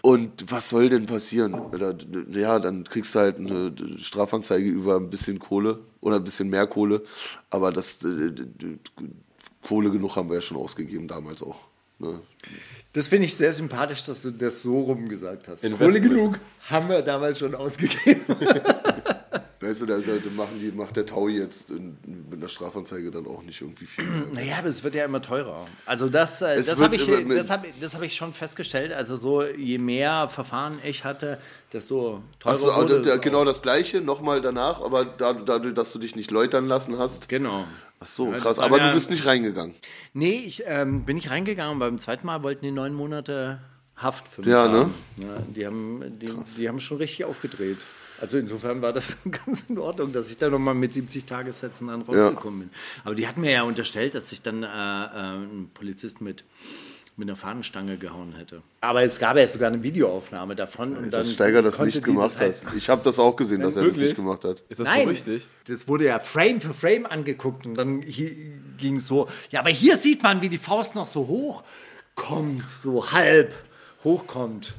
Und 0.01 0.51
was 0.51 0.69
soll 0.69 0.89
denn 0.89 1.07
passieren? 1.07 1.55
Oder, 1.55 1.95
Ja, 2.31 2.59
dann 2.59 2.85
kriegst 2.85 3.15
du 3.15 3.19
halt 3.19 3.39
eine 3.39 3.75
Strafanzeige 3.99 4.69
über 4.69 4.97
ein 4.97 5.11
bisschen 5.11 5.39
Kohle 5.39 5.81
oder 6.01 6.17
ein 6.17 6.25
bisschen 6.25 6.49
mehr 6.49 6.67
Kohle. 6.67 7.03
Aber 7.51 7.73
das 7.73 8.05
äh, 8.05 8.33
Kohle 9.63 9.91
genug 9.91 10.17
haben 10.17 10.29
wir 10.29 10.37
ja 10.37 10.41
schon 10.41 10.57
ausgegeben 10.57 11.09
damals 11.09 11.43
auch. 11.43 11.57
Ne? 11.99 12.21
Das 12.93 13.09
finde 13.09 13.27
ich 13.27 13.37
sehr 13.37 13.53
sympathisch, 13.53 14.05
dass 14.05 14.23
du 14.23 14.31
das 14.31 14.63
so 14.63 14.81
rum 14.81 15.09
gesagt 15.09 15.49
hast. 15.49 15.65
Investment. 15.65 15.93
Kohle 15.93 16.01
genug 16.01 16.39
haben 16.71 16.89
wir 16.89 17.03
damals 17.03 17.41
schon 17.41 17.55
ausgegeben. 17.55 18.23
Weißt 19.61 19.83
du, 19.83 19.87
da, 19.87 19.99
da 19.99 20.13
machen 20.37 20.61
die, 20.61 20.71
macht 20.71 20.95
der 20.97 21.05
Taui 21.05 21.37
jetzt 21.37 21.71
in, 21.71 21.97
mit 22.31 22.39
einer 22.39 22.49
Strafanzeige 22.49 23.11
dann 23.11 23.27
auch 23.27 23.43
nicht 23.43 23.61
irgendwie 23.61 23.87
viel. 23.87 24.05
mehr. 24.05 24.23
Naja, 24.33 24.57
aber 24.59 24.69
es 24.69 24.85
wird 24.85 24.95
ja 24.95 25.05
immer 25.05 25.21
teurer. 25.21 25.67
Also 25.85 26.09
das, 26.09 26.41
äh, 26.43 26.57
das 26.63 26.81
habe 26.81 26.95
ich, 26.95 27.05
das 27.29 27.51
hab, 27.51 27.65
das 27.81 27.95
hab 27.95 28.03
ich 28.03 28.15
schon 28.15 28.33
festgestellt. 28.33 28.93
Also 28.93 29.17
so, 29.17 29.43
je 29.45 29.79
mehr 29.79 30.29
Verfahren 30.29 30.79
ich 30.85 31.03
hatte, 31.05 31.39
desto 31.73 32.23
teurer 32.39 32.61
wurde 32.61 32.97
also, 32.99 33.11
es 33.11 33.21
genau 33.21 33.41
auch. 33.41 33.45
das 33.45 33.63
gleiche, 33.63 34.01
nochmal 34.01 34.41
danach, 34.41 34.81
aber 34.81 35.05
da- 35.05 35.33
dadurch, 35.33 35.75
dass 35.75 35.93
du 35.93 35.99
dich 35.99 36.15
nicht 36.15 36.31
läutern 36.31 36.67
lassen 36.69 36.97
hast. 36.99 37.29
Genau. 37.29 37.65
Ach 38.01 38.07
so, 38.07 38.31
Ja, 38.31 38.39
krass. 38.39 38.61
Aber 38.61 38.79
ja- 38.79 38.89
du 38.89 38.95
bist 38.95 39.11
nicht 39.11 39.27
reingegangen. 39.27 39.75
Nee, 40.13 40.37
ich 40.47 40.63
ähm, 40.67 41.05
bin 41.05 41.17
nicht 41.17 41.31
reingegangen. 41.31 41.81
Beim 41.81 41.99
zweiten 41.99 42.27
Mal 42.27 42.45
wollten 42.45 42.65
die 42.65 42.71
neun 42.71 42.95
Monate 42.95 43.59
Haft 43.97 44.29
für 44.29 44.43
mich 44.43 44.51
Ja, 44.51 44.69
haben. 44.69 44.95
ne? 45.17 45.27
Ja, 45.27 45.37
die, 45.53 45.67
haben, 45.67 46.01
die, 46.21 46.31
die 46.59 46.69
haben 46.69 46.79
schon 46.79 46.99
richtig 46.99 47.25
aufgedreht. 47.25 47.79
Also 48.21 48.37
insofern 48.39 48.83
war 48.83 48.93
das 48.93 49.17
ganz 49.47 49.65
in 49.69 49.79
Ordnung, 49.79 50.13
dass 50.13 50.31
ich 50.31 50.39
da 50.39 50.49
nochmal 50.51 50.75
mit 50.75 50.93
70 50.93 51.25
Tagessätzen 51.25 51.89
dann 51.89 52.03
rausgekommen 52.03 52.61
bin. 52.61 52.71
Aber 53.05 53.15
die 53.15 53.27
hatten 53.29 53.41
mir 53.41 53.53
ja 53.53 53.63
unterstellt, 53.63 54.15
dass 54.15 54.33
ich 54.33 54.43
dann 54.43 54.63
äh, 54.63 54.67
äh, 54.67 54.69
einen 54.69 55.71
Polizist 55.75 56.21
mit, 56.21 56.45
mit 57.17 57.29
einer 57.29 57.37
Fahnenstange 57.37 57.97
gehauen 57.99 58.35
hätte. 58.37 58.63
Aber 58.81 59.03
es 59.03 59.19
gab 59.19 59.37
ja 59.37 59.47
sogar 59.47 59.69
eine 59.73 59.83
Videoaufnahme 59.83 60.57
davon. 60.57 60.97
Und 60.97 61.03
dann 61.05 61.23
Dass 61.23 61.33
Steiger 61.33 61.63
das 61.63 61.79
nicht 61.79 62.03
gemacht 62.05 62.35
das 62.35 62.41
halt- 62.41 62.65
hat. 62.65 62.75
Ich 62.75 62.89
habe 62.89 63.03
das 63.05 63.19
auch 63.19 63.37
gesehen, 63.37 63.61
dass 63.61 63.77
er 63.77 63.83
das 63.83 63.93
Wirklich? 63.93 64.07
nicht 64.11 64.17
gemacht 64.17 64.45
hat. 64.45 64.63
Ist 64.69 64.81
das 64.81 64.87
Nein, 64.87 65.05
berüchtigt? 65.05 65.47
das 65.67 65.87
wurde 65.89 66.07
ja 66.07 66.19
Frame 66.19 66.61
für 66.61 66.75
Frame 66.75 67.07
angeguckt 67.07 67.67
und 67.67 67.75
dann 67.77 68.01
ging 68.01 68.97
es 68.97 69.07
so, 69.07 69.29
ja, 69.51 69.61
aber 69.61 69.71
hier 69.71 69.97
sieht 69.97 70.23
man, 70.23 70.41
wie 70.43 70.49
die 70.49 70.59
Faust 70.59 70.95
noch 70.95 71.07
so 71.07 71.27
hoch 71.29 71.63
kommt, 72.15 72.69
so 72.69 73.13
halb 73.13 73.53
hochkommt. 74.05 74.75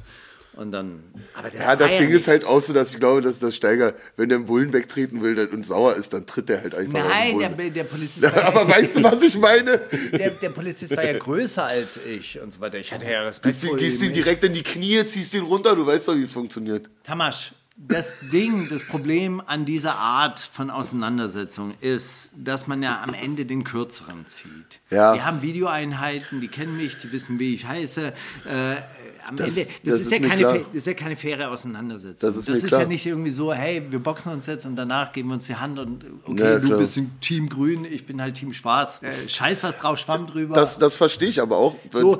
Und 0.54 0.72
dann, 0.72 1.04
aber 1.34 1.48
das 1.50 1.64
Ja, 1.64 1.76
das 1.76 1.90
Ding 1.96 2.10
ja 2.10 2.16
ist 2.16 2.26
halt 2.26 2.44
auch 2.44 2.60
so, 2.60 2.72
dass 2.72 2.92
ich 2.92 2.98
glaube, 2.98 3.22
dass 3.22 3.38
das 3.38 3.54
Steiger, 3.54 3.94
wenn 4.16 4.28
der 4.28 4.38
einen 4.38 4.46
Bullen 4.46 4.72
wegtreten 4.72 5.22
will 5.22 5.38
und 5.48 5.64
sauer 5.64 5.94
ist, 5.94 6.12
dann 6.12 6.26
tritt 6.26 6.50
er 6.50 6.62
halt 6.62 6.74
einfach 6.74 7.04
Nein, 7.08 7.38
den 7.38 7.56
der, 7.56 7.70
der 7.70 7.84
Polizist 7.84 8.22
war 8.22 8.44
Aber 8.44 8.62
ja, 8.62 8.68
weißt 8.68 8.96
du, 8.96 9.02
was 9.04 9.22
ich 9.22 9.38
meine? 9.38 9.78
der, 10.12 10.30
der 10.30 10.50
Polizist 10.50 10.96
war 10.96 11.04
ja 11.04 11.18
größer 11.18 11.64
als 11.64 11.98
ich 12.04 12.40
und 12.40 12.52
so 12.52 12.60
weiter. 12.60 12.78
Ich 12.78 12.92
hatte 12.92 13.08
ja 13.08 13.22
Respekt 13.22 13.56
vor 13.56 13.76
gehst 13.76 14.02
ihm. 14.02 14.12
direkt 14.12 14.42
in 14.44 14.54
die 14.54 14.62
Knie, 14.62 15.04
ziehst 15.04 15.34
ihn 15.34 15.44
runter, 15.44 15.76
du 15.76 15.86
weißt 15.86 16.08
doch, 16.08 16.16
wie 16.16 16.24
es 16.24 16.32
funktioniert. 16.32 16.90
Tamasch, 17.04 17.52
das 17.88 18.18
Ding, 18.30 18.68
das 18.68 18.84
Problem 18.84 19.40
an 19.44 19.64
dieser 19.64 19.94
Art 19.94 20.38
von 20.38 20.70
Auseinandersetzung 20.70 21.74
ist, 21.80 22.30
dass 22.36 22.66
man 22.66 22.82
ja 22.82 23.02
am 23.02 23.14
Ende 23.14 23.46
den 23.46 23.64
kürzeren 23.64 24.26
zieht. 24.26 24.80
Ja. 24.90 25.14
Die 25.14 25.22
haben 25.22 25.40
Videoeinheiten, 25.40 26.42
die 26.42 26.48
kennen 26.48 26.76
mich, 26.76 26.98
die 27.00 27.10
wissen, 27.10 27.38
wie 27.38 27.54
ich 27.54 27.66
heiße. 27.66 28.08
Äh, 28.44 28.76
am 29.26 29.36
Das- 29.36 29.56
Ende, 29.56 29.70
das, 29.70 29.80
das 29.84 29.94
ist, 29.94 30.02
ist 30.02 30.12
ja 30.12 30.28
keine, 30.28 30.42
das 30.42 30.60
ist 30.72 30.86
ja 30.86 30.94
keine 30.94 31.16
faire 31.16 31.50
Auseinandersetzung. 31.50 32.28
Das 32.28 32.36
ist 32.36 32.48
mir 32.48 32.56
ja 32.58 32.66
klar. 32.68 32.86
nicht 32.86 33.06
irgendwie 33.06 33.30
so, 33.30 33.52
hey, 33.52 33.82
wir 33.90 33.98
boxen 33.98 34.32
uns 34.32 34.46
jetzt 34.46 34.66
und 34.66 34.76
danach 34.76 35.12
geben 35.12 35.28
wir 35.28 35.34
uns 35.34 35.46
die 35.46 35.56
Hand 35.56 35.78
und 35.78 36.04
okay, 36.24 36.40
Ja, 36.42 36.58
du 36.58 36.76
bist 36.76 36.96
im 36.96 37.20
Team 37.20 37.48
Grün, 37.48 37.84
ich 37.84 38.06
bin 38.06 38.20
halt 38.20 38.34
Team 38.36 38.52
Schwarz. 38.52 39.00
Äh, 39.02 39.28
scheiß 39.28 39.62
was 39.62 39.78
drauf, 39.78 39.98
Schwamm 39.98 40.26
drüber. 40.26 40.54
Das, 40.54 40.78
das 40.78 40.94
verstehe 40.94 41.28
ich 41.28 41.40
aber 41.40 41.56
auch. 41.56 41.76
So, 41.92 42.18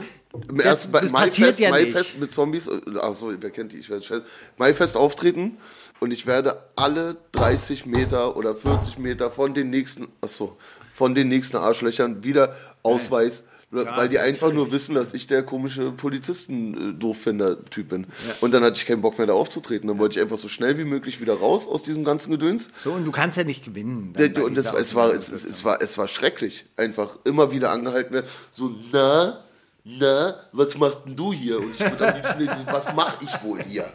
Im 0.49 0.59
das- 0.59 0.91
das 0.91 1.13
Maifest, 1.13 1.15
passiert 1.41 1.59
ja 1.59 1.77
nicht. 1.77 1.93
Maifest 1.95 2.19
mit 2.19 2.31
Zombies, 2.33 2.69
achso, 3.01 3.33
wer 3.39 3.51
kennt 3.51 3.73
die? 3.73 3.79
Ich 3.79 3.91
werde 3.91 4.03
scheiße. 4.05 4.25
Maifest 4.59 4.97
auftreten 4.97 5.57
und 5.99 6.11
ich 6.13 6.27
werde 6.27 6.63
alle 6.77 7.17
30 7.33 7.87
Meter 7.87 8.37
oder 8.37 8.55
40 8.55 8.99
Meter 8.99 9.31
von 9.31 9.55
den 9.55 9.71
nächsten, 9.71 10.09
achso, 10.21 10.57
von 10.95 11.15
den 11.15 11.29
nächsten 11.29 11.57
Arschlöchern 11.57 12.23
wieder 12.23 12.55
Ausweis. 12.83 13.45
Weil 13.73 14.09
die 14.09 14.19
einfach 14.19 14.53
nur 14.53 14.73
wissen, 14.73 14.97
dass 14.97 15.15
ich 15.15 15.29
der 15.29 15.45
komische 15.45 15.93
Polizisten-Dooffinder-Typ 15.93 17.89
bin. 17.89 18.07
Und 18.41 18.53
dann 18.53 18.65
hatte 18.65 18.79
ich 18.79 18.87
keinen 18.87 19.01
Bock 19.01 19.17
mehr 19.17 19.29
da 19.29 19.35
aufzutreten. 19.35 19.87
Dann 19.87 19.99
wollte 20.01 20.19
ich 20.19 20.23
einfach 20.23 20.39
so 20.39 20.49
schnell 20.49 20.77
wie 20.77 20.85
möglich 20.85 21.21
wieder 21.21 21.35
raus 21.35 21.69
aus 21.69 21.85
diesem 21.85 22.03
ganzen 22.03 22.33
Gedöns. 22.33 22.71
so, 22.83 22.91
und 22.91 23.05
du 23.05 23.13
kannst 23.13 23.37
ja 23.37 23.45
nicht 23.45 23.65
gewinnen. 23.65 24.13
Ja, 24.19 24.43
und 24.43 24.57
das, 24.57 24.73
es, 24.73 24.97
war, 24.97 25.13
es, 25.15 25.31
es, 25.31 25.45
es, 25.45 25.65
war, 25.65 25.81
es 25.81 25.97
war 25.99 26.09
schrecklich. 26.09 26.65
Einfach 26.77 27.19
immer 27.23 27.53
wieder 27.53 27.71
angehalten 27.71 28.13
werden. 28.13 28.27
So, 28.51 28.75
na, 28.91 29.45
na, 29.85 30.35
was 30.53 30.77
machst 30.77 31.03
denn 31.07 31.15
du 31.15 31.33
hier? 31.33 31.59
Und 31.61 31.73
ich 31.73 31.81
würde 31.81 32.09
am 32.09 32.17
liebsten 32.17 32.39
dieses, 32.41 32.67
was 32.67 32.93
mach 32.95 33.23
ich 33.23 33.43
wohl 33.45 33.63
hier? 33.63 33.91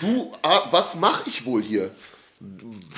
Du, 0.00 0.32
ah, 0.42 0.68
was 0.70 0.96
mach 0.96 1.26
ich 1.26 1.44
wohl 1.44 1.62
hier? 1.62 1.90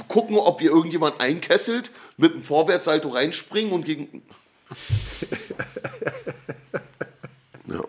Gucken, 0.09 0.37
ob 0.39 0.63
ihr 0.63 0.71
irgendjemand 0.71 1.21
einkesselt, 1.21 1.91
mit 2.17 2.33
dem 2.33 2.45
Vorwärtssalto 2.45 3.09
reinspringen 3.09 3.73
und 3.73 3.85
gegen. 3.85 4.23
Ja. 7.67 7.83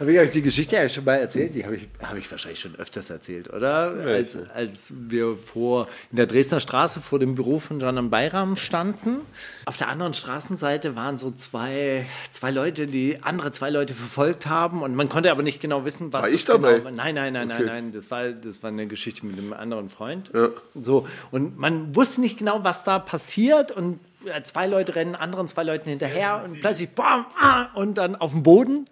Habe 0.00 0.12
ich 0.12 0.18
euch 0.18 0.30
die 0.32 0.42
Geschichte 0.42 0.74
ja 0.74 0.88
schon 0.88 1.04
mal 1.04 1.14
erzählt? 1.14 1.54
Die 1.54 1.64
habe 1.64 1.76
ich, 1.76 1.86
habe 2.02 2.18
ich 2.18 2.28
wahrscheinlich 2.28 2.58
schon 2.58 2.74
öfters 2.74 3.10
erzählt, 3.10 3.48
oder? 3.52 3.92
Als, 4.04 4.36
als 4.52 4.92
wir 4.92 5.36
vor, 5.36 5.86
in 6.10 6.16
der 6.16 6.26
Dresdner 6.26 6.58
Straße 6.58 7.00
vor 7.00 7.20
dem 7.20 7.36
Büro 7.36 7.60
von 7.60 7.78
John 7.78 8.10
Bayram 8.10 8.56
standen. 8.56 9.18
Auf 9.66 9.76
der 9.76 9.88
anderen 9.88 10.14
Straßenseite 10.14 10.96
waren 10.96 11.16
so 11.16 11.30
zwei, 11.30 12.06
zwei 12.32 12.50
Leute, 12.50 12.88
die 12.88 13.18
andere 13.22 13.52
zwei 13.52 13.70
Leute 13.70 13.94
verfolgt 13.94 14.46
haben 14.46 14.82
und 14.82 14.96
man 14.96 15.08
konnte 15.08 15.30
aber 15.30 15.44
nicht 15.44 15.60
genau 15.60 15.84
wissen, 15.84 16.12
was 16.12 16.24
War 16.24 16.30
ich 16.30 16.44
dabei? 16.44 16.78
Genau, 16.78 16.90
nein, 16.90 17.14
nein, 17.14 17.32
nein, 17.32 17.50
Okay. 17.52 17.58
nein, 17.60 17.66
nein. 17.66 17.92
Das 17.92 18.10
war, 18.10 18.30
das 18.30 18.64
war 18.64 18.70
eine 18.70 18.88
Geschichte 18.88 19.24
mit 19.24 19.38
einem 19.38 19.52
anderen 19.52 19.90
Freund. 19.90 20.32
So. 20.74 21.06
Und 21.30 21.56
man 21.56 21.94
wusste 21.94 22.20
nicht 22.20 22.38
genau, 22.38 22.64
was 22.64 22.82
da 22.82 22.98
passiert 22.98 23.70
und 23.70 24.00
zwei 24.44 24.66
Leute 24.66 24.94
rennen 24.94 25.14
anderen 25.14 25.48
zwei 25.48 25.62
Leuten 25.62 25.88
hinterher 25.88 26.42
und 26.44 26.60
plötzlich 26.60 26.94
bam, 26.94 27.26
ah, 27.38 27.68
und 27.74 27.94
dann 27.94 28.16
auf 28.16 28.32
dem 28.32 28.42
Boden. 28.42 28.88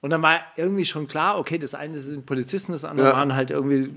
Und 0.00 0.10
dann 0.10 0.20
war 0.20 0.40
irgendwie 0.56 0.84
schon 0.84 1.06
klar, 1.06 1.38
okay, 1.38 1.58
das 1.58 1.74
eine 1.74 2.00
sind 2.00 2.26
Polizisten, 2.26 2.72
das 2.72 2.84
andere 2.84 3.10
Ja. 3.10 3.12
waren 3.14 3.36
halt 3.36 3.52
irgendwie 3.52 3.88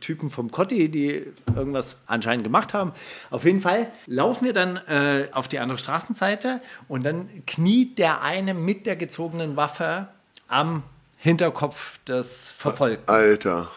Typen 0.00 0.28
vom 0.28 0.50
Kotti, 0.50 0.88
die 0.88 1.26
irgendwas 1.54 1.98
anscheinend 2.06 2.42
gemacht 2.42 2.74
haben. 2.74 2.92
Auf 3.30 3.44
jeden 3.44 3.60
Fall 3.60 3.86
laufen 4.06 4.46
wir 4.46 4.52
dann 4.52 4.78
äh, 4.88 5.28
auf 5.30 5.46
die 5.46 5.60
andere 5.60 5.78
Straßenseite 5.78 6.60
und 6.88 7.06
dann 7.06 7.28
kniet 7.46 7.98
der 7.98 8.22
eine 8.22 8.52
mit 8.52 8.84
der 8.86 8.96
gezogenen 8.96 9.56
Waffe 9.56 10.08
am 10.48 10.82
Hinterkopf 11.18 11.98
des 12.04 12.50
Verfolgten. 12.50 13.08
Alter. 13.08 13.68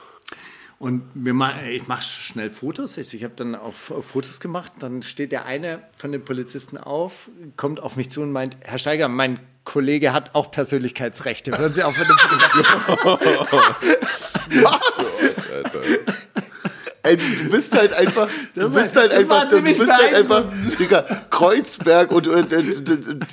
Und 0.79 1.03
ich 1.69 1.87
mache 1.87 2.03
schnell 2.03 2.51
Fotos. 2.51 2.97
Ich, 2.97 3.13
ich 3.15 3.23
habe 3.23 3.33
dann 3.35 3.55
auch 3.55 3.73
Fotos 3.73 4.39
gemacht. 4.39 4.71
Dann 4.79 5.01
steht 5.01 5.31
der 5.31 5.45
eine 5.45 5.81
von 5.91 6.11
den 6.11 6.23
Polizisten 6.23 6.77
auf, 6.77 7.29
kommt 7.55 7.79
auf 7.81 7.95
mich 7.95 8.11
zu 8.11 8.21
und 8.21 8.31
meint, 8.31 8.57
Herr 8.61 8.77
Steiger, 8.77 9.07
mein 9.07 9.39
Kollege 9.63 10.13
hat 10.13 10.35
auch 10.35 10.51
Persönlichkeitsrechte. 10.51 11.57
Hören 11.57 11.73
Sie 11.73 11.83
auf 11.83 11.97
mit 11.97 12.07
dem 12.07 12.15
Ey, 17.03 17.17
du, 17.17 17.49
bist 17.49 17.75
halt 17.75 17.93
einfach, 17.93 18.27
du 18.53 18.61
Das 18.61 18.73
bist 18.73 18.95
halt 18.97 19.11
einfach, 19.13 19.47
du 19.47 19.61
bist 19.61 19.91
halt 19.91 20.13
einfach. 20.13 20.45
Digga, 20.77 21.03
Kreuzberg 21.29 22.11
und, 22.11 22.27
und, 22.27 22.53
und, 22.53 22.89
und, 22.89 23.07
und 23.07 23.25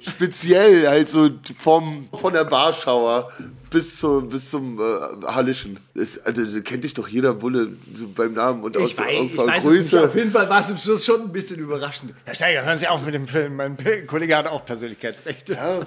speziell 0.00 0.88
halt 0.88 1.08
so 1.08 1.30
vom, 1.56 2.08
von 2.12 2.32
der 2.32 2.50
Warschauer 2.50 3.32
bis, 3.70 3.98
zu, 4.00 4.22
bis 4.22 4.50
zum 4.50 4.78
äh, 4.78 5.26
Hallischen. 5.26 5.78
Das, 5.94 6.18
also, 6.18 6.44
da 6.44 6.60
kennt 6.60 6.84
dich 6.84 6.92
doch 6.94 7.08
jeder 7.08 7.32
Bulle 7.34 7.72
so 7.94 8.08
beim 8.08 8.34
Namen 8.34 8.62
und 8.64 8.76
aus 8.76 8.90
Ich 8.90 8.98
weiß, 8.98 9.08
ich 9.24 9.36
weiß 9.36 9.64
es 9.64 9.70
nicht. 9.70 9.94
Auf 9.94 10.02
Größe. 10.02 10.18
jeden 10.18 10.30
Fall 10.32 10.50
war 10.50 10.60
es 10.60 10.70
am 10.70 10.76
Schluss 10.76 11.04
schon 11.04 11.22
ein 11.22 11.32
bisschen 11.32 11.58
überraschend. 11.58 12.14
Herr 12.24 12.34
Steiger, 12.34 12.64
hören 12.64 12.78
Sie 12.78 12.88
auf 12.88 13.04
mit 13.04 13.14
dem 13.14 13.26
Film. 13.26 13.56
Mein 13.56 13.76
Kollege 14.06 14.36
hat 14.36 14.46
auch 14.46 14.64
Persönlichkeitsrechte. 14.64 15.54
Ja, 15.54 15.80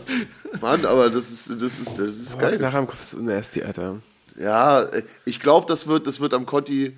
Mann, 0.62 0.86
aber 0.86 1.10
das 1.10 1.30
ist, 1.30 1.62
das 1.62 1.80
ist, 1.80 2.00
das 2.00 2.18
ist 2.18 2.40
geil. 2.40 2.58
Nachher 2.60 2.80
im 2.80 2.88
Kopf 2.88 3.02
ist 3.02 3.20
nasty, 3.20 3.62
Alter. 3.62 3.98
Ja, 4.40 4.88
ich 5.26 5.40
glaube, 5.40 5.68
das 5.68 5.88
wird, 5.88 6.08
das 6.08 6.20
wird 6.20 6.34
am 6.34 6.46
Conti 6.46 6.98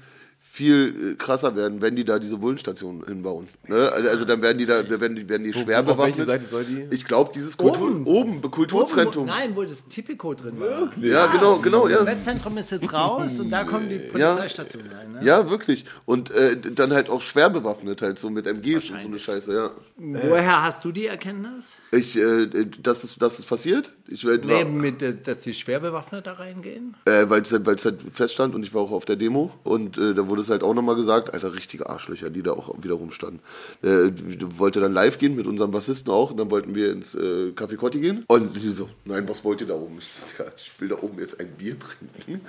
viel 0.56 1.12
äh, 1.12 1.16
krasser 1.16 1.54
werden, 1.58 1.82
wenn 1.82 1.98
die 1.98 2.06
da 2.06 2.18
diese 2.18 2.38
Bullenstation 2.38 3.04
hinbauen. 3.06 3.50
Ne? 3.68 3.92
Also 3.92 4.24
dann 4.24 4.42
werden 4.42 4.58
die 4.58 4.66
da, 4.66 4.90
werden 4.90 5.16
die, 5.18 5.28
werden 5.28 5.44
die 5.44 5.52
schwer 5.52 5.86
wo- 5.86 5.92
auf 5.92 5.98
welche 5.98 6.22
bewaffnet. 6.24 6.48
Seite 6.50 6.66
soll 6.66 6.88
die? 6.90 6.96
Ich 6.96 7.04
glaube, 7.04 7.32
dieses 7.36 7.58
Kultur, 7.58 7.90
Oben. 7.90 8.06
oben, 8.06 8.42
Kulturzentrum. 8.52 9.24
Oben, 9.24 9.32
nein, 9.32 9.52
wo 9.56 9.64
das 9.64 9.86
Tipico 9.90 10.34
drin 10.34 10.58
war. 10.60 10.90
Ja, 11.02 11.26
genau, 11.28 11.58
genau, 11.58 11.90
Das 11.90 12.00
ja. 12.00 12.06
Wettzentrum 12.06 12.58
ist 12.58 12.72
jetzt 12.72 12.94
raus 12.94 13.38
und 13.40 13.50
da 13.50 13.66
kommen 13.66 13.90
die 13.90 14.00
Polizeistationen 14.00 14.90
rein. 14.92 15.12
Ne? 15.12 15.26
Ja, 15.26 15.50
wirklich. 15.50 15.84
Und 16.06 16.32
äh, 16.32 16.56
dann 16.58 16.94
halt 16.94 17.10
auch 17.10 17.22
schwer 17.22 17.50
bewaffnet, 17.50 18.02
halt 18.02 18.18
so 18.18 18.30
mit 18.30 18.48
MGs 18.48 18.92
und 18.92 19.02
so 19.02 19.08
eine 19.10 19.20
Scheiße, 19.20 19.54
ja. 19.54 19.72
Woher 19.98 20.64
hast 20.64 20.86
du 20.86 20.94
die 20.94 21.08
Erkenntnis? 21.08 21.76
Ich, 21.96 22.18
äh, 22.18 22.48
dass 22.82 23.04
es, 23.04 23.16
dass 23.18 23.40
es 23.40 23.46
passiert? 23.46 23.94
Ich, 24.08 24.26
äh, 24.26 24.38
Nee, 24.44 24.66
mit, 24.66 25.02
äh, 25.02 25.16
dass 25.16 25.42
die 25.42 25.54
schwer 25.54 25.80
bewaffnet 25.80 26.28
da 26.28 26.34
reingehen? 26.34 26.96
Äh, 27.06 27.30
weil 27.30 27.42
es 27.42 27.52
halt, 27.52 27.66
halt 27.68 28.02
feststand 28.10 28.54
und 28.56 28.64
ich 28.64 28.74
war 28.74 28.82
auch 28.82 28.92
auf 28.92 29.06
der 29.06 29.16
Demo 29.16 29.52
und 29.64 29.98
äh, 29.98 30.14
da 30.14 30.28
wurde 30.28 30.42
es 30.42 30.50
halt 30.50 30.64
auch 30.64 30.74
nochmal 30.74 30.96
gesagt, 30.96 31.34
alter, 31.34 31.54
richtige 31.54 31.90
Arschlöcher, 31.90 32.30
die 32.30 32.44
da 32.44 32.52
auch 32.52 32.76
wieder 32.84 32.96
rumstanden. 32.96 33.40
Äh, 33.82 34.12
wollte 34.58 34.80
dann 34.80 34.94
live 34.94 35.18
gehen 35.20 35.36
mit 35.36 35.48
unserem 35.48 35.72
Bassisten 35.72 36.12
auch 36.12 36.32
und 36.32 36.38
dann 36.38 36.52
wollten 36.52 36.76
wir 36.76 36.92
ins 36.92 37.16
äh, 37.16 37.52
Café 37.56 37.78
Cotti 37.78 38.00
gehen 38.00 38.26
und 38.28 38.56
die 38.56 38.70
so, 38.70 38.90
nein, 39.06 39.28
was 39.30 39.44
wollt 39.46 39.62
ihr 39.62 39.68
da 39.68 39.76
oben? 39.76 39.98
Ich, 40.00 40.08
so, 40.10 40.26
"Digga, 40.26 40.52
ich 40.58 40.72
will 40.82 40.90
da 40.90 40.96
oben 41.02 41.20
jetzt 41.20 41.40
ein 41.40 41.50
Bier 41.58 41.78
trinken 41.80 42.42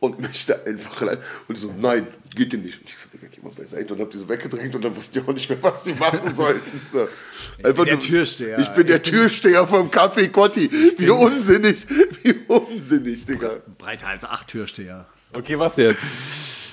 und 0.00 0.20
möchte 0.20 0.64
einfach 0.66 1.02
rein. 1.02 1.18
Und 1.48 1.56
die 1.56 1.60
so, 1.62 1.74
nein, 1.80 2.06
geht 2.34 2.52
dir 2.52 2.58
nicht. 2.58 2.80
Und 2.80 2.88
ich 2.90 2.96
so, 2.98 3.08
Digga, 3.10 3.28
geh 3.34 3.40
mal 3.42 3.50
beiseite 3.52 3.94
und 3.94 4.00
hab 4.00 4.10
die 4.10 4.18
so 4.18 4.28
weggedrängt 4.28 4.74
und 4.74 4.84
dann 4.84 4.94
wussten 4.94 5.14
die 5.20 5.28
auch 5.28 5.32
nicht 5.34 5.48
mehr, 5.48 5.62
was 5.62 5.84
die 5.84 5.94
machen 5.94 6.34
sollten. 6.34 6.80
So. 6.92 7.08
Einfach 7.62 7.84
der 7.84 7.94
nur- 7.94 8.02
Türsteher. 8.02 8.58
Ich 8.58 8.68
bin 8.70 8.86
der 8.86 9.02
Türsteher 9.02 9.66
vom 9.66 9.88
Café 9.88 10.28
Cotti. 10.28 10.70
Wie 10.98 11.08
unsinnig, 11.10 11.86
wie 12.22 12.34
unsinnig, 12.48 13.24
Digga. 13.26 13.56
Breiter 13.78 14.08
als 14.08 14.24
acht 14.24 14.48
Türsteher. 14.48 15.06
Okay, 15.32 15.58
was 15.58 15.76
jetzt? 15.76 16.00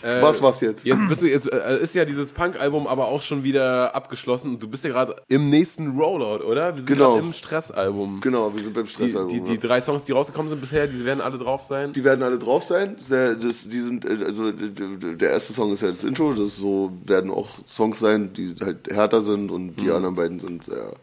Was 0.04 0.42
war's 0.42 0.60
jetzt? 0.62 0.86
Jetzt 0.86 1.08
bist 1.08 1.22
du 1.22 1.28
jetzt 1.28 1.52
äh, 1.52 1.80
ist 1.82 1.96
ja 1.96 2.04
dieses 2.06 2.32
Punk-Album 2.34 2.88
aber 2.88 3.08
auch 3.08 3.22
schon 3.22 3.44
wieder 3.44 3.96
abgeschlossen 3.96 4.52
und 4.56 4.64
du 4.64 4.68
bist 4.68 4.84
ja 4.84 4.90
gerade 4.92 5.16
im 5.30 5.50
nächsten 5.50 5.98
Rollout, 5.98 6.44
oder? 6.44 6.74
Wir 6.76 6.80
sind 6.82 6.88
Genau. 6.88 7.18
im 7.18 7.32
Stressalbum. 7.34 8.20
Genau, 8.22 8.54
wir 8.54 8.62
sind 8.62 8.74
beim 8.74 8.86
Die, 8.86 8.92
Stressalbum. 8.92 9.30
die, 9.30 9.42
die 9.42 9.54
ja. 9.54 9.58
drei 9.60 9.82
Songs, 9.82 10.04
die 10.04 10.12
rausgekommen 10.12 10.50
sind 10.50 10.62
bisher, 10.62 10.88
die 10.88 11.06
werden 11.06 11.22
alle 11.22 11.38
drauf 11.38 11.64
sein. 11.64 11.94
Die 11.94 12.04
werden 12.04 12.22
alle 12.24 12.38
drauf 12.38 12.64
sein. 12.64 12.96
Sehr, 13.00 13.36
das, 13.36 13.68
die 13.70 13.80
sind, 13.80 14.06
äh, 14.06 14.26
also 14.26 14.52
der 14.52 15.30
erste 15.32 15.54
Song 15.54 15.72
ist 15.72 15.82
ja 15.82 15.90
das 15.90 16.04
Intro. 16.04 16.34
Das 16.34 16.58
so 16.58 16.92
werden 17.06 17.32
auch 17.32 17.50
Songs 17.68 18.00
sein, 18.00 18.34
die 18.34 18.56
halt 18.64 18.90
härter 18.90 19.22
sind 19.22 19.52
und 19.52 19.76
die 19.78 19.90
anderen 19.90 20.16
beiden 20.16 20.40
sind 20.40 20.64
sehr 20.64 20.94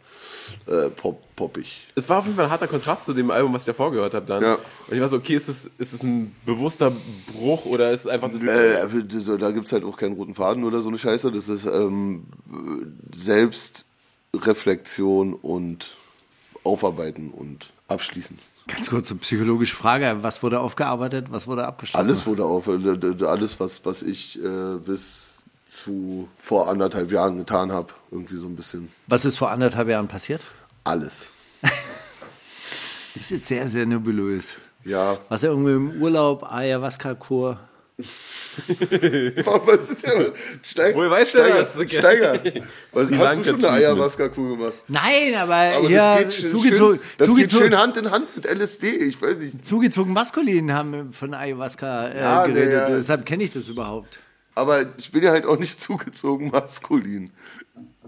äh, 0.66 0.90
pop, 0.90 1.22
poppig. 1.36 1.86
Es 1.94 2.08
war 2.08 2.18
auf 2.18 2.24
jeden 2.24 2.36
Fall 2.36 2.46
ein 2.46 2.50
harter 2.50 2.68
Kontrast 2.68 3.04
zu 3.04 3.12
dem 3.12 3.30
Album, 3.30 3.52
was 3.52 3.62
ich 3.62 3.66
davor 3.66 3.92
gehört 3.92 4.14
habe 4.14 4.26
dann. 4.26 4.42
Ja. 4.42 4.54
Und 4.54 4.94
ich 4.94 5.00
war 5.00 5.08
so, 5.08 5.16
okay, 5.16 5.34
ist 5.34 5.48
es, 5.48 5.70
ist 5.78 5.92
es 5.92 6.02
ein 6.02 6.34
bewusster 6.46 6.92
Bruch 7.32 7.66
oder 7.66 7.92
ist 7.92 8.00
es 8.00 8.06
einfach 8.06 8.30
das... 8.30 8.42
Äh, 8.42 8.86
so, 9.08 9.36
da 9.36 9.50
gibt 9.50 9.66
es 9.66 9.72
halt 9.72 9.84
auch 9.84 9.96
keinen 9.96 10.14
roten 10.14 10.34
Faden 10.34 10.64
oder 10.64 10.80
so 10.80 10.88
eine 10.88 10.98
Scheiße. 10.98 11.30
Das 11.32 11.48
ist 11.48 11.66
ähm, 11.66 12.24
Selbstreflexion 13.12 15.34
und 15.34 15.96
Aufarbeiten 16.64 17.30
und 17.30 17.70
Abschließen. 17.88 18.38
Ganz 18.66 18.90
kurze 18.90 19.14
psychologische 19.16 19.74
Frage. 19.74 20.18
Was 20.22 20.42
wurde 20.42 20.60
aufgearbeitet? 20.60 21.26
Was 21.30 21.46
wurde 21.46 21.66
abgeschlossen? 21.66 22.06
Alles 22.06 22.26
wurde 22.26 22.44
auf, 22.44 22.68
äh, 22.68 23.24
alles, 23.24 23.58
was, 23.58 23.84
was 23.84 24.02
ich 24.02 24.38
äh, 24.42 24.76
bis 24.84 25.29
zu 25.70 26.28
vor 26.42 26.68
anderthalb 26.68 27.12
Jahren 27.12 27.38
getan 27.38 27.70
habe, 27.72 27.92
irgendwie 28.10 28.36
so 28.36 28.46
ein 28.46 28.56
bisschen 28.56 28.90
Was 29.06 29.24
ist 29.24 29.36
vor 29.36 29.50
anderthalb 29.50 29.88
Jahren 29.88 30.08
passiert? 30.08 30.40
alles. 30.84 31.32
Das 31.62 33.22
ist 33.22 33.30
jetzt 33.30 33.46
sehr, 33.46 33.68
sehr 33.68 33.86
nebulös. 33.86 34.54
Ja, 34.84 35.18
Was 35.28 35.42
irgendwie 35.42 35.72
im 35.72 36.00
Urlaub, 36.02 36.42
Ayahuasca-Kur. 36.50 37.58
was 37.98 39.88
ist 39.90 40.06
der? 40.06 40.32
Steig, 40.62 40.94
Woher 40.94 41.10
weißt 41.10 41.34
du 41.34 41.38
Steiger, 41.38 41.58
das? 41.58 41.72
Steiger. 41.72 42.32
Was, 42.92 43.10
hast 43.10 43.38
du 43.38 43.44
schon 43.44 43.54
eine. 43.64 43.68
Ayahuasca-Kur 43.70 44.56
gemacht? 44.56 44.72
Nein, 44.88 45.34
aber, 45.34 45.54
Aber 45.54 45.86
hier 45.88 45.98
das 45.98 46.18
geht, 46.18 46.32
schön, 46.32 46.50
zugezogen, 46.52 46.98
schön, 46.98 47.08
das 47.18 47.26
geht 47.28 47.36
zugezogen, 47.50 47.64
schön 47.72 47.78
Hand 47.78 47.96
in 47.98 48.10
Hand 48.10 48.36
mit 48.36 48.46
LSD, 48.46 48.88
ich 48.88 49.20
weiß 49.20 49.36
nicht. 49.38 49.64
zugezogen 49.66 50.12
maskulin 50.14 50.72
haben 50.72 51.12
von 51.12 51.34
Ayahuasca 51.34 52.08
äh, 52.08 52.18
Ja, 52.20 52.46
nee, 52.46 52.54
geredet. 52.54 52.72
ja. 52.72 52.94
Deshalb 52.96 53.26
kenne 53.26 53.44
ich 53.44 53.50
das 53.52 53.68
überhaupt. 53.68 54.18
Aber 54.54 54.84
ich 54.98 55.10
bin 55.12 55.22
ja 55.22 55.30
halt 55.30 55.46
auch 55.46 55.58
nicht 55.58 55.80
zugezogen 55.80 56.50
maskulin. 56.50 57.30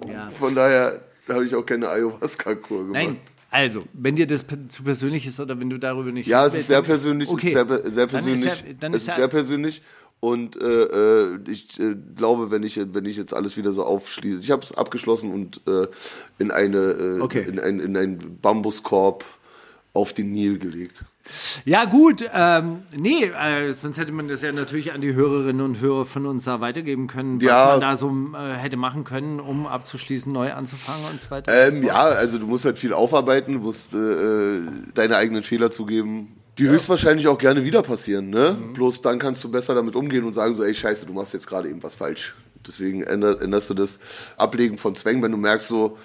Ja. 0.07 0.31
Von 0.39 0.55
daher 0.55 1.01
habe 1.29 1.45
ich 1.45 1.55
auch 1.55 1.65
keine 1.65 1.89
Ayahuasca-Kur 1.89 2.79
gemacht. 2.89 2.93
Nein, 2.93 3.17
also, 3.51 3.83
wenn 3.93 4.17
dir 4.17 4.27
das 4.27 4.45
zu 4.69 4.83
persönlich 4.83 5.27
ist 5.27 5.39
oder 5.39 5.59
wenn 5.61 5.71
du 5.71 5.79
darüber 5.79 6.11
nicht. 6.11 6.27
Ja, 6.27 6.47
es 6.47 6.55
ist 6.55 6.69
sehr 6.69 6.83
persönlich, 6.83 7.29
Okay. 7.29 7.53
es 7.55 7.85
ist 7.85 7.91
sehr, 7.91 7.91
sehr 7.91 8.07
Dann 8.07 8.19
ist 8.19 8.25
persönlich. 8.25 8.45
ja- 8.45 8.73
dann 8.81 8.93
es 8.95 8.97
ist 8.97 9.03
ist 9.03 9.09
ja- 9.09 9.15
sehr 9.17 9.29
persönlich 9.29 9.83
und 10.21 10.61
äh, 10.61 10.85
äh, 11.35 11.39
ich 11.49 11.79
äh, 11.79 11.95
glaube, 12.17 12.51
wenn 12.51 12.63
ich 12.63 12.81
wenn 12.95 13.05
ich 13.05 13.17
jetzt 13.17 13.35
alles 13.35 13.57
wieder 13.57 13.73
so 13.73 13.85
aufschließe, 13.85 14.41
ich 14.41 14.51
habe 14.51 14.63
es 14.65 14.73
abgeschlossen 14.73 15.33
und 15.33 15.61
äh, 15.67 15.87
in 16.39 16.51
eine 16.51 16.79
äh, 16.79 17.21
Okay. 17.21 17.45
in, 17.47 17.61
ein, 17.61 17.79
in 17.81 17.97
einen 17.97 18.39
Bambuskorb 18.41 19.25
auf 19.93 20.13
den 20.15 20.33
Nil 20.33 20.59
gelegt. 20.59 21.05
Ja, 21.65 21.85
gut. 21.85 22.25
Ähm, 22.33 22.83
nee, 22.97 23.25
äh, 23.27 23.73
sonst 23.73 23.97
hätte 23.97 24.13
man 24.13 24.29
das 24.29 24.43
ja 24.43 24.53
natürlich 24.53 24.93
an 24.93 25.01
die 25.01 25.15
Hörerinnen 25.15 25.61
und 25.65 25.81
Hörer 25.81 26.05
von 26.05 26.27
uns 26.27 26.45
da 26.45 26.61
weitergeben 26.61 27.07
können, 27.07 27.39
was 27.41 27.47
Ja. 27.47 27.67
man 27.67 27.81
da 27.81 27.97
so 27.97 28.11
äh, 28.35 28.55
hätte 28.55 28.77
machen 28.77 29.05
können, 29.05 29.41
um 29.41 29.67
abzuschließen, 29.67 30.33
neu 30.33 30.53
anzufangen 30.53 31.05
und 31.11 31.21
so 31.21 31.31
weiter. 31.31 31.69
Ähm, 31.69 31.83
ja, 31.83 32.03
also 32.03 32.39
du 32.39 32.47
musst 32.47 32.65
halt 32.65 32.79
viel 32.79 32.93
aufarbeiten, 32.93 33.55
du 33.55 33.59
musst 33.61 33.95
äh, 33.95 34.61
deine 34.95 35.17
eigenen 35.17 35.43
Fehler 35.43 35.71
zugeben, 35.71 36.37
die 36.59 36.69
höchstwahrscheinlich 36.69 37.29
auch 37.29 37.39
gerne 37.39 37.65
wieder 37.65 37.83
passieren. 37.83 38.29
Ne? 38.31 38.57
Mhm. 38.61 38.73
Bloß 38.75 39.03
dann 39.03 39.19
kannst 39.19 39.43
du 39.45 39.51
besser 39.51 39.75
damit 39.75 39.97
umgehen 39.97 40.25
und 40.25 40.33
sagen 40.35 40.55
so, 40.55 40.65
ey 40.65 40.75
Scheiße, 40.75 41.07
du 41.07 41.13
machst 41.13 41.33
jetzt 41.35 41.47
gerade 41.47 41.69
eben 41.69 41.83
was 41.83 41.95
falsch. 41.95 42.35
Deswegen 42.67 43.03
änder, 43.03 43.41
änderst 43.41 43.71
du 43.71 43.75
das 43.75 43.99
Ablegen 44.37 44.77
von 44.79 44.95
Zwängen, 44.95 45.23
wenn 45.23 45.33
du 45.33 45.39
merkst 45.39 45.67
so, 45.69 45.97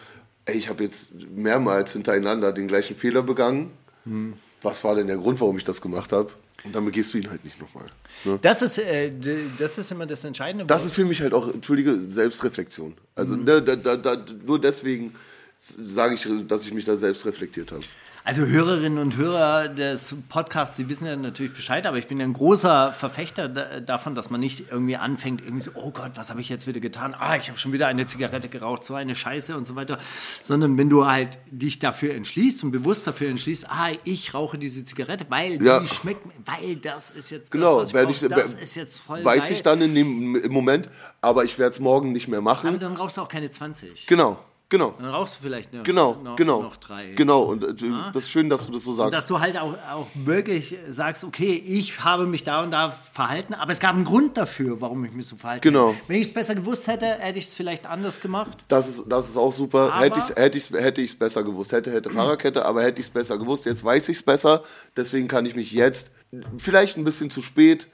ey, 0.46 0.56
ich 0.58 0.70
habe 0.70 0.84
jetzt 0.84 1.12
mehrmals 1.36 1.94
hintereinander 1.94 2.52
den 2.54 2.68
gleichen 2.68 2.96
Fehler 2.96 3.24
begangen. 3.24 3.72
Mhm. 4.06 4.34
Was 4.62 4.84
war 4.84 4.96
denn 4.96 5.08
der 5.08 5.18
Grund, 5.18 5.40
warum 5.40 5.58
ich 5.58 5.64
das 5.64 5.82
gemacht 5.82 6.12
habe? 6.12 6.32
Und 6.64 6.76
dann 6.76 6.84
begehst 6.86 7.14
du 7.14 7.20
ihn 7.20 7.30
halt 7.30 7.44
nicht 7.46 7.62
nochmal. 7.62 7.86
Ne? 8.26 8.40
Das 8.42 8.62
ist, 8.62 8.80
äh, 8.80 9.12
das 9.60 9.78
ist 9.78 9.92
immer 9.92 10.06
das 10.08 10.24
Entscheidende. 10.24 10.66
Das 10.66 10.84
ist 10.86 10.94
für 10.94 11.06
mich 11.06 11.22
halt 11.22 11.34
auch, 11.34 11.54
entschuldige, 11.54 11.96
Selbstreflexion. 12.00 12.96
Also 13.16 13.38
Mhm. 13.38 13.44
ne, 13.44 13.62
da, 13.62 13.76
da, 13.76 13.96
da, 13.96 14.26
nur 14.46 14.60
deswegen 14.60 15.14
sage 15.58 16.16
ich, 16.16 16.28
dass 16.48 16.66
ich 16.66 16.74
mich 16.74 16.86
da 16.86 16.96
selbst 16.96 17.26
reflektiert 17.26 17.72
habe. 17.72 17.84
Also 18.30 18.42
Hörerinnen 18.46 18.98
und 18.98 19.16
Hörer 19.16 19.70
des 19.70 20.14
Podcasts, 20.28 20.76
die 20.76 20.90
wissen 20.90 21.06
ja 21.08 21.16
natürlich 21.16 21.54
Bescheid, 21.54 21.86
aber 21.88 21.98
ich 21.98 22.08
bin 22.10 22.20
ja 22.20 22.26
ein 22.26 22.34
großer 22.34 22.92
Verfechter 22.92 23.48
da- 23.48 23.80
davon, 23.80 24.16
dass 24.16 24.30
man 24.30 24.42
nicht 24.42 24.66
irgendwie 24.70 24.98
anfängt, 24.98 25.40
irgendwie 25.40 25.62
so, 25.62 25.72
oh 25.76 25.92
Gott, 25.92 26.12
was 26.16 26.30
habe 26.30 26.42
ich 26.42 26.50
jetzt 26.50 26.68
wieder 26.68 26.82
getan? 26.82 27.16
Ah, 27.18 27.38
ich 27.38 27.48
habe 27.48 27.58
schon 27.58 27.72
wieder 27.72 27.88
eine 27.88 28.06
Zigarette 28.06 28.50
geraucht, 28.50 28.84
so 28.84 28.96
eine 28.96 29.16
Scheiße 29.16 29.56
und 29.56 29.64
so 29.66 29.78
weiter. 29.78 29.98
Sondern 30.44 30.78
wenn 30.78 30.90
du 30.90 31.06
halt 31.06 31.38
dich 31.52 31.80
dafür 31.80 32.16
entschließt 32.16 32.66
und 32.66 32.72
bewusst 32.72 33.08
dafür 33.08 33.30
entschließt, 33.30 33.70
ah, 33.70 33.92
ich 34.04 34.34
rauche 34.34 34.58
diese 34.58 34.84
Zigarette, 34.84 35.26
weil 35.30 35.64
Ja. 35.64 35.80
die 35.80 35.88
schmeckt, 35.88 36.26
weil 36.46 36.76
das 36.76 37.12
ist 37.12 37.30
jetzt 37.30 37.50
Genau, 37.50 37.80
das, 37.80 37.94
was 37.94 38.04
ich 38.10 38.24
ich, 38.24 38.28
das 38.28 38.56
ist 38.56 38.76
jetzt 38.76 38.98
voll 39.00 39.24
weiß 39.24 39.44
geil. 39.46 39.54
ich 39.54 39.64
dann 39.64 39.82
in 39.82 39.96
dem, 39.96 40.36
im 40.36 40.52
Moment, 40.52 40.90
aber 41.22 41.46
ich 41.46 41.58
werde 41.58 41.70
es 41.72 41.80
morgen 41.80 42.12
nicht 42.12 42.28
mehr 42.28 42.40
aber 42.40 42.44
machen. 42.56 42.78
dann 42.78 42.96
rauchst 42.98 43.16
du 43.16 43.22
auch 43.22 43.30
keine 43.30 43.50
20. 43.50 44.06
Genau, 44.06 44.38
genau, 44.70 44.94
Dann 44.98 45.10
rauchst 45.10 45.38
du 45.38 45.44
vielleicht 45.44 45.74
noch, 45.74 45.84
genau, 45.84 46.16
noch, 46.24 46.36
genau, 46.36 46.62
noch 46.64 46.78
drei. 46.78 47.12
genau. 47.14 47.44
Und 47.44 47.64
äh, 47.64 47.90
das 48.14 48.24
ist 48.24 48.30
schön, 48.32 48.50
dass 48.50 48.66
du 48.68 48.74
das 48.74 48.84
so 48.84 48.92
Und 48.92 48.98
sagst. 48.98 49.14
dass 49.14 49.28
du 49.28 49.40
halt 49.40 49.58
auch, 49.58 49.74
auch 49.92 50.08
wirklich 50.16 50.76
sagst, 50.90 51.24
okay, 51.24 51.54
ich 51.66 52.04
habe 52.04 52.26
mich 52.26 52.44
da 52.44 52.64
und 52.64 52.72
da 52.72 52.90
verhalten, 52.92 53.54
aber 53.54 53.72
es 53.72 53.80
gab 53.80 53.96
einen 53.96 54.04
Grund 54.06 54.38
dafür, 54.38 54.82
warum 54.82 55.04
ich 55.06 55.12
mich 55.14 55.26
so 55.28 55.36
verhalten 55.36 55.62
Genau. 55.62 55.88
habe. 55.90 55.98
Wenn 56.08 56.22
ich 56.22 56.28
es 56.28 56.34
besser 56.34 56.56
gewusst 56.56 56.88
hätte, 56.88 57.06
hätte 57.06 57.40
ich 57.40 57.46
es 57.46 57.56
vielleicht 57.56 57.88
anders 57.88 58.20
gemacht. 58.22 58.58
Das 58.68 58.88
ist, 58.88 59.06
das 59.08 59.30
ist 59.30 59.38
auch 59.38 59.52
super. 59.52 59.94
Aber- 59.94 60.00
hätte 60.04 60.20
ich 60.20 60.26
es 60.26 60.36
hätte 60.36 60.58
ich's, 60.58 60.70
hätte 60.72 61.02
ich's 61.02 61.16
besser 61.18 61.44
gewusst. 61.44 61.72
Hätte, 61.72 61.92
hätte 61.92 62.10
Fahrerkette, 62.10 62.66
aber 62.66 62.84
hätte 62.84 63.00
ich 63.00 63.08
es 63.08 63.12
besser 63.14 63.38
gewusst. 63.38 63.66
Jetzt 63.66 63.84
weiß 63.84 64.10
ich 64.10 64.18
es 64.18 64.24
besser. 64.24 64.64
Deswegen 64.96 65.28
kann 65.28 65.46
ich 65.46 65.56
mich 65.56 65.72
jetzt, 65.72 66.12
vielleicht 66.58 66.98
ein 66.98 67.04
bisschen 67.04 67.30
zu 67.30 67.42
spät, 67.42 67.88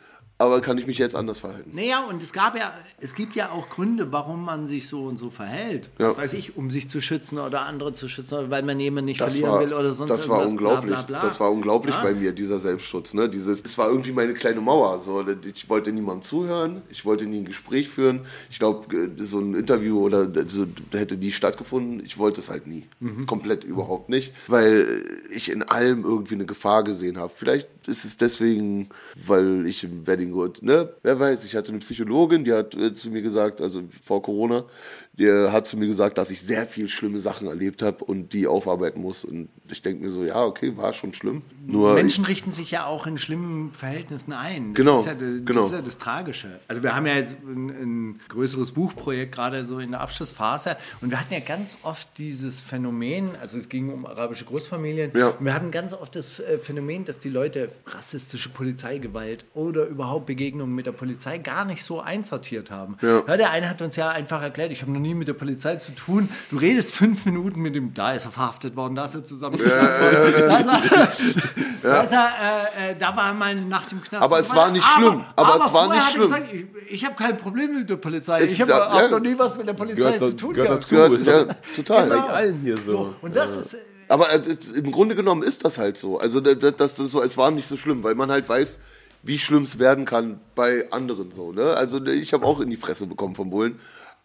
aber 0.43 0.61
kann 0.61 0.77
ich 0.77 0.87
mich 0.87 0.97
jetzt 0.97 1.15
anders 1.15 1.39
verhalten. 1.39 1.71
Naja, 1.73 2.05
und 2.05 2.21
es 2.23 2.33
gab 2.33 2.55
ja, 2.57 2.73
es 2.99 3.15
gibt 3.15 3.35
ja 3.35 3.51
auch 3.51 3.69
Gründe, 3.69 4.11
warum 4.11 4.45
man 4.45 4.67
sich 4.67 4.87
so 4.87 5.05
und 5.05 5.17
so 5.17 5.29
verhält. 5.29 5.89
Ja. 5.99 6.07
Was 6.09 6.17
weiß 6.17 6.33
ich, 6.33 6.55
um 6.57 6.69
sich 6.71 6.89
zu 6.89 7.01
schützen 7.01 7.39
oder 7.39 7.61
andere 7.61 7.93
zu 7.93 8.07
schützen, 8.07 8.49
weil 8.49 8.63
man 8.63 8.79
jemanden 8.79 9.05
nicht 9.05 9.21
Das 9.21 9.33
verlieren 9.33 9.51
war, 9.51 9.59
will 9.61 9.73
oder 9.73 9.93
sonst 9.93 10.09
das 10.11 10.29
war 10.29 10.41
irgendwas. 10.41 10.51
unglaublich. 10.51 10.93
Bla, 10.93 11.01
bla, 11.03 11.19
bla. 11.19 11.27
Das 11.27 11.39
war 11.39 11.51
unglaublich 11.51 11.95
Ja? 11.95 12.03
bei 12.03 12.13
mir, 12.13 12.31
dieser 12.31 12.59
Selbstschutz. 12.59 13.13
Ne? 13.13 13.29
Dieses, 13.29 13.61
es 13.61 13.77
war 13.77 13.89
irgendwie 13.89 14.11
meine 14.11 14.33
kleine 14.33 14.61
Mauer. 14.61 14.99
So, 14.99 15.25
ich 15.45 15.69
wollte 15.69 15.91
niemandem 15.91 16.21
zuhören, 16.23 16.81
ich 16.89 17.05
wollte 17.05 17.25
nie 17.25 17.39
ein 17.39 17.45
Gespräch 17.45 17.89
führen. 17.89 18.21
Ich 18.49 18.59
glaube, 18.59 19.11
so 19.17 19.39
ein 19.39 19.55
Interview 19.55 19.99
oder 19.99 20.27
so, 20.47 20.65
hätte 20.91 21.15
nie 21.17 21.31
stattgefunden. 21.31 22.01
Ich 22.05 22.17
wollte 22.17 22.39
es 22.41 22.49
halt 22.49 22.67
nie. 22.67 22.87
Mhm. 22.99 23.25
Komplett 23.25 23.63
überhaupt 23.63 24.09
nicht. 24.09 24.33
Weil 24.47 25.03
ich 25.31 25.51
in 25.51 25.63
allem 25.63 26.03
irgendwie 26.03 26.35
eine 26.35 26.45
Gefahr 26.45 26.83
gesehen 26.83 27.17
habe. 27.17 27.31
Vielleicht 27.35 27.67
ist 27.87 28.05
es 28.05 28.17
deswegen, 28.17 28.89
weil 29.15 29.65
ich 29.65 29.83
im 29.83 30.05
Wedding 30.05 30.33
Hood, 30.33 30.61
ne? 30.61 30.93
Wer 31.03 31.19
weiß, 31.19 31.43
ich 31.45 31.55
hatte 31.55 31.69
eine 31.69 31.79
Psychologin, 31.79 32.43
die 32.43 32.53
hat 32.53 32.75
äh, 32.75 32.93
zu 32.93 33.09
mir 33.09 33.21
gesagt, 33.21 33.61
also 33.61 33.83
vor 34.03 34.21
Corona, 34.21 34.65
die 35.13 35.31
hat 35.31 35.67
zu 35.67 35.77
mir 35.77 35.85
gesagt, 35.87 36.17
dass 36.17 36.31
ich 36.31 36.41
sehr 36.41 36.65
viel 36.65 36.89
schlimme 36.89 37.19
Sachen 37.19 37.47
erlebt 37.47 37.83
habe 37.83 38.03
und 38.03 38.33
die 38.33 38.47
aufarbeiten 38.47 38.99
muss. 39.01 39.23
Und 39.23 39.49
ich 39.69 39.81
denke 39.83 40.03
mir 40.03 40.09
so, 40.09 40.23
ja, 40.23 40.43
okay, 40.43 40.75
war 40.75 40.91
schon 40.93 41.13
schlimm. 41.13 41.43
Nur 41.67 41.93
Menschen 41.93 42.25
richten 42.25 42.51
sich 42.51 42.71
ja 42.71 42.85
auch 42.87 43.05
in 43.05 43.17
schlimmen 43.19 43.71
Verhältnissen 43.73 44.33
ein. 44.33 44.73
Das 44.73 44.83
Genau, 44.83 44.95
ist 44.99 45.05
ja, 45.05 45.13
das, 45.13 45.29
genau. 45.45 45.65
ist 45.65 45.71
ja 45.71 45.81
das 45.81 45.97
Tragische. 45.99 46.59
Also 46.67 46.81
wir 46.81 46.95
haben 46.95 47.05
ja 47.05 47.13
jetzt 47.15 47.35
ein, 47.45 47.69
ein 47.69 48.19
größeres 48.27 48.71
Buchprojekt 48.71 49.33
gerade 49.35 49.65
so 49.65 49.77
in 49.79 49.91
der 49.91 50.01
Abschlussphase 50.01 50.77
und 51.01 51.11
wir 51.11 51.19
hatten 51.19 51.33
ja 51.33 51.39
ganz 51.41 51.77
oft 51.83 52.07
dieses 52.17 52.59
Phänomen, 52.59 53.29
also 53.39 53.57
es 53.57 53.69
ging 53.69 53.89
um 53.89 54.05
arabische 54.07 54.45
Großfamilien 54.45 55.11
Ja. 55.15 55.29
und 55.29 55.45
wir 55.45 55.53
hatten 55.53 55.69
ganz 55.71 55.93
oft 55.93 56.15
das 56.15 56.39
äh, 56.39 56.57
Phänomen, 56.57 57.05
dass 57.05 57.19
die 57.19 57.29
Leute 57.29 57.69
rassistische 57.85 58.49
Polizeigewalt 58.49 59.45
oder 59.53 59.85
überhaupt 59.85 60.25
Begegnungen 60.25 60.73
mit 60.75 60.85
der 60.87 60.91
Polizei 60.91 61.37
gar 61.37 61.65
nicht 61.65 61.83
so 61.83 62.01
einsortiert 62.01 62.71
haben. 62.71 62.97
Ja. 63.01 63.21
der 63.37 63.51
eine 63.51 63.69
hat 63.69 63.81
uns 63.81 63.95
ja 63.95 64.09
einfach 64.09 64.41
erklärt, 64.41 64.71
ich 64.71 64.81
habe 64.81 64.91
nie 65.03 65.13
mit 65.13 65.27
der 65.27 65.33
Polizei 65.33 65.75
zu 65.75 65.91
tun. 65.91 66.29
Du 66.49 66.57
redest 66.57 66.95
fünf 66.95 67.25
Minuten 67.25 67.61
mit 67.61 67.75
ihm, 67.75 67.93
da 67.93 68.13
ist 68.13 68.25
er 68.25 68.31
verhaftet 68.31 68.75
worden, 68.75 68.95
da 68.95 69.05
ist 69.05 69.13
er 69.13 69.23
zusammengeschlagen 69.23 70.01
worden, 70.01 70.33
da 70.49 71.99
er, 71.99 72.07
da, 72.07 72.07
er 72.07 72.87
äh, 72.87 72.91
äh, 72.91 72.95
da 72.97 73.15
war 73.15 73.33
mal 73.33 73.51
eine 73.51 73.65
Nacht 73.65 73.91
im 73.91 74.01
Knast. 74.01 74.23
Aber 74.23 74.39
es 74.39 74.55
war 74.55 74.71
nicht 74.71 74.85
schlimm. 74.85 75.23
Aber 75.35 75.55
es 75.57 75.71
war 75.73 75.93
nicht 75.93 76.03
er 76.03 76.09
schlimm. 76.11 76.21
Gesagt, 76.23 76.53
ich 76.53 76.65
ich 76.89 77.05
habe 77.05 77.15
kein 77.15 77.37
Problem 77.37 77.75
mit 77.75 77.89
der 77.89 77.97
Polizei. 77.97 78.39
Es 78.39 78.53
ich 78.53 78.61
habe 78.61 78.71
ja- 78.71 79.01
ja. 79.01 79.09
noch 79.09 79.19
nie 79.19 79.37
was 79.37 79.57
mit 79.57 79.67
der 79.67 79.73
Polizei 79.73 80.13
Gehört 80.13 80.31
zu 80.31 80.37
tun 80.37 80.53
gehört 80.53 80.87
gehabt. 80.87 81.09
dazu. 81.11 81.25
gehört, 81.25 81.47
ja, 81.49 81.55
total. 81.75 82.09
Genau. 82.09 82.27
Allen 82.27 82.59
hier 82.61 82.77
so. 82.77 82.91
So, 82.91 83.15
und 83.21 83.35
das 83.35 83.55
ist 83.55 83.77
Aber 84.07 84.31
äh, 84.31 84.41
im 84.75 84.91
Grunde 84.91 85.15
genommen 85.15 85.43
ist 85.43 85.65
das 85.65 85.77
halt 85.77 85.97
so. 85.97 86.19
Also 86.19 86.39
das, 86.39 86.75
das 86.75 86.99
ist 86.99 87.11
so, 87.11 87.21
es 87.21 87.37
war 87.37 87.51
nicht 87.51 87.67
so 87.67 87.75
schlimm, 87.77 88.03
weil 88.03 88.15
man 88.15 88.31
halt 88.31 88.47
weiß, 88.47 88.79
wie 89.23 89.39
schlimm 89.39 89.63
es 89.63 89.79
werden 89.79 90.05
kann 90.05 90.39
bei 90.55 90.85
anderen 90.91 91.31
so. 91.31 91.51
Ne? 91.51 91.73
Also 91.73 92.03
ich 92.05 92.33
habe 92.33 92.45
auch 92.45 92.59
in 92.59 92.69
die 92.69 92.77
Fresse 92.77 93.07
bekommen 93.07 93.35
vom 93.35 93.49
Bullen. 93.49 93.79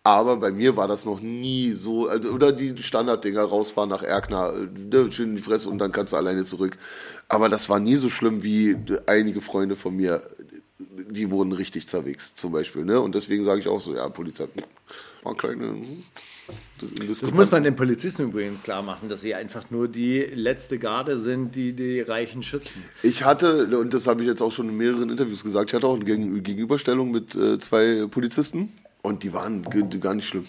Aber 0.04 0.36
bei 0.36 0.50
mir 0.50 0.76
war 0.76 0.88
das 0.88 1.04
noch 1.04 1.20
nie 1.20 1.72
so, 1.72 2.08
also, 2.08 2.30
oder 2.30 2.52
die 2.52 2.80
Standarddinger 2.80 3.42
rausfahren 3.42 3.90
nach 3.90 4.02
Erkner, 4.02 4.54
äh, 4.54 4.66
ne, 4.78 5.12
schön 5.12 5.30
in 5.30 5.36
die 5.36 5.42
Fresse 5.42 5.68
und 5.68 5.78
dann 5.78 5.92
kannst 5.92 6.12
du 6.12 6.16
alleine 6.16 6.44
zurück. 6.44 6.78
Aber 7.28 7.48
das 7.48 7.68
war 7.68 7.78
nie 7.78 7.96
so 7.96 8.08
schlimm 8.08 8.42
wie 8.42 8.76
einige 9.06 9.40
Freunde 9.42 9.76
von 9.76 9.94
mir, 9.94 10.22
die 10.78 11.30
wurden 11.30 11.52
richtig 11.52 11.88
zerwichst 11.88 12.38
zum 12.38 12.52
Beispiel. 12.52 12.84
Ne? 12.84 13.00
Und 13.00 13.14
deswegen 13.14 13.42
sage 13.44 13.60
ich 13.60 13.68
auch 13.68 13.80
so, 13.80 13.94
ja, 13.94 14.08
Polizei, 14.08 14.46
war 15.22 15.34
kleine... 15.34 15.66
hm, 15.66 16.02
Das 17.06 17.20
muss 17.22 17.50
man 17.50 17.62
den 17.64 17.76
Polizisten 17.76 18.22
übrigens 18.22 18.62
klar 18.62 18.82
machen, 18.82 19.10
dass 19.10 19.20
sie 19.20 19.34
einfach 19.34 19.70
nur 19.70 19.88
die 19.88 20.20
letzte 20.20 20.78
Garde 20.78 21.18
sind, 21.18 21.54
die 21.54 21.74
die 21.74 22.00
Reichen 22.00 22.42
schützen. 22.42 22.82
Ich 23.02 23.24
hatte, 23.24 23.66
und 23.78 23.92
das 23.92 24.06
habe 24.06 24.22
ich 24.22 24.28
jetzt 24.28 24.40
auch 24.40 24.52
schon 24.52 24.70
in 24.70 24.76
mehreren 24.78 25.10
Interviews 25.10 25.42
gesagt, 25.44 25.68
ich 25.70 25.74
hatte 25.74 25.86
auch 25.86 25.96
eine 25.96 26.04
Gegen- 26.06 26.42
Gegenüberstellung 26.42 27.10
mit 27.10 27.34
äh, 27.34 27.58
zwei 27.58 28.06
Polizisten 28.08 28.72
und 29.02 29.22
die 29.22 29.32
waren 29.32 29.62
gar 30.00 30.14
nicht 30.14 30.28
schlimm. 30.28 30.46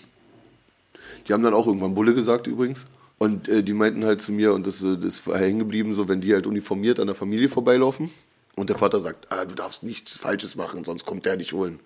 Die 1.27 1.33
haben 1.33 1.43
dann 1.43 1.53
auch 1.53 1.67
irgendwann 1.67 1.95
Bulle 1.95 2.13
gesagt 2.15 2.47
übrigens. 2.47 2.85
Und 3.17 3.49
äh, 3.49 3.63
die 3.63 3.73
meinten 3.73 4.05
halt 4.05 4.21
zu 4.21 4.31
mir, 4.31 4.53
und 4.53 4.65
das, 4.65 4.81
äh, 4.81 4.95
das 4.97 5.25
war 5.27 5.37
hängen 5.37 5.59
geblieben, 5.59 5.93
so, 5.93 6.07
wenn 6.07 6.21
die 6.21 6.33
halt 6.33 6.47
uniformiert 6.47 6.99
an 6.99 7.07
der 7.07 7.15
Familie 7.15 7.49
vorbeilaufen 7.49 8.09
und 8.55 8.69
der 8.69 8.77
Vater 8.77 8.99
sagt, 9.01 9.31
ah, 9.31 9.43
du 9.43 9.55
darfst 9.55 9.83
nichts 9.83 10.15
Falsches 10.15 10.55
machen, 10.55 10.85
sonst 10.85 11.05
kommt 11.05 11.25
der 11.25 11.35
dich 11.35 11.51
holen. 11.51 11.79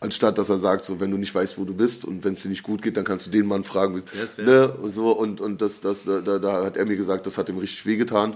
Anstatt 0.00 0.36
dass 0.38 0.48
er 0.50 0.56
sagt, 0.58 0.84
so 0.84 0.98
wenn 1.00 1.10
du 1.10 1.16
nicht 1.18 1.34
weißt, 1.34 1.58
wo 1.58 1.64
du 1.64 1.74
bist 1.74 2.04
und 2.04 2.24
wenn 2.24 2.32
es 2.34 2.42
dir 2.42 2.48
nicht 2.48 2.62
gut 2.62 2.80
geht, 2.82 2.96
dann 2.96 3.04
kannst 3.04 3.26
du 3.26 3.30
den 3.30 3.46
Mann 3.46 3.64
fragen. 3.64 4.02
Wär's. 4.12 4.36
ne? 4.38 4.72
und 4.72 4.88
So, 4.90 5.10
und, 5.12 5.40
und 5.42 5.60
das, 5.62 5.80
das, 5.80 6.04
da, 6.04 6.20
da- 6.20 6.38
da 6.38 6.64
hat 6.64 6.76
er 6.76 6.86
mir 6.86 6.96
gesagt, 6.96 7.26
das 7.26 7.36
hat 7.38 7.48
ihm 7.50 7.58
richtig 7.58 7.84
wehgetan. 7.86 8.34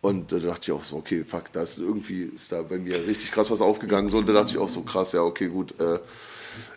Und 0.00 0.32
da 0.32 0.38
dachte 0.40 0.62
ich 0.64 0.72
auch 0.72 0.82
so, 0.82 0.96
okay, 0.96 1.22
fuck, 1.24 1.44
da 1.52 1.62
ist 1.62 1.78
irgendwie 1.78 2.22
ist 2.34 2.50
da 2.50 2.62
bei 2.62 2.78
mir 2.78 3.06
richtig 3.06 3.30
krass 3.30 3.52
was 3.52 3.60
aufgegangen. 3.60 4.10
So, 4.10 4.18
und 4.18 4.28
da 4.28 4.32
dachte 4.32 4.52
ich 4.52 4.58
auch 4.58 4.68
so, 4.68 4.80
krass, 4.82 5.12
ja, 5.12 5.22
okay, 5.22 5.46
gut. 5.48 5.78
Äh, 5.80 6.00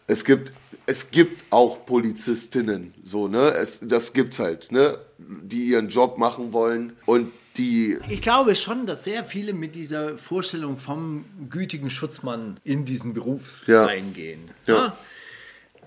es 0.08 0.24
gibt, 0.24 0.54
es 0.86 1.10
gibt 1.12 1.46
auch 1.52 1.86
Polizistinnen, 1.86 2.94
so, 3.04 3.28
ne? 3.28 3.54
Es, 3.54 3.80
das 3.82 4.14
gibt's 4.14 4.40
halt, 4.40 4.72
ne? 4.72 4.98
Die 5.18 5.66
ihren 5.66 5.90
Job 5.90 6.18
machen 6.18 6.54
wollen 6.54 6.94
und 7.06 7.32
die 7.58 7.98
Ich 8.10 8.22
glaube 8.22 8.54
schon, 8.56 8.86
dass 8.86 9.06
sehr 9.06 9.24
viele 9.26 9.54
mit 9.54 9.76
dieser 9.76 10.18
Vorstellung 10.18 10.78
vom 10.78 11.26
gütigen 11.50 11.90
Schutzmann 11.90 12.60
in 12.64 12.86
diesen 12.86 13.14
Beruf 13.14 13.62
Ja. 13.66 13.86
reingehen. 13.86 14.50
Ja. 14.68 14.96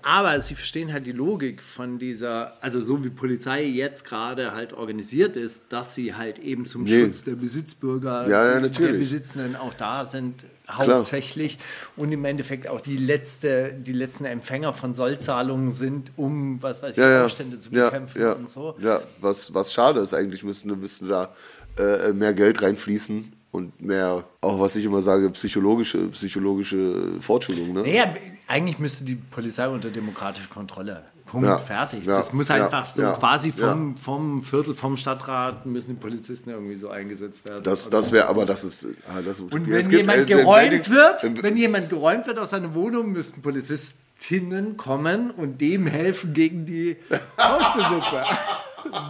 Aber 0.01 0.39
sie 0.39 0.55
verstehen 0.55 0.93
halt 0.93 1.05
die 1.05 1.11
Logik 1.11 1.61
von 1.61 1.99
dieser, 1.99 2.57
also 2.63 2.81
so 2.81 3.03
wie 3.03 3.09
Polizei 3.09 3.65
jetzt 3.65 4.05
gerade 4.05 4.53
halt 4.53 4.71
organisiert 4.73 5.35
ist, 5.35 5.65
dass 5.69 5.93
sie 5.93 6.15
halt 6.15 6.39
eben 6.39 6.65
zum 6.65 6.83
Nee. 6.83 7.03
Schutz 7.03 7.23
der 7.25 7.33
Besitzbürger, 7.35 8.27
Ja, 8.29 8.53
ja, 8.53 8.59
der. 8.61 8.93
Besitzenden 8.93 9.55
auch 9.57 9.73
da 9.73 10.05
sind, 10.05 10.45
hauptsächlich. 10.71 11.57
Und 11.95 12.11
im 12.11 12.25
Endeffekt 12.25 12.67
auch 12.67 12.81
die, 12.81 12.97
letzte, 12.97 13.73
die 13.73 13.93
letzten 13.93 14.25
Empfänger 14.25 14.73
von 14.73 14.93
Sollzahlungen 14.93 15.71
sind, 15.71 16.11
um, 16.15 16.61
was 16.61 16.81
weiß 16.81 16.91
ich, 16.91 16.97
ja, 16.97 17.09
ja, 17.09 17.25
Aufstände 17.25 17.59
zu 17.59 17.69
bekämpfen 17.69 18.21
ja, 18.21 18.33
und 18.33 18.49
so. 18.49 18.75
Ja, 18.79 19.01
was, 19.19 19.53
was 19.53 19.73
schade 19.73 19.99
ist, 19.99 20.13
eigentlich 20.13 20.43
müsste, 20.43 20.67
müsste 20.67 21.07
da 21.07 21.33
äh, 21.77 22.13
mehr 22.13 22.33
Geld 22.33 22.61
reinfließen 22.61 23.31
und 23.51 23.81
mehr, 23.81 24.23
auch 24.41 24.59
was 24.59 24.75
ich 24.75 24.85
immer 24.85 25.01
sage, 25.01 25.29
psychologische, 25.31 26.07
psychologische 26.09 27.19
Fortschulung. 27.19 27.73
Ne? 27.73 27.81
Naja, 27.81 28.13
eigentlich 28.47 28.79
müsste 28.79 29.03
die 29.03 29.15
Polizei 29.15 29.67
unter 29.67 29.89
demokratischer 29.89 30.49
Kontrolle. 30.49 31.03
Punkt, 31.29 31.47
Ja, 31.47 31.57
fertig. 31.59 32.05
ja, 32.05 32.17
das 32.17 32.33
muss 32.33 32.47
ja, 32.47 32.55
einfach 32.65 32.89
so 32.89 33.03
quasi 33.03 33.51
vom, 33.51 33.95
vom 33.97 34.41
Viertel, 34.41 34.73
vom 34.73 34.97
Stadtrat 34.97 35.65
müssen 35.65 35.89
die 35.95 35.99
Polizisten 36.01 36.49
irgendwie 36.49 36.75
so 36.75 36.89
eingesetzt 36.89 37.45
werden. 37.45 37.63
Das, 37.63 37.89
das 37.89 38.11
wäre, 38.11 38.27
aber 38.27 38.45
das 38.45 38.63
ist, 38.63 38.87
ah, 39.07 39.21
das 39.23 39.39
ist 39.39 39.53
Und 39.53 39.69
wenn 39.69 39.81
gibt, 39.87 39.93
jemand 39.93 40.19
äh, 40.19 40.25
geräumt 40.25 40.71
wenn- 40.89 40.95
wird, 40.95 41.23
wenn- 41.23 41.43
wenn 41.43 41.57
jemand 41.57 41.89
geräumt 41.89 42.25
wird 42.27 42.39
aus 42.39 42.49
seiner 42.49 42.73
Wohnung, 42.73 43.11
müssten 43.11 43.41
Polizistinnen 43.43 44.75
kommen 44.77 45.31
und 45.31 45.61
dem 45.61 45.85
helfen 45.87 46.33
gegen 46.33 46.65
die 46.65 46.97
Hausbesucher. 47.39 48.23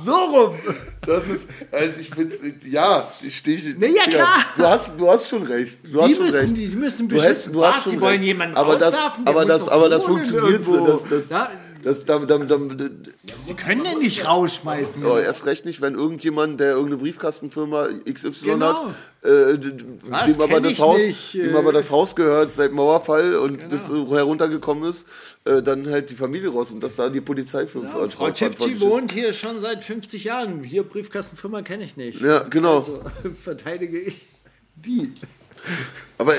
so 0.03 0.13
rum. 0.15 0.55
Das 1.05 1.25
ist, 1.27 1.47
also 1.71 1.99
ich 1.99 2.09
finde 2.09 2.35
ja, 2.67 3.07
ich 3.21 3.37
stehe. 3.37 3.75
Na 3.79 3.87
ja, 3.87 4.03
klar. 4.09 4.27
Du 4.57 4.63
hast, 4.65 4.91
du 4.99 5.09
hast 5.09 5.29
schon 5.29 5.43
recht. 5.43 5.77
Du 5.83 6.01
hast 6.01 6.09
Die 6.09 6.15
schon 6.15 6.25
müssen, 6.25 6.39
recht. 6.39 6.57
die 6.57 6.67
müssen 6.75 7.07
Du 7.07 7.15
beschützen. 7.15 7.53
hast, 7.53 7.55
du 7.55 7.65
hast 7.65 7.75
Was, 7.77 7.83
schon 7.83 7.91
sie 7.93 8.01
wollen 8.01 8.13
recht. 8.15 8.23
jemanden 8.23 8.57
aber 8.57 8.75
das, 8.75 8.95
aber 9.25 9.45
das, 9.45 9.69
aber 9.69 9.87
das 9.89 10.03
funktioniert 10.03 10.65
so. 10.65 10.85
Das, 10.85 11.07
das, 11.07 11.29
Ja. 11.29 11.49
Das, 11.83 12.05
da, 12.05 12.19
da, 12.19 12.37
da, 12.37 12.57
Sie 13.41 13.53
können 13.53 13.83
den 13.83 13.99
nicht 13.99 14.25
rausschmeißen. 14.25 15.05
Aber 15.05 15.21
erst 15.23 15.45
recht 15.45 15.65
nicht, 15.65 15.81
wenn 15.81 15.95
irgendjemand, 15.95 16.59
der 16.59 16.71
irgendeine 16.71 16.97
Briefkastenfirma 16.97 17.87
XY 18.11 18.31
Genau. 18.45 18.85
hat, 18.85 18.95
äh, 19.29 19.57
dem, 19.57 19.99
aber 20.41 20.61
das 20.61 20.79
Haus, 20.79 21.05
nicht, 21.05 21.35
äh. 21.35 21.43
dem 21.43 21.55
aber 21.55 21.71
das 21.73 21.91
Haus 21.91 22.15
gehört 22.15 22.53
seit 22.53 22.71
Mauerfall 22.71 23.35
und 23.35 23.57
Genau. 23.57 23.69
das 23.69 23.89
äh, 23.89 23.93
heruntergekommen 24.15 24.89
ist, 24.89 25.07
äh, 25.45 25.61
dann 25.61 25.87
halt 25.87 26.09
die 26.09 26.15
Familie 26.15 26.49
raus 26.49 26.71
und 26.71 26.81
dass 26.81 26.95
da 26.95 27.09
die 27.09 27.21
Polizei 27.21 27.67
für 27.67 27.83
Ja, 27.83 27.89
Frau 27.89 28.27
ist. 28.27 28.81
wohnt 28.81 29.11
hier 29.11 29.33
schon 29.33 29.59
seit 29.59 29.83
50 29.83 30.23
Jahren. 30.23 30.63
Hier 30.63 30.83
Briefkastenfirma 30.83 31.61
kenne 31.61 31.83
ich 31.83 31.97
nicht. 31.97 32.21
Ja, 32.21 32.39
genau. 32.43 32.77
Also, 32.79 33.01
verteidige 33.41 33.99
ich 33.99 34.25
die. 34.75 35.11
Aber 36.17 36.33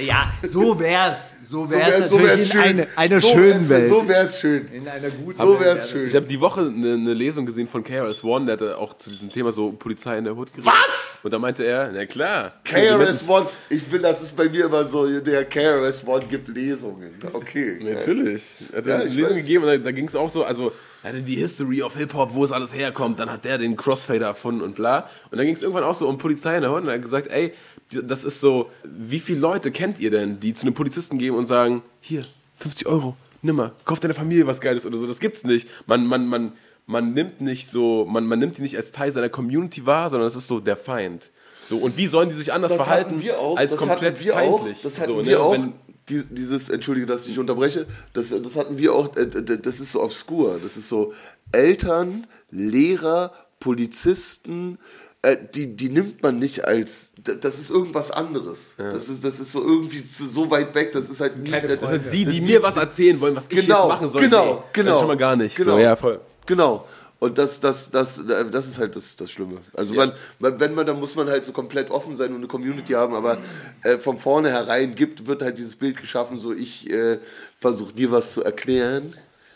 Ja, 0.00 0.32
so 0.42 0.78
wär's. 0.78 1.34
So 1.44 1.64
so 1.64 1.72
wär's 1.72 1.98
wär's, 1.98 2.10
so 2.10 2.16
natürlich 2.18 2.30
wär's 2.30 2.40
in 2.44 2.52
schön. 2.52 2.60
eine, 2.62 2.88
einer 2.96 3.20
so 3.20 3.28
schönen 3.28 3.50
wär's, 3.54 3.68
Welt. 3.70 3.88
So 3.88 4.08
wär's 4.08 4.40
schön. 4.40 4.68
in 4.72 4.88
einer 4.88 5.08
guten 5.10 5.32
So 5.38 5.48
Welt 5.52 5.60
wär's 5.60 5.78
wäre 5.78 5.88
schön. 6.00 6.06
Ich 6.06 6.14
habe 6.16 6.26
die 6.26 6.40
Woche 6.40 6.60
eine, 6.60 6.94
eine 6.94 7.14
Lesung 7.14 7.46
gesehen 7.46 7.68
von 7.68 7.82
KRS 7.82 8.22
One, 8.22 8.44
der 8.46 8.52
hatte 8.54 8.76
auch 8.78 8.94
zu 8.94 9.08
diesem 9.10 9.30
Thema 9.30 9.50
so 9.50 9.72
Polizei 9.72 10.18
in 10.18 10.24
der 10.24 10.36
Hut 10.36 10.52
geredet. 10.52 10.70
Was? 10.86 11.20
Und 11.24 11.32
da 11.32 11.38
meinte 11.38 11.64
er, 11.64 11.90
na 11.92 12.04
klar. 12.06 12.52
KRS 12.64 13.28
One, 13.28 13.46
ich 13.70 13.90
will, 13.90 14.00
das 14.00 14.22
ist 14.22 14.36
bei 14.36 14.48
mir 14.48 14.66
immer 14.66 14.84
so, 14.84 15.06
der 15.20 15.44
KRS 15.46 16.06
One 16.06 16.24
gibt 16.28 16.48
Lesungen. 16.48 17.14
Okay. 17.32 17.78
Natürlich. 17.82 18.42
Er 18.72 18.78
hat 18.78 18.86
Ja, 18.86 18.94
eine 18.96 19.04
Lesung 19.04 19.30
weiß. 19.36 19.42
gegeben 19.42 19.64
und 19.64 19.70
da, 19.70 19.78
da 19.78 19.90
ging 19.90 20.06
es 20.06 20.14
auch 20.14 20.28
so, 20.30 20.44
also 20.44 20.72
er 21.02 21.10
hatte 21.10 21.22
die 21.22 21.36
History 21.36 21.82
of 21.82 21.96
Hip-Hop, 21.96 22.34
wo 22.34 22.44
es 22.44 22.52
alles 22.52 22.74
herkommt, 22.74 23.20
dann 23.20 23.30
hat 23.30 23.44
der 23.44 23.56
den 23.58 23.76
Crossfader 23.76 24.26
erfunden 24.26 24.60
und 24.62 24.74
bla. 24.74 25.08
Und 25.30 25.38
dann 25.38 25.46
ging 25.46 25.54
es 25.54 25.62
irgendwann 25.62 25.84
auch 25.84 25.94
so 25.94 26.08
um 26.08 26.18
Polizei 26.18 26.56
in 26.56 26.62
der 26.62 26.70
Hut 26.72 26.82
und 26.82 26.88
er 26.88 26.94
hat 26.94 27.02
gesagt, 27.02 27.28
ey, 27.28 27.54
das 27.90 28.24
ist 28.24 28.40
so, 28.40 28.70
wie 28.84 29.18
viele 29.18 29.40
Leute 29.40 29.70
kennt 29.70 29.98
ihr 29.98 30.10
denn, 30.10 30.40
die 30.40 30.52
zu 30.54 30.62
einem 30.62 30.74
Polizisten 30.74 31.18
gehen 31.18 31.34
und 31.34 31.46
sagen, 31.46 31.82
hier, 32.00 32.24
50 32.56 32.86
Euro, 32.86 33.16
nimm 33.42 33.56
mal, 33.56 33.72
kauf 33.84 34.00
deiner 34.00 34.14
Familie 34.14 34.46
was 34.46 34.60
Geiles 34.60 34.84
oder 34.84 34.96
so, 34.96 35.06
das 35.06 35.20
gibt's 35.20 35.44
nicht. 35.44 35.68
Man, 35.86 36.06
man, 36.06 36.26
man, 36.26 36.52
man 36.86 37.14
nimmt 37.14 37.40
nicht 37.40 37.70
so, 37.70 38.04
man, 38.04 38.26
man 38.26 38.38
nimmt 38.38 38.58
die 38.58 38.62
nicht 38.62 38.76
als 38.76 38.92
Teil 38.92 39.12
seiner 39.12 39.28
Community 39.28 39.86
wahr, 39.86 40.10
sondern 40.10 40.28
es 40.28 40.36
ist 40.36 40.48
so 40.48 40.60
der 40.60 40.76
Feind. 40.76 41.30
So, 41.68 41.76
und 41.76 41.96
wie 41.96 42.06
sollen 42.06 42.30
die 42.30 42.34
sich 42.34 42.52
anders 42.52 42.72
Das 42.72 42.82
verhalten 42.82 43.22
auch. 43.38 43.56
als 43.56 43.72
das 43.72 43.80
komplett 43.80 44.18
feindlich? 44.18 44.78
Auch, 44.78 44.82
das 44.82 45.00
hatten 45.00 45.12
so, 45.12 45.26
wir 45.26 45.36
ne? 45.36 45.40
auch. 45.40 45.52
Wenn, 45.52 45.74
die, 46.08 46.24
dieses, 46.24 46.70
entschuldige, 46.70 47.06
dass 47.06 47.26
ich 47.26 47.38
unterbreche, 47.38 47.86
das, 48.14 48.30
das 48.30 48.56
hatten 48.56 48.78
wir 48.78 48.94
auch, 48.94 49.14
äh, 49.16 49.26
das 49.26 49.80
ist 49.80 49.92
so 49.92 50.02
obskur. 50.02 50.58
Das 50.62 50.78
ist 50.78 50.88
so 50.88 51.12
Eltern, 51.52 52.26
Lehrer, 52.50 53.32
Polizisten, 53.60 54.78
äh, 55.22 55.36
die, 55.54 55.74
die 55.74 55.88
nimmt 55.88 56.22
man 56.22 56.38
nicht 56.38 56.64
als, 56.64 57.12
das 57.16 57.58
ist 57.58 57.70
irgendwas 57.70 58.10
anderes. 58.10 58.76
Das, 58.78 59.08
ist, 59.08 59.24
das 59.24 59.40
ist 59.40 59.50
so 59.50 59.62
irgendwie 59.62 60.06
zu, 60.06 60.26
so 60.26 60.50
weit 60.50 60.74
weg, 60.74 60.92
das 60.92 61.10
ist 61.10 61.20
halt 61.20 61.36
nie, 61.38 61.50
das, 61.50 61.82
Also 61.82 61.98
die, 62.10 62.24
die 62.24 62.40
mir 62.40 62.62
was 62.62 62.76
erzählen 62.76 63.20
wollen, 63.20 63.34
was 63.34 63.46
ich 63.48 63.60
Genau, 63.60 63.82
jetzt 63.82 63.88
machen 63.88 64.08
soll. 64.08 64.22
genau, 64.22 64.54
nee, 64.54 64.62
genau. 64.72 64.90
Das 64.90 64.94
ist 64.94 65.00
schon 65.00 65.08
mal 65.08 65.16
gar 65.16 65.36
nicht. 65.36 65.56
Genau. 65.56 65.72
So, 65.72 65.78
ja, 65.78 65.96
voll. 65.96 66.20
Genau. 66.46 66.86
Und 67.20 67.36
das, 67.36 67.58
das, 67.58 67.90
das, 67.90 68.22
das 68.26 68.66
ist 68.68 68.78
halt 68.78 68.94
das, 68.94 69.16
das 69.16 69.28
Schlimme. 69.32 69.58
Also 69.74 69.92
man, 69.92 70.12
man, 70.38 70.60
wenn 70.60 70.72
man, 70.72 70.86
dann 70.86 71.00
muss 71.00 71.16
man 71.16 71.28
halt 71.28 71.44
so 71.44 71.50
komplett 71.50 71.90
offen 71.90 72.14
sein 72.14 72.30
und 72.30 72.36
eine 72.36 72.46
Community 72.46 72.92
haben, 72.92 73.12
aber 73.12 73.38
äh, 73.82 73.98
von 73.98 74.20
vornherein 74.20 74.94
gibt, 74.94 75.26
wird 75.26 75.42
halt 75.42 75.58
dieses 75.58 75.74
Bild 75.74 76.00
geschaffen, 76.00 76.38
so 76.38 76.54
ich 76.54 76.88
äh, 76.90 77.18
versuche 77.58 77.92
dir 77.92 78.12
was 78.12 78.34
zu 78.34 78.44
erklären, 78.44 79.14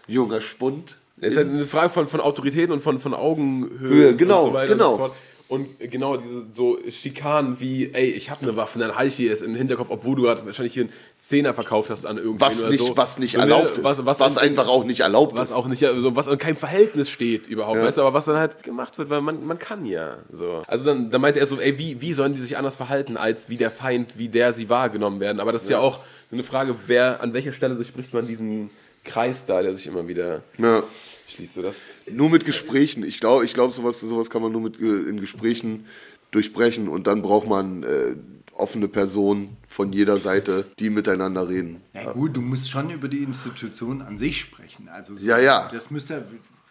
junger 0.08 0.40
Spund. 0.40 0.96
Es 1.20 1.32
ist 1.32 1.36
halt 1.36 1.50
eine 1.50 1.64
Frage 1.66 1.90
von, 1.90 2.08
von 2.08 2.20
Autorität 2.20 2.68
und 2.70 2.80
von, 2.80 2.98
von 2.98 3.14
Augenhöhe 3.14 3.78
Höhe, 3.78 4.16
genau, 4.16 4.42
und 4.42 4.48
so 4.48 4.54
weiter 4.54 4.72
genau. 4.72 4.90
und 4.90 4.96
so 4.96 5.04
fort. 5.04 5.12
Und 5.52 5.78
genau 5.80 6.16
diese 6.16 6.46
so 6.50 6.78
Schikanen 6.90 7.60
wie, 7.60 7.90
ey, 7.92 8.06
ich 8.10 8.30
habe 8.30 8.40
eine 8.42 8.56
Waffe, 8.56 8.78
dann 8.78 8.96
halte 8.96 9.08
ich 9.08 9.16
die 9.16 9.24
jetzt 9.26 9.42
im 9.42 9.54
Hinterkopf, 9.54 9.90
obwohl 9.90 10.16
du 10.16 10.22
gerade 10.22 10.46
wahrscheinlich 10.46 10.72
hier 10.72 10.84
einen 10.84 10.92
Zehner 11.20 11.52
verkauft 11.52 11.90
hast 11.90 12.06
an 12.06 12.16
irgendwen 12.16 12.40
Was 12.40 12.62
oder 12.62 12.70
nicht, 12.70 12.82
so. 12.86 12.96
was 12.96 13.18
nicht 13.18 13.32
So, 13.34 13.40
erlaubt 13.40 13.72
ist. 13.76 13.84
Was, 13.84 14.06
was, 14.06 14.18
was 14.18 14.36
in- 14.38 14.42
einfach 14.48 14.66
auch 14.66 14.84
nicht 14.84 15.00
erlaubt 15.00 15.36
was 15.36 15.50
ist. 15.50 15.54
auch 15.54 15.66
nicht, 15.66 15.84
also 15.84 16.16
was 16.16 16.26
in 16.26 16.38
keinem 16.38 16.56
Verhältnis 16.56 17.10
steht 17.10 17.48
überhaupt, 17.48 17.76
Ja. 17.76 17.84
weißt 17.84 17.98
du, 17.98 18.00
aber 18.00 18.14
was 18.14 18.24
dann 18.24 18.36
halt 18.36 18.62
gemacht 18.62 18.96
wird, 18.96 19.10
weil 19.10 19.20
man, 19.20 19.44
man 19.44 19.58
kann 19.58 19.84
ja. 19.84 20.16
So. 20.32 20.62
Also 20.66 20.86
dann, 20.86 21.10
dann 21.10 21.20
meinte 21.20 21.38
er 21.38 21.46
so, 21.46 21.60
ey, 21.60 21.76
wie, 21.78 22.00
wie 22.00 22.14
sollen 22.14 22.34
die 22.34 22.40
sich 22.40 22.56
anders 22.56 22.76
verhalten, 22.76 23.18
als 23.18 23.50
wie 23.50 23.58
der 23.58 23.70
Feind, 23.70 24.18
wie 24.18 24.28
der 24.28 24.54
sie 24.54 24.70
wahrgenommen 24.70 25.20
werden. 25.20 25.38
Aber 25.38 25.52
das 25.52 25.64
ist 25.64 25.68
ja, 25.68 25.80
auch 25.80 25.98
so 26.30 26.36
eine 26.36 26.44
Frage, 26.44 26.76
wer, 26.86 27.22
an 27.22 27.34
welcher 27.34 27.52
Stelle 27.52 27.74
durchbricht 27.74 28.14
man 28.14 28.26
diesen 28.26 28.70
Kreis 29.04 29.44
da, 29.46 29.62
der 29.62 29.74
sich 29.74 29.86
immer 29.86 30.06
wieder 30.06 30.42
ja. 30.58 30.82
schließt. 31.28 31.54
So 31.54 31.62
das, 31.62 31.80
Nur 32.10 32.30
mit 32.30 32.44
Gesprächen. 32.44 33.02
Ich 33.04 33.20
glaube, 33.20 33.44
ich 33.44 33.54
glaube, 33.54 33.72
sowas, 33.72 34.00
sowas 34.00 34.30
kann 34.30 34.42
man 34.42 34.52
nur 34.52 34.60
mit 34.60 34.80
äh, 34.80 34.84
in 34.84 35.20
Gesprächen 35.20 35.86
durchbrechen 36.30 36.88
und 36.88 37.06
dann 37.06 37.22
braucht 37.22 37.48
man 37.48 37.82
äh, 37.82 38.14
offene 38.52 38.88
Personen 38.88 39.56
von 39.66 39.92
jeder 39.92 40.18
Seite, 40.18 40.66
die 40.78 40.90
miteinander 40.90 41.48
reden. 41.48 41.80
Ja 41.94 42.12
gut, 42.12 42.36
du 42.36 42.40
musst 42.40 42.70
schon 42.70 42.90
über 42.90 43.08
die 43.08 43.22
Institution 43.22 44.02
an 44.02 44.18
sich 44.18 44.40
sprechen. 44.40 44.88
Also 44.88 45.16
so, 45.16 45.24
Ja, 45.24 45.38
ja. 45.38 45.68
Das 45.72 45.90
müsste, 45.90 46.24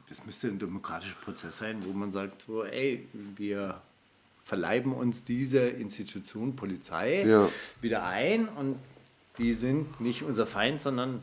das 0.10 0.26
müsste 0.26 0.48
ein 0.48 0.60
demokratischer 0.60 1.16
Prozess 1.24 1.58
sein, 1.58 1.78
wo 1.86 1.94
man 1.94 2.12
sagt, 2.12 2.44
so, 2.44 2.64
ey, 2.64 3.08
wir 3.36 3.82
verleiben 4.44 4.94
uns 4.94 5.24
diese 5.24 5.60
Institution 5.60 6.56
Polizei 6.56 7.24
Ja. 7.26 7.50
wieder 7.82 8.04
ein 8.04 8.48
und 8.48 8.78
die 9.38 9.54
sind 9.54 10.02
nicht 10.02 10.24
unser 10.24 10.46
Feind, 10.46 10.82
sondern 10.82 11.22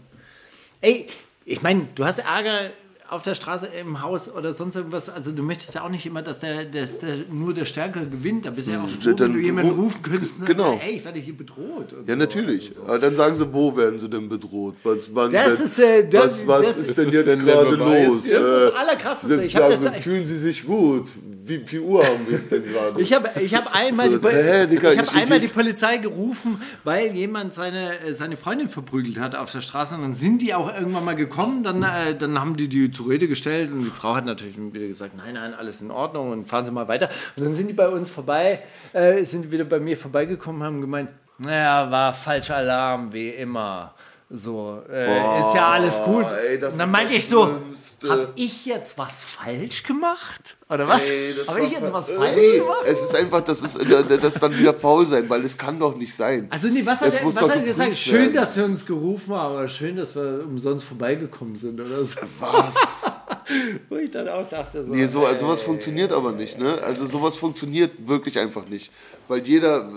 ey, 0.81 1.07
ich 1.45 1.63
meine, 1.63 1.89
du 1.95 2.05
hast 2.05 2.19
Ärger 2.19 2.71
auf 3.11 3.23
der 3.23 3.35
Straße 3.35 3.67
im 3.81 4.03
Haus 4.03 4.31
oder 4.35 4.53
sonst 4.53 4.77
irgendwas, 4.77 5.09
also 5.09 5.33
du 5.33 5.43
möchtest 5.43 5.75
ja 5.75 5.83
auch 5.83 5.89
nicht 5.89 6.05
immer, 6.05 6.21
dass 6.23 6.41
der, 6.41 6.65
dass 6.67 6.99
der 6.99 7.15
nur 7.33 7.55
der 7.55 7.65
Stärkere 7.65 8.07
gewinnt. 8.07 8.45
Da 8.45 8.51
bist 8.51 8.69
du 8.69 8.73
ja 8.73 8.83
auch 8.83 8.89
froh, 8.89 9.15
wenn 9.17 9.33
du 9.33 9.39
jemanden 9.39 9.73
ru- 9.73 9.85
rufen 9.85 10.03
könntest, 10.03 10.45
genau. 10.45 10.79
ey, 10.85 10.97
ich 10.97 11.05
werde 11.05 11.19
hier 11.19 11.37
bedroht. 11.37 11.93
Ja, 11.93 11.99
so. 12.07 12.15
natürlich. 12.17 12.69
Also 12.69 12.81
so. 12.83 12.87
Aber 12.87 12.99
dann 12.99 13.15
sagen 13.15 13.35
sie, 13.35 13.53
wo 13.53 13.75
werden 13.77 13.99
sie 13.99 14.09
denn 14.11 14.29
bedroht? 14.29 14.75
Was, 14.83 15.15
wann 15.15 15.31
Das 15.31 15.59
ist, 15.61 15.79
äh, 15.79 16.07
das- 16.09 16.47
was, 16.47 16.47
was 16.47 16.67
das 16.67 16.79
ist 16.81 16.89
ist- 16.91 16.99
denn 16.99 17.11
jetzt 17.11 17.41
gerade 17.45 17.71
los? 17.77 18.23
Das 18.25 18.25
ist 18.25 18.35
das 18.35 18.73
Äh, 18.73 18.77
Allerkrasseste. 18.77 19.45
Ich 19.45 19.57
hab 19.57 19.71
sagen, 19.77 19.95
das- 19.95 20.03
fühlen 20.05 20.25
Sie 20.25 20.39
sich 20.39 20.67
gut? 20.67 21.09
Wie 21.47 21.61
viel 21.65 21.81
Uhr 21.81 22.05
haben 22.05 22.27
wir 22.29 22.37
es 22.37 22.47
denn 22.51 22.63
gerade? 22.63 23.01
Ich 23.01 23.11
habe 23.15 23.31
ich 23.41 23.55
hab 23.55 23.75
einmal, 23.75 24.11
So, 24.11 24.19
die, 24.19 24.29
hä, 24.29 24.67
Digga, 24.67 24.93
ich 24.93 24.99
hab 24.99 25.07
ich- 25.07 25.15
einmal 25.15 25.39
ich- 25.39 25.47
die 25.49 25.55
Polizei 25.55 25.97
gerufen, 25.97 26.61
weil 26.85 27.15
jemand 27.15 27.55
seine, 27.55 28.01
äh, 28.01 28.13
seine 28.13 28.37
Freundin 28.37 28.69
verprügelt 28.69 29.19
hat 29.19 29.35
auf 29.35 29.51
der 29.51 29.63
Straße. 29.63 29.95
Und 29.95 30.03
dann 30.03 30.13
sind 30.13 30.43
die 30.43 30.53
auch 30.53 30.69
irgendwann 30.75 31.07
mal 31.07 31.17
gekommen. 31.17 31.63
Dann, 31.63 31.83
äh, 31.83 32.15
dann 32.19 32.39
haben 32.39 32.59
die 32.59 32.69
die 32.69 32.91
zur 32.99 33.09
Rede 33.09 33.29
gestellt 33.29 33.71
und 33.71 33.85
die 33.85 33.91
Frau 33.91 34.17
hat 34.17 34.25
natürlich 34.25 34.57
wieder 34.59 34.89
gesagt, 34.89 35.17
nein, 35.17 35.35
nein, 35.35 35.55
alles 35.55 35.81
in 35.81 35.93
Ordnung 35.93 36.33
und 36.33 36.49
fahren 36.49 36.65
Sie 36.65 36.73
mal 36.73 36.89
weiter. 36.89 37.09
Und 37.37 37.45
dann 37.45 37.55
sind 37.55 37.69
die 37.69 37.73
bei 37.73 37.89
uns 37.89 38.11
vorbei, 38.11 38.61
äh, 38.93 39.23
sind 39.23 39.53
wieder 39.53 39.65
bei 39.65 39.79
mir 39.79 39.97
vorbeigekommen, 39.97 40.65
haben 40.65 40.81
gemeint, 40.81 41.11
naja, 41.39 41.89
war 41.93 42.13
falscher 42.13 42.57
Alarm, 42.57 43.13
wie 43.13 43.29
immer. 43.29 43.95
So, 44.31 44.83
äh, 44.91 45.41
ist 45.41 45.55
ja 45.55 45.71
alles 45.71 46.03
gut. 46.03 46.27
ey, 46.47 46.63
und 46.63 46.79
dann 46.79 46.91
meinte 46.91 47.15
ich 47.15 47.27
so, 47.27 47.47
Schlimmste. 47.47 48.11
hab 48.11 48.33
ich 48.35 48.67
jetzt 48.67 48.99
was 48.99 49.23
falsch 49.23 49.85
gemacht? 49.85 50.59
Oder 50.69 50.87
was? 50.87 51.11
Habe 51.47 51.61
ich 51.63 51.73
jetzt 51.73 51.91
was 51.91 52.11
Ey, 52.11 52.17
falsch 52.19 52.53
gemacht? 52.59 52.85
Es 52.87 53.03
ist 53.03 53.15
einfach, 53.17 53.41
das 53.41 53.63
ist 53.63 53.79
das 54.21 54.35
dann 54.35 54.59
wieder 54.59 54.75
faul 54.75 55.07
sein, 55.07 55.31
weil 55.31 55.43
es 55.47 55.57
kann 55.57 55.79
doch 55.79 55.97
nicht 55.97 56.15
sein. 56.15 56.47
Also 56.51 56.69
nee, 56.69 56.85
was 56.85 57.01
hat, 57.01 57.15
er, 57.15 57.25
was 57.27 57.37
hat 57.41 57.57
er 57.57 57.63
gesagt? 57.63 57.89
geprüft 57.89 58.03
Schön, 58.03 58.21
werden. 58.21 58.35
dass 58.35 58.53
sie 58.55 58.65
uns 58.65 58.85
gerufen 58.85 59.35
haben, 59.35 59.55
aber 59.55 59.67
schön, 59.69 59.97
dass 59.97 60.15
wir 60.15 60.45
umsonst 60.45 60.85
vorbeigekommen 60.85 61.57
sind 61.57 61.81
oder 61.81 62.05
so. 62.05 62.21
Was? 62.39 62.77
Wo 63.89 63.97
ich 63.97 64.11
dann 64.11 64.29
auch 64.29 64.47
dachte 64.47 64.85
so, 64.85 64.93
Nee, 64.93 65.07
so, 65.07 65.25
also 65.25 65.47
sowas 65.47 65.63
funktioniert 65.63 66.13
aber 66.13 66.33
nicht, 66.33 66.59
ne? 66.59 66.83
Also 66.83 67.07
sowas 67.07 67.37
funktioniert 67.37 67.93
wirklich 68.07 68.39
einfach 68.39 68.67
nicht. 68.69 68.93
Weil 69.27 69.41
jeder, 69.47 69.91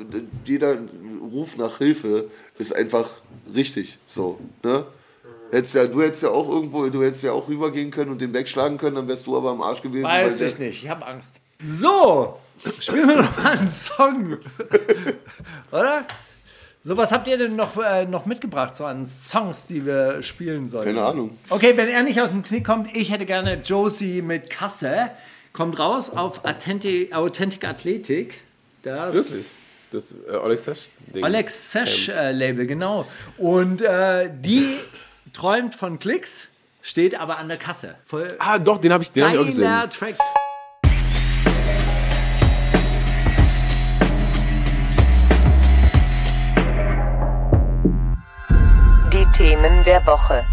jeder 0.45 0.77
Ruf 1.21 1.57
nach 1.57 1.77
Hilfe 1.79 2.29
ist 2.62 2.74
einfach 2.76 3.09
richtig. 3.53 3.97
So, 4.05 4.39
ne? 4.64 4.86
Hättest 5.51 5.76
ja, 5.76 5.86
du 5.86 6.01
hättest 6.01 6.24
ja 6.24 6.30
auch 6.30 6.47
irgendwo, 6.47 6.88
du 6.88 7.03
hättest 7.03 7.24
ja 7.24 7.34
auch 7.34 7.47
rübergehen 7.49 7.91
können 7.91 8.12
und 8.12 8.22
den 8.22 8.34
wegschlagen 8.34 8.78
können, 8.78 8.95
dann 8.95 9.07
wärst 9.09 9.28
du 9.28 9.36
aber 9.36 9.49
am 9.51 9.62
Arsch 9.62 9.82
gewesen. 9.82 10.05
Weiß 10.05 10.39
weil 10.39 10.47
ich 10.47 10.55
der- 10.55 10.68
nicht, 10.68 10.84
ich 10.84 10.89
habe 10.89 11.05
Angst. 11.05 11.39
So, 11.64 12.38
spielen 12.80 13.07
wir 13.09 13.18
noch 13.18 13.38
mal 13.43 13.57
einen 13.57 13.68
Song. 13.68 14.38
Oder? 15.72 16.05
So, 16.84 16.97
was 16.97 17.12
habt 17.12 17.28
ihr 17.28 17.38
denn 17.38 17.55
noch, 17.55 17.78
äh, 17.78 18.05
noch 18.05 18.26
mitgebracht, 18.26 18.74
so 18.76 18.86
an 18.86 19.05
Songs, 19.05 19.68
die 19.68 19.86
wir 19.86 20.24
spielen 20.24 20.68
sollen? 20.68 20.86
Keine 20.86 21.03
Ahnung. 21.03 21.38
Okay, 21.49 21.74
wenn 21.78 21.89
er 21.89 22.01
nicht 22.01 22.20
aus 22.20 22.30
dem 22.30 22.41
Knick 22.43 22.66
kommt, 22.66 22.95
ich 22.95 23.12
hätte 23.12 23.26
gerne 23.28 23.62
Josie 23.64 24.22
mit 24.24 24.49
Kasse. 24.49 25.12
Kommt 25.53 25.78
raus 25.78 26.09
auf 26.09 26.43
Authentic, 26.45 27.14
Authentic 27.14 27.66
Athletic. 27.66 28.41
Das 28.82 29.14
Wirklich? 29.14 29.45
Das 29.91 30.13
äh, 30.29 30.35
Alex 30.35 30.63
Sesh? 30.63 30.87
Ding. 31.13 31.23
Alex 31.23 31.71
Sesh 31.71 32.09
äh, 32.09 32.31
Label, 32.31 32.65
genau. 32.65 33.05
Und 33.37 33.81
äh, 33.81 34.29
die 34.33 34.77
träumt 35.33 35.75
von 35.75 35.99
Klicks, 35.99 36.47
steht 36.81 37.19
aber 37.19 37.37
an 37.37 37.49
der 37.49 37.57
Kasse. 37.57 37.95
Voll 38.05 38.35
Ah, 38.39 38.57
doch, 38.57 38.77
den 38.77 38.93
habe 38.93 39.03
ich, 39.03 39.11
den 39.11 39.25
hab 39.25 39.33
ich 39.33 39.39
auch 39.39 39.45
gesehen. 39.45 39.89
Track. 39.89 40.15
Die 49.13 49.25
Themen 49.37 49.83
der 49.85 50.05
Woche. 50.05 50.43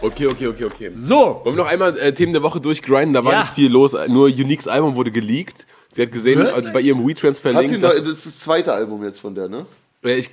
Okay, 0.00 0.26
okay, 0.26 0.46
okay, 0.48 0.64
okay. 0.64 0.90
So, 0.96 1.40
Wollen 1.44 1.56
wir 1.56 1.64
noch 1.64 1.70
einmal 1.70 1.96
äh, 1.98 2.12
Themen 2.12 2.32
der 2.32 2.42
Woche 2.42 2.60
durchgrinden? 2.60 3.12
Da 3.14 3.24
war 3.24 3.32
Ja. 3.32 3.40
nicht 3.40 3.52
viel 3.52 3.70
los. 3.70 3.92
Nur 4.08 4.26
Uniques 4.26 4.66
Album 4.68 4.96
wurde 4.96 5.12
geleakt. 5.12 5.66
Sie 5.92 6.02
hat 6.02 6.10
gesehen, 6.12 6.40
Wirklich? 6.40 6.66
äh, 6.66 6.72
bei 6.72 6.80
ihrem 6.80 6.98
Hat 6.98 7.04
sie 7.06 7.10
WeTransfer-Link, 7.10 7.80
noch, 7.80 7.90
das 7.90 8.08
ist 8.08 8.26
das 8.26 8.40
zweite 8.40 8.72
Album 8.72 9.04
jetzt 9.04 9.20
von 9.20 9.34
der, 9.34 9.48
ne? 9.48 9.66
ich, 10.04 10.30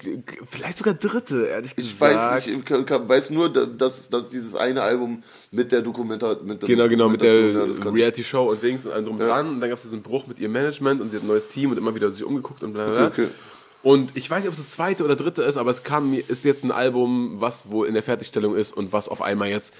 vielleicht 0.49 0.79
sogar 0.79 0.95
dritte, 0.95 1.45
ehrlich 1.45 1.73
Ich 1.77 1.91
gesagt. 1.91 2.15
weiß, 2.15 2.47
ich 2.47 2.65
kann- 2.65 2.85
kann- 2.87 3.07
weiß 3.07 3.29
nur, 3.29 3.53
dass, 3.53 4.09
dass 4.09 4.29
dieses 4.29 4.55
eine 4.55 4.81
Album 4.81 5.21
mit 5.51 5.71
der 5.71 5.81
Dokumentation. 5.83 6.47
Mit 6.47 6.61
der 6.63 6.69
Genau, 6.69 6.87
genau, 6.87 7.07
mit 7.07 7.21
der 7.21 7.51
ja, 7.51 7.63
Reality-Show 7.63 8.49
und 8.49 8.63
Dings 8.63 8.85
und 8.87 8.93
allem 8.93 9.05
drum 9.05 9.19
und 9.19 9.27
dran. 9.27 9.47
Und 9.47 9.61
dann 9.61 9.69
gab 9.69 9.77
es 9.77 9.83
diesen 9.83 10.01
Bruch 10.01 10.25
mit 10.25 10.39
ihrem 10.39 10.53
Management 10.53 11.01
und 11.01 11.11
sie 11.11 11.17
hat 11.17 11.23
ein 11.23 11.27
neues 11.27 11.47
Team 11.49 11.69
und 11.71 11.77
immer 11.77 11.93
wieder 11.93 12.09
sich 12.11 12.23
umgeguckt 12.23 12.63
und 12.63 12.73
bla 12.73 12.85
bla 12.85 12.95
bla. 12.95 13.07
Okay, 13.09 13.23
okay. 13.25 13.31
Und 13.83 14.11
ich 14.15 14.29
weiß 14.29 14.39
nicht, 14.39 14.47
ob 14.47 14.53
es 14.53 14.59
das 14.59 14.71
zweite 14.71 15.05
oder 15.05 15.15
dritte 15.15 15.41
ist, 15.43 15.55
aber 15.55 15.69
es 15.71 15.83
kam 15.83 16.09
mir, 16.11 16.21
ist 16.27 16.43
jetzt 16.43 16.63
ein 16.63 16.71
Album, 16.71 17.35
was 17.39 17.69
wohl 17.71 17.87
in 17.87 17.93
der 17.93 18.03
Fertigstellung 18.03 18.55
ist 18.55 18.75
und 18.75 18.91
was 18.91 19.07
auf 19.07 19.21
einmal 19.21 19.49
jetzt, 19.49 19.73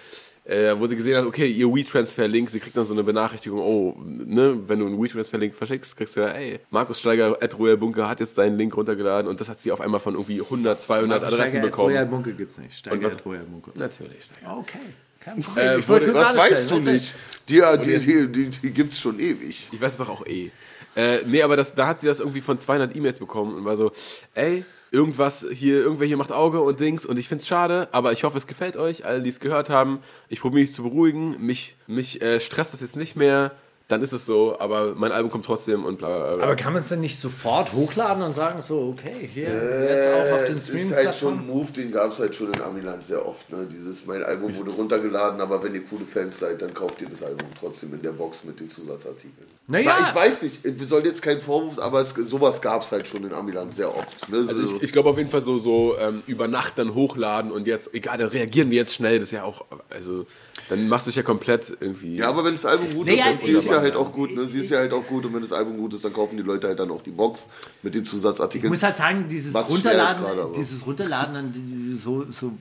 äh, 0.50 0.80
wo 0.80 0.88
sie 0.88 0.96
gesehen 0.96 1.16
hat, 1.18 1.26
okay, 1.26 1.46
ihr 1.48 1.68
WeTransfer-Link, 1.68 2.50
sie 2.50 2.60
kriegt 2.60 2.76
dann 2.76 2.86
so 2.86 2.94
eine 2.94 3.04
Benachrichtigung, 3.04 3.60
oh, 3.60 3.96
ne, 4.04 4.58
wenn 4.68 4.80
du 4.80 4.88
einen 4.88 5.00
WeTransfer-Link 5.02 5.54
verschickst, 5.54 5.96
kriegst 5.96 6.16
du 6.16 6.22
ja, 6.22 6.28
ey, 6.30 6.60
Markus 6.72 7.00
Steiger, 7.00 7.38
at 7.42 7.58
Royal 7.60 7.78
Bunker 7.78 8.10
hat 8.10 8.20
jetzt 8.20 8.34
seinen 8.36 8.58
Link 8.58 8.76
runtergeladen 8.76 9.30
und 9.30 9.40
das 9.40 9.48
hat 9.48 9.60
sie 9.60 9.72
auf 9.72 9.80
einmal 9.80 10.00
von 10.00 10.16
irgendwie 10.16 10.42
100, 10.42 10.82
200 10.82 11.24
Adressen 11.24 11.62
bekommen. 11.62 11.90
Royal 11.94 12.06
Bunker 12.08 12.32
gibt's 12.32 12.58
nicht. 12.58 12.74
Steiger 12.76 12.96
Und 12.98 13.04
was- 13.04 13.14
at 13.18 13.26
Royal 13.26 13.44
Bunker. 13.44 13.72
Natürlich, 13.76 14.24
Steiger. 14.24 14.58
Okay, 14.58 14.80
kein 15.20 15.42
Problem. 15.42 15.68
Äh, 15.68 15.78
ich 15.80 15.88
wollte 15.88 16.08
wurde- 16.08 16.20
Was 16.20 16.36
weißt 16.38 16.72
du 16.72 16.80
nicht? 16.80 17.16
Die, 17.48 17.62
die, 17.84 18.00
die, 18.00 18.28
die, 18.32 18.50
die 18.50 18.72
gibt 18.72 18.94
es 18.94 19.00
schon 19.00 19.20
ewig. 19.20 19.68
Ich 19.72 19.80
weiß 19.80 19.92
es 19.92 19.98
doch 20.00 20.10
auch 20.10 20.26
eh. 20.26 20.50
Äh, 20.96 21.20
nee, 21.28 21.44
aber 21.44 21.56
das, 21.56 21.76
da 21.76 21.86
hat 21.88 22.00
sie 22.00 22.08
das 22.08 22.20
irgendwie 22.20 22.42
von 22.42 22.58
200 22.58 22.96
E-Mails 22.96 23.20
bekommen 23.20 23.56
und 23.56 23.66
war 23.66 23.78
so, 23.78 23.92
ey, 24.34 24.66
irgendwas 24.92 25.46
hier, 25.52 25.76
irgendwer 25.76 26.08
hier 26.08 26.18
macht 26.18 26.32
Auge 26.32 26.62
und 26.62 26.80
Dings 26.80 27.06
und 27.06 27.18
ich 27.18 27.28
find's 27.28 27.48
schade, 27.48 27.88
aber 27.92 28.12
ich 28.12 28.24
hoffe, 28.24 28.38
es 28.38 28.48
gefällt 28.48 28.78
euch, 28.78 29.06
alle, 29.06 29.22
die 29.22 29.30
es 29.30 29.40
gehört 29.40 29.70
haben. 29.70 30.00
Ich 30.30 30.42
probiere 30.42 30.62
mich 30.62 30.74
zu 30.74 30.84
beruhigen, 30.84 31.36
mich, 31.40 31.76
mich 31.88 32.22
äh, 32.22 32.40
stresst 32.40 32.74
das 32.74 32.82
jetzt 32.82 32.96
nicht 32.96 33.16
mehr, 33.16 33.52
dann 33.90 34.02
ist 34.04 34.14
es 34.14 34.26
so, 34.26 34.56
aber 34.60 34.94
mein 34.96 35.12
Album 35.12 35.32
kommt 35.32 35.46
trotzdem 35.46 35.84
und 35.84 35.98
bla 35.98 36.08
bla 36.08 36.36
bla. 36.36 36.44
Aber 36.46 36.56
kann 36.56 36.74
man 36.74 36.82
es 36.84 36.90
denn 36.90 37.02
nicht 37.02 37.20
sofort 37.20 37.74
hochladen 37.74 38.24
und 38.24 38.36
sagen, 38.36 38.62
so, 38.62 38.94
okay, 38.96 39.28
hier, 39.34 39.50
jetzt 39.50 40.14
auch 40.14 40.34
auf 40.36 40.46
den 40.46 40.52
es 40.56 40.70
ist 40.70 40.96
halt 40.96 41.16
schon 41.16 41.40
ein? 41.40 41.48
Move, 41.48 41.72
den 41.72 41.92
gab 41.92 42.12
es 42.12 42.20
halt 42.20 42.36
schon 42.36 42.54
in 42.54 42.62
Amiland 42.62 43.04
sehr 43.04 43.26
oft. 43.28 43.52
Ne? 43.52 43.68
Dieses, 43.70 44.06
mein 44.06 44.24
Album 44.24 44.56
wurde 44.56 44.70
runtergeladen, 44.72 45.42
aber 45.42 45.62
wenn 45.64 45.74
ihr 45.74 45.84
coole 45.86 46.06
Fans 46.06 46.38
seid, 46.40 46.62
dann 46.62 46.74
kauft 46.74 47.02
ihr 47.02 47.10
das 47.10 47.24
Album 47.24 47.48
trotzdem 47.60 47.92
in 47.96 48.02
der 48.04 48.12
Box 48.12 48.44
mit 48.44 48.60
den 48.60 48.70
Zusatzartikeln. 48.70 49.48
Naja. 49.68 49.96
Na, 50.00 50.08
Ich 50.10 50.16
weiß 50.16 50.44
nicht, 50.44 50.60
wir 50.64 50.86
sollen 50.88 51.06
jetzt 51.06 51.22
keinen 51.24 51.42
Vorwurf, 51.42 51.80
aber 51.80 52.00
es, 52.00 52.12
sowas 52.12 52.62
gab 52.62 52.84
es 52.84 52.92
halt 52.92 53.08
schon 53.08 53.24
in 53.24 53.34
Amiland 53.34 53.74
sehr 53.74 53.90
oft. 53.96 54.30
Ne? 54.30 54.38
also 54.38 54.66
So- 54.66 54.76
ich, 54.78 54.84
ich 54.84 54.92
glaube 54.92 55.10
auf 55.10 55.18
jeden 55.18 55.30
Fall 55.32 55.42
so, 55.42 55.58
so 55.58 55.98
ähm, 55.98 56.22
über 56.28 56.48
Nacht 56.48 56.78
dann 56.78 56.94
hochladen 56.94 57.52
und 57.52 57.66
jetzt, 57.66 57.94
egal, 57.96 58.20
dann 58.20 58.30
reagieren 58.30 58.70
wir 58.70 58.78
jetzt 58.78 58.94
schnell, 58.94 59.18
das 59.18 59.30
ist 59.30 59.32
ja 59.34 59.44
auch, 59.44 59.66
also, 59.90 60.28
dann 60.70 60.88
machst 60.88 61.08
du 61.08 61.10
dich 61.10 61.16
ja 61.18 61.24
komplett 61.24 61.76
irgendwie. 61.80 62.18
ja, 62.18 62.30
aber 62.30 62.44
wenn 62.46 62.54
das 62.54 62.66
Album 62.66 62.94
gut 62.94 63.08
ist, 63.08 63.26
und 63.26 63.42
sie 63.42 63.52
ist 63.52 63.70
ja 63.70 63.76
ich- 63.78 63.82
halt 63.82 63.96
auch 63.96 64.12
gut, 64.12 64.36
ne? 64.36 64.46
sie 64.46 64.60
ist 64.60 64.70
ja 64.70 64.78
halt 64.80 64.94
auch 64.94 65.06
gut 65.06 65.26
und 65.26 65.34
wenn 65.34 65.42
das 65.42 65.52
Album 65.52 65.78
gut 65.78 65.94
ist, 65.94 66.06
dann 66.06 66.14
kaufen 66.14 66.38
die 66.38 66.44
Leute 66.44 66.68
halt 66.68 66.80
dann 66.80 66.92
auch 66.92 67.02
die 67.02 67.12
Box 67.12 67.48
mit 67.82 67.96
den 67.96 68.04
Ich 68.04 68.10
Zusatzartikeln. 68.10 68.72
muss 68.72 68.84
halt 68.84 68.96
sagen, 68.98 69.26
dieses 69.28 69.54
Was 69.54 69.70
Runterladen, 69.70 70.24
gerade, 70.24 70.42
aber- 70.44 70.54
dieses 70.54 70.86
Runterladen 70.86 71.36
an 71.36 71.52
die, 71.52 71.94
so, 71.94 72.26
so 72.30 72.52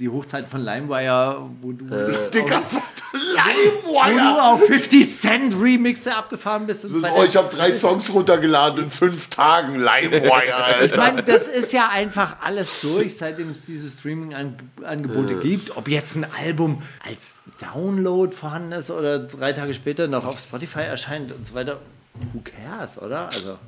die 0.00 0.08
Hochzeit 0.08 0.48
von 0.48 0.60
LimeWire, 0.62 1.48
wo 1.62 1.72
du, 1.72 1.84
Digga, 2.34 2.62
wo 3.84 4.02
du 4.02 4.42
auf 4.42 4.66
50 4.66 5.10
Cent 5.16 5.54
Remixe 5.60 6.14
abgefahren 6.14 6.66
bist. 6.66 6.84
Und 6.84 6.92
so 6.92 7.00
Das 7.00 7.10
ist, 7.10 7.16
oh, 7.18 7.24
ich 7.24 7.36
habe 7.36 7.54
drei 7.54 7.72
Songs 7.72 8.12
runtergeladen 8.12 8.84
in 8.84 8.90
fünf 8.90 9.28
Tagen. 9.28 9.76
LimeWire, 9.76 10.22
Ich 10.46 10.52
Alter. 10.54 10.96
meine, 11.00 11.22
das 11.22 11.48
ist 11.48 11.72
ja 11.72 11.88
einfach 11.88 12.36
alles 12.42 12.80
durch, 12.82 13.16
seitdem 13.16 13.50
es 13.50 13.64
diese 13.64 13.88
Streaming-Angebote 13.88 15.36
gibt. 15.38 15.76
Ob 15.76 15.88
jetzt 15.88 16.16
ein 16.16 16.26
Album 16.44 16.82
als 17.08 17.36
Download 17.60 18.34
vorhanden 18.34 18.72
ist 18.72 18.90
oder 18.90 19.18
drei 19.18 19.52
Tage 19.52 19.74
später 19.74 20.06
noch 20.08 20.24
auf 20.26 20.38
Spotify 20.40 20.80
erscheint 20.80 21.32
und 21.32 21.46
so 21.46 21.54
weiter. 21.54 21.78
Who 22.32 22.40
cares, 22.42 23.00
oder? 23.00 23.26
Also, 23.26 23.58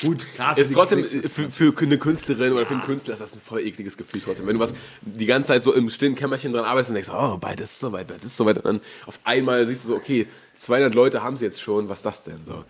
gut, 0.00 0.24
klar. 0.34 0.56
ist 0.56 0.72
trotzdem 0.72 1.04
für, 1.04 1.72
für 1.72 1.84
eine 1.84 1.98
Künstlerin 1.98 2.52
oder 2.52 2.66
für 2.66 2.74
einen 2.74 2.82
Künstler 2.82 3.14
ist 3.14 3.20
das 3.20 3.34
ein 3.34 3.40
voll 3.40 3.60
ekliges 3.60 3.96
Gefühl 3.96 4.20
trotzdem. 4.24 4.46
Wenn 4.46 4.54
du 4.54 4.60
was 4.60 4.74
die 5.02 5.26
ganze 5.26 5.48
Zeit 5.48 5.62
so 5.62 5.72
im 5.72 5.90
stillen 5.90 6.14
Kämmerchen 6.14 6.52
dran 6.52 6.64
arbeitest 6.64 6.90
und 6.90 6.94
denkst, 6.94 7.10
oh, 7.12 7.36
bald 7.38 7.60
ist 7.60 7.72
es 7.72 7.80
soweit, 7.80 8.06
bald 8.06 8.20
ist 8.20 8.26
es 8.26 8.36
soweit. 8.36 8.56
Und 8.58 8.64
dann 8.64 8.80
auf 9.06 9.20
einmal 9.24 9.66
siehst 9.66 9.84
du 9.84 9.88
so, 9.88 9.96
okay, 9.96 10.26
200 10.54 10.94
Leute 10.94 11.22
haben 11.22 11.34
es 11.34 11.40
jetzt 11.40 11.60
schon, 11.60 11.88
was 11.88 11.98
ist 11.98 12.06
das 12.06 12.24
denn 12.24 12.40
so? 12.44 12.64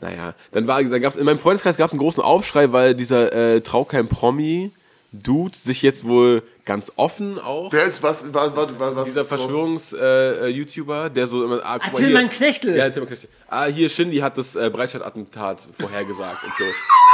Naja, 0.00 0.34
dann 0.52 0.66
war, 0.66 0.82
dann 0.82 1.02
gab's 1.02 1.16
in 1.16 1.24
meinem 1.24 1.38
Freundeskreis 1.38 1.76
gab 1.76 1.88
es 1.88 1.92
einen 1.92 2.00
großen 2.00 2.22
Aufschrei, 2.22 2.72
weil 2.72 2.94
dieser 2.94 3.32
äh, 3.32 3.60
Traukeim 3.60 4.08
Promi 4.08 4.72
Dude 5.12 5.56
sich 5.56 5.82
jetzt 5.82 6.06
wohl 6.06 6.42
ganz 6.64 6.92
offen 6.96 7.38
auch 7.38 7.72
Wer 7.72 7.84
ist 7.84 8.02
was? 8.02 8.34
was, 8.34 8.54
was, 8.56 8.70
was 8.78 9.04
dieser 9.06 9.20
ist 9.22 9.30
drauf? 9.30 9.38
Verschwörungs-YouTuber, 9.40 11.10
der 11.10 11.26
so 11.26 11.44
immer. 11.44 11.60
Ah, 11.64 11.78
guck 11.78 11.92
mal 11.94 11.98
Tillmann 11.98 12.22
hier. 12.22 12.30
Knechtel. 12.30 12.76
Ja, 12.76 12.90
Tillmann 12.90 13.08
Knechtel. 13.08 13.30
Ah, 13.48 13.64
hier, 13.66 13.88
Shindy 13.88 14.18
hat 14.18 14.36
das 14.36 14.56
äh, 14.56 14.70
Breitscheid-Attentat 14.72 15.68
vorhergesagt 15.72 16.44
und 16.44 16.52
so. 16.58 16.64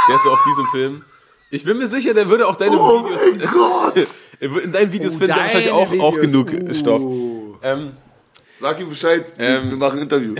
Der 0.07 0.15
ist 0.15 0.23
so 0.23 0.31
auf 0.31 0.39
diesem 0.43 0.65
Film. 0.71 1.05
Ich 1.51 1.63
bin 1.63 1.77
mir 1.77 1.87
sicher, 1.87 2.13
der 2.13 2.27
würde 2.29 2.47
auch 2.47 2.55
deine 2.55 2.79
Oh 2.79 3.05
Videos. 3.05 3.21
mein 3.37 3.49
Gott! 3.53 4.63
in 4.63 4.71
deinen 4.71 4.91
Videos 4.91 5.15
Oh, 5.15 5.19
findet 5.19 5.37
er 5.37 5.43
wahrscheinlich 5.43 5.71
auch, 5.71 5.99
auch 5.99 6.15
genug 6.15 6.51
Uh. 6.51 6.73
Stoff. 6.73 7.01
Ähm, 7.61 7.91
Sag 8.63 8.79
ihm 8.79 8.87
Bescheid, 8.87 9.25
wir- 9.35 9.45
Ähm. 9.45 9.69
wir 9.71 9.75
machen 9.77 9.99
ein 9.99 10.03
Interview. 10.03 10.35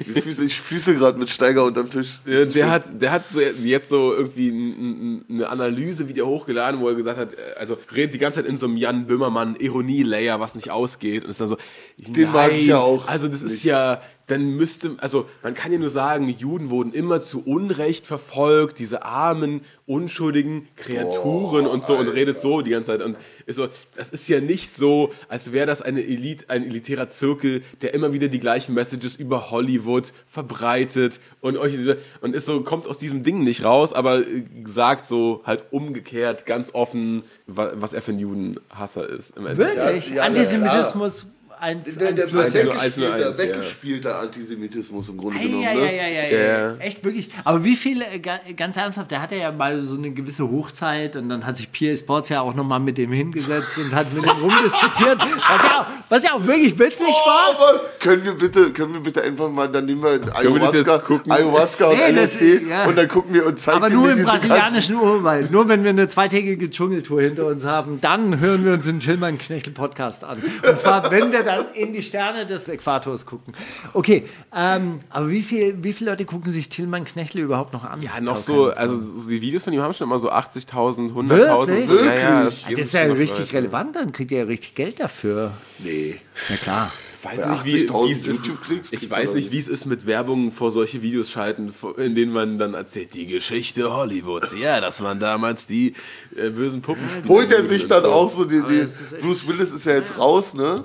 Ich 0.00 0.24
füße, 0.24 0.44
ich 0.44 0.60
füße 0.60 0.96
gerade 0.96 1.16
mit 1.16 1.28
Steiger 1.30 1.62
unterm 1.64 1.88
Tisch. 1.88 2.18
der, 2.26 2.70
hat, 2.70 3.00
der 3.00 3.12
hat 3.12 3.28
so 3.30 3.40
jetzt 3.40 3.88
so 3.88 4.12
irgendwie 4.12 4.48
n- 4.48 5.22
n- 5.28 5.34
eine 5.36 5.48
Analyse 5.48 6.08
wieder 6.08 6.26
hochgeladen, 6.26 6.80
wo 6.80 6.88
er 6.88 6.96
gesagt 6.96 7.18
hat, 7.18 7.34
äh, 7.34 7.36
also 7.56 7.78
redet 7.94 8.14
die 8.14 8.18
ganze 8.18 8.40
Zeit 8.42 8.50
in 8.50 8.56
so 8.56 8.66
einem 8.66 8.76
Jan 8.78 9.06
Böhmermann 9.06 9.54
Ironie-Layer, 9.54 10.40
was 10.40 10.56
nicht 10.56 10.72
ausgeht 10.72 11.22
und 11.24 11.30
ist 11.30 11.40
dann 11.40 11.46
so, 11.46 11.56
Den 11.98 12.32
mag 12.32 12.50
ich 12.52 12.66
ja 12.66 12.78
auch 12.80 13.06
Also 13.06 13.28
das 13.28 13.42
ist 13.42 13.52
nicht. 13.52 13.64
ja 13.64 14.00
dann 14.28 14.56
müsste, 14.56 14.96
also 14.98 15.26
man 15.42 15.54
kann 15.54 15.72
ja 15.72 15.78
nur 15.78 15.90
sagen, 15.90 16.28
Juden 16.28 16.70
wurden 16.70 16.92
immer 16.92 17.20
zu 17.20 17.42
Unrecht 17.44 18.06
verfolgt, 18.06 18.78
diese 18.78 19.02
armen, 19.02 19.62
unschuldigen 19.86 20.68
Kreaturen 20.76 21.66
und 21.66 21.84
so 21.84 21.96
und 21.96 22.08
redet 22.08 22.40
so 22.40 22.60
die 22.60 22.70
ganze 22.70 22.88
Zeit 22.88 23.02
und 23.02 23.16
ist 23.46 23.56
so, 23.56 23.68
das 23.96 24.10
ist 24.10 24.28
ja 24.28 24.40
nicht 24.40 24.70
so, 24.74 25.12
als 25.28 25.52
wäre 25.52 25.66
das 25.66 25.82
eine 25.82 26.02
Elite, 26.02 26.50
ein 26.50 26.62
elitärer 26.64 27.08
Zirkel, 27.08 27.62
der 27.82 27.94
immer 27.94 28.12
wieder 28.12 28.28
die 28.28 28.38
gleichen 28.38 28.74
Messages 28.74 29.16
über 29.16 29.50
Hollywood 29.50 30.12
verbreitet 30.26 31.20
und 31.40 31.56
euch 31.56 31.74
und 32.20 32.34
ist 32.36 32.46
so, 32.46 32.60
kommt 32.62 32.86
aus 32.86 32.98
diesem 32.98 33.22
Ding 33.22 33.42
nicht 33.44 33.64
raus, 33.64 33.92
aber 33.92 34.22
sagt 34.66 35.06
so 35.06 35.42
halt 35.44 35.64
umgekehrt, 35.70 36.46
ganz 36.46 36.74
offen, 36.74 37.22
wa- 37.46 37.72
was 37.74 37.92
er 37.92 38.02
für 38.02 38.12
ein 38.12 38.18
Judenhasser 38.18 39.08
ist. 39.08 39.36
Im 39.36 39.46
Endeffekt. 39.46 39.76
Wirklich? 39.78 40.08
Ja, 40.10 40.14
ja, 40.16 40.22
Antisemitismus 40.24 41.26
eins, 41.60 41.94
Der, 41.96 42.12
der 42.12 42.26
plus 42.26 42.46
sechs. 42.50 42.78
Eins 42.78 42.96
nur 42.96 43.08
weggespielter, 43.08 43.28
eins, 43.30 43.38
ja. 43.38 43.44
weggespielter 43.44 44.18
Antisemitismus 44.20 45.08
im 45.08 45.16
Grunde 45.16 45.38
Ei, 45.38 45.42
genommen. 45.42 45.62
ja, 45.62 45.74
ne? 45.74 45.80
ja, 45.80 45.90
ja, 45.90 46.08
ja, 46.08 46.28
ja, 46.38 46.58
Ja. 46.70 46.74
Echt 46.78 47.04
wirklich. 47.04 47.28
Aber 47.44 47.64
wie 47.64 47.76
viele, 47.76 48.04
äh, 48.06 48.18
ga- 48.18 48.40
ganz 48.56 48.76
ernsthaft, 48.76 49.10
der 49.10 49.22
hatte 49.22 49.36
ja 49.36 49.50
mal 49.52 49.82
so 49.84 49.96
eine 49.96 50.10
gewisse 50.10 50.48
Hochzeit 50.50 51.16
und 51.16 51.28
dann 51.28 51.44
hat 51.46 51.56
sich 51.56 51.70
PA 51.72 51.96
Sports 51.96 52.28
ja 52.28 52.40
auch 52.40 52.54
nochmal 52.54 52.80
mit 52.80 52.98
dem 52.98 53.12
hingesetzt 53.12 53.78
und 53.78 53.94
hat 53.94 54.12
mit 54.14 54.24
ihm 54.24 54.30
rumdiskutiert, 54.42 55.18
was 55.20 55.62
ja, 55.62 55.80
auch, 55.80 55.86
was 56.10 56.22
ja 56.24 56.32
auch 56.32 56.46
wirklich 56.46 56.78
witzig 56.78 57.06
war. 57.06 57.54
Aber 57.56 57.80
können 58.00 58.24
wir 58.24 58.32
bitte, 58.34 58.70
können 58.72 58.94
wir 58.94 59.00
bitte 59.00 59.22
einfach 59.22 59.50
mal, 59.50 59.68
dann 59.68 59.86
nehmen 59.86 60.02
wir 60.02 60.24
wir 60.24 60.36
Ayahuasca, 60.36 60.98
gucken? 60.98 61.30
Ayahuasca 61.32 61.86
und 61.86 61.96
Nee, 61.98 62.12
das- 62.12 62.34
LSD 62.36 62.68
ja. 62.68 62.84
und 62.86 62.96
dann 62.96 63.08
gucken 63.08 63.34
wir 63.34 63.46
und 63.46 63.58
zeigen 63.58 63.78
Aber 63.78 63.88
wir 63.90 63.96
nur 63.96 64.10
im 64.12 64.22
brasilianischen 64.22 64.96
Urwald. 64.96 65.50
Nur 65.50 65.68
wenn 65.68 65.82
wir 65.84 65.90
eine 65.90 66.08
zweitägige 66.08 66.70
Dschungeltour 66.70 67.22
hinter 67.22 67.46
uns 67.46 67.64
haben, 67.64 68.00
dann 68.00 68.40
hören 68.40 68.64
wir 68.64 68.72
uns 68.72 68.84
den 68.84 69.00
Tillmann 69.00 69.38
Knechtel 69.38 69.72
Podcast 69.72 70.24
an. 70.24 70.42
Und 70.68 70.78
zwar, 70.78 71.10
wenn 71.10 71.32
wir 71.32 71.42
dann 71.48 71.66
in 71.74 71.92
die 71.92 72.02
Sterne 72.02 72.46
des 72.46 72.68
Äquators 72.68 73.26
gucken. 73.26 73.54
Okay, 73.94 74.24
ähm, 74.54 74.98
aber 75.10 75.28
wie, 75.28 75.42
viel, 75.42 75.82
wie 75.82 75.92
viele 75.92 76.10
Leute 76.10 76.24
gucken 76.24 76.52
sich 76.52 76.68
Tillmann 76.68 77.04
Knechtel 77.04 77.42
überhaupt 77.42 77.72
noch 77.72 77.84
an? 77.84 78.02
Ja, 78.02 78.20
noch 78.20 78.36
so, 78.36 78.70
also 78.70 78.96
so 78.96 79.28
die 79.28 79.40
Videos 79.40 79.64
von 79.64 79.72
ihm 79.72 79.80
haben 79.80 79.94
schon 79.94 80.06
immer 80.06 80.18
so 80.18 80.30
80.000, 80.30 81.12
100.000. 81.12 81.88
Wirklich? 81.88 81.88
Ja, 81.88 82.14
ja, 82.14 82.44
Wirklich? 82.44 82.76
Das 82.76 82.86
ist 82.86 82.92
ja 82.92 83.02
richtig 83.02 83.52
relevant, 83.52 83.96
dann 83.96 84.12
kriegt 84.12 84.30
ihr 84.30 84.38
ja 84.38 84.44
richtig 84.44 84.74
Geld 84.74 85.00
dafür. 85.00 85.52
Nee. 85.78 86.20
Na 86.48 86.56
klar. 86.56 86.92
Ich 87.20 87.24
weiß 87.24 87.46
nicht, 87.46 87.64
wie, 87.64 87.88
80.000 87.88 88.06
wie 88.06 88.12
es 88.12 88.18
ist. 88.18 88.26
YouTube-Klicks 88.46 88.92
Ich 88.92 89.10
weiß 89.10 89.34
nicht, 89.34 89.50
wie 89.50 89.58
es 89.58 89.66
ist 89.66 89.86
mit 89.86 90.06
Werbung 90.06 90.52
vor 90.52 90.70
solche 90.70 91.02
Videos 91.02 91.30
schalten, 91.30 91.74
in 91.96 92.14
denen 92.14 92.32
man 92.32 92.58
dann 92.58 92.74
erzählt, 92.74 93.14
die 93.14 93.26
Geschichte 93.26 93.92
Hollywoods. 93.92 94.54
Ja, 94.56 94.80
dass 94.80 95.00
man 95.00 95.18
damals 95.18 95.66
die 95.66 95.94
äh, 96.36 96.50
bösen 96.50 96.80
Puppen 96.80 97.08
spielt. 97.10 97.28
Holt 97.28 97.52
er 97.52 97.64
sich 97.64 97.88
dann 97.88 98.04
auch 98.04 98.30
so 98.30 98.44
die, 98.44 98.62
die 98.68 98.82
das 98.82 99.16
Bruce 99.20 99.48
Willis 99.48 99.72
ist 99.72 99.86
ja 99.86 99.94
jetzt 99.94 100.16
raus, 100.16 100.54
ne? 100.54 100.80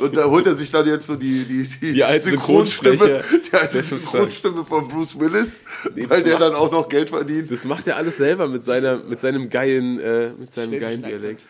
Und 0.00 0.16
da 0.16 0.24
holt 0.24 0.46
er 0.46 0.54
sich 0.54 0.70
dann 0.70 0.86
jetzt 0.86 1.06
so 1.06 1.16
die, 1.16 1.44
die, 1.44 1.68
die, 1.80 1.92
Die 1.92 2.04
alte 2.04 2.30
Synchronstimme, 2.30 2.96
die 2.96 3.02
alte 3.12 3.50
Das 3.52 3.74
ist 3.74 3.88
schon 3.88 3.98
Synchronstimme 3.98 4.64
von 4.64 4.88
Bruce 4.88 5.18
Willis, 5.18 5.60
Nee, 5.94 6.06
weil 6.08 6.22
der 6.22 6.32
macht- 6.34 6.42
dann 6.42 6.54
auch 6.54 6.70
noch 6.72 6.88
Geld 6.88 7.10
verdient. 7.10 7.50
Das 7.50 7.64
macht 7.64 7.86
er 7.86 7.96
alles 7.96 8.16
selber 8.16 8.48
mit, 8.48 8.64
seiner, 8.64 8.98
mit 8.98 9.20
seinem 9.20 9.50
geilen, 9.50 9.98
äh, 10.00 10.30
mit 10.38 10.52
seinem 10.52 10.78
geilen 10.80 11.02
Dialekt. 11.02 11.44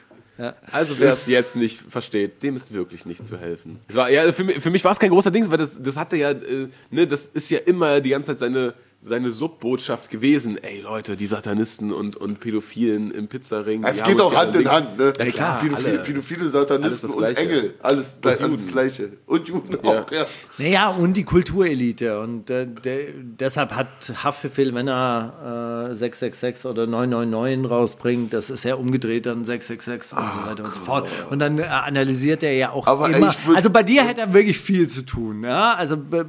Also 0.73 0.99
wer 0.99 1.13
es 1.13 1.27
jetzt 1.27 1.55
nicht 1.55 1.83
versteht, 1.87 2.43
dem 2.43 2.57
ist 2.57 2.73
wirklich 2.73 3.05
nicht 3.05 3.27
zu 3.27 3.37
helfen. 3.37 3.79
Es 3.89 3.95
war, 3.95 4.11
ja, 4.11 4.33
für, 4.33 4.43
mich- 4.45 4.59
für 4.59 4.71
mich 4.71 4.83
war 4.85 4.93
es 4.93 4.99
kein 4.99 5.11
großer 5.11 5.31
Ding, 5.31 5.51
weil 5.51 5.59
das, 5.59 5.73
das 5.79 5.97
hatte 5.99 6.17
ja, 6.17 6.31
äh, 6.31 6.69
ne, 6.91 7.07
das 7.07 7.27
ist 7.27 7.51
ja 7.51 7.59
immer 7.59 8.01
die 8.01 8.09
ganze 8.09 8.29
Zeit 8.29 8.39
seine, 8.39 8.73
seine 9.03 9.31
Subbotschaft 9.31 10.11
gewesen. 10.11 10.59
Ey 10.63 10.81
Leute, 10.83 11.17
die 11.17 11.27
Satanisten 11.27 11.91
und, 11.93 12.17
und 12.17 12.39
Pädophilen 12.41 13.11
im 13.11 13.29
Pizzaring. 13.29 13.83
Es 13.85 14.03
geht 14.05 14.21
auch 14.21 14.35
Hand 14.35 14.55
in 14.55 14.61
Ding- 14.63 14.71
Hand, 14.71 14.99
ne? 14.99 15.13
Ja 15.19 15.25
klar, 15.27 15.59
Pädophile, 15.59 15.89
alle. 15.91 15.99
Pädophile 16.01 16.49
Satanisten 16.51 17.09
das 17.09 17.17
und 17.17 17.19
Gleiche. 17.25 17.41
Engel. 17.41 17.75
Alles, 17.83 18.17
Und 18.17 18.27
alles 18.27 18.41
Juden. 18.41 18.57
das 18.57 18.67
Gleiche. 18.73 19.13
Und 19.27 19.49
Juden 19.49 19.79
Ja. 19.83 19.91
auch, 20.03 20.11
ja. 20.13 20.25
Naja, 20.59 20.89
und 20.91 21.15
die 21.17 21.25
Kulturelite. 21.25 22.21
Und 22.21 22.51
äh, 22.51 22.67
de, 22.67 23.15
deshalb 23.23 23.73
hat 23.73 23.89
Haftbefehl, 24.23 24.75
wenn 24.75 24.89
er 24.89 25.89
äh, 25.91 25.95
666 25.95 26.67
oder 26.67 26.87
999 26.87 27.71
rausbringt, 27.71 28.33
das 28.35 28.51
ist 28.51 28.65
ja 28.65 28.75
umgedreht 28.75 29.25
dann 29.25 29.45
666 29.45 30.19
und 30.19 30.25
so 30.35 30.47
weiter 30.51 30.65
und 30.65 30.75
so 30.75 30.81
fort. 30.81 31.09
Und 31.31 31.39
dann 31.39 31.59
äh, 31.59 31.63
analysiert 31.63 32.43
er 32.43 32.53
ja 32.53 32.73
auch 32.73 32.87
Aber 32.87 33.09
immer. 33.09 33.31
würd- 33.31 33.55
also 33.57 33.71
bei 33.71 33.83
dir 33.83 34.05
hätte 34.07 34.21
er 34.21 34.35
wirklich 34.35 34.59
viel 34.59 34.89
zu 34.89 35.03
tun. 35.07 35.43
Ja? 35.45 35.73
Also 35.75 35.97
bei, 35.97 36.23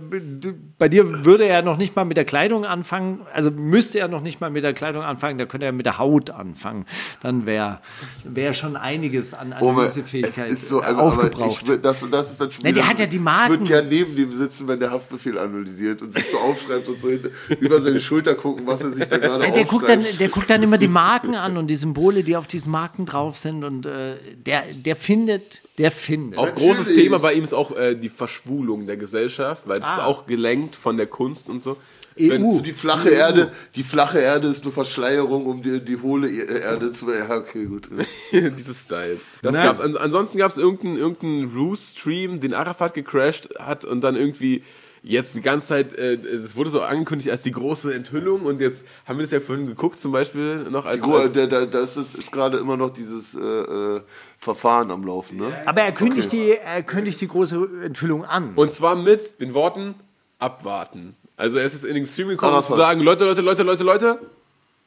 bei 0.78 0.88
dir 0.88 1.26
würde 1.26 1.44
er 1.46 1.62
noch 1.64 1.78
nicht 1.78 1.96
mal 1.98 2.06
mit 2.06 2.16
der 2.16 2.24
Kleidung 2.26 2.61
anfangen. 2.66 3.22
Also 3.34 3.52
müsste 3.52 4.00
er 4.00 4.08
noch 4.08 4.22
nicht 4.22 4.42
mal 4.42 4.50
mit 4.50 4.64
der 4.64 4.74
Kleidung 4.74 5.04
anfangen. 5.04 5.38
Da 5.38 5.46
könnte 5.46 5.66
er 5.66 5.72
mit 5.72 5.86
der 5.86 5.98
Haut 5.98 6.30
anfangen. 6.30 6.86
Dann 7.22 7.46
wäre 7.46 7.80
wär 8.24 8.54
schon 8.54 8.76
einiges 8.76 9.34
an 9.34 9.54
Analysefähigkeit 9.54 10.48
es 10.52 10.62
ist 10.64 10.68
so, 10.70 10.82
aber, 10.82 10.90
aber 10.90 11.04
aufgebraucht. 11.04 11.62
ich, 11.64 11.70
würd- 11.70 11.78
das, 11.82 12.06
das 12.10 12.32
ist 12.32 12.42
dann 12.42 12.52
schon 12.52 12.64
Ne, 12.64 12.74
der 12.74 12.88
hat 12.88 13.00
ja 13.00 13.06
die 13.06 13.20
Marken. 13.20 13.54
Ich 13.54 13.60
würde 13.60 13.72
gerne 13.72 13.90
neben 13.90 14.16
dem 14.16 14.32
sitzen, 14.34 14.68
wenn 14.68 14.80
der 14.80 14.92
Haftbefehl 14.92 15.38
analysiert 15.38 16.02
und 16.02 16.14
sich 16.14 16.26
so 16.30 16.38
aufschreibt 16.38 16.88
und 16.88 17.00
so 17.00 17.10
hinter, 17.10 17.30
über 17.60 17.82
seine 17.82 18.00
Schulter 18.00 18.36
gucken, 18.36 18.66
was 18.68 18.82
er 18.82 18.92
sich 18.92 19.08
da 19.08 19.18
gerade 19.18 19.46
Ja, 19.46 19.52
der, 19.54 19.66
guckt 19.66 19.88
dann, 19.90 20.00
aufschreibt. 20.00 20.20
der 20.20 20.30
guckt 20.30 20.50
dann 20.50 20.64
immer 20.64 20.78
die 20.78 20.88
Marken 20.88 21.36
an 21.36 21.58
und 21.58 21.68
die 21.68 21.76
Symbole, 21.76 22.24
die 22.24 22.36
auf 22.36 22.48
diesen 22.48 22.72
Marken 22.72 23.06
drauf 23.06 23.38
sind. 23.38 23.64
Und 23.64 23.86
äh, 23.86 24.16
der, 24.46 24.64
der 24.74 24.96
findet, 24.96 25.62
der 25.78 25.92
findet. 25.92 26.38
Auch 26.40 26.46
Natürlich. 26.48 26.78
großes 26.78 26.96
Thema 26.96 27.20
bei 27.20 27.34
ihm 27.34 27.44
ist 27.44 27.54
auch 27.54 27.76
äh, 27.76 27.96
die 27.96 28.10
Verschwulung 28.10 28.86
der 28.88 28.98
Gesellschaft, 28.98 29.64
weil 29.68 29.80
es 29.80 29.84
ist 29.86 30.00
Ah. 30.00 30.06
auch 30.06 30.26
gelenkt 30.26 30.76
von 30.76 30.98
der 30.98 31.08
Kunst 31.08 31.50
und 31.50 31.62
so. 31.62 31.78
EU. 32.20 32.30
Wenn- 32.30 32.52
So 32.52 32.62
die 32.62 32.74
flache 32.74 33.10
Erde, 33.10 33.52
die 33.76 33.84
flache 33.84 34.20
Erde 34.20 34.48
ist 34.48 34.64
nur 34.64 34.74
Verschleierung, 34.74 35.46
um 35.46 35.62
die, 35.62 35.80
die 35.84 35.98
hohle 35.98 36.30
Erde 36.30 36.92
zu. 36.92 37.12
Ja, 37.12 37.30
okay, 37.38 37.66
gut. 37.66 37.90
Diese 38.32 38.74
Styles. 38.74 39.38
Das 39.42 39.56
Nein. 39.56 39.64
gab's. 39.66 39.80
An, 39.80 39.96
ansonsten 39.98 40.38
gab 40.38 40.52
es 40.52 40.58
irgendeinen 40.58 40.98
irgendeinen 40.98 41.52
Roost-Stream, 41.56 42.40
den 42.40 42.54
Arafat 42.54 42.94
gecrashed 42.94 43.50
hat 43.60 43.86
und 43.86 44.02
dann 44.02 44.16
irgendwie 44.16 44.64
jetzt 45.04 45.34
die 45.36 45.42
ganze 45.42 45.68
Zeit, 45.70 45.94
äh, 45.98 46.14
es 46.14 46.56
wurde 46.56 46.70
so 46.70 46.82
angekündigt 46.82 47.32
als 47.32 47.42
die 47.42 47.52
große 47.52 47.92
Enthüllung 47.92 48.42
und 48.44 48.62
jetzt 48.62 48.86
haben 49.08 49.18
wir 49.18 49.24
das 49.24 49.32
ja 49.32 49.40
vorhin 49.40 49.66
geguckt, 49.66 49.98
zum 49.98 50.12
Beispiel 50.12 50.66
noch 50.70 50.86
als. 50.86 51.02
Mal, 51.06 51.22
als 51.22 51.34
da, 51.34 51.48
da, 51.48 51.66
das 51.66 51.98
ist, 51.98 52.14
ist 52.16 52.32
gerade 52.32 52.58
immer 52.60 52.78
noch 52.78 52.92
dieses 52.92 53.34
äh, 53.34 53.40
äh, 53.40 54.02
Verfahren 54.38 54.92
am 54.92 55.04
Laufen, 55.04 55.38
ne? 55.38 55.52
Aber 55.66 55.82
er 55.82 55.92
kündigt, 55.92 56.32
die, 56.32 56.52
er 56.64 56.84
kündigt 56.84 57.20
die 57.20 57.28
große 57.28 57.68
Enthüllung 57.84 58.26
an. 58.26 58.52
und 58.56 58.72
zwar 58.72 58.96
mit 58.96 59.42
den 59.42 59.56
Worten 59.56 59.96
abwarten. 60.38 61.16
Also 61.42 61.58
er 61.58 61.66
ist 61.66 61.74
jetzt 61.74 61.86
in 61.86 61.96
den 61.96 62.06
Stream 62.06 62.28
gekommen, 62.28 62.56
um 62.56 62.64
zu 62.64 62.76
sagen, 62.76 63.02
Leute, 63.02 63.26
Leute, 63.26 63.42
Leute, 63.42 63.64
Leute, 63.64 63.84
Leute, 63.84 64.20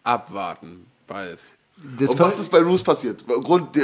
abwarten. 0.05 0.87
Bald. 1.05 1.41
das 1.99 2.13
Und 2.13 2.21
was 2.21 2.39
ist 2.39 2.49
bei 2.49 2.61
Roos 2.61 2.81
passiert? 2.81 3.27
Grund, 3.27 3.77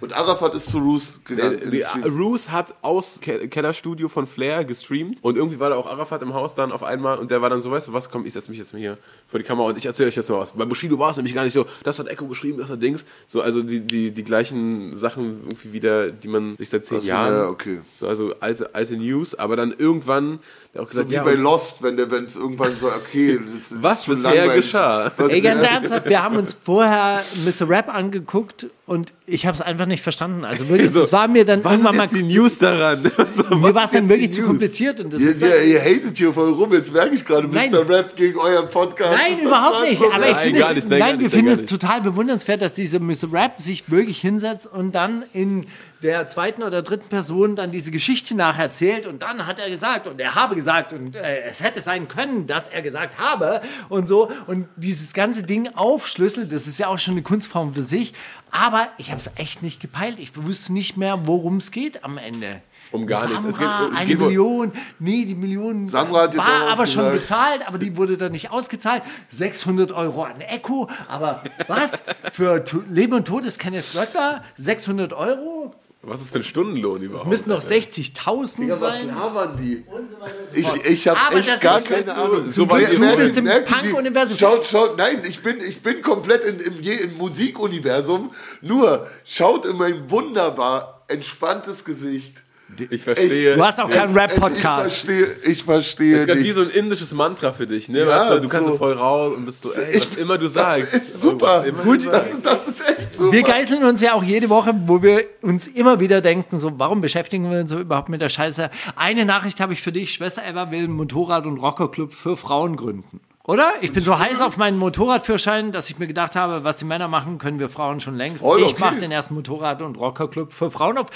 und 0.00 0.12
Arafat 0.12 0.52
ist 0.56 0.68
zu 0.68 0.78
Roos 0.78 1.20
gegangen. 1.24 1.58
Die, 1.58 1.62
in 1.62 1.70
die, 1.70 1.78
den 1.78 1.86
Stream. 1.86 2.18
Roos 2.18 2.50
hat 2.50 2.74
aus 2.82 3.20
Ke 3.20 3.46
Kellerstudio 3.46 4.08
von 4.08 4.26
Flair 4.26 4.64
gestreamt 4.64 5.22
und 5.22 5.36
irgendwie 5.36 5.60
war 5.60 5.70
da 5.70 5.76
auch 5.76 5.86
Arafat 5.86 6.22
im 6.22 6.34
Haus 6.34 6.56
dann 6.56 6.72
auf 6.72 6.82
einmal 6.82 7.18
und 7.18 7.30
der 7.30 7.40
war 7.40 7.50
dann 7.50 7.62
so, 7.62 7.70
weißt 7.70 7.86
du 7.86 7.92
was, 7.92 8.10
komm, 8.10 8.26
ich 8.26 8.32
setze 8.32 8.50
mich 8.50 8.58
jetzt 8.58 8.72
mal 8.72 8.80
hier 8.80 8.98
vor 9.28 9.38
die 9.38 9.46
Kamera 9.46 9.68
und 9.68 9.78
ich 9.78 9.86
erzähle 9.86 10.08
euch 10.08 10.16
jetzt 10.16 10.28
mal 10.28 10.38
was. 10.38 10.50
Bei 10.50 10.64
Bushido 10.64 10.98
war 10.98 11.10
es 11.10 11.16
nämlich 11.16 11.36
gar 11.36 11.44
nicht 11.44 11.52
so, 11.52 11.66
das 11.84 12.00
hat 12.00 12.08
Echo 12.08 12.26
geschrieben, 12.26 12.58
das 12.58 12.68
hat 12.68 12.82
Dings. 12.82 13.04
So, 13.28 13.40
also 13.40 13.62
die, 13.62 13.78
die, 13.78 14.10
die 14.10 14.24
gleichen 14.24 14.96
Sachen 14.96 15.44
irgendwie 15.44 15.72
wieder, 15.72 16.10
die 16.10 16.26
man 16.26 16.56
sich 16.56 16.68
seit 16.68 16.84
zehn 16.84 16.98
Ach 17.00 17.04
Jahren, 17.04 17.32
ja, 17.32 17.48
okay. 17.48 17.80
so 17.94 18.08
also 18.08 18.34
alte, 18.40 18.74
alte 18.74 18.96
News, 18.96 19.36
aber 19.36 19.54
dann 19.54 19.72
irgendwann 19.72 20.40
der 20.74 20.82
auch 20.82 20.86
So 20.86 20.92
gesagt, 20.92 21.10
wie 21.10 21.14
ja, 21.14 21.22
bei 21.22 21.34
Lost, 21.34 21.82
wenn 21.82 21.96
der, 21.98 22.10
wenn 22.10 22.24
es 22.24 22.36
irgendwann 22.36 22.72
so, 22.74 22.86
okay, 22.86 23.38
das 23.44 23.54
ist 23.54 23.82
Was 23.82 24.04
schon 24.06 24.16
bisher 24.16 24.34
langweilig. 24.34 24.64
geschah. 24.66 25.12
Was 25.18 25.30
Ey, 25.32 25.40
ganz 25.42 25.62
ernsthaft, 25.62 26.08
wir 26.08 26.22
haben 26.22 26.36
uns 26.36 26.52
vorher 26.64 27.20
Mr. 27.44 27.68
Rap 27.68 27.94
angeguckt 27.94 28.66
und 28.86 29.12
ich 29.26 29.44
habe 29.46 29.54
es 29.54 29.60
einfach 29.60 29.84
nicht 29.86 30.02
verstanden. 30.02 30.44
Also 30.46 30.68
wirklich, 30.70 30.90
so, 30.90 31.00
das 31.00 31.12
war 31.12 31.28
mir 31.28 31.44
dann 31.44 31.62
was 31.62 31.74
ist 31.74 31.80
irgendwann 31.80 31.96
mal. 31.98 32.04
jetzt 32.04 32.16
die 32.16 32.22
News 32.22 32.58
daran? 32.58 33.02
So, 33.36 33.54
Mir 33.56 33.74
war 33.74 33.84
es 33.84 33.90
ist 33.90 33.98
dann 33.98 34.08
wirklich 34.08 34.32
zu 34.32 34.42
kompliziert 34.42 35.00
und 35.00 35.12
das 35.12 35.20
Ihr, 35.20 35.30
ist 35.30 35.42
ihr, 35.42 35.48
dann, 35.50 35.66
ihr 35.68 35.80
hatet 35.80 36.16
hier 36.16 36.32
voll 36.32 36.52
rum, 36.52 36.72
jetzt 36.72 36.92
merke 36.92 37.14
ich 37.14 37.24
gerade, 37.24 37.48
Nein. 37.48 37.70
Mr. 37.70 37.88
Rap 37.88 38.16
gegen 38.16 38.38
euren 38.38 38.68
Podcast. 38.68 39.12
Nein, 39.12 39.32
Ist 39.38 39.44
überhaupt 39.44 39.82
nicht. 39.88 39.98
so? 39.98 40.10
Aber 40.10 40.26
ich 40.26 40.32
Nein, 40.34 40.44
finde 40.44 40.60
gar 40.60 40.68
es, 40.70 40.74
nicht, 40.76 40.88
nein, 40.88 40.98
nein, 41.00 41.12
gar 41.16 41.20
wir 41.20 41.30
finden 41.30 41.52
es 41.52 41.66
total 41.66 42.00
bewundernswert, 42.00 42.62
dass 42.62 42.74
dieser 42.74 42.98
Mr. 42.98 43.30
Rap 43.32 43.60
sich 43.60 43.90
wirklich 43.90 44.20
hinsetzt 44.22 44.66
und 44.66 44.92
dann 44.94 45.24
in 45.34 45.66
der 46.02 46.26
zweiten 46.26 46.62
oder 46.62 46.82
dritten 46.82 47.08
Person 47.08 47.54
dann 47.56 47.70
diese 47.70 47.90
Geschichte 47.90 48.34
nacherzählt 48.34 49.06
und 49.06 49.22
dann 49.22 49.46
hat 49.46 49.58
er 49.58 49.70
gesagt 49.70 50.06
und 50.06 50.20
er 50.20 50.34
habe 50.34 50.54
gesagt 50.54 50.92
und 50.92 51.14
äh, 51.16 51.40
es 51.50 51.62
hätte 51.62 51.80
sein 51.80 52.08
können, 52.08 52.46
dass 52.46 52.68
er 52.68 52.82
gesagt 52.82 53.18
habe 53.18 53.60
und 53.88 54.06
so 54.06 54.28
und 54.46 54.68
dieses 54.76 55.12
ganze 55.14 55.44
Ding 55.44 55.68
aufschlüsselt, 55.74 56.52
das 56.52 56.66
ist 56.66 56.78
ja 56.78 56.88
auch 56.88 56.98
schon 56.98 57.14
eine 57.14 57.22
Kunstform 57.22 57.74
für 57.74 57.82
sich, 57.82 58.14
aber 58.50 58.88
ich 58.98 59.10
habe 59.10 59.20
es 59.20 59.30
echt 59.36 59.62
nicht 59.62 59.80
gepeilt. 59.80 60.18
Ich 60.18 60.36
wusste 60.36 60.72
nicht 60.72 60.96
mehr, 60.96 61.26
worum 61.26 61.58
es 61.58 61.70
geht 61.70 62.04
am 62.04 62.18
Ende. 62.18 62.60
Um 62.90 63.06
gar 63.06 63.26
nichts. 63.26 63.42
Es 63.44 63.56
geht- 63.58 63.66
es 63.66 63.96
eine 63.96 64.06
geht 64.06 64.18
Million, 64.18 64.70
nee, 64.98 65.24
die 65.24 65.34
Million 65.34 65.86
Samra 65.86 66.22
hat 66.24 66.34
jetzt 66.34 66.46
war 66.46 66.68
aber 66.72 66.86
schon 66.86 67.10
bezahlt, 67.10 67.66
aber 67.66 67.78
die 67.78 67.96
wurde 67.96 68.18
dann 68.18 68.32
nicht 68.32 68.50
ausgezahlt. 68.50 69.02
600 69.30 69.92
Euro 69.92 70.24
an 70.24 70.42
Echo, 70.42 70.90
aber 71.08 71.42
was? 71.68 72.02
Für 72.34 72.62
Leben 72.90 73.14
und 73.14 73.24
Tod 73.26 73.46
ist 73.46 73.58
Kenneth 73.58 73.94
Wöckler? 73.94 74.44
600 74.56 75.14
Euro? 75.14 75.74
Was 76.04 76.20
ist 76.20 76.30
für 76.30 76.38
ein 76.38 76.42
Stundenlohn 76.42 77.00
überhaupt? 77.00 77.28
Müssen 77.28 77.48
noch 77.50 77.62
60.000 77.62 78.56
Digga, 78.60 78.80
was 78.80 78.94
sein? 78.98 79.06
labern 79.06 79.56
die? 79.56 79.84
Und 79.88 80.08
so 80.08 80.18
weiter 80.20 80.34
und 80.40 80.50
so 80.50 80.62
fort. 80.62 80.76
Ich, 80.84 80.90
ich 80.90 81.08
habe 81.08 81.20
Aber 81.20 81.36
das 81.38 81.48
echt 81.48 81.60
gar 81.62 81.78
ist- 81.78 81.86
keine 81.88 82.14
Ahnung. 82.14 82.50
so 82.50 82.68
weit 82.68 82.92
Du 82.92 83.16
bist 83.16 83.36
im 83.36 83.44
merkt 83.44 83.70
ihr, 83.70 83.76
wie- 83.76 83.80
Punk-Universum. 83.90 84.36
Schaut, 84.36 84.66
schaut, 84.66 84.98
nein, 84.98 85.22
ich 85.26 85.40
bin, 85.44 85.60
ich 85.60 85.80
bin 85.80 86.02
komplett 86.02 86.44
in, 86.44 86.58
im, 86.58 86.82
Je- 86.82 86.96
im 86.96 87.16
Musikuniversum. 87.18 88.32
Nur 88.62 89.06
schaut 89.24 89.64
in 89.64 89.76
mein 89.76 90.10
wunderbar 90.10 91.04
entspanntes 91.06 91.84
Gesicht. 91.84 92.42
Ich 92.90 93.02
verstehe. 93.02 93.56
Du 93.56 93.64
hast 93.64 93.80
auch 93.80 93.90
keinen 93.90 94.16
Rap-Podcast. 94.16 94.86
Ich 94.86 95.02
verstehe, 95.04 95.36
ich 95.44 95.64
verstehe 95.64 96.26
Das 96.26 96.36
ist 96.36 96.38
wie 96.38 96.42
nichts. 96.42 96.54
so 96.56 96.62
ein 96.62 96.70
indisches 96.70 97.12
Mantra 97.12 97.52
für 97.52 97.66
dich, 97.66 97.88
ne? 97.88 98.00
Ja, 98.00 98.06
weißt 98.06 98.30
du, 98.32 98.40
du 98.40 98.48
kannst 98.48 98.66
so. 98.66 98.72
so 98.72 98.78
voll 98.78 98.92
raus 98.94 99.36
und 99.36 99.44
bist 99.44 99.62
so, 99.62 99.72
ey, 99.72 100.00
was 100.00 100.16
immer 100.16 100.38
du 100.38 100.48
sagst. 100.48 100.94
Das 100.94 100.94
ist 100.94 101.20
super. 101.20 101.64
Gut, 101.84 102.04
du 102.04 102.10
das, 102.10 102.30
sagst. 102.30 102.34
ist, 102.34 102.46
das 102.46 102.68
ist 102.68 102.98
echt 102.98 103.14
super. 103.14 103.32
Wir 103.32 103.42
geißeln 103.42 103.84
uns 103.84 104.00
ja 104.00 104.14
auch 104.14 104.22
jede 104.22 104.48
Woche, 104.48 104.72
wo 104.86 105.02
wir 105.02 105.24
uns 105.42 105.66
immer 105.66 106.00
wieder 106.00 106.20
denken, 106.20 106.58
so, 106.58 106.72
warum 106.78 107.00
beschäftigen 107.00 107.50
wir 107.50 107.60
uns 107.60 107.70
so 107.70 107.78
überhaupt 107.78 108.08
mit 108.08 108.20
der 108.20 108.28
Scheiße? 108.28 108.70
Eine 108.96 109.24
Nachricht 109.24 109.60
habe 109.60 109.72
ich 109.72 109.82
für 109.82 109.92
dich. 109.92 110.12
Schwester 110.12 110.42
Eva 110.48 110.70
will 110.70 110.84
einen 110.84 110.92
Motorrad- 110.92 111.46
und 111.46 111.58
Rockerclub 111.58 112.12
für 112.14 112.36
Frauen 112.36 112.76
gründen. 112.76 113.20
Oder? 113.44 113.72
Ich 113.80 113.92
bin 113.92 114.04
so 114.04 114.16
heiß 114.16 114.40
auf 114.40 114.56
meinen 114.56 114.78
Motorradführerschein, 114.78 115.72
dass 115.72 115.90
ich 115.90 115.98
mir 115.98 116.06
gedacht 116.06 116.36
habe, 116.36 116.62
was 116.62 116.76
die 116.76 116.84
Männer 116.84 117.08
machen, 117.08 117.38
können 117.38 117.58
wir 117.58 117.68
Frauen 117.68 117.98
schon 117.98 118.14
längst. 118.16 118.38
Voll 118.44 118.60
ich 118.62 118.66
okay. 118.74 118.76
mache 118.80 118.98
den 118.98 119.10
ersten 119.10 119.34
Motorrad- 119.34 119.82
und 119.82 119.96
Rockerclub 119.98 120.52
für 120.52 120.70
Frauen 120.70 120.96
auf. 120.96 121.08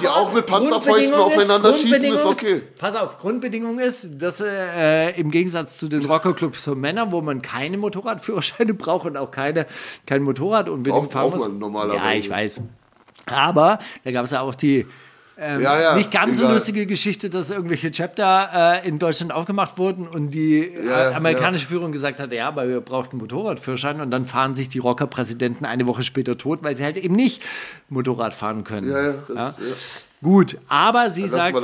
die 0.00 0.06
auch 0.06 0.32
mit 0.32 0.46
Panzerfäusten 0.46 1.18
aufeinander 1.18 1.70
ist- 1.70 1.82
schießen, 1.82 2.12
ist 2.12 2.24
okay. 2.24 2.62
Pass 2.78 2.94
auf, 2.94 3.18
Grundbedingung 3.18 3.80
ist, 3.80 4.22
dass 4.22 4.40
äh, 4.40 5.10
im 5.18 5.32
Gegensatz 5.32 5.76
zu 5.76 5.88
den 5.88 6.04
Rockerclubs 6.04 6.62
für 6.62 6.76
Männer, 6.76 7.10
wo 7.10 7.20
man 7.20 7.42
keine 7.42 7.76
Motorradführerscheine 7.78 8.74
braucht 8.74 9.06
und 9.06 9.16
auch 9.16 9.32
keine, 9.32 9.66
kein 10.06 10.22
Motorrad 10.22 10.68
unbedingt 10.68 10.96
Braucht- 11.02 11.12
fahren 11.12 11.30
braucht 11.30 11.40
muss. 11.40 11.48
man 11.48 11.58
normalerweise. 11.58 12.04
Ja, 12.04 12.12
ich 12.12 12.30
weiß. 12.30 12.60
Aber 13.26 13.80
da 14.04 14.12
gab 14.12 14.24
es 14.24 14.30
ja 14.30 14.40
auch 14.40 14.54
die 14.54 14.86
ähm, 15.38 15.60
Ja, 15.60 15.80
ja, 15.80 15.96
nicht 15.96 16.10
ganz 16.10 16.36
so 16.36 16.44
egal. 16.44 16.54
lustige 16.54 16.86
Geschichte, 16.86 17.30
dass 17.30 17.50
irgendwelche 17.50 17.90
Chapter 17.90 18.80
äh, 18.82 18.88
in 18.88 18.98
Deutschland 18.98 19.32
aufgemacht 19.32 19.78
wurden 19.78 20.06
und 20.06 20.30
die 20.30 20.70
Ja, 20.86 21.10
äh, 21.10 21.14
amerikanische 21.14 21.66
Führung 21.66 21.92
gesagt 21.92 22.20
hat, 22.20 22.32
ja, 22.32 22.48
aber 22.48 22.68
wir 22.68 22.80
brauchen 22.80 23.10
einen 23.12 23.20
Motorradführerschein 23.20 24.00
und 24.00 24.10
dann 24.10 24.26
fahren 24.26 24.54
sich 24.54 24.68
die 24.68 24.78
Rockerpräsidenten 24.78 25.64
eine 25.66 25.86
Woche 25.86 26.02
später 26.02 26.36
tot, 26.38 26.60
weil 26.62 26.76
sie 26.76 26.84
halt 26.84 26.96
eben 26.96 27.14
nicht 27.14 27.42
Motorrad 27.88 28.34
fahren 28.34 28.64
können. 28.64 28.90
Ja, 28.90 29.02
ja, 29.10 29.14
das. 29.28 29.60
Gut, 30.22 30.56
aber 30.68 31.10
sie 31.10 31.26
sagt, 31.26 31.56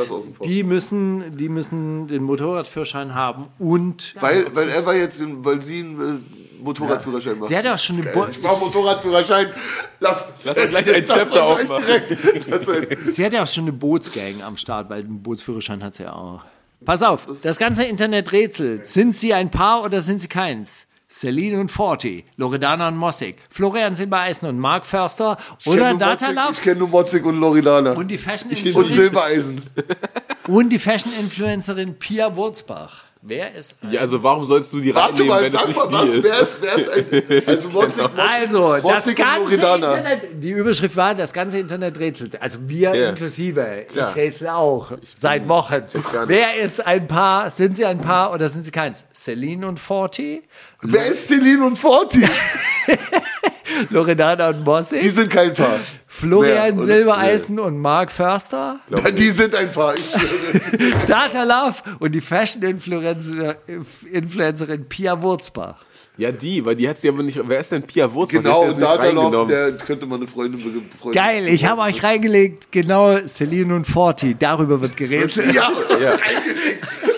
die 0.44 0.64
müssen, 0.64 1.36
die 1.36 1.48
müssen 1.48 2.08
den 2.08 2.24
Motorradführerschein 2.24 3.14
haben 3.14 3.46
und 3.60 4.16
Weil, 4.18 4.46
weil 4.52 4.68
er 4.68 4.84
war 4.84 4.96
jetzt, 4.96 5.22
weil 5.44 5.62
sie 5.62 5.78
einen 5.78 6.24
Motorradführerschein 6.62 7.38
macht. 7.38 7.48
Sie 7.48 7.56
hat 7.56 7.64
ja 7.64 7.74
auch 7.74 7.78
schon 7.78 7.96
eine. 7.96 8.06
Bo- 8.10 8.26
Ich 8.30 8.40
mach 8.42 8.58
Motorradführerschein. 8.58 9.52
Lass, 10.00 10.24
Lass 10.44 10.54
doch 10.56 10.68
gleich 10.68 10.94
ein 10.94 11.04
Chapter 11.04 11.44
aufmachen. 11.44 11.84
Direkt. 11.86 12.50
Das 12.52 12.68
ist, 12.68 13.14
sie 13.14 13.24
hat 13.24 13.32
ja 13.32 13.42
auch 13.42 13.46
schon 13.48 13.64
eine 13.64 13.72
Bootsgang 13.72 14.42
am 14.46 14.56
Start, 14.56 14.88
weil 14.90 15.02
einen 15.02 15.22
Bootsführerschein 15.22 15.82
hat 15.82 15.94
sie 15.94 16.04
ja 16.04 16.12
auch. 16.12 16.42
Pass 16.84 17.02
auf, 17.02 17.26
das 17.42 17.58
ganze 17.58 17.84
Internet 17.84 18.30
rätselt. 18.32 18.86
Sind 18.86 19.14
sie 19.14 19.34
ein 19.34 19.50
Paar 19.50 19.82
oder 19.82 20.00
sind 20.00 20.20
sie 20.20 20.28
keins? 20.28 20.84
Celine 21.10 21.58
und 21.58 21.70
Forti, 21.70 22.26
Loredana 22.36 22.88
und 22.88 22.96
Mossig, 22.98 23.36
Florian 23.48 23.94
Silbereisen 23.94 24.46
und 24.46 24.58
Mark 24.58 24.84
Förster 24.84 25.38
oder 25.64 25.94
Data 25.94 26.28
Ich 26.28 26.36
Love 26.36 26.60
kenne 26.62 26.80
nur 26.80 26.88
Motzig 26.88 27.24
und 27.24 27.40
Loredana. 27.40 27.94
und 27.94 28.08
die 28.08 28.18
Fashion 28.18 28.50
und 28.74 28.90
Silbereisen. 28.90 29.62
und 30.48 30.68
die 30.68 30.78
Fashion 30.78 31.10
Influencerin 31.18 31.98
Pia 31.98 32.36
Wurzbach. 32.36 33.04
Wer 33.20 33.52
ist 33.54 33.74
Ja, 33.90 34.00
also 34.00 34.22
warum 34.22 34.44
sollst 34.44 34.72
du 34.72 34.78
die 34.80 34.94
Warte 34.94 35.10
reinnehmen, 35.22 35.28
mal, 35.28 35.40
wenn 35.40 35.46
es 35.48 35.52
sag 35.52 35.66
nicht 35.68 35.76
mal 35.76 35.92
was. 35.92 36.12
die 36.12 36.22
Wer 36.22 36.40
ist? 36.40 36.58
wer 36.60 36.74
ist 36.76 36.88
ein. 36.88 37.42
Also 37.48 37.68
Motzig, 37.70 38.04
Also, 38.16 38.74
das 38.74 38.82
Motzig 38.84 39.18
und 39.18 39.24
ganze. 39.24 39.54
Internet, 39.54 40.20
die 40.42 40.50
Überschrift 40.50 40.96
war, 40.96 41.14
das 41.16 41.32
ganze 41.32 41.58
Internet 41.58 41.98
rätselt. 41.98 42.40
Also 42.40 42.58
wir 42.68 42.94
Ja. 42.94 43.08
inklusive. 43.10 43.86
Klar. 43.90 44.10
Ich 44.10 44.16
rätsel 44.16 44.48
auch. 44.48 44.92
Seit 45.16 45.48
Wochen. 45.48 45.82
Wer 46.26 46.56
ist 46.60 46.86
ein 46.86 47.08
Paar? 47.08 47.50
Sind 47.50 47.76
sie 47.76 47.84
ein 47.86 48.00
Paar 48.00 48.32
oder 48.32 48.48
sind 48.48 48.62
sie 48.62 48.70
keins? 48.70 49.04
Celine 49.12 49.66
und 49.66 49.80
Forti? 49.80 50.42
Wer 50.82 51.06
ist 51.06 51.26
Celine 51.26 51.64
und 51.66 51.76
Forti? 51.76 52.24
Loredana 53.90 54.48
und 54.50 54.64
Mossig? 54.64 55.00
Die 55.00 55.08
sind 55.08 55.30
kein 55.30 55.54
Paar. 55.54 55.78
Florian 56.20 56.76
Wer? 56.78 56.84
Silbereisen 56.84 57.58
und 57.60 57.78
Mark 57.78 58.10
Förster? 58.10 58.80
Die 59.16 59.28
sind 59.30 59.54
ein 59.54 59.70
Paar. 59.70 59.94
Data 61.06 61.44
Love 61.44 61.76
und 62.00 62.12
die 62.12 62.20
Fashion-Influencer- 62.20 63.56
Influencerin 64.10 64.88
Pia 64.88 65.22
Wurzbach. 65.22 65.76
Ja, 66.18 66.32
die, 66.32 66.64
weil 66.64 66.74
die 66.74 66.88
hat 66.88 66.98
sie 66.98 67.08
aber 67.08 67.22
nicht. 67.22 67.38
Wer 67.46 67.60
ist 67.60 67.70
denn 67.70 67.82
Pia 67.84 68.12
Wurzmann? 68.12 68.42
genau, 68.42 68.62
und 68.62 68.66
jetzt 68.70 68.76
nicht 68.80 68.90
Datalov, 68.90 69.24
reingenommen. 69.24 69.48
der 69.48 69.72
könnte 69.76 70.04
man 70.04 70.18
eine 70.18 70.26
Freundin 70.26 70.60
be- 70.60 70.82
Freundin 71.00 71.22
Geil, 71.22 71.48
ich 71.48 71.64
habe 71.64 71.80
euch 71.82 72.02
reingelegt, 72.02 72.72
genau, 72.72 73.16
Celine 73.26 73.74
und 73.76 73.86
Forti, 73.86 74.34
darüber 74.36 74.80
wird 74.80 74.96
gerätselt. 74.96 75.54
Ja, 75.54 75.70
ja. 76.02 76.16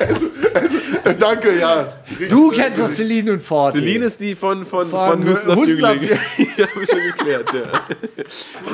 Also, 0.00 0.26
also, 0.54 0.76
äh, 1.04 1.14
danke, 1.18 1.58
ja. 1.58 1.94
Du 2.28 2.50
kennst 2.50 2.78
doch 2.78 2.88
Celine 2.88 3.32
und 3.32 3.42
Forti. 3.42 3.78
Celine 3.78 4.04
ist 4.04 4.20
die 4.20 4.34
von, 4.34 4.66
von, 4.66 4.90
Von 4.90 5.22
von, 5.22 5.28
Husten 5.30 5.50
auf 5.50 5.56
Husten 5.56 5.78
Jüngling. 5.78 6.10
ja, 6.58 6.66
ich 6.82 6.90
schon 6.90 7.02
geklärt, 7.02 7.50
ja. 7.54 7.80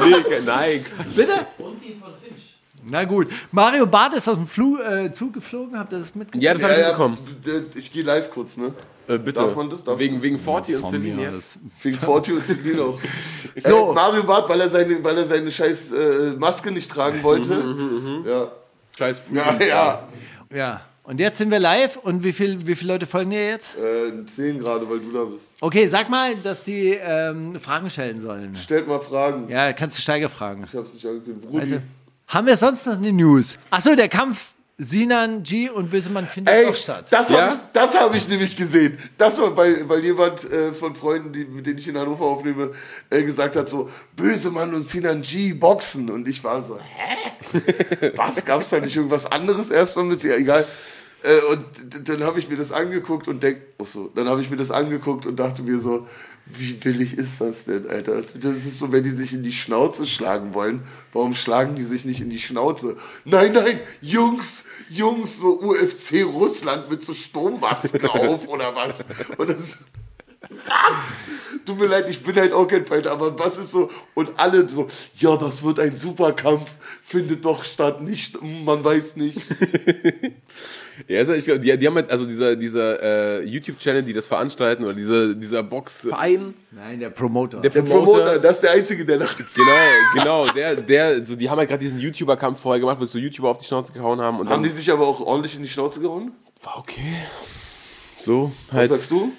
nee, 0.04 0.14
nein. 0.44 0.84
Bitte? 1.14 1.46
Na 2.88 3.04
gut. 3.04 3.28
Mario 3.52 3.86
Barth 3.86 4.14
ist 4.14 4.28
aus 4.28 4.36
dem 4.36 4.46
Flug, 4.46 4.78
äh, 4.80 5.12
Zug 5.12 5.34
geflogen, 5.34 5.78
habt 5.78 5.92
ihr 5.92 5.98
das 5.98 6.14
mitgekriegt? 6.14 6.42
Ja, 6.44 6.52
das 6.52 6.62
habe 6.62 6.72
Ja, 6.74 6.78
ich 6.78 6.98
ja, 6.98 7.08
mitbekommen. 7.08 7.18
d- 7.72 7.78
ich 7.78 7.92
gehe 7.92 8.02
live 8.04 8.30
kurz, 8.30 8.56
ne? 8.56 8.72
Äh, 9.08 9.18
bitte. 9.18 9.40
Darf 9.40 9.56
man 9.56 9.68
das? 9.70 9.84
Darf 9.84 9.98
wegen, 9.98 10.14
das? 10.14 10.22
wegen 10.22 10.38
Forti 10.38 10.76
und 10.76 10.86
Celine 10.86 11.22
jetzt. 11.22 11.58
Wegen 11.82 11.98
Forti 11.98 12.32
und 12.32 12.44
Celine 12.44 12.82
auch. 12.82 13.00
So. 13.58 13.90
Äh, 13.90 13.94
Mario 13.94 14.22
Barth, 14.22 14.48
weil 14.50 14.60
er 14.60 14.68
seine, 14.68 15.02
weil 15.02 15.16
er 15.16 15.24
seine 15.24 15.50
scheiß 15.50 15.92
äh, 15.92 16.32
Maske 16.38 16.70
nicht 16.70 16.90
tragen 16.90 17.22
wollte. 17.22 17.54
Mhm, 17.54 18.24
Ja. 18.26 18.52
Scheiß 18.98 19.22
Ja, 19.32 19.56
ja. 19.62 20.08
Ja. 20.54 20.80
Und 21.04 21.20
jetzt 21.20 21.38
sind 21.38 21.50
wir 21.52 21.60
live 21.60 21.96
und 21.98 22.24
wie, 22.24 22.32
viel, 22.32 22.66
wie 22.66 22.74
viele 22.74 22.94
Leute 22.94 23.06
folgen 23.06 23.30
dir 23.30 23.46
jetzt? 23.48 23.70
Äh, 23.76 24.26
10 24.26 24.58
gerade, 24.58 24.90
weil 24.90 24.98
du 24.98 25.12
da 25.12 25.24
bist. 25.24 25.52
Okay, 25.60 25.86
sag 25.86 26.10
mal, 26.10 26.34
dass 26.34 26.64
die 26.64 26.98
ähm, 27.00 27.58
Fragen 27.60 27.88
stellen 27.88 28.20
sollen. 28.20 28.56
Stellt 28.56 28.88
mal 28.88 28.98
Fragen. 29.00 29.48
Ja, 29.48 29.72
kannst 29.72 29.96
du 29.96 30.02
Steiger 30.02 30.28
fragen. 30.28 30.64
Ich 30.68 30.76
hab's 30.76 30.92
nicht 30.92 31.06
angekündigt. 31.06 31.48
Also, 31.54 31.76
haben 32.26 32.46
wir 32.48 32.56
sonst 32.56 32.84
noch 32.86 32.94
eine 32.96 33.12
News? 33.12 33.56
Achso, 33.70 33.94
der 33.94 34.08
Kampf 34.08 34.52
Sinan 34.78 35.42
G 35.42 35.70
und 35.70 35.88
Bösemann 35.90 36.26
findet 36.26 36.54
Ey, 36.54 36.66
doch 36.66 36.76
statt. 36.76 37.06
das 37.10 37.30
Ja? 37.30 37.40
habe 37.40 37.54
ich, 37.54 37.60
das 37.72 37.98
hab 37.98 38.14
ich 38.14 38.28
nämlich 38.28 38.56
gesehen. 38.56 38.98
Das 39.16 39.40
war, 39.40 39.56
weil, 39.56 39.88
weil 39.88 40.04
jemand 40.04 40.44
äh, 40.50 40.74
von 40.74 40.94
Freunden, 40.94 41.32
die, 41.32 41.46
mit 41.46 41.64
denen 41.66 41.78
ich 41.78 41.88
in 41.88 41.96
Hannover 41.96 42.26
aufnehme, 42.26 42.72
äh, 43.08 43.22
gesagt 43.22 43.56
hat 43.56 43.70
so, 43.70 43.88
Bösemann 44.16 44.74
und 44.74 44.82
Sinan 44.82 45.22
G 45.22 45.54
boxen. 45.54 46.10
Und 46.10 46.28
ich 46.28 46.44
war 46.44 46.62
so, 46.62 46.78
hä? 46.78 48.12
Was? 48.16 48.44
Gab's 48.44 48.68
da 48.68 48.78
nicht 48.80 48.94
irgendwas 48.96 49.24
anderes 49.32 49.70
erstmal 49.70 50.04
mit? 50.04 50.22
Ja, 50.22 50.34
egal. 50.36 50.66
Äh, 51.22 51.40
und 51.52 51.64
dann 52.08 52.22
habe 52.24 52.38
ich 52.38 52.50
mir 52.50 52.56
das 52.56 52.70
angeguckt 52.70 53.28
und 53.28 53.42
denk, 53.42 53.58
ach 53.82 53.86
so, 53.86 54.10
dann 54.14 54.28
habe 54.28 54.42
ich 54.42 54.50
mir 54.50 54.58
das 54.58 54.70
angeguckt 54.70 55.24
und 55.24 55.36
dachte 55.36 55.62
mir 55.62 55.78
so, 55.78 56.06
wie 56.46 56.74
billig 56.74 57.18
ist 57.18 57.40
das 57.40 57.64
denn, 57.64 57.90
Alter? 57.90 58.22
Das 58.22 58.56
ist 58.56 58.78
so, 58.78 58.92
wenn 58.92 59.02
die 59.02 59.10
sich 59.10 59.32
in 59.32 59.42
die 59.42 59.52
Schnauze 59.52 60.06
schlagen 60.06 60.54
wollen, 60.54 60.82
warum 61.12 61.34
schlagen 61.34 61.74
die 61.74 61.82
sich 61.82 62.04
nicht 62.04 62.20
in 62.20 62.30
die 62.30 62.38
Schnauze? 62.38 62.96
Nein, 63.24 63.52
nein, 63.52 63.80
Jungs, 64.00 64.64
Jungs, 64.88 65.40
so 65.40 65.60
UFC 65.60 66.24
Russland 66.24 66.88
mit 66.88 67.02
so 67.02 67.14
Sturmmasken 67.14 68.06
auf 68.08 68.46
oder 68.46 68.76
was? 68.76 69.04
Und 69.36 69.50
das, 69.50 69.78
was? 70.50 71.16
Tut 71.64 71.80
mir 71.80 71.86
leid, 71.86 72.06
ich 72.08 72.22
bin 72.22 72.36
halt 72.36 72.52
auch 72.52 72.68
kein 72.68 72.84
Fighter, 72.84 73.10
aber 73.10 73.36
was 73.36 73.58
ist 73.58 73.72
so? 73.72 73.90
Und 74.14 74.38
alle 74.38 74.68
so, 74.68 74.86
ja, 75.16 75.36
das 75.36 75.64
wird 75.64 75.80
ein 75.80 75.96
Superkampf, 75.96 76.70
findet 77.04 77.44
doch 77.44 77.64
statt, 77.64 78.02
nicht, 78.02 78.40
man 78.64 78.84
weiß 78.84 79.16
nicht. 79.16 79.40
Ja, 81.08 81.18
also 81.20 81.32
ich 81.34 81.44
glaub, 81.44 81.60
die, 81.60 81.76
die 81.76 81.86
haben 81.86 81.94
halt, 81.96 82.10
also 82.10 82.24
dieser, 82.26 82.56
dieser 82.56 83.02
äh, 83.40 83.44
YouTube-Channel, 83.44 84.02
die 84.02 84.12
das 84.12 84.26
veranstalten, 84.26 84.84
oder 84.84 84.94
dieser, 84.94 85.34
dieser 85.34 85.62
Boxverein, 85.62 86.54
Nein, 86.70 87.00
der 87.00 87.10
Promoter. 87.10 87.60
der 87.60 87.70
Der 87.70 87.82
Promoter, 87.82 88.04
Promoter, 88.22 88.38
das 88.38 88.56
ist 88.56 88.62
der 88.62 88.72
Einzige, 88.72 89.04
der 89.04 89.18
lacht. 89.18 89.36
genau, 89.54 89.72
genau, 90.14 90.46
der, 90.52 90.76
der, 90.76 91.24
so, 91.24 91.36
die 91.36 91.48
haben 91.50 91.58
halt 91.58 91.68
gerade 91.68 91.80
diesen 91.84 91.98
YouTuber-Kampf 92.00 92.60
vorher 92.60 92.80
gemacht, 92.80 92.98
wo 93.00 93.04
so 93.04 93.18
YouTuber 93.18 93.50
auf 93.50 93.58
die 93.58 93.66
Schnauze 93.66 93.92
gehauen 93.92 94.20
haben 94.20 94.40
und 94.40 94.48
Haben 94.48 94.62
dann 94.62 94.70
die 94.70 94.76
sich 94.76 94.90
aber 94.90 95.06
auch 95.06 95.20
ordentlich 95.20 95.54
in 95.56 95.62
die 95.62 95.68
Schnauze 95.68 96.00
gehauen? 96.00 96.32
war 96.62 96.78
okay. 96.78 97.02
So, 98.18 98.50
Was 98.68 98.76
halt. 98.76 98.88
sagst 98.90 99.10
du? 99.10 99.32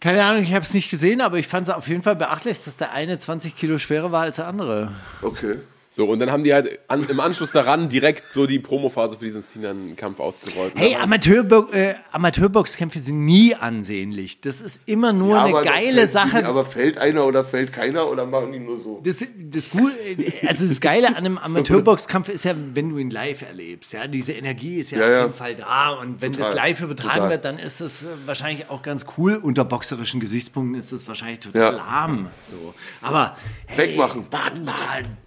Keine 0.00 0.22
Ahnung, 0.24 0.42
ich 0.42 0.52
habe 0.52 0.64
es 0.64 0.74
nicht 0.74 0.90
gesehen, 0.90 1.20
aber 1.20 1.38
ich 1.38 1.48
fand 1.48 1.66
es 1.66 1.72
auf 1.74 1.88
jeden 1.88 2.02
Fall 2.02 2.14
beachtlich, 2.16 2.62
dass 2.62 2.76
der 2.76 2.92
eine 2.92 3.18
20 3.18 3.56
Kilo 3.56 3.78
schwerer 3.78 4.12
war 4.12 4.22
als 4.22 4.36
der 4.36 4.46
andere. 4.46 4.92
Okay. 5.22 5.56
So, 5.96 6.06
und 6.06 6.18
dann 6.18 6.32
haben 6.32 6.42
die 6.42 6.52
halt 6.52 6.80
an, 6.88 7.08
im 7.08 7.20
Anschluss 7.20 7.52
daran 7.52 7.88
direkt 7.88 8.32
so 8.32 8.46
die 8.46 8.58
Promophase 8.58 9.16
für 9.16 9.26
diesen 9.26 9.42
Sinan-Kampf 9.42 10.18
ausgerollt. 10.18 10.72
Hey, 10.74 10.96
Amateurbo 10.96 11.70
äh, 11.70 11.94
Amateurboxkämpfe 12.10 12.98
sind 12.98 13.24
nie 13.24 13.54
ansehnlich. 13.54 14.40
Das 14.40 14.60
ist 14.60 14.88
immer 14.88 15.12
nur 15.12 15.40
eine 15.40 15.50
aber 15.54 15.62
da 15.64 15.70
geile 15.70 15.98
fällt 15.98 16.08
Sache. 16.10 16.38
Die, 16.38 16.44
aber 16.46 16.64
fällt 16.64 16.98
einer 16.98 17.24
oder 17.24 17.44
fällt 17.44 17.72
keiner 17.72 18.10
oder 18.10 18.26
machen 18.26 18.50
die 18.50 18.58
nur 18.58 18.76
so? 18.76 19.00
Das, 19.04 19.24
das, 19.38 19.70
Gut, 19.70 19.92
also 20.48 20.66
das 20.66 20.80
Geile 20.80 21.06
an 21.10 21.14
einem 21.14 21.38
Amateurboxkampf 21.38 22.28
ist 22.28 22.44
ja, 22.44 22.56
wenn 22.74 22.88
du 22.88 22.98
ihn 22.98 23.10
live 23.10 23.42
erlebst. 23.42 23.92
Ja, 23.92 24.08
diese 24.08 24.32
Energie 24.32 24.80
ist 24.80 24.90
ja, 24.90 24.98
Ja, 24.98 25.04
auf 25.04 25.12
ja. 25.12 25.20
jeden 25.22 25.34
Fall 25.34 25.54
da. 25.54 25.90
Und 25.90 26.20
wenn 26.20 26.32
Total. 26.32 26.48
das 26.48 26.56
live 26.56 26.80
übertragen 26.80 27.14
Total. 27.14 27.30
wird, 27.30 27.44
dann 27.44 27.60
ist 27.60 27.80
das 27.80 28.02
äh, 28.02 28.06
wahrscheinlich 28.26 28.68
auch 28.68 28.82
ganz 28.82 29.06
cool. 29.16 29.36
Unter 29.36 29.64
boxerischen 29.64 30.18
Gesichtspunkten 30.18 30.76
ist 30.76 30.90
das 30.90 31.06
wahrscheinlich 31.06 31.38
total 31.38 31.60
Ja. 31.62 31.70
lahm. 31.70 32.30
So. 32.40 32.74
Aber 33.00 33.36
hey, 33.66 33.90
Wegmachen. 33.90 34.26
Da, 34.30 34.40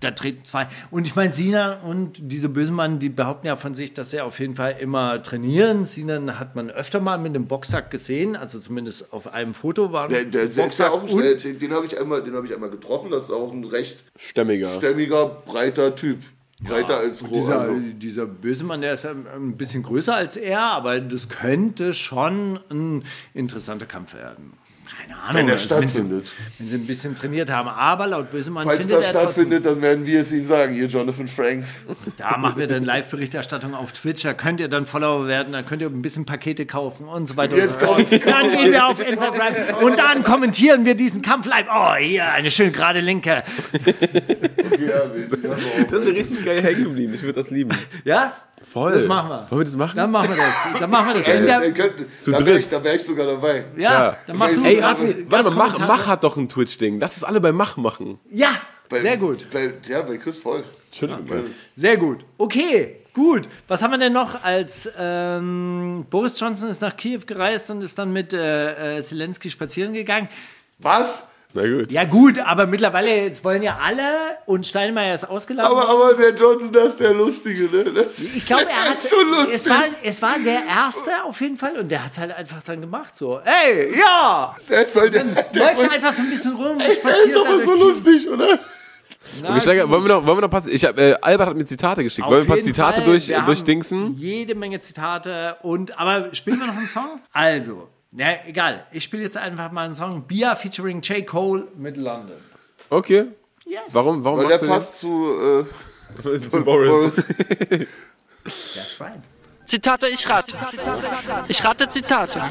da 0.01 0.11
treten 0.11 0.43
zwei. 0.43 0.56
Und 0.91 1.05
ich 1.07 1.15
meine, 1.15 1.31
Sina 1.33 1.81
und 1.81 2.13
diese 2.19 2.49
Bösemann, 2.49 2.99
die 2.99 3.09
behaupten 3.09 3.47
ja 3.47 3.55
von 3.55 3.73
sich, 3.73 3.93
dass 3.93 4.11
sie 4.11 4.21
auf 4.21 4.39
jeden 4.39 4.55
Fall 4.55 4.75
immer 4.79 5.21
trainieren. 5.21 5.85
Sinan 5.85 6.39
hat 6.39 6.55
man 6.55 6.69
öfter 6.69 6.99
mal 6.99 7.17
mit 7.17 7.35
dem 7.35 7.45
Boxsack 7.47 7.91
gesehen, 7.91 8.35
also 8.35 8.59
zumindest 8.59 9.11
auf 9.13 9.33
einem 9.33 9.53
Foto 9.53 9.91
war 9.91 10.07
Der, 10.07 10.25
der, 10.25 10.43
ist 10.43 10.57
ja 10.79 10.89
auch 10.91 11.07
schnell- 11.07 11.37
den, 11.37 11.59
den 11.59 11.71
habe 11.73 11.85
ich 11.85 11.99
einmal, 11.99 12.23
den 12.23 12.35
habe 12.35 12.45
ich 12.47 12.53
einmal 12.53 12.69
getroffen. 12.69 13.11
Das 13.11 13.23
ist 13.25 13.31
auch 13.31 13.51
ein 13.53 13.63
recht 13.65 14.03
Stämmiger. 14.17 14.69
stämmiger, 14.69 15.25
breiter 15.45 15.95
Typ. 15.95 16.19
breiter 16.59 16.97
als 16.97 17.19
groß. 17.23 17.31
Dieser, 17.33 17.59
Also, 17.61 17.75
dieser 17.93 18.25
böse 18.25 18.63
Mann, 18.63 18.81
der 18.81 18.93
ist 18.95 19.03
ja 19.03 19.11
ein 19.11 19.57
bisschen 19.57 19.83
größer 19.83 20.15
als 20.15 20.37
er, 20.37 20.59
aber 20.61 20.99
das 20.99 21.29
könnte 21.29 21.93
schon 21.93 22.59
ein 22.71 23.03
interessanter 23.33 23.85
Kampf 23.85 24.15
werden. 24.15 24.53
Keine 24.99 25.19
Ahnung. 25.19 25.35
Wenn 25.35 25.47
er 25.47 25.53
also 25.55 25.69
wenn, 25.69 25.87
sie, 25.87 25.93
stattfindet. 25.93 26.31
wenn 26.57 26.67
sie 26.67 26.75
ein 26.75 26.87
bisschen 26.87 27.15
trainiert 27.15 27.49
haben. 27.49 27.67
Aber 27.67 28.07
laut 28.07 28.31
Bösemann 28.31 28.65
falls 28.65 28.79
findet 28.79 28.97
das 28.97 29.05
er 29.05 29.11
trotzdem, 29.11 29.29
stattfindet, 29.47 29.65
dann 29.65 29.81
werden 29.81 30.05
wir 30.05 30.21
es 30.21 30.31
Ihnen 30.31 30.45
sagen, 30.45 30.75
ihr 30.75 30.85
Jonathan 30.85 31.27
Franks. 31.27 31.85
da 32.17 32.37
machen 32.37 32.57
wir 32.57 32.67
dann 32.67 32.83
Live-Berichterstattung 32.83 33.73
auf 33.73 33.91
Twitch. 33.91 34.23
Da 34.23 34.33
könnt 34.33 34.59
ihr 34.59 34.67
dann 34.67 34.85
Follower 34.85 35.27
werden, 35.27 35.53
da 35.53 35.63
könnt 35.63 35.81
ihr 35.81 35.87
ein 35.89 36.01
bisschen 36.01 36.25
Pakete 36.25 36.65
kaufen 36.65 37.07
und 37.07 37.27
so 37.27 37.35
weiter. 37.37 37.57
Jetzt 37.57 37.81
und 37.81 37.81
so 37.81 37.85
fort. 37.87 38.25
Dann 38.25 38.51
gehen 38.51 38.71
wir 38.71 38.87
auf 38.87 38.99
Instagram 38.99 39.53
und 39.81 39.99
dann 39.99 40.23
kommentieren 40.23 40.85
wir 40.85 40.95
diesen 40.95 41.21
Kampf 41.21 41.45
live. 41.47 41.67
Oh, 41.73 41.95
hier, 41.95 42.31
eine 42.31 42.51
schön 42.51 42.71
gerade 42.71 42.99
Linke. 42.99 43.43
ja. 44.79 45.01
Das 45.89 46.01
wäre 46.05 46.15
richtig 46.15 46.45
geil 46.45 46.61
hängen 46.61 46.83
geblieben. 46.85 47.13
Ich 47.13 47.23
würde 47.23 47.39
das 47.39 47.49
lieben. 47.49 47.75
Ja? 48.03 48.33
Voll. 48.71 48.91
Das 48.91 49.05
machen 49.07 49.29
wir. 49.29 49.47
Wollen 49.49 49.59
wir 49.61 49.65
das 49.65 49.75
machen? 49.75 49.95
Dann 49.95 50.11
machen 50.11 50.29
wir 50.29 50.35
das. 50.37 50.79
Dann 50.79 50.89
machen 50.89 51.07
wir 51.07 51.13
das. 51.15 51.27
Ey, 51.27 51.45
das, 51.45 51.63
ey, 51.63 51.73
könnt, 51.73 51.93
Zu 52.19 52.31
da 52.31 52.39
wäre 52.39 52.51
dritt. 52.51 52.59
ich, 52.59 52.69
da 52.69 52.83
wär 52.83 52.95
ich 52.95 53.03
sogar 53.03 53.25
dabei. 53.25 53.63
ja, 53.77 54.17
dann 54.25 54.37
machst 54.37 54.57
du 54.57 54.63
Ey, 54.65 54.81
Asti, 54.81 55.25
warte 55.29 55.51
mal, 55.51 55.69
Mach. 55.69 55.79
Mach 55.79 56.07
hat 56.07 56.23
doch 56.23 56.35
ein 56.35 56.49
Twitch-Ding. 56.49 56.99
Lass 56.99 57.15
es 57.17 57.23
alle 57.23 57.39
bei 57.39 57.51
Mach 57.51 57.77
machen. 57.77 58.19
Ja, 58.29 58.49
Bei, 58.89 58.99
sehr 59.01 59.17
gut. 59.17 59.47
Bei, 59.51 59.71
ja, 59.87 60.01
bei 60.01 60.17
Chris 60.17 60.37
voll. 60.39 60.63
Entschuldigung. 60.87 61.45
Sehr 61.75 61.97
gut. 61.97 62.25
Okay, 62.37 62.97
gut. 63.13 63.47
Was 63.67 63.81
haben 63.81 63.91
wir 63.91 63.97
denn 63.97 64.13
noch 64.13 64.43
als 64.43 64.89
ähm, 64.97 66.05
Boris 66.09 66.39
Johnson 66.39 66.69
ist 66.69 66.81
nach 66.81 66.95
Kiew 66.95 67.21
gereist 67.25 67.71
und 67.71 67.83
ist 67.83 67.97
dann 67.97 68.11
mit 68.11 68.33
äh, 68.33 68.97
äh, 68.97 69.01
Zelensky 69.01 69.49
spazieren 69.49 69.93
gegangen? 69.93 70.27
Was? 70.79 71.27
Na 71.53 71.61
gut. 71.61 71.91
Ja 71.91 72.03
gut, 72.03 72.39
aber 72.39 72.67
mittlerweile 72.67 73.23
jetzt 73.23 73.43
wollen 73.43 73.63
ja 73.63 73.77
alle 73.81 74.03
und 74.45 74.67
Steinmeier 74.67 75.15
ist 75.15 75.29
ausgeladen. 75.29 75.71
Aber, 75.71 75.87
aber 75.87 76.13
der 76.13 76.35
Johnson, 76.35 76.73
das 76.73 76.91
ist 76.91 76.99
der 76.99 77.13
Lustige, 77.13 77.69
ne? 77.69 77.85
Das, 77.93 78.19
ich 78.19 78.45
glaube, 78.45 78.65
er 78.69 78.89
hat 78.89 78.97
ist 78.97 79.09
schon 79.09 79.29
lustig. 79.29 79.55
es 79.55 79.69
war 79.69 79.83
es 80.03 80.21
war 80.21 80.39
der 80.39 80.65
erste 80.65 81.23
auf 81.23 81.39
jeden 81.39 81.57
Fall 81.57 81.77
und 81.79 81.89
der 81.89 82.03
hat 82.03 82.11
es 82.11 82.17
halt 82.17 82.33
einfach 82.33 82.61
dann 82.63 82.81
gemacht 82.81 83.15
so. 83.15 83.39
Ey, 83.45 83.97
ja! 83.97 84.55
der, 84.69 84.87
weil 84.93 85.09
der, 85.09 85.23
der, 85.23 85.35
Läuft 85.35 85.81
der, 85.81 85.91
einfach 85.91 86.11
so 86.11 86.21
ein 86.21 86.29
bisschen 86.29 86.53
rum, 86.53 86.77
der 86.79 86.89
ist 86.89 86.99
spaziert 86.99 87.37
aber 87.37 87.57
da 87.57 87.63
so 87.63 87.75
lustig, 87.75 88.29
oder? 88.29 88.59
Okay, 89.43 89.61
Steiger, 89.61 89.89
wollen 89.89 90.03
wir 90.03 90.15
noch, 90.15 90.25
wollen 90.25 90.37
wir 90.37 90.41
noch 90.41 90.53
ein 90.53 90.61
paar, 90.61 90.67
ich 90.67 90.83
hab, 90.83 90.97
äh, 90.97 91.15
Albert 91.21 91.49
hat 91.49 91.57
mir 91.57 91.65
Zitate 91.65 92.03
geschickt. 92.03 92.25
Auf 92.25 92.31
wollen 92.31 92.47
wir 92.47 92.53
ein 92.53 92.57
paar 92.57 92.63
Zitate 92.63 92.97
Fall. 92.97 93.05
durch, 93.05 93.27
Wir 93.27 93.35
äh, 93.35 93.39
haben 93.39 93.45
durchdingsen? 93.45 94.15
Jede 94.17 94.55
Menge 94.55 94.79
Zitate 94.79 95.57
und 95.63 95.97
aber 95.99 96.33
spielen 96.33 96.59
wir 96.59 96.67
noch 96.67 96.77
einen 96.77 96.87
Song? 96.87 97.21
Also, 97.33 97.89
ja, 98.17 98.27
egal. 98.45 98.85
Ich 98.91 99.03
spiele 99.03 99.23
jetzt 99.23 99.37
einfach 99.37 99.71
mal 99.71 99.85
einen 99.85 99.93
Song. 99.93 100.23
Bia 100.23 100.55
featuring 100.55 101.01
J. 101.01 101.25
Cole 101.25 101.67
mit 101.77 101.97
London. 101.97 102.37
Okay. 102.89 103.25
Yes. 103.65 103.93
Warum, 103.93 104.23
warum 104.23 104.39
Weil 104.39 104.47
der 104.47 104.59
passt 104.59 104.99
zu, 104.99 105.65
äh, 106.23 106.39
zu 106.49 106.63
Boris? 106.63 107.15
That's 108.75 108.99
right. 108.99 109.21
Zitate, 109.67 110.07
ich 110.07 110.29
rate. 110.29 110.55
Ich 111.49 111.61
rate 111.61 111.89
Zitate. 111.89 112.41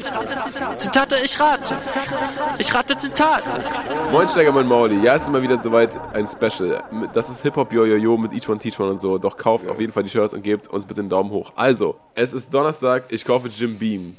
Zitate, 0.77 1.15
ich 1.23 1.39
rate. 1.39 1.75
Ich 2.59 2.71
rate 2.71 2.95
Zitate. 2.95 3.59
Moin 4.11 4.27
Steiger, 4.27 4.51
mein 4.51 4.67
Mauli. 4.67 5.03
Ja, 5.03 5.15
es 5.15 5.23
ist 5.23 5.29
mal 5.29 5.41
wieder 5.41 5.59
soweit 5.59 5.99
ein 6.13 6.27
Special. 6.27 6.83
Das 7.15 7.31
ist 7.31 7.41
Hip-Hop 7.41 7.73
Yo-Yo-Yo 7.73 8.17
mit 8.17 8.33
Each 8.33 8.47
One 8.47 8.59
Teach 8.59 8.79
One 8.79 8.91
und 8.91 9.01
so. 9.01 9.17
Doch 9.17 9.35
kauft 9.35 9.67
auf 9.67 9.79
jeden 9.79 9.91
Fall 9.91 10.03
die 10.03 10.09
Shirts 10.09 10.35
und 10.35 10.43
gebt 10.43 10.67
uns 10.67 10.85
bitte 10.85 11.01
einen 11.01 11.09
Daumen 11.09 11.31
hoch. 11.31 11.51
Also, 11.55 11.95
es 12.13 12.33
ist 12.33 12.53
Donnerstag, 12.53 13.05
ich 13.09 13.25
kaufe 13.25 13.47
Jim 13.47 13.79
Beam. 13.79 14.17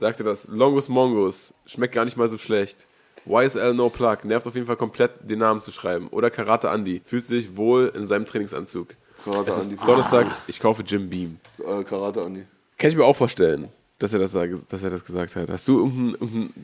Sagte 0.00 0.24
das. 0.24 0.46
Longus 0.48 0.88
Mongus. 0.88 1.52
Schmeckt 1.66 1.94
gar 1.94 2.04
nicht 2.04 2.16
mal 2.16 2.28
so 2.28 2.38
schlecht. 2.38 2.86
YSL 3.26 3.74
No 3.74 3.88
Plug. 3.88 4.18
Nervt 4.24 4.46
auf 4.46 4.54
jeden 4.54 4.66
Fall 4.66 4.76
komplett, 4.76 5.12
den 5.28 5.38
Namen 5.40 5.60
zu 5.60 5.72
schreiben. 5.72 6.08
Oder 6.08 6.30
Karate 6.30 6.68
Andy. 6.68 7.00
Fühlt 7.04 7.26
sich 7.26 7.56
wohl 7.56 7.92
in 7.94 8.06
seinem 8.06 8.26
Trainingsanzug. 8.26 8.88
Karate 9.24 9.50
es 9.50 9.56
ist 9.58 9.72
Andi. 9.72 9.84
Donnerstag, 9.84 10.26
ich 10.46 10.60
kaufe 10.60 10.82
Jim 10.86 11.08
Beam. 11.10 11.38
Äh, 11.58 11.82
Karate 11.84 12.22
Andi. 12.22 12.44
Kann 12.78 12.90
ich 12.90 12.96
mir 12.96 13.04
auch 13.04 13.16
vorstellen, 13.16 13.68
dass 13.98 14.12
er 14.12 14.20
das, 14.20 14.32
dass 14.32 14.82
er 14.82 14.90
das 14.90 15.04
gesagt 15.04 15.34
hat. 15.34 15.50
Hast 15.50 15.66
du 15.66 15.78
irgendeinen 15.86 16.54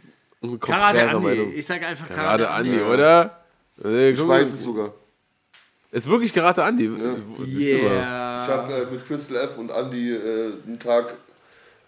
irgendein, 0.43 0.61
Karate 0.61 1.01
Andy. 1.01 1.27
Meinung? 1.27 1.53
Ich 1.55 1.67
sage 1.67 1.87
einfach 1.87 2.07
Karate, 2.09 2.45
Karate 2.45 2.69
Andy. 2.69 2.81
Andi, 2.81 2.93
oder? 2.93 3.43
Äh, 3.85 4.11
Ich 4.11 4.29
weiß 4.29 4.53
es 4.53 4.63
sogar. 4.63 4.93
Ist 5.91 6.09
wirklich 6.09 6.33
Karate 6.33 6.63
Andi. 6.63 6.89
Wo- 6.91 7.45
siehst 7.45 7.73
du 7.73 7.77
mal. 7.89 7.93
Yeah. 7.97 8.45
Ich 8.45 8.51
habe 8.53 8.73
äh, 8.75 8.91
mit 8.93 9.05
Crystal 9.05 9.37
F 9.39 9.59
und 9.59 9.71
Andy 9.71 10.13
äh, 10.15 10.53
einen 10.67 10.79
Tag 10.79 11.15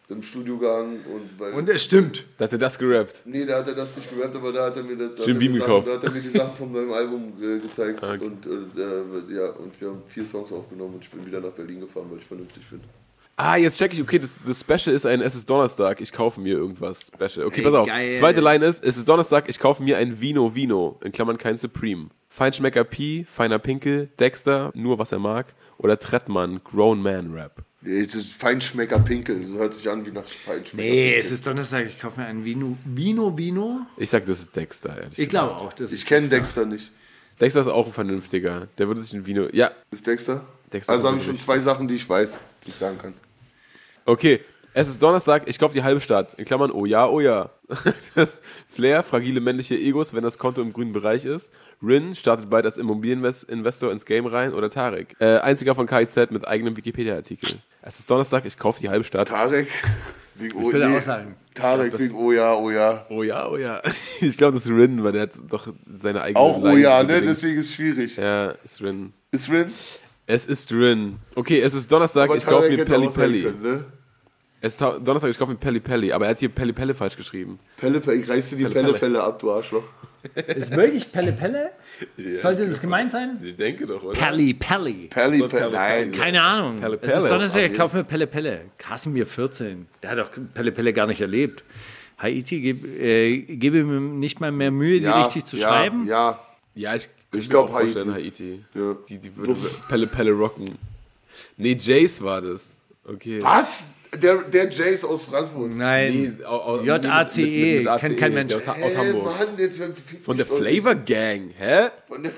im 0.09 0.23
Studio 0.23 0.59
gegangen 0.59 1.01
und 1.15 1.39
bei 1.39 1.53
Und 1.53 1.69
es 1.69 1.85
stimmt. 1.85 2.25
Da 2.37 2.45
hat 2.45 2.53
er 2.53 2.59
das 2.59 2.79
gerappt. 2.79 3.23
Nee, 3.25 3.47
da 3.47 3.59
hat 3.59 3.69
er 3.69 3.75
das 3.75 3.97
nicht 3.97 4.15
gerappt, 4.15 4.37
aber 4.37 4.53
da 4.53 4.67
hat 4.67 4.77
er 4.77 4.83
mir 4.83 4.97
das 4.97 5.15
da 5.15 5.25
Jim 5.25 5.25
hat 5.25 5.29
er 5.29 5.35
mir 5.35 5.39
Beam 5.39 5.53
Sachen- 5.53 5.61
gekauft. 5.67 5.89
Da 5.89 5.93
hat 5.95 6.05
er 6.05 6.11
mir 6.11 6.21
die 6.21 6.29
Sachen 6.29 6.57
von 6.57 6.73
meinem 6.73 6.93
Album 6.93 7.33
äh, 7.41 7.59
gezeigt 7.59 8.03
Ah, 8.03 8.13
okay. 8.15 8.25
und, 8.25 8.47
äh, 8.47 8.51
äh, 8.51 9.37
ja, 9.37 9.51
und 9.53 9.81
wir 9.81 9.89
haben 9.89 10.03
vier 10.07 10.27
Songs 10.27 10.53
aufgenommen 10.53 10.95
und 10.95 11.03
ich 11.05 11.11
bin 11.11 11.25
wieder 11.27 11.41
nach 11.41 11.51
Berlin 11.53 11.81
gefahren, 11.81 12.07
weil 12.11 12.19
ich 12.19 12.25
vernünftig 12.27 12.63
finde. 12.65 12.85
Ah, 13.37 13.57
jetzt 13.57 13.79
check 13.79 13.93
ich, 13.93 14.01
okay, 14.01 14.19
das, 14.21 14.37
das 14.47 14.61
Special 14.61 14.95
ist 14.95 15.07
ein 15.07 15.21
Es 15.21 15.35
ist 15.35 15.49
Donnerstag, 15.51 16.01
ich 16.01 16.13
kaufe 16.13 16.41
mir 16.41 16.57
irgendwas 16.57 17.09
Special. 17.13 17.47
Okay, 17.47 17.61
Ey, 17.61 17.65
pass 17.65 17.75
auf. 17.75 17.87
geil. 17.87 18.17
Zweite 18.19 18.41
Line 18.41 18.65
ist, 18.67 18.85
es 18.85 18.97
ist 18.97 19.09
Donnerstag, 19.09 19.49
ich 19.49 19.59
kaufe 19.59 19.83
mir 19.83 19.97
ein 19.99 20.21
Vino 20.21 20.55
Vino, 20.55 21.01
in 21.03 21.11
Klammern 21.13 21.37
kein 21.39 21.57
Supreme. 21.57 22.11
Feinschmecker 22.29 22.85
P, 22.85 23.25
feiner 23.29 23.59
Pinkel, 23.59 24.09
Dexter, 24.21 24.71
nur 24.75 24.99
was 24.99 25.13
er 25.13 25.19
mag. 25.19 25.55
Oder 25.79 25.99
Trettmann, 25.99 26.61
Grown 26.63 27.01
Man 27.03 27.33
Rap. 27.33 27.65
Nee, 27.87 28.07
das 28.07 28.14
ist 28.14 28.32
Feinschmecker 28.32 28.99
Pinkel, 28.99 29.43
das 29.43 29.53
hört 29.53 29.74
sich 29.74 29.89
an 29.91 30.07
wie 30.07 30.11
nach 30.11 30.24
Feinschmecker 30.24 30.76
Nee, 30.89 31.05
Pinkel. 31.05 31.20
es 31.20 31.30
ist 31.30 31.47
Donnerstag. 31.47 31.87
Ich 31.87 31.99
kaufe 31.99 32.18
mir 32.18 32.26
einen 32.26 32.45
Vino. 32.45 32.78
Vino, 32.85 33.37
Vino? 33.37 33.80
Ich 33.99 34.09
sag, 34.11 34.24
das 34.24 34.41
ist 34.41 34.57
Dexter, 34.57 34.97
ehrlich 34.99 35.18
Ich 35.18 35.28
glaube 35.28 35.55
auch. 35.57 35.72
Das 35.74 35.93
Ich 35.93 36.01
ist 36.01 36.07
kenne 36.07 36.26
Dexter 36.28 36.64
nicht. 36.64 36.91
Dexter 37.41 37.61
ist 37.61 37.66
auch 37.68 37.87
ein 37.87 37.93
vernünftiger. 37.93 38.68
Der 38.78 38.87
würde 38.89 39.03
sich 39.03 39.12
ein 39.12 39.26
Vino. 39.26 39.49
Ja, 39.53 39.70
Ist 39.91 40.07
Dexter? 40.07 40.47
Dexter 40.72 40.93
also 40.95 41.09
habe 41.09 41.18
ich 41.18 41.24
schon 41.24 41.37
zwei 41.39 41.59
Sachen, 41.59 41.87
die 41.87 41.97
ich 41.97 42.09
weiß, 42.09 42.41
die 42.64 42.70
ich 42.70 42.76
sagen 42.76 42.97
kann. 42.99 43.14
Okay, 44.07 44.41
es 44.72 44.89
ist 44.89 45.01
Donnerstag, 45.03 45.45
ich 45.49 45.59
kaufe 45.59 45.74
die 45.74 45.82
halbe 45.82 46.01
Stadt. 46.01 46.35
In 46.35 46.45
Klammern, 46.45 46.70
oh 46.72 46.85
ja, 46.87 47.07
oh 47.07 47.20
ja. 47.20 47.51
Das 48.14 48.41
Flair, 48.68 49.03
fragile 49.03 49.41
männliche 49.41 49.76
Egos, 49.76 50.14
wenn 50.14 50.22
das 50.24 50.39
Konto 50.39 50.62
im 50.62 50.72
grünen 50.72 50.93
Bereich 50.93 51.24
ist. 51.24 51.53
Rin 51.82 52.14
startet 52.14 52.51
bald 52.51 52.64
als 52.64 52.76
Immobilieninvestor 52.78 53.93
ins 53.93 54.05
Game 54.05 54.26
rein. 54.26 54.53
Oder 54.53 54.70
Tarek, 54.70 55.14
äh, 55.20 55.39
einziger 55.39 55.74
von 55.74 55.87
KIZ 55.87 56.30
mit 56.30 56.47
eigenem 56.47 56.76
Wikipedia-Artikel. 56.76 57.61
Es 57.87 57.99
ist 57.99 58.11
Donnerstag, 58.11 58.47
ich 58.47 58.57
kaufe 58.59 58.80
die 58.80 58.89
halbe 58.89 59.05
Stadt. 59.05 59.28
Tarek? 59.28 59.68
Wegen 60.37 60.57
oh, 60.57 60.68
Ich 60.68 60.72
würde 60.74 60.89
auch 60.99 61.03
sagen. 61.03 61.37
Tarek 61.55 61.93
das- 61.93 62.01
wegen 62.01 62.14
oh 62.14 62.32
ja, 62.32 62.55
oh 62.55 62.70
ja. 62.70 63.05
Oh 63.11 63.22
ja, 63.22 63.47
oh 63.47 63.57
ja. 63.59 63.82
Ich 64.22 64.39
glaube, 64.39 64.55
das 64.55 64.64
ist 64.64 64.70
Rin, 64.72 65.05
weil 65.05 65.12
der 65.12 65.22
hat 65.22 65.32
doch 65.51 65.68
seine 65.95 66.22
eigene 66.22 66.41
Auch 66.41 66.62
oh 66.62 66.66
Line 66.68 66.80
ja, 66.80 67.03
ne? 67.03 67.20
Deswegen 67.20 67.59
ist 67.59 67.66
es 67.66 67.74
schwierig. 67.74 68.16
Ja, 68.16 68.55
ist 68.64 68.80
Rin. 68.80 69.12
Ist 69.32 69.51
Rin? 69.51 69.66
Es 70.26 70.47
ist 70.47 70.72
Rin. 70.72 71.18
Okay, 71.35 71.61
es 71.61 71.74
ist 71.74 71.93
Donnerstag, 71.93 72.30
Aber 72.30 72.39
ich 72.39 72.47
kaufe 72.47 72.70
mir 72.70 72.85
Pelli 72.87 73.09
Pelli. 73.11 73.43
können, 73.43 73.62
ne? 73.62 73.85
Es 74.62 74.72
ist 74.72 74.78
Ta- 74.78 74.99
Donnerstag, 74.99 75.28
ich 75.30 75.39
kaufe 75.39 75.53
mir 75.53 75.59
Pelli 75.59 75.80
Pelli. 75.80 76.11
Aber 76.11 76.24
er 76.24 76.30
hat 76.30 76.39
hier 76.39 76.49
Pelli 76.49 76.72
Pelli 76.72 76.95
falsch 76.95 77.18
geschrieben. 77.18 77.59
Pelle, 77.76 78.01
Pelle, 78.01 78.16
ich 78.16 78.28
reiß 78.30 78.49
dir 78.49 78.57
die 78.57 78.62
Pelle, 78.62 78.74
Pelle, 78.74 78.87
Pelle. 78.95 78.99
Pelle 78.99 79.22
ab, 79.22 79.39
du 79.39 79.53
Arschloch. 79.53 79.85
Ist 80.47 80.70
wirklich 80.75 81.11
Pelle 81.12 81.33
Pelle? 81.33 81.70
Sollte 82.41 82.66
das 82.66 82.81
gemeint 82.81 83.12
sein? 83.12 83.39
Ich 83.43 83.57
denke 83.57 83.87
doch, 83.87 84.03
oder? 84.03 84.18
Pelli 84.18 84.55
Pelli. 84.55 85.09
Pelli, 85.09 85.39
So, 85.39 85.49
Pelle, 85.49 85.70
Pelle, 85.70 85.72
nein. 85.72 86.12
Keine 86.12 86.43
Ahnung. 86.43 86.81
Pelle 86.81 86.99
es 87.01 87.09
ist 87.12 87.16
Pelle. 87.18 87.29
Donnerstag, 87.29 87.70
ich 87.70 87.75
kaufe 87.77 87.97
mir 87.99 88.05
Pelle 88.05 88.27
Pelle. 88.27 88.61
Kasimir 88.79 89.27
14. 89.27 89.87
Der 90.03 90.11
hat 90.11 90.18
doch 90.18 90.31
Pelle 90.55 90.72
Pelle 90.72 90.93
gar 90.93 91.07
nicht 91.07 91.20
erlebt. 91.20 91.62
Haiti, 92.18 92.61
gebe 92.61 92.87
äh, 92.89 93.37
gebe 93.57 93.85
mir 93.85 94.01
nicht 94.01 94.41
mal 94.41 94.51
mehr 94.53 94.70
Mühe, 94.70 95.01
die 95.01 95.07
richtig 95.07 95.45
zu 95.45 95.57
ja, 95.57 95.68
schreiben. 95.68 96.07
Ja, 96.07 96.41
Ja, 96.75 96.95
ich, 96.95 97.09
Ich 97.33 97.45
mir 97.45 97.49
glaub, 97.49 97.68
auch 97.68 97.81
vorstellen, 97.81 98.12
Haiti. 98.14 98.61
Ja. 98.75 98.97
Die, 99.09 99.18
die 99.18 99.37
würde 99.37 99.57
Pelle 99.89 100.07
Pelle 100.07 100.33
rocken. 100.33 100.79
Nee, 101.57 101.77
Jace 101.79 102.22
war 102.22 102.41
das. 102.41 102.75
Okay. 103.07 103.43
Was? 103.43 103.99
Der, 104.23 104.37
der 104.43 104.71
Jace 104.71 105.05
aus 105.05 105.25
Frankfurt. 105.25 105.75
Nein. 105.75 106.37
Nee, 106.41 106.87
J.A.C.E., 106.87 107.45
mit- 107.47 107.75
mit- 107.75 107.79
mit 107.85 107.89
ACE, 107.89 108.01
kennt 108.01 108.17
kein 108.19 108.35
Mensch. 108.35 108.55
Aus, 108.55 108.69
aus 108.69 108.97
Hamburg. 108.97 109.25
Mann, 109.25 109.49
jetzt 109.59 109.83
Von 110.23 110.37
der 110.37 110.47
Flavor 110.47 110.95
Gang. 110.95 111.51
Hä? 111.57 111.89
Von 112.09 112.23
der, 112.23 112.33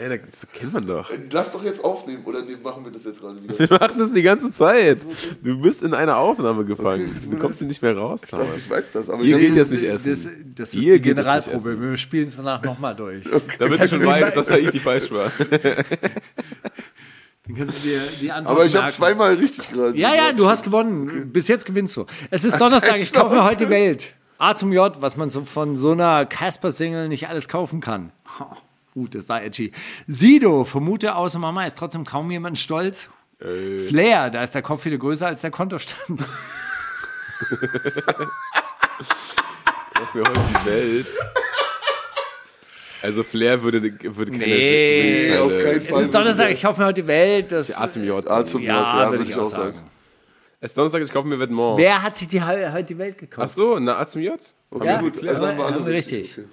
Hä, 0.00 0.20
das 0.30 0.46
kennt 0.52 0.72
man 0.72 0.86
doch. 0.86 1.10
lass 1.32 1.50
doch 1.50 1.64
jetzt 1.64 1.84
aufnehmen, 1.84 2.22
oder 2.24 2.42
nee, 2.42 2.56
machen 2.62 2.84
wir 2.84 2.92
das 2.92 3.04
jetzt 3.04 3.20
gerade 3.20 3.42
wieder? 3.42 3.58
Wir 3.70 3.78
machen 3.80 3.98
das 3.98 4.12
die 4.12 4.22
ganze 4.22 4.52
Zeit. 4.52 4.98
Du 5.42 5.60
bist 5.60 5.82
in 5.82 5.92
einer 5.92 6.16
Aufnahme 6.18 6.64
gefangen. 6.64 7.16
Du 7.28 7.36
kommst 7.36 7.58
hier 7.58 7.66
nicht 7.66 7.82
mehr 7.82 7.96
raus, 7.96 8.20
Ich 8.22 8.30
dachte, 8.30 8.46
ich 8.56 8.70
weiß 8.70 8.92
das, 8.92 9.10
aber 9.10 9.24
Ihr 9.24 9.38
ich 9.38 9.46
geht 9.48 9.56
jetzt 9.56 9.72
nicht 9.72 9.84
Das, 9.84 10.06
essen. 10.06 10.52
das 10.54 10.72
ist 10.72 10.74
Ihr 10.82 10.92
die 10.94 11.00
Generalprobe. 11.00 11.80
Wir 11.80 11.96
spielen 11.96 12.28
es 12.28 12.36
danach 12.36 12.62
nochmal 12.62 12.94
durch. 12.94 13.24
Damit 13.58 13.80
du 13.80 13.88
schon 13.88 14.04
weißt, 14.06 14.36
dass 14.36 14.48
Haiti 14.50 14.78
falsch 14.78 15.10
war. 15.10 15.32
Dann 17.48 17.56
kannst 17.56 17.82
du 17.82 17.88
dir 17.88 18.00
die 18.20 18.30
Antwort 18.30 18.56
aber 18.56 18.66
ich 18.66 18.76
habe 18.76 18.88
zweimal 18.88 19.34
richtig 19.34 19.70
gerade. 19.70 19.96
Ja, 19.98 20.14
ja, 20.14 20.32
du 20.32 20.46
hast 20.48 20.62
gewonnen. 20.64 21.32
Bis 21.32 21.48
jetzt 21.48 21.64
gewinnst 21.64 21.96
du. 21.96 22.04
Es 22.30 22.44
ist 22.44 22.60
Donnerstag, 22.60 23.00
ich 23.00 23.10
kaufe 23.12 23.34
mir 23.34 23.42
heute 23.42 23.64
die 23.64 23.70
Welt. 23.70 24.12
A 24.36 24.54
zum 24.54 24.70
J, 24.70 25.00
was 25.00 25.16
man 25.16 25.30
so 25.30 25.44
von 25.44 25.74
so 25.74 25.92
einer 25.92 26.26
Casper-Single 26.26 27.08
nicht 27.08 27.28
alles 27.28 27.48
kaufen 27.48 27.80
kann. 27.80 28.12
Gut, 28.92 29.14
das 29.14 29.28
war 29.28 29.42
edgy. 29.42 29.72
Sido, 30.06 30.64
vermute 30.64 31.14
außer 31.14 31.38
Mama, 31.38 31.64
ist 31.64 31.78
trotzdem 31.78 32.04
kaum 32.04 32.30
jemand 32.30 32.58
stolz. 32.58 33.08
Flair, 33.38 34.30
da 34.30 34.42
ist 34.42 34.54
der 34.54 34.62
Kopf 34.62 34.82
viel 34.82 34.98
größer 34.98 35.26
als 35.26 35.40
der 35.40 35.50
Kontostand. 35.50 36.20
Kauf 39.94 40.14
mir 40.14 40.22
heute 40.22 40.40
die 40.50 40.66
Welt. 40.70 41.06
Also 43.02 43.22
Flair 43.22 43.62
würde, 43.62 43.82
würde 43.82 44.32
keine... 44.32 44.46
Nee, 44.46 45.28
keine- 45.28 45.42
auf 45.42 45.52
keinen 45.52 45.78
Es 45.78 45.88
Fall. 45.88 46.02
ist 46.02 46.14
Donnerstag, 46.14 46.50
ich 46.50 46.62
kaufe 46.62 46.80
mir 46.80 46.86
heute 46.86 47.02
die 47.02 47.08
Welt. 47.08 47.52
Das, 47.52 47.72
Atemjod. 47.76 48.26
Ah, 48.28 48.44
zum 48.44 48.62
Ja, 48.62 48.68
ja, 48.74 48.80
ja 49.04 49.10
würde 49.10 49.20
würde 49.20 49.30
ich 49.32 49.36
auch 49.38 49.46
sagen. 49.50 49.78
Es 50.60 50.72
ist 50.72 50.76
Donnerstag, 50.78 51.02
ich 51.02 51.12
kaufe 51.12 51.28
mir 51.28 51.36
Vêtements. 51.36 51.76
Wer 51.78 52.02
hat 52.02 52.16
sich 52.16 52.26
die, 52.28 52.42
heute 52.42 52.82
die 52.84 52.98
Welt 52.98 53.16
gekauft? 53.18 53.48
Ach 53.50 53.54
so, 53.54 53.78
na 53.78 53.98
Atemjod? 53.98 54.40
Haben 54.72 54.84
Ja, 54.84 54.96
wir 54.96 54.98
Gut, 55.04 55.12
geklärt. 55.14 55.36
also 55.36 55.46
haben 55.46 55.58
wir 55.58 55.64
haben 55.66 55.74
alle 55.74 55.86
wir 55.86 55.92
richtig. 55.94 56.32
Okay. 56.36 56.48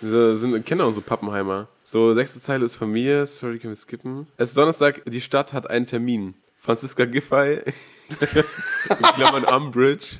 Wir 0.00 0.36
sind 0.36 0.64
Kinder 0.66 0.86
unsere 0.86 1.04
Pappenheimer. 1.04 1.68
So, 1.82 2.14
sechste 2.14 2.40
Zeile 2.40 2.64
ist 2.64 2.74
von 2.74 2.90
mir. 2.90 3.26
Sorry, 3.26 3.58
können 3.58 3.72
wir 3.72 3.76
skippen. 3.76 4.26
Es 4.38 4.48
ist 4.50 4.56
Donnerstag, 4.56 5.02
die 5.06 5.20
Stadt 5.20 5.52
hat 5.52 5.68
einen 5.70 5.86
Termin. 5.86 6.34
Franziska 6.56 7.04
Giffey, 7.04 7.60
in 8.20 8.96
Klammern 9.14 9.44
Umbridge, 9.44 10.16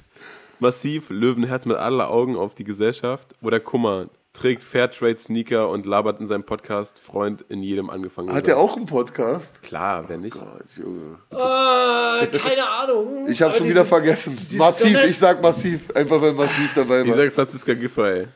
Massiv, 0.58 1.08
Löwenherz 1.10 1.64
mit 1.66 1.76
aller 1.78 2.10
Augen 2.10 2.36
auf 2.36 2.54
die 2.54 2.64
Gesellschaft. 2.64 3.34
Oder 3.42 3.60
Kummer, 3.60 4.08
trägt 4.34 4.62
Fairtrade-Sneaker 4.62 5.70
und 5.70 5.86
labert 5.86 6.20
in 6.20 6.26
seinem 6.26 6.44
Podcast 6.44 6.98
Freund 6.98 7.44
in 7.48 7.62
jedem 7.62 7.88
angefangenen 7.88 8.36
Hat 8.36 8.46
er 8.48 8.58
auch 8.58 8.76
einen 8.76 8.84
Podcast? 8.84 9.62
Klar, 9.62 10.04
wer 10.08 10.18
nicht? 10.18 10.34
Gott, 10.34 10.64
Junge. 10.76 11.18
Äh, 11.30 12.26
keine 12.36 12.68
Ahnung. 12.68 13.28
Ich 13.28 13.40
hab's 13.40 13.56
schon 13.56 13.68
wieder 13.68 13.86
vergessen. 13.86 14.36
Massiv, 14.58 15.02
ich 15.04 15.16
sag 15.16 15.40
massiv. 15.40 15.90
Einfach 15.94 16.20
weil 16.20 16.32
massiv 16.32 16.74
dabei 16.74 17.02
Ich 17.02 17.08
war. 17.08 17.16
sage 17.16 17.30
Franziska 17.30 17.72
Giffey. 17.74 18.26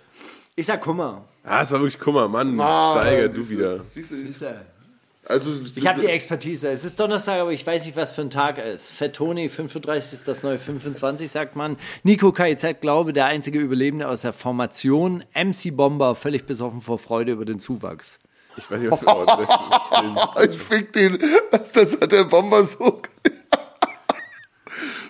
Ich 0.54 0.66
sag 0.66 0.80
Kummer. 0.80 1.24
Ah, 1.44 1.62
es 1.62 1.72
war 1.72 1.80
wirklich 1.80 1.98
Kummer, 1.98 2.28
Mann. 2.28 2.58
Ah, 2.60 3.00
Steiger, 3.00 3.28
du 3.28 3.42
siehst 3.42 3.50
wieder. 3.58 3.84
Siehst 3.84 4.10
du? 4.12 4.77
Also, 5.28 5.50
Ich 5.76 5.86
habe 5.86 6.00
die 6.00 6.06
Expertise. 6.06 6.70
Es 6.70 6.84
ist 6.84 6.98
Donnerstag, 6.98 7.40
aber 7.40 7.52
ich 7.52 7.66
weiß 7.66 7.84
nicht, 7.84 7.96
was 7.96 8.12
für 8.12 8.22
ein 8.22 8.30
Tag 8.30 8.56
es 8.58 8.84
ist. 8.84 8.90
Fettoni, 8.92 9.50
35 9.50 10.14
ist 10.14 10.26
das 10.26 10.42
neue 10.42 10.58
25, 10.58 11.30
sagt 11.30 11.54
man. 11.54 11.76
Nico 12.02 12.32
KIZ, 12.32 12.80
glaube, 12.80 13.12
der 13.12 13.26
einzige 13.26 13.58
Überlebende 13.58 14.08
aus 14.08 14.22
der 14.22 14.32
Formation. 14.32 15.22
MC 15.34 15.76
Bomber, 15.76 16.14
völlig 16.14 16.46
besoffen 16.46 16.80
vor 16.80 16.98
Freude 16.98 17.32
über 17.32 17.44
den 17.44 17.58
Zuwachs. 17.58 18.18
Ich 18.56 18.70
weiß 18.70 18.80
nicht, 18.80 18.90
was 18.90 19.00
für 19.00 19.08
Ort 19.08 19.28
das 19.30 19.50
ist. 19.50 20.50
Ich 20.50 20.58
fick 20.58 20.92
den. 20.94 21.18
Was, 21.50 21.72
das 21.72 22.00
hat 22.00 22.10
der 22.10 22.24
Bomber 22.24 22.64
so. 22.64 23.02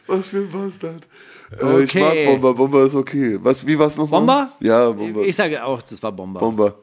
Was 0.07 0.29
für 0.29 0.39
ein 0.39 0.51
Bastard. 0.51 1.07
Äh, 1.53 1.83
Ich 1.85 1.91
Okay. 1.91 2.01
mag 2.01 2.25
Bomber. 2.41 2.55
Bomber 2.55 2.83
ist 2.85 2.95
okay. 2.95 3.39
Was, 3.43 3.67
wie 3.67 3.79
war's 3.79 3.97
nochmal? 3.97 4.21
Bomber? 4.21 4.53
Ja, 4.61 4.91
Bomber. 4.91 5.23
Ich 5.23 5.37
sage 5.37 5.63
auch, 5.65 5.83
das 5.83 6.03
war 6.03 6.13
Bomber. 6.13 6.41
Bomber. 6.41 6.75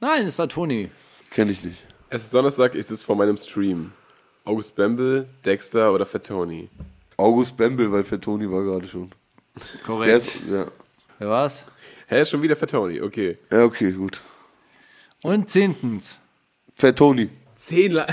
Nein, 0.00 0.26
es 0.26 0.38
war 0.38 0.48
Toni. 0.48 0.90
Kenn 1.30 1.50
ich 1.50 1.62
nicht. 1.64 1.82
Es 2.10 2.24
ist 2.24 2.32
Donnerstag, 2.32 2.74
ich 2.74 2.86
sitze 2.86 3.04
vor 3.04 3.16
meinem 3.16 3.36
Stream. 3.36 3.92
August 4.44 4.74
Bembel, 4.74 5.28
Dexter 5.44 5.92
oder 5.92 6.06
Fettoni? 6.06 6.70
August 7.18 7.56
Bembel, 7.58 7.92
weil 7.92 8.02
Fettoni 8.02 8.50
war 8.50 8.62
gerade 8.62 8.88
schon. 8.88 9.10
Der 9.54 9.80
Korrekt. 9.82 10.12
ist, 10.16 10.32
ja. 10.50 10.66
Wer 11.18 11.28
war's? 11.28 11.64
Hä, 12.06 12.22
ist 12.22 12.30
schon 12.30 12.40
wieder 12.40 12.56
Fettoni, 12.56 13.02
okay. 13.02 13.36
ja, 13.50 13.62
okay, 13.64 13.92
gut. 13.92 14.22
Und 15.22 15.50
zehntens. 15.50 16.16
Fettoni. 16.74 17.28
Zehn 17.56 17.92
Le 17.92 18.06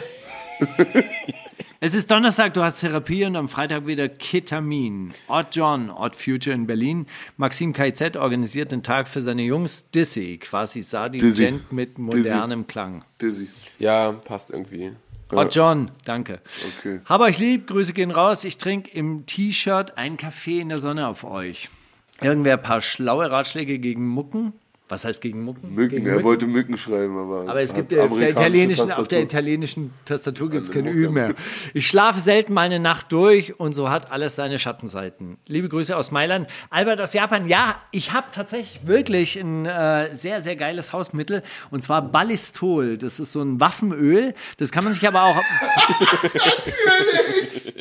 Es 1.81 1.93
ist 1.93 2.09
Donnerstag, 2.09 2.53
du 2.53 2.63
hast 2.63 2.79
Therapie 2.79 3.25
und 3.25 3.35
am 3.35 3.49
Freitag 3.49 3.85
wieder 3.85 4.07
Ketamin. 4.07 5.11
Odd 5.27 5.47
John, 5.51 5.89
Odd 5.89 6.15
Future 6.15 6.55
in 6.55 6.67
Berlin. 6.67 7.05
Maxim 7.35 7.73
KZ 7.73 8.15
organisiert 8.15 8.71
den 8.71 8.81
Tag 8.81 9.09
für 9.09 9.21
seine 9.21 9.41
Jungs 9.41 9.91
Dizzy, 9.91 10.37
quasi 10.37 10.81
Sadi 10.81 11.17
Dizzy. 11.17 11.43
Gent 11.43 11.73
mit 11.73 11.99
modernem 11.99 12.65
Klang. 12.65 13.03
Dizzy. 13.21 13.49
Ja, 13.77 14.13
passt 14.13 14.51
irgendwie. 14.51 14.93
Odd 15.33 15.53
John, 15.53 15.91
danke. 16.05 16.39
Okay. 16.79 17.01
Hab 17.03 17.19
euch 17.19 17.39
lieb, 17.39 17.67
Grüße 17.67 17.91
gehen 17.91 18.11
raus. 18.11 18.45
Ich 18.45 18.57
trinke 18.57 18.89
im 18.91 19.25
T-Shirt 19.25 19.97
einen 19.97 20.15
Kaffee 20.15 20.61
in 20.61 20.69
der 20.69 20.79
Sonne 20.79 21.07
auf 21.07 21.25
euch. 21.25 21.69
Irgendwer 22.21 22.55
ein 22.55 22.63
paar 22.63 22.81
schlaue 22.81 23.29
Ratschläge 23.29 23.79
gegen 23.79 24.07
Mucken? 24.07 24.53
Was 24.87 25.03
heißt 25.03 25.19
gegen 25.19 25.43
Mucken? 25.43 25.73
Mücken. 25.73 25.95
Gegen 25.95 26.05
er 26.05 26.21
wollte 26.21 26.45
Mücken 26.45 26.77
schreiben, 26.77 27.17
aber. 27.17 27.49
Aber 27.49 27.59
es 27.59 27.73
gibt 27.73 27.91
ja, 27.91 28.05
auf 28.05 28.19
der, 28.19 28.29
italienischen, 28.29 28.81
auf 28.81 28.87
der 28.87 28.95
Tastatur. 28.97 29.19
italienischen 29.19 29.93
Tastatur 30.05 30.49
gibt 30.51 30.63
es 30.67 30.69
Eine 30.69 30.83
kein 30.83 30.93
Mucke. 30.93 31.07
Ü 31.07 31.09
mehr. 31.09 31.33
Ich 31.73 31.87
schlafe 31.87 32.19
selten 32.19 32.53
mal 32.53 32.67
eine 32.67 32.79
Nacht 32.79 33.11
durch 33.11 33.59
und 33.59 33.73
so 33.73 33.89
hat 33.89 34.11
alles 34.11 34.35
seine 34.35 34.59
Schattenseiten. 34.59 35.37
Liebe 35.47 35.69
Grüße 35.69 35.97
aus 35.97 36.11
Mailand. 36.11 36.47
Albert 36.69 37.01
aus 37.01 37.13
Japan. 37.13 37.47
Ja, 37.47 37.81
ich 37.91 38.13
habe 38.13 38.27
tatsächlich 38.31 38.85
wirklich 38.85 39.37
ein 39.37 39.65
äh, 39.65 40.13
sehr, 40.13 40.43
sehr 40.43 40.55
geiles 40.55 40.93
Hausmittel 40.93 41.41
und 41.71 41.81
zwar 41.81 42.03
Ballistol. 42.03 42.99
Das 42.99 43.19
ist 43.19 43.31
so 43.31 43.41
ein 43.41 43.59
Waffenöl. 43.59 44.35
Das 44.57 44.71
kann 44.71 44.83
man 44.83 44.93
sich 44.93 45.07
aber 45.07 45.23
auch. 45.23 45.41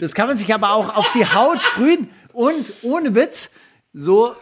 das 0.00 0.14
kann 0.14 0.26
man 0.26 0.38
sich 0.38 0.54
aber 0.54 0.72
auch 0.72 0.96
auf 0.96 1.12
die 1.12 1.26
Haut 1.26 1.62
sprühen 1.62 2.08
und 2.32 2.64
ohne 2.82 3.14
Witz 3.14 3.50
so 3.92 4.34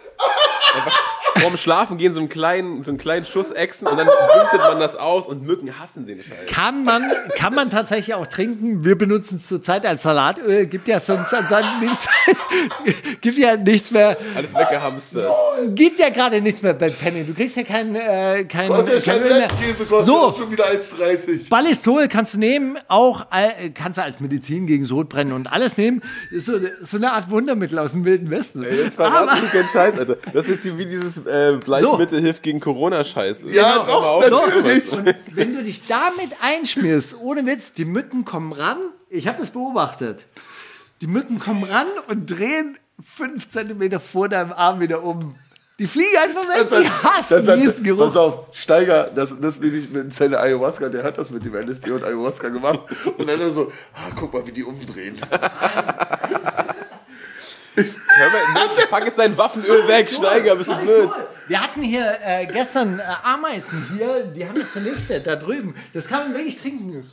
Vorm 1.41 1.57
Schlafen 1.57 1.97
gehen 1.99 2.13
so 2.13 2.21
einen 2.21 2.29
kleinen, 2.29 2.83
so 2.83 2.91
einen 2.91 2.99
kleinen 2.99 3.25
Schuss 3.25 3.51
Echsen 3.51 3.87
und 3.87 3.97
dann 3.97 4.07
dünstet 4.07 4.61
man 4.61 4.79
das 4.81 4.97
aus 4.97 5.27
und 5.27 5.43
Mücken 5.43 5.79
hassen 5.79 6.07
den 6.07 6.23
Scheiß. 6.23 6.47
Kann 6.51 6.85
man, 6.85 7.03
kann 7.37 7.55
man 7.55 7.71
tatsächlich 7.71 8.15
auch 8.15 8.27
trinken. 8.27 8.85
Wir 8.85 8.97
benutzen 8.97 9.37
es 9.37 9.49
zurzeit 9.49 9.87
als 9.87 10.03
Salatöl. 10.03 10.67
Gibt 10.67 10.89
ja 10.89 11.01
sonst 11.01 11.33
ansonsten 11.33 11.81
nichts 11.81 12.05
mehr. 12.07 12.95
Gibt 13.21 13.39
ja 13.39 13.57
nichts 13.57 13.91
mehr. 13.91 14.17
Alles 14.35 14.55
weggehamstert. 14.55 15.31
Gibt 15.75 15.99
ja 16.01 16.11
gerade 16.11 16.41
nichts 16.41 16.63
mehr 16.63 16.75
bei 16.75 16.91
Penny. 16.91 17.25
Du 17.25 17.35
kriegst 17.35 17.57
ja 17.57 17.63
kein, 17.63 17.95
äh, 17.95 18.45
kein, 18.45 18.69
Kostet 18.69 19.05
kein. 19.05 19.15
Schablettenkäse, 19.15 19.85
kostet 19.87 20.15
So. 20.15 20.35
schon 20.37 20.51
wieder 20.51 20.67
1,30. 20.67 21.49
Ballistol 21.49 22.09
kannst 22.09 22.35
du 22.35 22.39
nehmen, 22.39 22.79
auch 22.89 23.27
äh, 23.33 23.71
kannst 23.71 23.99
du 23.99 24.03
als 24.03 24.21
Medizin 24.21 24.67
gegen 24.67 24.85
Sodbrennen 24.85 25.33
und 25.33 25.47
alles 25.51 25.77
nehmen. 25.77 26.03
Ist 26.31 26.47
so, 26.47 26.55
so 26.83 26.97
eine 26.97 27.13
Art 27.13 27.31
Wundermittel 27.31 27.79
aus 27.79 27.93
dem 27.93 28.05
Wilden 28.05 28.31
Westen. 28.31 28.63
Das 28.63 28.95
verraten 28.95 29.41
nicht 29.41 29.53
kein 29.53 29.67
Scheiß, 29.73 29.99
Alter. 29.99 30.17
Das 30.33 30.45
ist 30.45 30.49
jetzt 30.49 30.63
hier 30.63 30.79
wie 30.79 30.87
dieses 30.87 31.22
äh, 31.27 31.57
Bleichmittel 31.57 32.21
hilft 32.21 32.43
gegen 32.43 32.61
Corona-Scheiß. 32.61 33.43
Ja, 33.53 33.79
mal 33.79 33.87
doch, 33.87 34.07
auf, 34.07 34.31
natürlich. 34.31 34.93
irgendwas. 34.93 35.15
Wenn 35.35 35.55
du 35.55 35.63
dich 35.63 35.87
damit 35.87 36.31
einschmierst, 36.41 37.17
ohne 37.21 37.47
Witz, 37.47 37.73
die 37.73 37.85
Mücken 37.85 38.25
kommen 38.25 38.53
ran. 38.53 38.79
Ich 39.09 39.29
habe 39.29 39.39
das 39.39 39.51
beobachtet. 39.51 40.27
Die 41.01 41.07
Mücken 41.07 41.39
kommen 41.39 41.65
ran 41.65 41.87
und 42.09 42.31
drehen 42.31 42.79
fünf 43.03 43.49
Zentimeter 43.51 44.01
vor 44.01 44.29
deinem 44.29 44.53
Arm 44.53 44.81
wieder 44.81 45.03
um. 45.03 45.35
Die 45.79 45.87
fliegen 45.87 46.17
einfach 46.17 46.43
weg. 46.49 46.59
Das 46.59 46.69
die 46.71 46.89
hassen 46.89 47.35
das 47.37 47.49
hat, 47.49 47.59
diesen 47.59 47.97
pass 47.97 48.13
Geruch. 48.13 48.17
auf, 48.17 48.47
Steiger, 48.53 49.11
das, 49.15 49.41
das 49.41 49.59
nehme 49.61 49.79
ich 49.79 49.91
mit 49.91 50.13
seiner 50.13 50.39
Ayahuasca, 50.39 50.89
der 50.89 51.03
hat 51.03 51.19
das 51.19 51.31
mit 51.31 51.45
dem 51.45 51.55
LSD 51.55 51.91
und 51.91 52.05
Ayahuasca 52.05 52.51
gemacht. 52.51 52.81
Und 53.19 53.29
dann 53.29 53.41
er 53.41 53.51
so, 53.51 53.73
ah, 53.95 54.11
guck 54.19 54.33
mal, 54.33 54.47
wie 54.47 54.53
die 54.53 54.63
umdrehen. 54.63 55.17
Hör 57.75 58.31
mal, 58.31 58.53
ne, 58.53 58.87
pack 58.91 59.05
jetzt 59.05 59.19
dein 59.19 59.37
Waffenöl 59.39 59.89
weg, 59.89 60.11
Steiger, 60.11 60.57
bist 60.57 60.71
du 60.71 60.77
blöd. 60.77 61.11
Wir 61.49 61.61
hatten 61.63 61.83
hier 61.83 62.19
äh, 62.25 62.47
gestern 62.47 62.99
äh, 62.99 63.03
Ameisen 63.23 63.89
hier, 63.97 64.25
die 64.25 64.47
haben 64.47 64.57
wir 64.57 64.67
vernichtet, 64.67 65.27
da 65.27 65.37
drüben. 65.37 65.75
Das 65.95 66.07
kann 66.07 66.25
man 66.25 66.35
wirklich 66.35 66.61
trinken. 66.61 67.11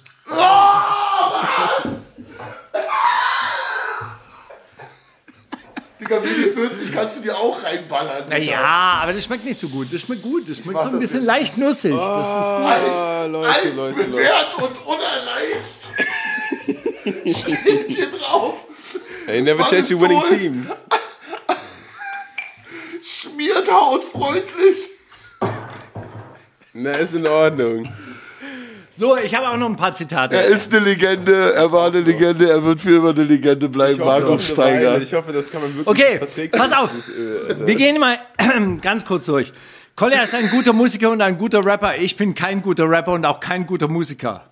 Digga, 5.99 6.15
WD40 6.17 6.93
kannst 6.93 7.17
du 7.17 7.21
dir 7.21 7.37
auch 7.37 7.61
reinballern. 7.61 8.25
Digga. 8.29 8.37
Ja, 8.37 8.99
aber 9.03 9.11
das 9.13 9.25
schmeckt 9.25 9.43
nicht 9.43 9.59
so 9.59 9.67
gut. 9.67 9.91
Das 9.93 10.01
schmeckt 10.01 10.21
gut. 10.21 10.49
Das 10.49 10.57
schmeckt 10.57 10.81
so 10.81 10.89
ein 10.89 10.99
bisschen 10.99 11.19
jetzt. 11.19 11.27
leicht 11.27 11.57
nussig. 11.57 11.93
Das 11.93 12.29
ist 12.29 12.51
gut. 12.51 12.65
Ah, 12.65 13.25
Leute, 13.25 13.49
Alt, 13.49 13.75
Leute, 13.75 13.95
Leute. 13.95 14.09
bewährt 14.09 14.57
und 14.57 14.85
unerreicht. 14.85 15.81
Steht 17.41 17.91
hier 17.91 18.11
drauf. 18.11 18.63
Hey, 19.29 19.41
never 19.43 19.63
change 19.63 19.91
your 19.91 20.01
winning 20.01 20.21
team. 20.27 20.67
Schmiert 23.03 23.71
hautfreundlich. 23.71 24.89
Na, 26.73 26.91
ist 26.93 27.13
in 27.13 27.27
Ordnung. 27.27 27.87
So, 28.89 29.15
ich 29.17 29.35
habe 29.35 29.47
auch 29.49 29.57
noch 29.57 29.69
ein 29.69 29.75
paar 29.75 29.93
Zitate. 29.93 30.35
Er 30.35 30.45
ist 30.45 30.73
eine 30.73 30.83
Legende, 30.83 31.53
er 31.53 31.71
war 31.71 31.87
eine 31.87 32.01
Legende, 32.01 32.49
er 32.49 32.63
wird 32.63 32.81
für 32.81 32.97
immer 32.97 33.11
eine 33.11 33.23
Legende 33.23 33.69
bleiben, 33.69 33.99
Markus 33.99 34.57
Weile. 34.57 34.79
Steiger. 34.79 35.01
Ich 35.01 35.13
hoffe, 35.13 35.31
das 35.31 35.51
kann 35.51 35.61
man 35.61 35.75
wirklich 35.77 35.87
Okay, 35.87 36.17
verträglich 36.17 36.59
pass 36.59 36.71
auf. 36.73 36.89
Alter. 37.47 37.67
Wir 37.67 37.75
gehen 37.75 37.99
mal 37.99 38.17
ganz 38.81 39.05
kurz 39.05 39.27
durch. 39.27 39.53
Kolja 39.95 40.23
ist 40.23 40.33
ein 40.33 40.49
guter 40.49 40.73
Musiker 40.73 41.11
und 41.11 41.21
ein 41.21 41.37
guter 41.37 41.63
Rapper. 41.63 41.97
Ich 41.97 42.17
bin 42.17 42.33
kein 42.33 42.63
guter 42.63 42.89
Rapper 42.89 43.11
und 43.13 43.25
auch 43.25 43.39
kein 43.39 43.67
guter 43.67 43.87
Musiker. 43.87 44.48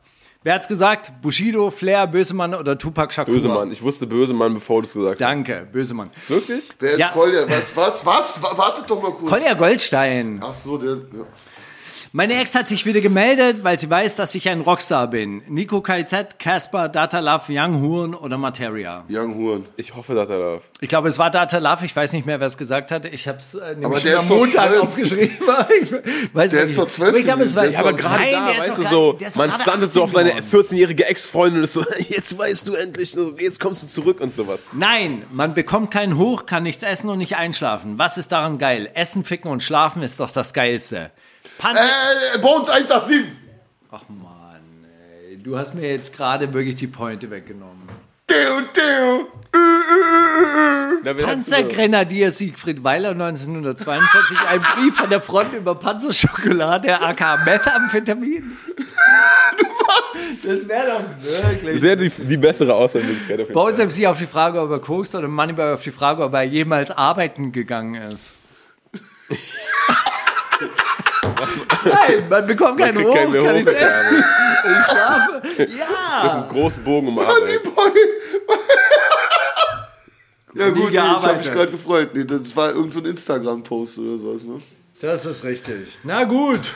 Wer 0.48 0.54
hat's 0.54 0.70
gesagt? 0.70 1.12
Bushido, 1.22 1.70
Flair, 1.72 2.08
Bösemann 2.08 2.54
oder 2.56 2.78
Tupac 2.78 3.12
Shakur? 3.14 3.34
Böse 3.34 3.50
Mann. 3.50 3.70
Ich 3.70 3.82
wusste 3.82 4.08
böse 4.08 4.34
Mann, 4.34 4.54
bevor 4.54 4.82
du 4.82 4.88
es 4.88 4.93
gesagt 4.93 5.16
hast. 5.16 5.20
Danke, 5.20 5.68
Bösemann. 5.74 6.10
Wirklich? 6.30 6.70
Wer 6.80 6.91
ist 6.93 7.00
Ja. 7.00 7.10
Kolja? 7.10 7.41
Was, 7.50 7.76
was, 7.76 8.06
was? 8.06 8.41
Wa- 8.41 8.58
Wartet 8.58 8.89
doch 8.89 9.02
mal 9.02 9.12
kurz. 9.12 9.30
Kolja 9.30 9.56
Goldstein. 9.56 10.39
Ach 10.41 10.54
so, 10.54 10.78
der. 10.78 10.93
Ja. 10.93 11.26
Meine 12.14 12.39
Ex 12.39 12.55
hat 12.55 12.68
sich 12.68 12.86
wieder 12.86 13.01
gemeldet, 13.01 13.64
weil 13.64 13.78
sie 13.78 13.89
weiß, 13.89 14.15
dass 14.15 14.34
ich 14.34 14.48
ein 14.49 14.61
Rockstar 14.61 15.07
bin. 15.10 15.41
Nico 15.48 15.82
KZ, 15.82 16.40
Casper, 16.40 16.88
Data 16.90 17.19
Love, 17.19 17.44
Young 17.49 17.82
Huren 17.82 18.15
oder 18.15 18.38
Materia. 18.38 19.03
Young 19.10 19.36
Huren. 19.36 19.65
Ich 19.76 19.94
hoffe, 19.94 20.15
dass 20.15 20.30
er 20.30 20.40
darf. 20.40 20.61
Ich 20.80 20.88
glaube, 20.88 21.10
es 21.10 21.19
war 21.19 21.30
Data 21.30 21.57
Love. 21.57 21.86
Ich 21.86 21.95
weiß 21.95 22.14
nicht 22.14 22.26
mehr, 22.26 22.40
wer 22.40 22.48
es 22.48 22.57
gesagt 22.57 22.91
hat. 22.91 23.06
Ich 23.07 23.27
habe 23.27 23.40
es 23.40 23.53
äh, 23.56 23.76
nämlich 23.76 24.03
der 24.03 24.19
am 24.19 24.27
Montag 24.30 24.69
zwölf. 24.69 24.82
aufgeschrieben. 24.84 25.38
ich 25.82 26.34
weiß 26.34 26.52
Der 26.52 26.61
nicht. 26.61 26.72
ist 26.72 26.77
doch 26.77 26.88
zwölf 26.88 27.10
Aber 27.10 27.18
ich 27.18 27.26
glaube, 27.26 27.44
es 27.44 27.56
war, 27.56 27.65
ist 27.65 27.77
Aber 27.77 27.94
gerade 27.94 28.23
Nein, 28.23 28.32
da, 28.32 28.64
weißt 28.64 28.77
du 28.77 28.84
so, 28.84 29.18
man 29.36 29.52
standet 29.52 29.91
so 29.91 30.03
auf 30.03 30.15
18 30.15 30.27
seine 30.30 30.41
geworden. 30.41 30.65
14-jährige 30.65 31.06
Ex-Freundin 31.06 31.57
und 31.60 31.64
ist 31.65 31.73
so, 31.73 31.84
jetzt 32.10 32.38
weißt 32.38 32.68
du 32.68 32.73
endlich, 32.73 33.15
jetzt 33.40 33.60
kommst 33.60 33.84
du 33.84 33.88
zurück 33.88 34.22
und 34.22 34.34
sowas. 34.34 34.64
Nein, 34.72 35.23
man 35.32 35.53
bekommt 35.53 35.91
keinen 35.91 36.18
Hoch, 36.18 36.45
kann 36.45 36.64
nichts 36.64 36.84
essen 36.84 37.10
und 37.10 37.18
nicht 37.18 37.36
einschlafen. 37.36 37.98
Was 37.98 38.18
ist 38.18 38.32
daran 38.32 38.57
geil? 38.57 38.90
Essen, 38.94 39.23
ficken 39.26 39.52
und 39.52 39.61
schlafen 39.61 40.02
ist 40.03 40.19
doch 40.19 40.32
das 40.32 40.53
Geilste. 40.53 41.11
Panzer. 41.58 41.82
Äh, 42.36 42.38
Bones 42.40 42.70
187. 42.70 43.26
Ach 43.92 44.04
Mann, 44.10 44.86
ey. 45.30 45.38
Du 45.38 45.58
hast 45.58 45.74
mir 45.74 45.90
jetzt 45.90 46.16
gerade 46.16 46.54
wirklich 46.54 46.76
die 46.76 46.88
Pointe 46.88 47.30
weggenommen. 47.30 47.88
Deo, 48.30 48.62
deo. 48.76 49.28
Panzergrenadier 51.24 52.32
Siegfried 52.32 52.84
Weiler 52.84 53.12
1942, 53.12 54.38
ein 54.50 54.62
Brief 54.62 54.96
von 54.96 55.10
der 55.10 55.22
Front 55.22 55.54
über 55.54 55.76
Panzerschokolade, 55.76 57.02
aka 57.02 57.38
Methamphetamin. 57.46 58.58
Das 60.20 60.68
wäre 60.68 60.88
doch 60.88 61.04
wirklich. 61.24 61.80
Sehr 61.80 61.96
die, 61.96 62.10
die 62.10 62.38
bessere 62.38 62.76
Auswahlmöglichkeit 62.76 63.54
Bei 63.54 63.62
uns. 63.62 63.78
MC 63.78 64.06
auf 64.08 64.18
die 64.18 64.28
Frage, 64.28 64.62
ob 64.62 64.70
er 64.72 64.80
kokst 64.80 65.16
oder 65.16 65.28
Moneyboy 65.28 65.74
auf 65.74 65.84
die 65.84 65.92
Frage, 65.92 66.24
ob 66.24 66.34
er 66.34 66.44
jemals 66.44 66.92
arbeiten 66.92 67.52
gegangen 67.54 67.96
ist. 68.12 68.34
Nein, 71.85 72.30
man 72.30 72.47
bekommt 72.47 72.80
keinen 72.80 72.95
kriegt 72.95 73.09
Hoch, 73.09 73.15
keinen 73.15 73.31
mehr 73.31 73.43
kann 73.43 73.55
nichts 73.55 73.72
essen. 73.72 74.23
Ich 74.64 74.85
schlafe. 74.91 75.41
Ja. 75.77 76.31
Einen 76.31 76.49
großen 76.49 76.84
Bogen 76.84 77.07
um. 77.07 77.15
Boy. 77.15 77.26
Ja 80.55 80.69
gut, 80.69 80.91
nee, 80.91 80.97
ich 80.97 80.99
habe 80.99 81.38
mich 81.38 81.51
gerade 81.51 81.72
gefreut. 81.72 82.09
Nee, 82.14 82.23
das 82.23 82.55
war 82.55 82.69
irgend 82.69 82.91
so 82.91 82.99
ein 82.99 83.05
Instagram-Post 83.05 83.99
oder 83.99 84.18
sowas, 84.18 84.43
ne? 84.45 84.61
Das 84.99 85.26
ist 85.26 85.43
richtig. 85.43 85.99
Na 86.03 86.23
gut. 86.23 86.72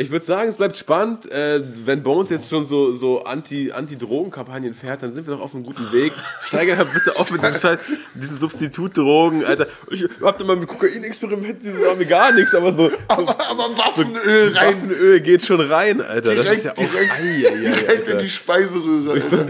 Ich 0.00 0.10
würde 0.10 0.24
sagen, 0.24 0.48
es 0.48 0.56
bleibt 0.56 0.78
spannend. 0.78 1.30
Äh, 1.30 1.60
wenn 1.84 2.02
Bones 2.02 2.30
jetzt 2.30 2.48
schon 2.48 2.64
so, 2.64 2.92
so 2.94 3.22
Anti- 3.24 3.70
Anti-Drogen-Kampagnen 3.70 4.72
fährt, 4.72 5.02
dann 5.02 5.12
sind 5.12 5.26
wir 5.26 5.34
doch 5.34 5.42
auf 5.42 5.54
einem 5.54 5.62
guten 5.64 5.92
Weg. 5.92 6.12
Steiger 6.42 6.82
bitte 6.86 7.18
auf 7.18 7.30
mit 7.30 7.42
dem 7.42 7.54
Scheiß, 7.54 7.78
diesen 8.14 8.38
Substitutdrogen, 8.38 9.44
Alter. 9.44 9.66
Ich 9.90 10.08
hab 10.22 10.38
da 10.38 10.44
mal 10.46 10.56
mit 10.56 10.68
Kokain 10.68 11.04
experimentiert, 11.04 11.74
das 11.74 11.82
war 11.86 11.96
mir 11.96 12.06
gar 12.06 12.32
nichts, 12.32 12.54
aber 12.54 12.72
so, 12.72 12.88
so 12.88 12.96
Aber, 13.08 13.38
aber 13.50 13.76
Waffenöl 13.76 14.52
rein. 14.56 14.74
Waffenöl 14.74 15.20
geht 15.20 15.42
schon 15.44 15.60
rein, 15.60 16.00
Alter. 16.00 16.34
das 16.34 16.46
ist 16.46 16.64
Direkt, 16.64 16.64
ja 16.64 16.72
auch 16.72 16.90
direkt, 16.90 17.12
Ei, 17.20 17.46
ei, 17.46 17.48
ei, 17.48 17.80
direkt 17.82 18.08
in 18.08 18.18
die 18.20 18.30
Speiseröhre. 18.30 19.12
Alter. 19.12 19.46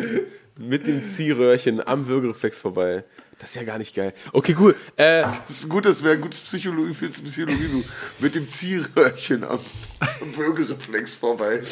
mit 0.58 0.86
dem 0.86 1.04
Ziehröhrchen 1.04 1.86
am 1.86 2.08
Würgereflex 2.08 2.60
vorbei. 2.60 3.04
Das 3.40 3.50
ist 3.50 3.54
ja 3.56 3.62
gar 3.62 3.78
nicht 3.78 3.94
geil. 3.94 4.12
Okay, 4.32 4.54
cool. 4.60 4.76
Äh, 4.96 5.22
Das 5.22 5.48
ist 5.50 5.68
gut, 5.68 5.86
das 5.86 6.02
wäre 6.02 6.14
ein 6.14 6.20
gutes 6.20 6.40
Psychologie 6.40 6.92
für 6.92 7.08
Psychologie, 7.08 7.68
du. 7.72 7.84
Mit 8.18 8.34
dem 8.34 8.46
Zielröhrchen 8.46 9.44
am, 9.44 9.58
am 10.20 10.36
Würgereflex 10.36 11.14
vorbei. 11.14 11.62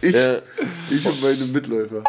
Ich, 0.00 0.14
Ja. 0.14 0.40
ich 0.90 1.04
und 1.06 1.20
meine 1.20 1.44
Mitläufer. 1.44 2.02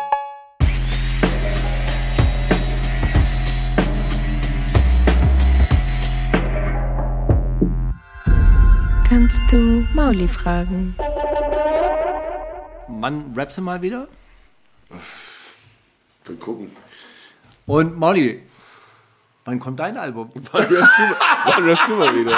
Kannst 9.10 9.52
du 9.52 9.86
Mauli 9.94 10.28
fragen? 10.28 10.96
Mann, 12.90 13.34
rappst 13.36 13.58
du 13.58 13.62
mal 13.62 13.82
wieder? 13.82 14.08
Dann 16.26 16.40
gucken. 16.40 16.72
Und 17.66 17.98
Molly, 17.98 18.42
wann 19.48 19.60
kommt 19.60 19.80
dein 19.80 19.98
Album? 19.98 20.30
wann 20.52 20.64
rappst 20.64 21.00
du, 21.00 21.04
wann 21.46 21.64
rappst 21.70 21.88
du 21.88 21.96
mal 21.96 22.14
wieder? 22.14 22.38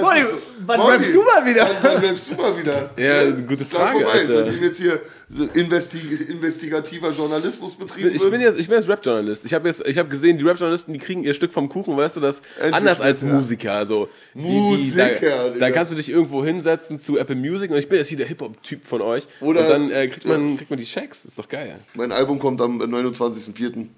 Molly, 0.00 0.24
wann 0.66 0.80
rappst 0.80 1.14
du 1.14 1.22
mal 1.22 1.44
wieder? 1.44 1.68
Wann, 1.82 1.96
rappst 2.04 2.30
du 2.30 2.34
mal 2.36 2.56
wieder? 2.56 2.90
Ja, 2.96 3.30
gute 3.32 3.64
Frage, 3.64 3.98
vorbei, 3.98 4.20
Alter. 4.20 4.44
seitdem 4.46 4.62
jetzt 4.62 4.80
hier 4.80 5.00
so 5.28 5.44
investi 5.46 5.98
investigativer 6.28 7.10
Journalismus 7.10 7.74
betrieben 7.74 8.10
Ich 8.14 8.22
bin 8.22 8.32
wird. 8.32 8.42
jetzt, 8.42 8.60
ich 8.60 8.68
bin 8.68 8.76
jetzt 8.78 8.88
Rap-Journalist. 8.88 9.44
Ich 9.44 9.54
habe 9.54 9.66
jetzt, 9.68 9.86
ich 9.86 9.98
habe 9.98 10.08
gesehen, 10.08 10.38
die 10.38 10.44
Rap-Journalisten, 10.44 10.92
die 10.92 10.98
kriegen 11.00 11.24
ihr 11.24 11.34
Stück 11.34 11.52
vom 11.52 11.68
Kuchen, 11.68 11.96
weißt 11.96 12.16
du 12.16 12.20
das? 12.20 12.42
Endlich 12.58 12.74
Anders 12.74 13.00
als 13.00 13.20
ja. 13.20 13.26
Musiker. 13.26 13.72
Also 13.72 14.08
die, 14.34 14.42
die, 14.42 14.48
Musiker, 14.48 15.08
da, 15.20 15.48
Digga. 15.48 15.58
da 15.58 15.70
kannst 15.72 15.92
du 15.92 15.96
dich 15.96 16.10
irgendwo 16.10 16.44
hinsetzen 16.44 17.00
zu 17.00 17.18
Apple 17.18 17.34
Music 17.36 17.70
und 17.72 17.78
ich 17.78 17.88
bin 17.88 17.98
jetzt 17.98 18.08
hier 18.08 18.18
der 18.18 18.28
Hip-Hop-Typ 18.28 18.84
von 18.84 19.02
euch. 19.02 19.26
Oder- 19.40 19.62
und 19.62 19.68
dann 19.68 19.90
äh, 19.90 20.06
kriegt 20.06 20.26
man, 20.26 20.56
kriegt 20.56 20.70
man 20.70 20.78
die 20.78 20.84
Checks. 20.84 21.24
Ist 21.24 21.38
doch 21.38 21.48
geil. 21.48 21.80
Mein 21.94 22.12
Album 22.12 22.38
kommt 22.38 22.60
am 22.60 22.80
29.04. 22.80 23.88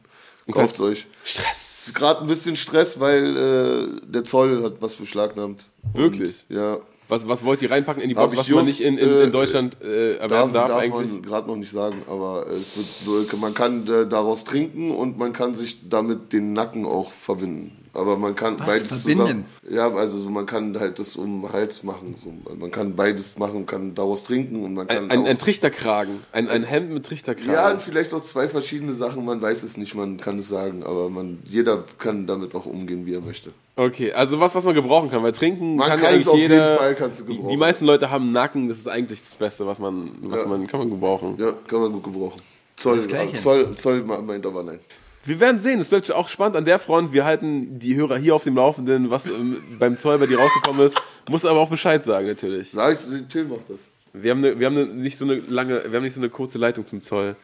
Kauft 0.53 0.81
euch. 0.81 1.07
Stress. 1.25 1.93
Gerade 1.95 2.21
ein 2.21 2.27
bisschen 2.27 2.57
Stress, 2.57 2.99
weil 3.01 3.37
äh, 3.37 4.01
der 4.11 4.25
Zoll 4.25 4.63
hat 4.63 4.75
was 4.81 4.95
beschlagnahmt. 4.95 5.67
Wirklich? 5.95 6.45
Und, 6.49 6.57
ja. 6.57 6.79
Was, 7.09 7.29
was 7.29 7.45
wollt 7.45 7.63
ihr 7.63 7.71
reinpacken 7.71 8.03
in 8.03 8.09
die 8.09 8.15
Box, 8.17 8.33
ich 8.33 8.39
was 8.41 8.49
man 8.49 8.65
just, 8.65 8.67
nicht 8.67 8.81
in, 8.81 8.99
in, 8.99 9.09
äh, 9.09 9.23
in 9.25 9.33
Deutschland 9.33 9.81
äh, 9.81 10.17
erwerben 10.17 10.53
Darf, 10.53 10.69
darf, 10.69 10.69
darf 10.69 10.83
eigentlich? 10.83 11.13
man 11.13 11.23
gerade 11.23 11.47
noch 11.47 11.57
nicht 11.57 11.71
sagen, 11.71 12.03
aber 12.09 12.49
es 12.49 13.07
wird, 13.07 13.41
man 13.41 13.55
kann 13.55 13.87
äh, 13.87 14.09
daraus 14.09 14.43
trinken 14.43 14.91
und 14.91 15.17
man 15.17 15.33
kann 15.33 15.55
sich 15.55 15.89
damit 15.89 16.33
den 16.33 16.53
Nacken 16.53 16.85
auch 16.85 17.13
verbinden. 17.13 17.77
Aber 17.97 18.17
man 18.19 18.35
kann 18.35 18.57
beides 18.59 19.03
verbinden? 19.03 19.23
zusammen. 19.23 19.45
Ja, 19.71 19.91
also 19.95 20.21
so, 20.21 20.29
man 20.29 20.45
kann 20.47 20.79
halt 20.79 20.99
das 20.99 21.17
um 21.17 21.43
den 21.43 21.53
Hals 21.53 21.83
machen. 21.83 22.15
So. 22.15 22.33
Man 22.55 22.71
kann 22.71 22.95
beides 22.95 23.39
machen, 23.39 23.65
kann 23.67 23.95
daraus 23.95 24.23
trinken 24.25 24.63
und 24.65 24.75
man 24.75 24.87
kann 24.87 25.11
Ein, 25.11 25.21
ein, 25.23 25.27
ein 25.27 25.39
Trichterkragen. 25.39 26.21
Ein, 26.33 26.49
ein 26.49 26.63
Hemd 26.63 26.91
mit 26.91 27.07
Trichterkragen. 27.07 27.53
ja, 27.53 27.71
und 27.71 27.81
vielleicht 27.81 28.13
auch 28.13 28.21
zwei 28.21 28.49
verschiedene 28.49 28.93
Sachen. 28.93 29.25
Man 29.25 29.41
weiß 29.41 29.63
es 29.63 29.77
nicht, 29.77 29.95
man 29.95 30.19
kann 30.19 30.39
es 30.39 30.49
sagen, 30.49 30.83
aber 30.85 31.09
man 31.09 31.39
jeder 31.47 31.85
kann 31.99 32.27
damit 32.27 32.55
auch 32.55 32.67
umgehen, 32.67 33.07
wie 33.07 33.15
er 33.15 33.21
möchte. 33.23 33.51
Okay, 33.77 34.13
also 34.13 34.41
was, 34.41 34.55
was 34.55 34.65
man 34.65 34.75
gebrauchen 34.75 35.11
kann, 35.11 35.23
weil 35.23 35.33
trinken 35.33 35.77
Man 35.77 35.89
kann, 35.89 35.99
kann 36.01 36.07
es 36.09 36.13
eigentlich 36.15 36.29
auf 36.29 36.37
jeden 36.39 36.53
jeder. 36.53 36.77
Fall, 36.79 36.95
kannst 36.95 37.21
du 37.21 37.25
die, 37.25 37.31
die 37.33 37.37
gebrauchen. 37.39 37.59
meisten 37.59 37.85
Leute 37.87 38.11
haben 38.11 38.33
Nacken, 38.33 38.69
das 38.69 38.79
ist 38.79 38.89
eigentlich 38.89 39.21
das 39.21 39.35
Beste, 39.35 39.67
was 39.67 39.79
man, 39.79 40.13
was 40.23 40.43
Ja. 40.43 40.47
man 40.47 40.67
kann 40.67 40.81
man 40.81 40.91
gebrauchen. 40.91 41.37
Ja, 41.39 41.53
kann 41.67 41.81
man 41.81 41.93
gut 41.93 42.05
gebrauchen. 42.05 42.41
Zoll. 42.77 43.01
Zoll, 43.37 43.73
Zoll 43.73 44.03
meint 44.03 44.45
aber 44.45 44.63
nein. 44.63 44.79
Wir 45.27 45.41
werden 45.41 45.59
sehen, 45.59 45.81
es 45.81 45.89
bleibt 45.89 46.11
auch 46.13 46.29
spannend 46.29 46.57
an 46.57 46.65
der 46.65 46.79
Front. 46.79 47.13
Wir 47.13 47.25
halten 47.25 47.81
die 47.81 47.97
Hörer 47.97 48.17
hier 48.17 48.35
auf 48.35 48.45
dem 48.45 48.55
Laufenden, 48.55 49.11
was 49.11 49.27
ähm, 49.27 49.61
beim 49.77 49.97
Zoll 49.97 50.19
bei 50.19 50.27
dir 50.27 50.39
rausgekommen 50.39 50.87
ist. 50.87 50.97
Muss 51.29 51.45
aber 51.45 51.59
auch 51.59 51.69
Bescheid 51.69 52.01
sagen, 52.03 52.29
natürlich. 52.29 52.71
Sag 52.71 52.93
ich, 52.95 53.27
Till 53.29 53.45
macht 53.45 53.69
das. 53.69 53.89
Wir 54.13 54.31
haben, 54.31 54.45
eine, 54.45 54.59
wir 54.59 54.67
haben 54.67 54.77
eine, 54.77 54.87
nicht 54.87 55.19
so 55.19 55.25
eine 55.25 55.35
lange, 55.35 55.83
wir 55.85 55.97
haben 55.97 56.05
nicht 56.05 56.15
so 56.15 56.21
eine 56.21 56.31
kurze 56.31 56.59
Leitung 56.59 56.87
zum 56.87 57.01
Zoll. 57.01 57.35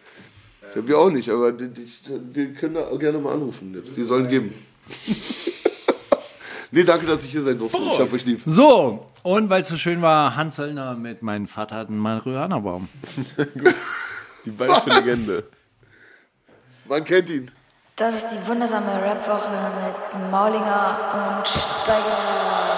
Ja, 0.74 0.86
wir 0.86 0.98
auch 0.98 1.10
nicht, 1.10 1.28
aber 1.28 1.50
die, 1.50 1.68
die, 1.68 1.86
wir 2.32 2.52
können 2.54 2.74
da 2.74 2.86
auch 2.86 2.98
gerne 2.98 3.18
mal 3.18 3.34
anrufen 3.34 3.74
jetzt. 3.74 3.96
Die 3.96 4.02
sollen 4.02 4.28
geben. 4.28 4.54
nee, 6.70 6.84
danke, 6.84 7.04
dass 7.04 7.24
ich 7.24 7.32
hier 7.32 7.42
sein 7.42 7.58
durfte. 7.58 7.78
Ich 7.78 7.98
hab 7.98 8.12
euch 8.12 8.24
lieb. 8.24 8.40
So, 8.46 9.06
und 9.24 9.50
weil 9.50 9.62
es 9.62 9.68
so 9.68 9.76
schön 9.76 10.00
war, 10.02 10.36
Hans 10.36 10.56
Höllner 10.56 10.94
mit 10.94 11.22
meinem 11.22 11.48
Vater 11.48 11.76
hat 11.76 11.88
einen 11.88 11.98
Marihuana-Baum. 11.98 12.88
Die 14.44 14.50
bayerische 14.50 14.88
Legende. 14.88 15.44
Man 16.88 17.04
kennt 17.04 17.28
ihn. 17.28 17.50
Das 17.96 18.16
ist 18.16 18.32
die 18.32 18.48
wundersame 18.48 18.86
Rapwoche 19.04 19.50
mit 19.84 20.30
Maulinger 20.30 20.96
und 21.38 21.46
Steiger. 21.46 22.71